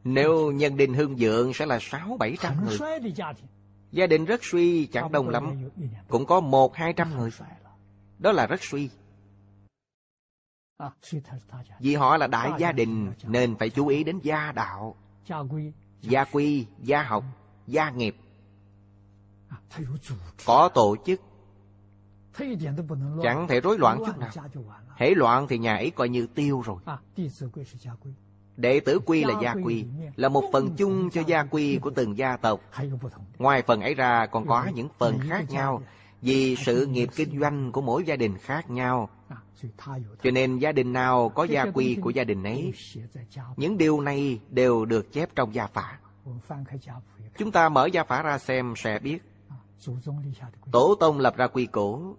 Nếu 0.03 0.51
nhân 0.51 0.77
đình 0.77 0.93
hương 0.93 1.17
dượng 1.17 1.53
sẽ 1.53 1.65
là 1.65 1.77
6-700 1.77 2.65
người. 2.65 2.77
Gia 3.91 4.07
đình 4.07 4.25
rất 4.25 4.43
suy, 4.43 4.85
chẳng 4.85 5.11
đông 5.11 5.29
lắm. 5.29 5.69
Cũng 6.07 6.25
có 6.25 6.39
một 6.39 6.75
hai 6.75 6.93
trăm 6.93 7.17
người. 7.17 7.29
Đó 8.19 8.31
là 8.31 8.47
rất 8.47 8.63
suy. 8.63 8.89
Vì 11.79 11.95
họ 11.95 12.17
là 12.17 12.27
đại 12.27 12.51
gia 12.57 12.71
đình 12.71 13.11
Nên 13.23 13.55
phải 13.55 13.69
chú 13.69 13.87
ý 13.87 14.03
đến 14.03 14.19
gia 14.23 14.51
đạo. 14.51 14.95
Gia 16.01 16.23
quy, 16.23 16.65
gia 16.79 17.03
học, 17.03 17.23
gia 17.67 17.89
nghiệp. 17.89 18.15
Có 20.45 20.69
tổ 20.73 20.95
chức. 21.05 21.21
Chẳng 23.23 23.47
thể 23.47 23.61
rối 23.61 23.77
loạn 23.79 23.99
chút 24.05 24.17
nào. 24.17 24.29
Hễ 24.95 25.09
loạn 25.15 25.47
thì 25.47 25.57
nhà 25.57 25.75
ấy 25.75 25.91
coi 25.91 26.09
như 26.09 26.27
tiêu 26.27 26.61
rồi. 26.65 26.77
Đệ 28.57 28.79
tử 28.79 28.99
quy 29.05 29.23
là 29.23 29.33
gia 29.41 29.55
quy 29.63 29.85
Là 30.15 30.29
một 30.29 30.43
phần 30.53 30.75
chung 30.77 31.09
cho 31.09 31.21
gia 31.27 31.43
quy 31.43 31.77
của 31.77 31.89
từng 31.89 32.17
gia 32.17 32.37
tộc. 32.37 32.59
Ngoài 33.37 33.61
phần 33.67 33.81
ấy 33.81 33.93
ra 33.93 34.25
còn 34.25 34.47
có 34.47 34.65
những 34.73 34.87
phần 34.97 35.19
khác 35.29 35.45
nhau 35.49 35.81
vì 36.25 36.55
sự 36.55 36.85
nghiệp 36.85 37.09
kinh 37.15 37.39
doanh 37.39 37.71
của 37.71 37.81
mỗi 37.81 38.03
gia 38.03 38.15
đình 38.15 38.37
khác 38.37 38.69
nhau. 38.69 39.09
Cho 40.23 40.31
nên 40.31 40.59
gia 40.59 40.71
đình 40.71 40.93
nào 40.93 41.29
có 41.29 41.43
gia 41.43 41.65
quy 41.73 41.97
của 42.01 42.09
gia 42.09 42.23
đình 42.23 42.43
ấy, 42.43 42.73
Những 43.57 43.77
điều 43.77 44.01
này 44.01 44.39
đều 44.49 44.85
được 44.85 45.13
chép 45.13 45.29
trong 45.35 45.55
gia 45.55 45.67
phả. 45.67 45.99
Chúng 47.37 47.51
ta 47.51 47.69
mở 47.69 47.85
gia 47.85 48.03
phả 48.03 48.21
ra 48.21 48.37
xem 48.37 48.73
sẽ 48.77 48.99
biết. 48.99 49.23
Tổ 50.71 50.95
tông 50.99 51.19
lập 51.19 51.37
ra 51.37 51.47
quy 51.47 51.65
củ. 51.65 52.15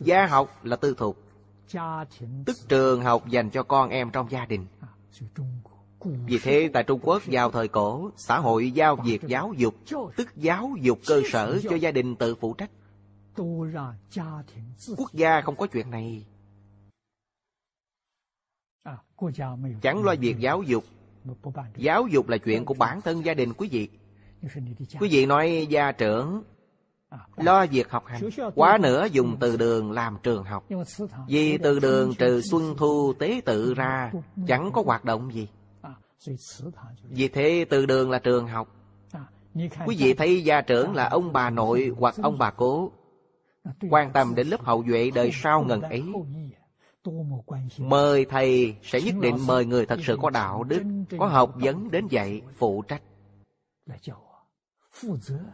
Gia 0.00 0.26
học 0.26 0.64
là 0.64 0.76
tư 0.76 0.94
thục. 0.98 1.22
Tức 2.46 2.56
trường 2.68 3.02
học 3.02 3.28
dành 3.28 3.50
cho 3.50 3.62
con 3.62 3.90
em 3.90 4.10
trong 4.10 4.30
gia 4.30 4.46
đình. 4.46 4.66
Vì 6.04 6.38
thế 6.42 6.70
tại 6.72 6.84
Trung 6.84 7.00
Quốc 7.02 7.22
vào 7.26 7.50
thời 7.50 7.68
cổ, 7.68 8.10
Xã 8.16 8.38
hội 8.38 8.70
giao 8.70 8.96
việc 8.96 9.22
giáo 9.26 9.52
dục, 9.56 9.74
Tức 10.16 10.36
giáo 10.36 10.70
dục 10.80 10.98
cơ 11.06 11.22
sở 11.32 11.60
cho 11.70 11.76
gia 11.76 11.90
đình 11.90 12.16
tự 12.16 12.34
phụ 12.34 12.54
trách. 12.54 12.70
Quốc 14.96 15.12
gia 15.12 15.40
không 15.40 15.56
có 15.56 15.66
chuyện 15.66 15.90
này. 15.90 16.26
Chẳng 19.82 20.04
lo 20.04 20.14
việc 20.20 20.38
giáo 20.38 20.62
dục. 20.62 20.84
Giáo 21.76 22.06
dục 22.06 22.28
là 22.28 22.38
chuyện 22.38 22.64
của 22.64 22.74
bản 22.74 23.00
thân 23.00 23.24
gia 23.24 23.34
đình, 23.34 23.52
quý 23.52 23.68
vị. 23.68 23.88
Quý 25.00 25.08
vị 25.10 25.26
nói, 25.26 25.66
gia 25.70 25.92
trưởng, 25.92 26.42
Lo 27.36 27.66
việc 27.66 27.90
học 27.90 28.04
hành, 28.06 28.22
Quá 28.54 28.78
nữa 28.78 29.06
dùng 29.12 29.36
từ 29.40 29.56
đường 29.56 29.92
làm 29.92 30.16
trường 30.22 30.44
học. 30.44 30.64
Vì 31.28 31.58
từ 31.58 31.78
đường 31.78 32.14
trừ 32.14 32.40
xuân 32.50 32.74
thu 32.76 33.12
tế 33.18 33.40
tự 33.44 33.74
ra, 33.74 34.12
Chẳng 34.46 34.70
có 34.72 34.82
hoạt 34.86 35.04
động 35.04 35.34
gì. 35.34 35.48
Vì 37.02 37.28
thế 37.28 37.66
từ 37.70 37.86
đường 37.86 38.10
là 38.10 38.18
trường 38.18 38.46
học. 38.46 38.68
Quý 39.86 39.96
vị 39.98 40.14
thấy 40.14 40.44
gia 40.44 40.60
trưởng 40.60 40.94
là 40.94 41.08
ông 41.08 41.32
bà 41.32 41.50
nội 41.50 41.92
hoặc 41.98 42.14
ông 42.22 42.38
bà 42.38 42.50
cố. 42.50 42.92
Quan 43.90 44.12
tâm 44.12 44.34
đến 44.34 44.48
lớp 44.48 44.62
hậu 44.62 44.84
duệ 44.88 45.10
đời 45.14 45.30
sau 45.32 45.64
ngần 45.64 45.80
ấy. 45.80 46.02
Mời 47.78 48.24
thầy 48.24 48.76
sẽ 48.82 49.00
nhất 49.00 49.14
định 49.20 49.36
mời 49.46 49.64
người 49.64 49.86
thật 49.86 49.98
sự 50.02 50.18
có 50.22 50.30
đạo 50.30 50.64
đức 50.64 50.82
Có 51.18 51.26
học 51.26 51.54
vấn 51.54 51.90
đến 51.90 52.06
dạy 52.08 52.42
phụ 52.56 52.82
trách. 52.82 53.02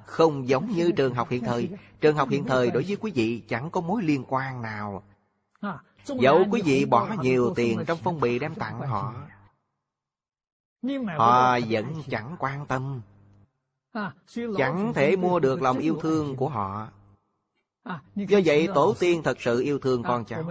không 0.04 0.48
giống 0.48 0.70
như 0.70 0.92
trường 0.92 1.14
học 1.14 1.30
hiện 1.30 1.44
thời 1.44 1.68
Trường 2.00 2.16
học 2.16 2.28
hiện 2.28 2.44
thời 2.44 2.70
đối 2.70 2.82
với 2.82 2.96
quý 2.96 3.12
vị 3.14 3.42
chẳng 3.48 3.70
có 3.70 3.80
mối 3.80 4.02
liên 4.02 4.24
quan 4.28 4.62
nào. 4.62 5.02
Dẫu 6.04 6.44
quý 6.50 6.62
vị 6.64 6.84
bỏ 6.84 7.08
nhiều 7.22 7.52
tiền 7.56 7.84
trong 7.86 7.98
phong 8.02 8.20
bì 8.20 8.38
đem 8.38 8.54
tặng 8.54 8.80
họ 8.80 9.14
Họ 11.16 11.58
vẫn 11.68 12.02
chẳng 12.10 12.36
quan 12.38 12.66
tâm. 12.66 13.00
Chẳng 14.58 14.92
thể 14.94 15.16
mua 15.16 15.40
được 15.40 15.62
lòng 15.62 15.78
yêu 15.78 15.98
thương 16.02 16.36
của 16.36 16.48
họ. 16.48 16.88
Do 18.14 18.38
vậy 18.44 18.68
tổ 18.74 18.94
tiên 19.00 19.22
thật 19.22 19.40
sự 19.40 19.60
yêu 19.60 19.78
thương 19.78 20.02
con 20.02 20.24
cháu. 20.24 20.44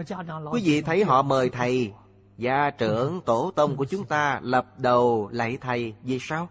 Quý 0.51 0.61
vị 0.63 0.81
thấy 0.81 1.03
họ 1.03 1.21
mời 1.21 1.49
thầy. 1.49 1.93
Gia 2.37 2.69
trưởng 2.69 3.21
tổ 3.21 3.51
tông 3.55 3.75
của 3.75 3.85
chúng 3.85 4.05
ta 4.05 4.39
lập 4.43 4.65
đầu 4.77 5.29
lạy 5.31 5.57
thầy. 5.61 5.93
Vì 6.03 6.17
sao? 6.21 6.49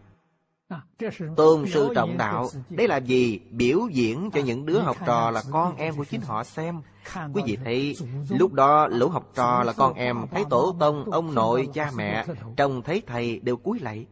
Tôn 1.36 1.66
sư 1.66 1.88
trọng 1.94 2.18
đạo 2.18 2.48
Đây 2.70 2.88
là 2.88 2.96
gì? 2.96 3.40
Biểu 3.50 3.88
diễn 3.90 4.30
cho 4.34 4.40
những 4.40 4.66
đứa 4.66 4.80
học 4.80 4.96
trò 5.06 5.30
là 5.30 5.42
con 5.50 5.76
em 5.76 5.96
của 5.96 6.04
chính 6.04 6.20
họ. 6.20 6.44
xem. 6.44 6.80
Quý 7.34 7.42
vị 7.46 7.56
thấy 7.64 7.96
Lúc 8.28 8.52
đó 8.52 8.86
lũ 8.86 9.08
học 9.08 9.32
trò 9.34 9.62
là 9.62 9.72
con 9.72 9.94
em 9.94 10.26
Thấy 10.30 10.44
tổ 10.50 10.76
tông, 10.80 11.10
ông 11.10 11.34
nội, 11.34 11.68
cha 11.74 11.90
mẹ 11.96 12.26
Trông 12.56 12.82
thấy 12.82 13.02
thầy 13.06 13.40
đều 13.40 13.56
cúi 13.56 13.78
lạy. 13.78 14.06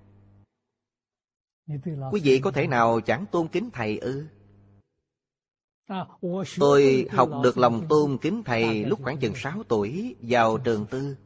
Quý 2.13 2.21
vị 2.25 2.41
có 2.45 2.51
thể 2.51 2.67
nào 2.67 3.01
chẳng 3.01 3.27
tôn 3.33 3.49
kính 3.49 3.71
thầy 3.73 3.99
ư? 3.99 4.27
Tôi 6.59 7.07
học 7.13 7.31
được 7.43 7.59
lòng 7.59 7.87
tôn 7.89 8.19
kính 8.19 8.43
thầy 8.45 8.85
lúc 8.85 9.01
khoảng 9.03 9.19
chừng 9.19 9.35
6 9.35 9.63
tuổi 9.69 10.17
vào 10.21 10.59
trường 10.59 10.87
tư. 10.87 11.17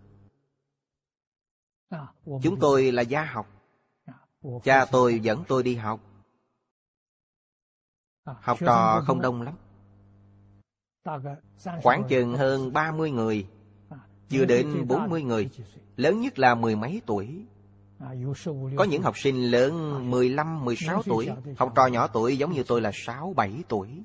Chúng 2.42 2.60
tôi 2.60 2.92
là 2.92 3.02
gia 3.02 3.24
học. 3.24 3.59
Cha 4.62 4.84
tôi 4.84 5.20
dẫn 5.20 5.44
tôi 5.48 5.62
đi 5.62 5.74
học. 5.74 6.00
Học 8.24 8.58
trò 8.60 9.02
không 9.06 9.20
đông 9.20 9.42
lắm. 9.42 9.54
Khoảng 11.82 12.04
chừng 12.08 12.36
hơn 12.36 12.72
30 12.72 13.10
người. 13.10 13.46
Chưa 14.28 14.44
đến 14.44 14.86
40 14.88 15.22
người. 15.22 15.50
Lớn 15.96 16.20
nhất 16.20 16.38
là 16.38 16.54
mười 16.54 16.76
mấy 16.76 17.02
tuổi. 17.06 17.44
Có 18.76 18.84
những 18.84 19.02
học 19.02 19.18
sinh 19.18 19.50
lớn 19.50 20.10
15, 20.10 20.64
16 20.64 21.02
tuổi. 21.02 21.28
Học 21.56 21.72
trò 21.76 21.86
nhỏ 21.86 22.06
tuổi 22.06 22.38
giống 22.38 22.52
như 22.52 22.62
tôi 22.62 22.80
là 22.80 22.90
6, 22.94 23.32
7 23.36 23.62
tuổi. 23.68 24.02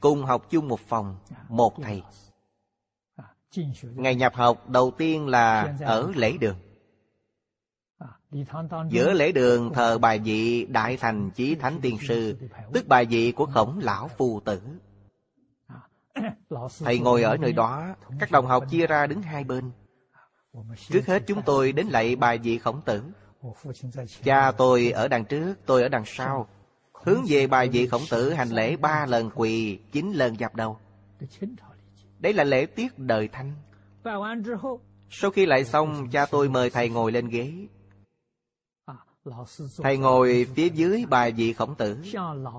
Cùng 0.00 0.24
học 0.24 0.50
chung 0.50 0.68
một 0.68 0.80
phòng 0.80 1.16
Một 1.48 1.74
thầy. 1.82 2.02
Ngày 3.82 4.14
nhập 4.14 4.34
học 4.34 4.68
đầu 4.68 4.90
tiên 4.98 5.28
là 5.28 5.76
ở 5.80 6.12
lễ 6.14 6.36
đường 6.40 6.56
Giữa 8.88 9.12
lễ 9.12 9.32
đường 9.32 9.72
thờ 9.74 9.98
bài 9.98 10.18
vị 10.18 10.66
Đại 10.68 10.96
Thành 10.96 11.30
Chí 11.30 11.54
Thánh 11.54 11.78
Tiên 11.82 11.98
Sư 12.08 12.36
Tức 12.72 12.88
bài 12.88 13.06
vị 13.06 13.32
của 13.32 13.46
khổng 13.46 13.78
lão 13.78 14.08
phù 14.08 14.40
tử. 14.40 14.60
Thầy 16.84 16.98
ngồi 16.98 17.22
ở 17.22 17.36
nơi 17.36 17.52
đó 17.52 17.94
Các 18.20 18.30
đồng 18.30 18.46
học 18.46 18.64
chia 18.70 18.86
ra 18.86 19.06
đứng 19.06 19.22
hai 19.22 19.44
bên. 19.44 19.70
Trước 20.88 21.06
hết 21.06 21.22
chúng 21.26 21.42
tôi 21.42 21.72
đến 21.72 21.86
lạy 21.86 22.16
bài 22.16 22.38
vị 22.38 22.58
khổng 22.58 22.80
tử. 22.84 23.02
Cha 24.22 24.52
tôi 24.52 24.90
ở 24.90 25.08
đằng 25.08 25.24
trước, 25.24 25.54
tôi 25.66 25.82
ở 25.82 25.88
đằng 25.88 26.04
sau. 26.06 26.48
Hướng 26.92 27.24
về 27.28 27.46
bài 27.46 27.68
vị 27.68 27.86
khổng 27.86 28.02
tử 28.10 28.32
hành 28.32 28.48
lễ 28.48 28.76
ba 28.76 29.06
lần 29.06 29.30
quỳ, 29.34 29.78
chín 29.92 30.12
lần 30.12 30.38
dập 30.38 30.54
đầu. 30.54 30.78
Đấy 32.18 32.32
là 32.32 32.44
lễ 32.44 32.66
tiết 32.66 32.98
đời 32.98 33.28
thanh 33.28 33.52
Sau 35.10 35.30
khi 35.30 35.46
lại 35.46 35.64
xong, 35.64 36.10
cha 36.10 36.26
tôi 36.26 36.48
mời 36.48 36.70
thầy 36.70 36.88
ngồi 36.88 37.12
lên 37.12 37.28
ghế 37.28 37.66
Thầy 39.76 39.96
ngồi 39.96 40.46
phía 40.54 40.68
dưới 40.68 41.04
bài 41.08 41.32
vị 41.32 41.52
khổng 41.52 41.74
tử. 41.74 41.98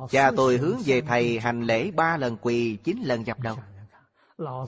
Cha 0.10 0.32
tôi 0.36 0.58
hướng 0.58 0.78
về 0.86 1.02
thầy 1.02 1.40
hành 1.40 1.64
lễ 1.64 1.92
ba 1.92 2.18
lần 2.18 2.38
quỳ, 2.42 2.78
chín 2.84 3.02
lần 3.04 3.28
dập 3.28 3.40
đầu. 3.40 3.58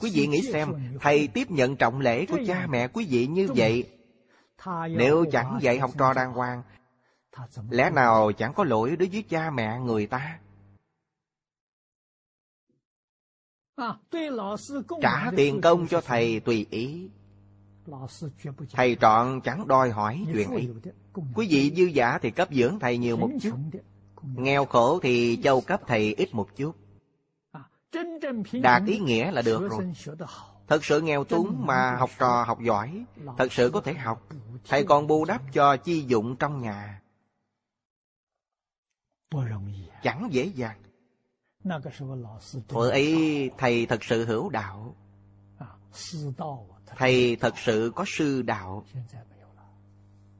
Quý 0.00 0.10
vị 0.14 0.26
nghĩ 0.26 0.52
xem, 0.52 0.98
Thầy 1.00 1.26
tiếp 1.28 1.50
nhận 1.50 1.76
trọng 1.76 2.00
lễ 2.00 2.26
của 2.26 2.38
cha 2.46 2.66
mẹ 2.70 2.88
quý 2.88 3.06
vị 3.10 3.26
như 3.26 3.48
vậy, 3.56 3.90
Nếu 4.88 5.24
chẳng 5.32 5.58
dạy 5.62 5.78
học 5.78 5.90
trò 5.98 6.12
đàng 6.14 6.32
hoàng, 6.32 6.62
Lẽ 7.70 7.90
nào 7.90 8.32
chẳng 8.32 8.54
có 8.54 8.64
lỗi 8.64 8.96
đối 8.96 9.08
với 9.08 9.24
cha 9.28 9.50
mẹ 9.50 9.78
người 9.80 10.06
ta? 10.06 10.38
Trả 15.02 15.30
tiền 15.36 15.60
công 15.60 15.88
cho 15.88 16.00
thầy 16.00 16.40
tùy 16.40 16.66
ý. 16.70 17.10
Thầy 18.72 18.96
trọn 19.00 19.40
chẳng 19.40 19.68
đòi 19.68 19.90
hỏi 19.90 20.26
chuyện 20.32 20.50
ấy. 20.50 20.68
Quý 21.34 21.46
vị 21.50 21.72
dư 21.76 21.84
giả 21.84 22.18
thì 22.22 22.30
cấp 22.30 22.48
dưỡng 22.52 22.78
thầy 22.78 22.98
nhiều 22.98 23.16
một 23.16 23.30
chút. 23.42 23.56
Nghèo 24.22 24.64
khổ 24.64 24.98
thì 25.02 25.40
châu 25.42 25.60
cấp 25.60 25.80
thầy 25.86 26.14
ít 26.14 26.34
một 26.34 26.56
chút. 26.56 26.76
Đạt 28.62 28.82
ý 28.86 28.98
nghĩa 28.98 29.30
là 29.30 29.42
được 29.42 29.68
rồi. 29.70 29.92
Thật 30.68 30.84
sự 30.84 31.00
nghèo 31.00 31.24
túng 31.24 31.66
mà 31.66 31.96
học 31.96 32.10
trò 32.18 32.44
học 32.46 32.58
giỏi 32.60 33.04
Thật 33.38 33.52
sự 33.52 33.70
có 33.74 33.80
thể 33.80 33.94
học. 33.94 34.26
Thầy 34.68 34.84
còn 34.84 35.06
bù 35.06 35.24
đắp 35.24 35.42
cho 35.52 35.76
chi 35.76 36.04
dụng 36.06 36.36
trong 36.36 36.60
nhà. 36.60 37.02
Chẳng 40.02 40.28
dễ 40.30 40.44
dàng. 40.44 40.80
Thuở 42.68 42.90
ấy 42.90 43.50
thầy 43.58 43.86
thật 43.86 44.04
sự 44.04 44.24
hữu 44.24 44.50
đạo 44.50 44.94
Thầy 46.98 47.36
thật 47.36 47.58
sự 47.58 47.92
có 47.94 48.04
sư 48.06 48.42
đạo. 48.42 48.84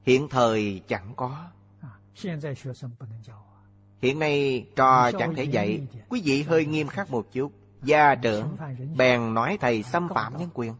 Hiện 0.01 0.27
thời 0.29 0.81
chẳng 0.87 1.13
có. 1.15 1.47
Hiện 4.01 4.19
nay 4.19 4.65
trò 4.75 5.11
chẳng 5.11 5.35
thể 5.35 5.43
dạy. 5.43 5.87
Quý 6.09 6.21
vị 6.25 6.43
hơi 6.43 6.65
nghiêm 6.65 6.87
khắc 6.87 7.11
một 7.11 7.31
chút. 7.31 7.51
Gia 7.83 8.15
trưởng 8.15 8.57
bèn 8.97 9.33
nói 9.33 9.57
thầy 9.61 9.83
xâm 9.83 10.09
phạm 10.09 10.37
nhân 10.37 10.49
quyền. 10.53 10.73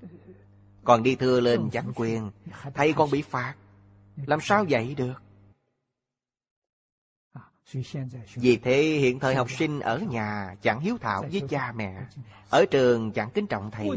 Còn 0.84 1.04
đi 1.04 1.16
thưa 1.16 1.40
lên 1.40 1.70
chẳng 1.72 1.92
quyền. 1.96 2.32
Thầy 2.74 2.94
còn 2.94 3.12
bị 3.12 3.22
phạt. 3.22 3.56
Làm 4.26 4.40
sao 4.42 4.66
dạy 4.66 4.96
được? 4.96 5.14
Vì 8.36 8.58
thế 8.58 8.82
hiện 8.82 9.20
thời 9.20 9.36
học 9.36 9.52
sinh 9.52 9.80
ở 9.80 10.00
nhà 10.00 10.56
Chẳng 10.62 10.80
hiếu 10.80 10.98
thảo 11.02 11.26
với 11.32 11.42
cha 11.50 11.72
mẹ. 11.76 12.02
Ở 12.50 12.66
trường 12.72 13.12
chẳng 13.12 13.30
kính 13.34 13.48
trọng 13.48 13.72
thầy. 13.72 13.90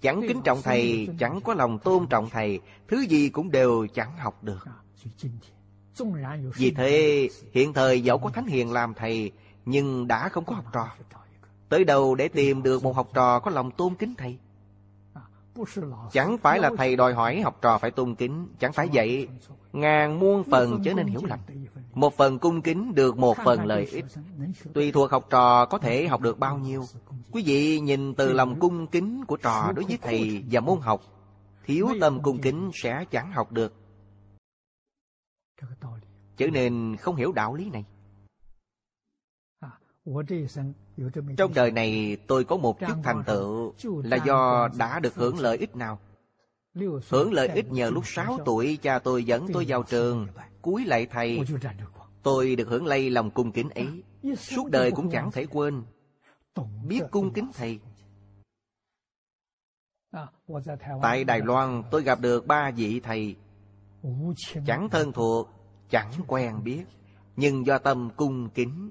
Chẳng 0.00 0.22
kính 0.28 0.42
trọng 0.42 0.62
thầy, 0.62 1.08
chẳng 1.18 1.40
có 1.40 1.54
lòng 1.54 1.78
tôn 1.78 2.06
trọng 2.06 2.30
thầy, 2.30 2.60
thứ 2.88 3.00
gì 3.00 3.28
cũng 3.28 3.50
đều 3.50 3.86
chẳng 3.94 4.16
học 4.18 4.44
được. 4.44 4.64
Vì 6.56 6.70
thế, 6.70 7.28
hiện 7.52 7.72
thời 7.72 8.00
dẫu 8.00 8.18
có 8.18 8.30
thánh 8.30 8.46
hiền 8.46 8.72
làm 8.72 8.94
thầy, 8.94 9.32
nhưng 9.64 10.08
đã 10.08 10.28
không 10.28 10.44
có 10.44 10.54
học 10.54 10.64
trò. 10.72 10.88
Tới 11.68 11.84
đâu 11.84 12.14
để 12.14 12.28
tìm 12.28 12.62
được 12.62 12.82
một 12.82 12.96
học 12.96 13.08
trò 13.14 13.38
có 13.38 13.50
lòng 13.50 13.70
tôn 13.70 13.94
kính 13.94 14.14
thầy 14.18 14.38
Chẳng 16.12 16.38
phải 16.38 16.58
là 16.58 16.70
thầy 16.78 16.96
đòi 16.96 17.14
hỏi 17.14 17.40
học 17.40 17.58
trò 17.62 17.78
phải 17.78 17.90
tôn 17.90 18.14
kính, 18.14 18.48
Chẳng 18.58 18.72
phải 18.72 18.88
vậy, 18.92 19.28
Ngàn 19.72 20.18
muôn 20.20 20.44
phần 20.44 20.80
trở 20.84 20.94
nên 20.94 21.06
hiểu 21.06 21.20
lầm. 21.24 21.38
Một 21.94 22.16
phần 22.16 22.38
cung 22.38 22.62
kính 22.62 22.94
được 22.94 23.18
một 23.18 23.36
phần 23.44 23.66
lợi 23.66 23.84
ích. 23.84 24.04
Tùy 24.74 24.92
thuộc 24.92 25.10
học 25.10 25.26
trò 25.30 25.66
có 25.66 25.78
thể 25.78 26.08
học 26.08 26.20
được 26.20 26.38
bao 26.38 26.58
nhiêu. 26.58 26.84
Quý 27.32 27.42
vị 27.46 27.80
nhìn 27.80 28.14
từ 28.14 28.32
lòng 28.32 28.60
cung 28.60 28.86
kính 28.86 29.24
của 29.24 29.36
trò 29.36 29.72
đối 29.76 29.84
với 29.84 29.98
thầy 30.02 30.44
và 30.50 30.60
môn 30.60 30.80
học, 30.80 31.02
Thiếu 31.64 31.88
tâm 32.00 32.22
cung 32.22 32.38
kính 32.38 32.70
sẽ 32.74 33.04
chẳng 33.10 33.32
học 33.32 33.52
được. 33.52 33.74
Trở 36.36 36.46
nên 36.46 36.96
không 36.96 37.16
hiểu 37.16 37.32
đạo 37.32 37.54
lý 37.54 37.70
này 37.70 37.84
trong 41.36 41.54
đời 41.54 41.70
này 41.70 42.16
tôi 42.26 42.44
có 42.44 42.56
một 42.56 42.80
chút 42.80 42.94
thành 43.02 43.22
tựu 43.26 43.74
Là 44.02 44.16
do 44.26 44.68
đã 44.78 45.00
được 45.00 45.14
hưởng 45.14 45.38
lợi 45.38 45.56
ích 45.56 45.76
nào. 45.76 45.98
Hưởng 47.08 47.32
lợi 47.32 47.48
ích 47.48 47.72
nhờ 47.72 47.90
lúc 47.90 48.06
6 48.06 48.38
tuổi 48.44 48.78
Cha 48.82 48.98
tôi 48.98 49.24
dẫn 49.24 49.46
tôi 49.52 49.64
vào 49.68 49.82
trường 49.82 50.26
Cúi 50.62 50.84
lại 50.84 51.06
thầy. 51.06 51.40
Tôi 52.22 52.56
được 52.56 52.68
hưởng 52.68 52.86
lây 52.86 53.10
lòng 53.10 53.30
cung 53.30 53.52
kính 53.52 53.70
ấy. 53.70 54.02
Suốt 54.36 54.70
đời 54.70 54.90
cũng 54.90 55.10
chẳng 55.10 55.30
thể 55.32 55.46
quên. 55.46 55.82
Biết 56.86 57.00
cung 57.10 57.32
kính 57.32 57.50
thầy. 57.54 57.80
Tại 61.02 61.24
Đài 61.24 61.40
Loan 61.40 61.82
tôi 61.90 62.02
gặp 62.02 62.20
được 62.20 62.46
ba 62.46 62.70
vị 62.70 63.00
thầy. 63.00 63.36
Chẳng 64.66 64.88
thân 64.90 65.12
thuộc 65.12 65.48
Chẳng 65.90 66.12
quen 66.26 66.64
biết. 66.64 66.84
Nhưng 67.36 67.66
do 67.66 67.78
tâm 67.78 68.10
cung 68.16 68.48
kính 68.48 68.90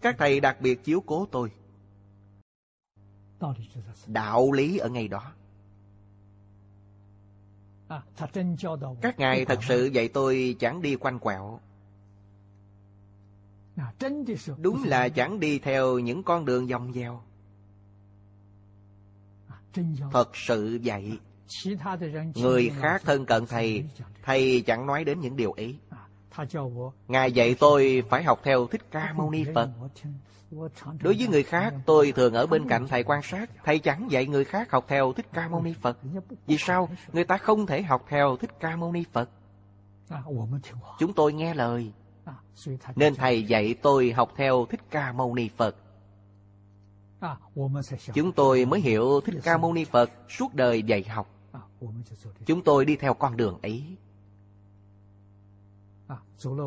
các 0.00 0.16
thầy 0.18 0.40
đặc 0.40 0.60
biệt 0.60 0.84
chiếu 0.84 1.02
cố 1.06 1.26
tôi. 1.26 1.50
Đạo 4.06 4.52
lý 4.52 4.78
ở 4.78 4.88
ngay 4.88 5.08
đó. 5.08 5.32
Các 9.00 9.18
ngài 9.18 9.44
thật 9.44 9.58
sự 9.68 9.86
dạy 9.86 10.08
tôi 10.08 10.56
chẳng 10.58 10.82
đi 10.82 10.96
quanh 10.96 11.18
quẹo. 11.18 11.60
Đúng 14.58 14.84
là 14.84 15.08
chẳng 15.08 15.40
đi 15.40 15.58
theo 15.58 15.98
những 15.98 16.22
con 16.22 16.44
đường 16.44 16.66
vòng 16.66 16.92
vèo. 16.92 17.22
Thật 20.12 20.36
sự 20.36 20.80
vậy. 20.84 21.18
Người 22.34 22.70
khác 22.80 23.02
thân 23.04 23.26
cận 23.26 23.46
thầy 23.46 23.84
thầy 24.22 24.62
chẳng 24.66 24.86
nói 24.86 25.04
đến 25.04 25.20
những 25.20 25.36
điều 25.36 25.52
ấy 25.52 25.78
Ngài 27.08 27.32
dạy 27.32 27.56
tôi 27.60 28.02
phải 28.10 28.22
học 28.22 28.40
theo 28.44 28.66
Thích 28.66 28.82
Ca 28.90 29.12
Mâu 29.16 29.30
Ni 29.30 29.44
Phật. 29.54 29.70
Đối 30.80 31.14
với 31.14 31.26
người 31.28 31.42
khác, 31.42 31.74
tôi 31.86 32.12
thường 32.12 32.34
ở 32.34 32.46
bên 32.46 32.68
cạnh 32.68 32.86
thầy 32.88 33.02
quan 33.02 33.22
sát. 33.22 33.50
Thầy 33.64 33.78
chẳng 33.78 34.10
dạy 34.10 34.26
người 34.26 34.44
khác 34.44 34.70
học 34.70 34.84
theo 34.88 35.12
Thích 35.12 35.26
Ca 35.32 35.48
Mâu 35.48 35.62
Ni 35.62 35.72
Phật. 35.72 35.98
Vì 36.46 36.56
sao? 36.58 36.88
Người 37.12 37.24
ta 37.24 37.36
không 37.36 37.66
thể 37.66 37.82
học 37.82 38.04
theo 38.08 38.36
Thích 38.36 38.50
Ca 38.60 38.76
Mâu 38.76 38.92
Ni 38.92 39.04
Phật. 39.12 39.30
Chúng 40.98 41.12
tôi 41.12 41.32
nghe 41.32 41.54
lời. 41.54 41.92
Nên 42.96 43.14
thầy 43.14 43.42
dạy 43.42 43.74
tôi 43.82 44.12
học 44.12 44.32
theo 44.36 44.66
Thích 44.70 44.80
Ca 44.90 45.12
Mâu 45.12 45.34
Ni 45.34 45.48
Phật. 45.56 45.76
Chúng 48.14 48.32
tôi 48.32 48.64
mới 48.64 48.80
hiểu 48.80 49.20
Thích 49.20 49.34
Ca 49.42 49.58
Mâu 49.58 49.72
Ni 49.72 49.84
Phật 49.84 50.10
suốt 50.28 50.54
đời 50.54 50.82
dạy 50.82 51.02
học. 51.02 51.28
Chúng 52.46 52.62
tôi 52.64 52.84
đi 52.84 52.96
theo 52.96 53.14
con 53.14 53.36
đường 53.36 53.58
ấy. 53.62 53.96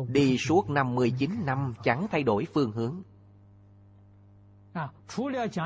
Đi 0.08 0.38
suốt 0.38 0.70
59 0.70 1.30
năm 1.44 1.74
chẳng 1.84 2.06
thay 2.10 2.22
đổi 2.22 2.46
phương 2.54 2.72
hướng. 2.72 3.02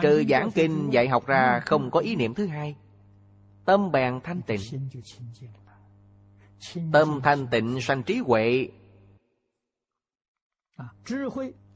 Trừ 0.02 0.24
giảng 0.28 0.50
kinh 0.54 0.90
dạy 0.92 1.08
học 1.08 1.26
ra 1.26 1.60
không 1.66 1.90
có 1.90 2.00
ý 2.00 2.16
niệm 2.16 2.34
thứ 2.34 2.46
hai. 2.46 2.76
Tâm 3.64 3.92
bèn 3.92 4.20
thanh 4.24 4.42
tịnh. 4.42 4.60
Tâm 6.92 7.20
thanh 7.22 7.46
tịnh 7.46 7.80
sanh 7.80 8.02
trí 8.02 8.18
huệ. 8.18 8.68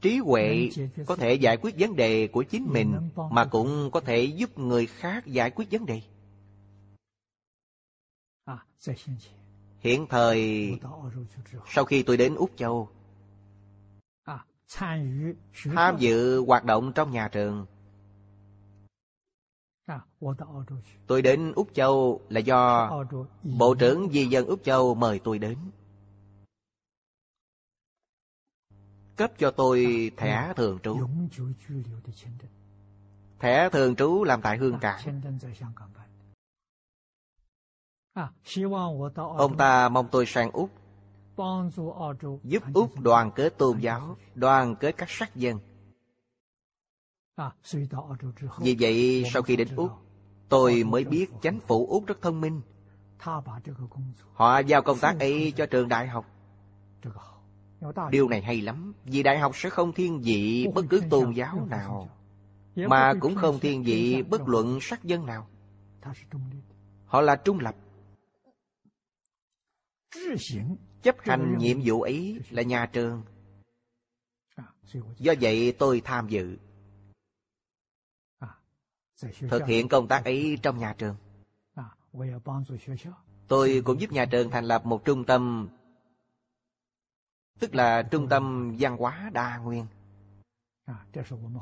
Trí 0.01 0.17
huệ 0.17 0.69
có 1.05 1.15
thể 1.15 1.33
giải 1.33 1.57
quyết 1.57 1.75
vấn 1.79 1.95
đề 1.95 2.27
của 2.27 2.43
chính 2.43 2.67
mình 2.69 3.09
Mà 3.31 3.45
cũng 3.45 3.89
có 3.91 3.99
thể 3.99 4.23
giúp 4.23 4.57
người 4.57 4.85
khác 4.85 5.25
giải 5.25 5.51
quyết 5.51 5.71
vấn 5.71 5.85
đề 5.85 6.01
Hiện 9.81 10.07
thời, 10.09 10.71
Sau 11.67 11.85
khi 11.85 12.03
tôi 12.03 12.17
đến 12.17 12.35
Úc 12.35 12.51
Châu, 12.55 12.89
Tham 15.75 15.97
dự 15.97 16.45
hoạt 16.45 16.65
động 16.65 16.91
trong 16.95 17.11
nhà 17.11 17.27
trường. 17.27 17.65
Tôi 21.07 21.21
đến 21.21 21.53
Úc 21.55 21.73
Châu 21.73 22.21
là 22.29 22.39
do 22.39 22.91
Bộ 23.43 23.75
trưởng 23.75 24.09
Di 24.11 24.25
dân 24.25 24.45
Úc 24.45 24.63
Châu 24.63 24.95
mời 24.95 25.19
tôi 25.19 25.39
đến. 25.39 25.57
Cấp 29.15 29.31
cho 29.37 29.51
tôi 29.51 30.11
thẻ 30.17 30.53
thường 30.55 30.79
trú. 30.83 30.99
Thẻ 33.39 33.69
thường 33.69 33.95
trú 33.95 34.23
làm 34.23 34.41
tại 34.41 34.57
Hương 34.57 34.79
Cảng 34.79 35.21
Ông 39.15 39.57
ta 39.57 39.89
mong 39.89 40.07
tôi 40.11 40.25
sang 40.25 40.51
Úc. 40.51 40.69
Giúp 42.43 42.63
Úc 42.73 42.99
đoàn 42.99 43.31
kết 43.35 43.57
tôn 43.57 43.79
giáo 43.79 44.17
Đoàn 44.35 44.75
kết 44.75 44.97
các 44.97 45.09
sắc 45.09 45.35
dân. 45.35 45.59
Vì 48.59 48.75
vậy 48.79 49.23
sau 49.33 49.41
khi 49.41 49.55
đến 49.55 49.67
Úc 49.75 49.91
Tôi 50.49 50.83
mới 50.83 51.03
biết 51.03 51.27
chánh 51.41 51.59
phủ 51.59 51.87
Úc 51.87 52.05
rất 52.05 52.21
thông 52.21 52.41
minh. 52.41 52.61
Họ 54.33 54.59
giao 54.59 54.81
công 54.81 54.97
tác 54.99 55.19
ấy 55.19 55.53
cho 55.57 55.65
trường 55.65 55.87
đại 55.87 56.07
học. 56.07 56.25
Điều 58.11 58.29
này 58.29 58.41
hay 58.41 58.61
lắm 58.61 58.93
Vì 59.05 59.23
đại 59.23 59.39
học 59.39 59.51
sẽ 59.55 59.69
không 59.69 59.93
thiên 59.93 60.21
vị 60.21 60.67
bất 60.75 60.85
cứ 60.89 61.01
tôn 61.09 61.31
giáo 61.31 61.67
nào 61.69 62.09
Mà 62.75 63.13
cũng 63.19 63.35
không 63.35 63.59
thiên 63.59 63.83
vị 63.83 64.23
bất 64.23 64.41
luận 64.47 64.79
sắc 64.81 65.03
dân 65.03 65.25
nào. 65.25 65.47
Họ 67.05 67.21
là 67.21 67.35
trung 67.35 67.59
lập 67.59 67.75
chấp 71.01 71.15
hành 71.19 71.57
nhiệm 71.57 71.77
vụ 71.85 72.01
ấy 72.01 72.39
là 72.49 72.61
nhà 72.61 72.85
trường. 72.85 73.23
Do 75.17 75.33
vậy 75.41 75.75
tôi 75.79 76.01
tham 76.05 76.27
dự. 76.29 76.57
Thực 79.49 79.65
hiện 79.67 79.87
công 79.87 80.07
tác 80.07 80.25
ấy 80.25 80.57
trong 80.63 80.79
nhà 80.79 80.95
trường. 80.97 81.15
Tôi 83.47 83.81
cũng 83.85 84.01
giúp 84.01 84.11
nhà 84.11 84.25
trường 84.25 84.51
thành 84.51 84.65
lập 84.65 84.85
một 84.85 85.05
trung 85.05 85.25
tâm 85.25 85.69
tức 87.59 87.75
là 87.75 88.03
trung 88.11 88.27
tâm 88.29 88.75
văn 88.79 88.97
hóa 88.97 89.29
đa 89.33 89.57
nguyên. 89.57 89.85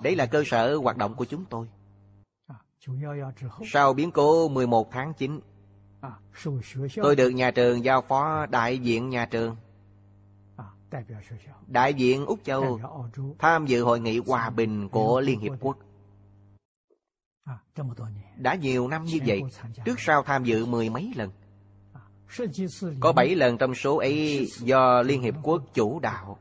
Đấy 0.04 0.16
là 0.16 0.26
cơ 0.26 0.44
sở 0.46 0.76
hoạt 0.76 0.98
động 0.98 1.16
của 1.16 1.26
chúng 1.26 1.46
tôi. 1.46 1.70
Sau 3.72 3.94
biến 3.94 4.12
cố 4.12 4.50
11 4.50 4.92
tháng 4.92 5.14
9 5.14 5.40
Tôi 6.96 7.16
được 7.16 7.30
nhà 7.30 7.52
trường 7.52 7.84
giao 7.84 8.02
phó 8.02 8.46
đại 8.46 8.78
diện 8.78 9.10
nhà 9.10 9.26
trường. 9.26 9.56
Đại 11.68 11.94
diện 11.94 12.26
Úc 12.26 12.40
Châu 12.44 12.80
Tham 13.40 13.66
dự 13.66 13.84
hội 13.84 14.00
nghị 14.00 14.18
hòa 14.18 14.50
bình 14.50 14.90
của 14.90 15.22
Liên 15.22 15.40
Hiệp 15.40 15.54
Quốc. 15.60 15.78
Đã 18.36 18.56
nhiều 18.56 18.88
năm 18.88 19.06
như 19.06 19.20
vậy 19.26 19.42
Trước 19.86 20.00
sau 20.00 20.24
tham 20.24 20.44
dự 20.44 20.66
mười 20.66 20.90
mấy 20.90 21.14
lần. 21.16 21.32
Có 23.00 23.14
bảy 23.14 23.36
lần 23.36 23.58
trong 23.58 23.76
số 23.76 23.98
ấy 23.98 24.48
do 24.60 25.02
Liên 25.02 25.22
Hiệp 25.22 25.36
Quốc 25.44 25.64
chủ 25.74 26.00
đạo. 26.00 26.40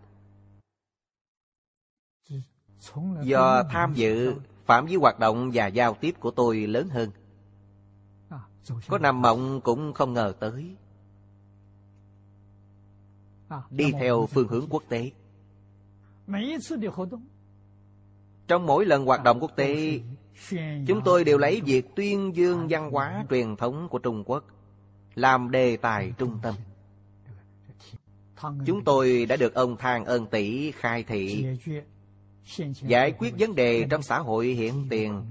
Do 3.22 3.62
tham 3.70 3.94
dự 3.94 4.34
phạm 4.66 4.86
vi 4.86 4.96
hoạt 4.96 5.18
động 5.18 5.50
và 5.54 5.66
giao 5.66 5.94
tiếp 6.00 6.14
của 6.20 6.30
tôi 6.30 6.66
lớn 6.66 6.88
hơn 6.88 7.10
có 8.88 8.98
nằm 8.98 9.22
mộng 9.22 9.60
cũng 9.60 9.92
không 9.92 10.12
ngờ 10.12 10.32
tới. 10.40 10.76
Đi 13.70 13.92
theo 13.92 14.26
phương 14.26 14.48
hướng 14.48 14.66
quốc 14.70 14.82
tế. 14.88 15.10
Trong 18.48 18.66
mỗi 18.66 18.86
lần 18.86 19.04
hoạt 19.04 19.22
động 19.22 19.40
quốc 19.40 19.52
tế 19.56 20.00
Chúng 20.86 21.00
tôi 21.04 21.24
đều 21.24 21.38
lấy 21.38 21.60
việc 21.60 21.86
tuyên 21.96 22.36
dương 22.36 22.66
văn 22.70 22.90
hóa 22.90 23.24
truyền 23.30 23.56
thống 23.56 23.88
của 23.88 23.98
Trung 23.98 24.24
Quốc 24.26 24.44
Làm 25.14 25.50
đề 25.50 25.76
tài 25.76 26.12
trung 26.18 26.38
tâm. 26.42 26.54
Chúng 28.66 28.84
tôi 28.84 29.26
đã 29.26 29.36
được 29.36 29.54
ông 29.54 29.76
Thang 29.76 30.04
ơn 30.04 30.26
tỷ 30.26 30.70
khai 30.70 31.02
thị. 31.02 31.46
Giải 32.82 33.12
quyết 33.18 33.34
vấn 33.38 33.54
đề 33.54 33.86
trong 33.90 34.02
xã 34.02 34.18
hội 34.18 34.46
hiện 34.46 34.86
tiền. 34.90 35.22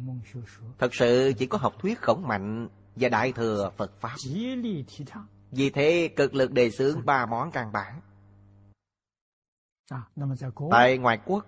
Thật 0.80 0.96
sự 0.96 1.34
chỉ 1.38 1.46
có 1.46 1.58
học 1.58 1.74
thuyết 1.80 2.02
khổng 2.02 2.28
mạnh 2.28 2.68
và 3.00 3.10
Đại 3.10 3.32
Thừa 3.32 3.72
Phật 3.78 3.92
Pháp. 4.00 4.16
Vì 5.52 5.70
thế 5.70 6.10
cực 6.16 6.36
lực 6.36 6.52
đề 6.52 6.72
xướng 6.72 7.06
ba 7.06 7.26
món 7.26 7.52
căn 7.52 7.72
bản. 7.72 8.02
Tại 10.72 10.98
ngoại 10.98 11.20
quốc 11.26 11.46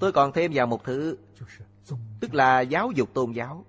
Tôi 0.00 0.12
còn 0.12 0.32
thêm 0.32 0.50
vào 0.54 0.66
một 0.66 0.84
thứ 0.84 1.16
Tức 2.20 2.34
là 2.34 2.60
giáo 2.60 2.90
dục 2.90 3.14
tôn 3.14 3.32
giáo. 3.32 3.64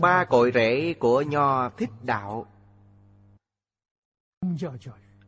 Ba 0.00 0.24
cội 0.24 0.50
rễ 0.54 0.94
của 0.94 1.22
Nho 1.22 1.70
thích 1.70 1.90
đạo. 2.02 2.46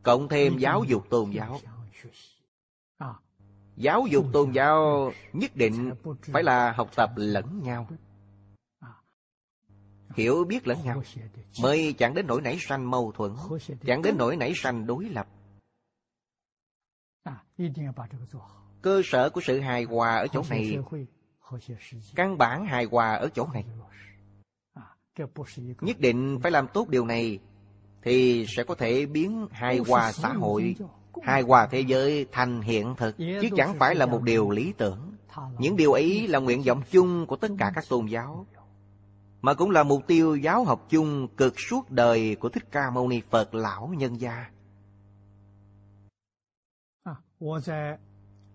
Cộng 0.03 0.29
thêm 0.29 0.57
giáo 0.57 0.83
dục 0.83 1.09
tôn 1.09 1.31
giáo. 1.31 1.59
Giáo 3.75 4.07
dục 4.07 4.25
tôn 4.33 4.51
giáo 4.51 5.11
nhất 5.33 5.55
định 5.55 5.93
phải 6.21 6.43
là 6.43 6.71
học 6.71 6.89
tập 6.95 7.11
lẫn 7.15 7.63
nhau 7.63 7.87
Hiểu 10.15 10.43
biết 10.43 10.67
lẫn 10.67 10.77
nhau. 10.83 11.03
Mới 11.61 11.93
chẳng 11.93 12.13
đến 12.13 12.27
nỗi 12.27 12.41
nảy 12.41 12.57
sanh 12.59 12.91
mâu 12.91 13.11
thuẫn, 13.11 13.35
Chẳng 13.85 14.01
đến 14.01 14.17
nỗi 14.17 14.35
nảy 14.35 14.53
sanh 14.55 14.85
đối 14.85 15.05
lập. 15.05 15.27
Cơ 18.81 19.01
sở 19.05 19.29
của 19.29 19.41
sự 19.41 19.59
hài 19.59 19.83
hòa 19.83 20.15
ở 20.15 20.27
chỗ 20.27 20.43
này, 20.49 20.77
Căn 22.15 22.37
bản 22.37 22.65
hài 22.65 22.85
hòa 22.85 23.13
ở 23.13 23.29
chỗ 23.35 23.47
này. 23.53 23.65
Nhất 25.81 25.99
định 25.99 26.39
phải 26.43 26.51
làm 26.51 26.67
tốt 26.73 26.89
điều 26.89 27.05
này 27.05 27.39
Thì 28.01 28.45
sẽ 28.47 28.63
có 28.63 28.75
thể 28.75 29.05
biến 29.05 29.47
hài 29.51 29.77
hòa 29.77 30.11
xã 30.11 30.33
hội, 30.33 30.75
Hài 31.23 31.41
hòa 31.41 31.67
thế 31.71 31.79
giới 31.79 32.25
thành 32.31 32.61
hiện 32.61 32.95
thực, 32.97 33.17
Chứ 33.17 33.49
chẳng 33.57 33.75
phải 33.79 33.95
là 33.95 34.05
một 34.05 34.23
điều 34.23 34.49
lý 34.49 34.73
tưởng. 34.77 35.13
Những 35.59 35.75
điều 35.75 35.91
ấy 35.91 36.27
là 36.27 36.39
nguyện 36.39 36.63
vọng 36.63 36.81
chung 36.91 37.25
của 37.25 37.35
tất 37.35 37.51
cả 37.57 37.71
các 37.75 37.83
tôn 37.89 38.05
giáo. 38.05 38.45
Mà 39.43 39.53
cũng 39.53 39.71
là 39.71 39.83
mục 39.83 40.07
tiêu 40.07 40.35
giáo 40.35 40.63
học 40.63 40.85
chung 40.89 41.27
cực 41.37 41.59
suốt 41.59 41.91
đời 41.91 42.35
của 42.35 42.49
Thích 42.49 42.71
Ca 42.71 42.89
Mâu 42.89 43.07
Ni 43.07 43.21
Phật 43.29 43.53
Lão 43.53 43.93
Nhân 43.97 44.21
Gia. 44.21 44.49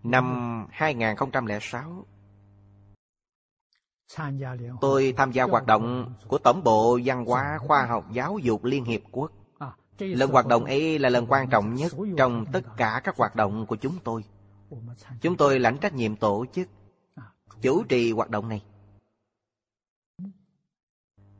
Năm 0.03 0.65
2006 0.71 2.05
Tôi 4.81 5.13
tham 5.17 5.31
gia 5.31 5.43
hoạt 5.43 5.65
động 5.65 6.13
của 6.27 6.37
Tổng 6.37 6.63
bộ 6.63 6.99
Văn 7.05 7.25
hóa 7.25 7.57
Khoa 7.67 7.85
học 7.85 8.05
Giáo 8.11 8.37
dục 8.37 8.63
Liên 8.63 8.85
Hiệp 8.85 9.01
Quốc. 9.11 9.31
Lần 9.99 10.31
hoạt 10.31 10.47
động 10.47 10.65
ấy 10.65 10.99
là 10.99 11.09
lần 11.09 11.25
quan 11.29 11.49
trọng 11.49 11.75
nhất 11.75 11.91
trong 12.17 12.45
tất 12.51 12.61
cả 12.77 13.01
các 13.03 13.17
hoạt 13.17 13.35
động 13.35 13.65
của 13.65 13.75
chúng 13.75 13.97
tôi. 14.03 14.23
Chúng 15.21 15.37
tôi 15.37 15.59
lãnh 15.59 15.77
trách 15.77 15.93
nhiệm 15.93 16.15
tổ 16.15 16.45
chức, 16.53 16.67
chủ 17.61 17.83
trì 17.83 18.11
hoạt 18.11 18.29
động 18.29 18.49
này. 18.49 18.61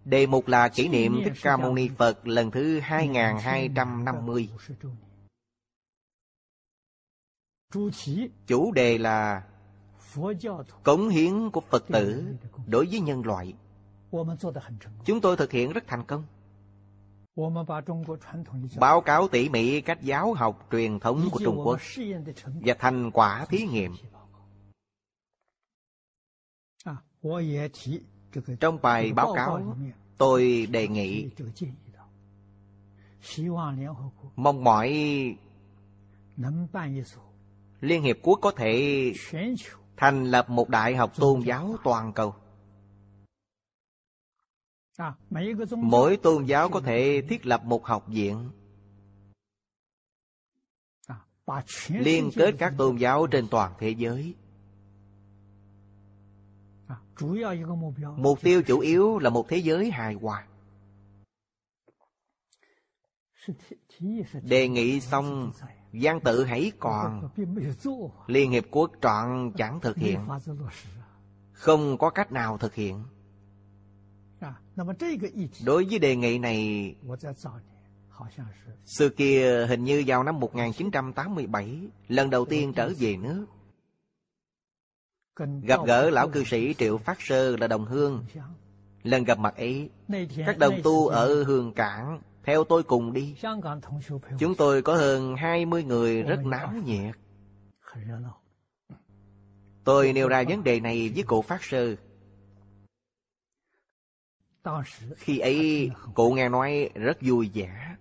Đề 0.05 0.27
mục 0.27 0.47
là 0.47 0.69
kỷ 0.69 0.87
niệm 0.87 1.21
Thích 1.23 1.33
Ca 1.41 1.57
Mâu 1.57 1.73
Ni 1.73 1.89
Phật 1.97 2.27
lần 2.27 2.51
thứ 2.51 2.79
2250. 2.79 4.49
Chủ 8.47 8.71
đề 8.71 8.97
là 8.97 9.43
Cống 10.83 11.09
hiến 11.09 11.49
của 11.51 11.61
Phật 11.61 11.87
tử 11.87 12.35
đối 12.67 12.85
với 12.85 12.99
nhân 12.99 13.25
loại. 13.25 13.53
Chúng 15.05 15.21
tôi 15.21 15.37
thực 15.37 15.51
hiện 15.51 15.73
rất 15.73 15.83
thành 15.87 16.03
công. 16.03 16.23
Báo 18.79 19.01
cáo 19.01 19.27
tỉ 19.27 19.49
mỉ 19.49 19.81
cách 19.81 20.01
giáo 20.01 20.33
học 20.33 20.67
truyền 20.71 20.99
thống 20.99 21.29
của 21.31 21.39
Trung 21.39 21.61
Quốc 21.65 21.79
Và 22.45 22.75
thành 22.79 23.11
quả 23.11 23.45
thí 23.49 23.57
nghiệm 23.67 23.95
trong 28.59 28.81
bài 28.81 29.13
báo 29.13 29.33
cáo, 29.33 29.75
Tôi 30.19 30.67
đề 30.71 30.87
nghị 30.87 31.29
Mong 34.35 34.63
mỏi 34.63 34.89
Liên 37.81 38.03
Hiệp 38.03 38.17
Quốc 38.21 38.39
có 38.41 38.51
thể 38.51 39.13
thành 39.97 40.25
lập 40.25 40.49
một 40.49 40.69
đại 40.69 40.95
học 40.95 41.11
tôn 41.15 41.41
giáo 41.41 41.75
toàn 41.83 42.13
cầu. 42.13 42.35
Mỗi 45.77 46.17
tôn 46.17 46.45
giáo 46.45 46.69
có 46.69 46.81
thể 46.81 47.21
thiết 47.29 47.45
lập 47.45 47.63
một 47.65 47.85
học 47.85 48.07
viện 48.07 48.49
liên 51.89 52.29
kết 52.35 52.55
các 52.59 52.73
tôn 52.77 52.97
giáo 52.97 53.27
trên 53.27 53.47
toàn 53.47 53.73
thế 53.79 53.89
giới. 53.89 54.35
Mục 58.17 58.41
tiêu 58.41 58.61
chủ 58.61 58.79
yếu 58.79 59.19
là 59.19 59.29
một 59.29 59.45
thế 59.49 59.57
giới 59.57 59.91
hài 59.91 60.13
hòa. 60.13 60.45
Đề 64.43 64.67
nghị 64.67 64.99
xong 64.99 65.51
Giang 65.93 66.19
tự 66.19 66.43
hãy 66.43 66.71
còn. 66.79 67.29
Liên 68.27 68.51
Hiệp 68.51 68.65
Quốc 68.71 68.91
trọn 69.01 69.51
chẳng 69.57 69.79
thực 69.79 69.97
hiện. 69.97 70.19
Không 71.51 71.97
có 71.97 72.09
cách 72.09 72.31
nào 72.31 72.57
thực 72.57 72.73
hiện. 72.73 73.03
Đối 75.65 75.85
với 75.85 75.99
đề 75.99 76.15
nghị 76.15 76.39
này, 76.39 76.95
Xưa 78.85 79.09
kia 79.09 79.65
hình 79.67 79.83
như 79.83 80.03
vào 80.07 80.23
năm 80.23 80.39
1987 80.39 81.79
Lần 82.07 82.29
đầu 82.29 82.45
tiên 82.45 82.73
trở 82.73 82.91
về 82.99 83.17
nước 83.17 83.45
Gặp 85.63 85.79
gỡ 85.87 86.09
lão 86.09 86.29
cư 86.29 86.43
sĩ 86.43 86.73
Triệu 86.73 86.97
Phát 86.97 87.17
Sơ 87.21 87.57
là 87.57 87.67
đồng 87.67 87.85
hương. 87.85 88.25
Lần 89.03 89.23
gặp 89.23 89.39
mặt 89.39 89.55
ấy 89.55 89.89
Các 90.45 90.57
đồng 90.57 90.73
tu 90.83 91.07
ở 91.07 91.43
Hương 91.43 91.73
Cảng 91.73 92.21
theo 92.43 92.63
tôi 92.63 92.83
cùng 92.83 93.13
đi. 93.13 93.35
Chúng 94.39 94.55
tôi 94.55 94.81
có 94.81 94.95
hơn 94.95 95.35
20 95.35 95.83
người 95.83 96.23
rất 96.23 96.45
náo 96.45 96.73
nhiệt. 96.85 97.15
Tôi 99.83 100.13
nêu 100.13 100.27
ra 100.27 100.43
vấn 100.49 100.63
đề 100.63 100.79
này 100.79 101.11
với 101.15 101.23
cụ 101.23 101.41
Phát 101.41 101.63
Sơ. 101.63 101.95
Khi 105.15 105.39
ấy 105.39 105.91
cụ 106.13 106.31
nghe 106.31 106.49
nói 106.49 106.89
rất 106.95 107.17
vui 107.21 107.51
vẻ. 107.53 107.95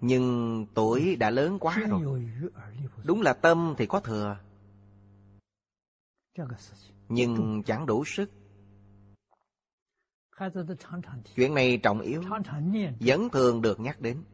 Nhưng 0.00 0.66
tuổi 0.74 1.16
đã 1.16 1.30
lớn 1.30 1.58
quá 1.58 1.76
rồi. 1.88 2.28
Đúng 3.04 3.22
là 3.22 3.32
tâm 3.32 3.74
thì 3.78 3.86
có 3.86 4.00
thừa 4.00 4.36
nhưng 7.08 7.62
chẳng 7.66 7.86
đủ 7.86 8.04
sức. 8.04 8.30
Chuyện 11.36 11.54
này 11.54 11.78
trọng 11.82 12.00
yếu, 12.00 12.22
Vẫn 13.00 13.28
thường 13.32 13.62
được 13.62 13.80
nhắc 13.80 14.00
đến. 14.00 14.24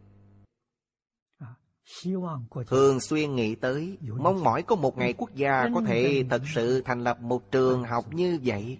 Thường 2.66 3.00
xuyên 3.00 3.34
nghĩ 3.34 3.54
tới, 3.54 3.98
Mong 4.00 4.44
mỏi 4.44 4.62
có 4.62 4.76
một 4.76 4.98
ngày 4.98 5.12
quốc 5.12 5.34
gia 5.34 5.68
Có 5.74 5.82
thể 5.86 6.24
thật 6.30 6.42
sự 6.54 6.82
thành 6.82 7.04
lập 7.04 7.20
một 7.20 7.50
trường 7.50 7.84
học 7.84 8.04
như 8.12 8.38
vậy. 8.44 8.78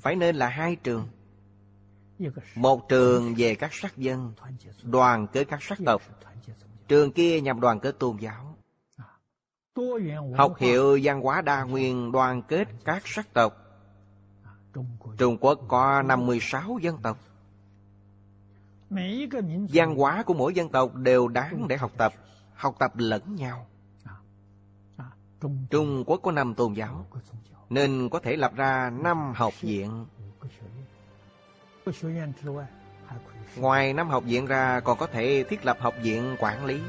Phải 0.00 0.16
nên 0.16 0.36
là 0.36 0.48
hai 0.48 0.76
trường. 0.76 1.08
Một 2.54 2.88
trường 2.88 3.34
về 3.36 3.54
các 3.54 3.70
sắc 3.72 3.96
dân, 3.96 4.32
Đoàn 4.82 5.26
kết 5.32 5.44
các 5.44 5.62
sắc 5.62 5.78
tộc. 5.86 6.02
Trường 6.88 7.12
kia 7.12 7.40
nhằm 7.40 7.60
đoàn 7.60 7.80
kết 7.80 7.98
tôn 7.98 8.16
giáo. 8.16 8.51
Học 10.36 10.56
hiệu 10.58 10.98
văn 11.02 11.20
hóa 11.20 11.40
đa 11.40 11.62
nguyên 11.62 12.12
đoàn 12.12 12.42
kết 12.42 12.68
các 12.84 13.02
sắc 13.04 13.32
tộc. 13.32 13.56
Trung 15.18 15.36
Quốc 15.40 15.60
có 15.68 16.02
56 16.02 16.78
dân 16.80 16.98
tộc. 17.02 17.18
Văn 19.72 19.94
hóa 19.96 20.22
của 20.22 20.34
mỗi 20.34 20.54
dân 20.54 20.68
tộc 20.68 20.94
đều 20.94 21.28
đáng 21.28 21.68
để 21.68 21.76
học 21.76 21.92
tập 21.96 22.12
Học 22.54 22.76
tập 22.78 22.92
lẫn 22.96 23.36
nhau. 23.36 23.66
Trung 25.70 26.04
Quốc 26.06 26.20
có 26.22 26.32
năm 26.32 26.54
tôn 26.54 26.72
giáo, 26.72 27.06
Nên 27.70 28.08
có 28.08 28.18
thể 28.18 28.36
lập 28.36 28.52
ra 28.56 28.90
năm 28.90 29.32
học 29.34 29.60
viện. 29.60 30.06
Ngoài 33.56 33.92
năm 33.92 34.08
học 34.08 34.24
viện 34.24 34.46
ra, 34.46 34.80
còn 34.80 34.98
có 34.98 35.06
thể 35.06 35.44
thiết 35.48 35.66
lập 35.66 35.76
học 35.80 35.94
viện 36.02 36.36
quản 36.38 36.64
lý. 36.64 36.80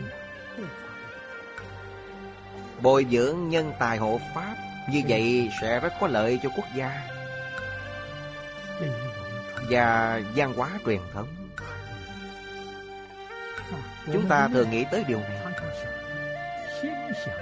Bồi 2.83 3.05
dưỡng 3.11 3.49
nhân 3.49 3.73
tài 3.79 3.97
hộ 3.97 4.19
Pháp. 4.35 4.55
Như 4.89 5.01
vậy 5.07 5.49
sẽ 5.61 5.79
rất 5.79 5.93
có 5.99 6.07
lợi 6.07 6.39
cho 6.43 6.49
quốc 6.55 6.65
gia. 6.75 7.01
Và 9.69 10.19
văn 10.35 10.53
hóa 10.53 10.69
truyền 10.85 10.99
thống. 11.13 11.27
Chúng 14.13 14.27
ta 14.27 14.47
thường 14.47 14.71
nghĩ 14.71 14.85
tới 14.91 15.03
điều 15.07 15.19
này. 15.19 15.39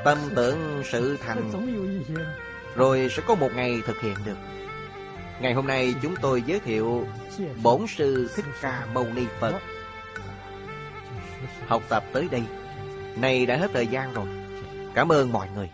Tâm 0.03 0.18
tưởng 0.35 0.84
sự 0.91 1.18
thành. 1.26 1.51
Rồi 2.76 3.07
sẽ 3.11 3.23
có 3.27 3.35
một 3.35 3.49
ngày 3.55 3.81
thực 3.85 4.01
hiện 4.01 4.15
được. 4.26 4.38
Ngày 5.41 5.53
hôm 5.53 5.68
nay 5.68 5.93
chúng 6.01 6.15
tôi 6.22 6.43
giới 6.45 6.59
thiệu 6.59 7.07
bổn 7.63 7.88
sư 7.88 8.30
thích 8.35 8.45
ca 8.61 8.85
mâu 8.93 9.07
ni 9.15 9.23
phật. 9.39 9.53
Học 11.68 11.84
tập 11.89 12.03
tới 12.13 12.27
đây. 12.31 12.43
Này 13.15 13.45
đã 13.45 13.57
hết 13.57 13.72
thời 13.73 13.88
gian 13.88 14.13
rồi 14.13 14.26
cảm 14.93 15.11
ơn 15.11 15.31
mọi 15.31 15.47
người. 15.55 15.69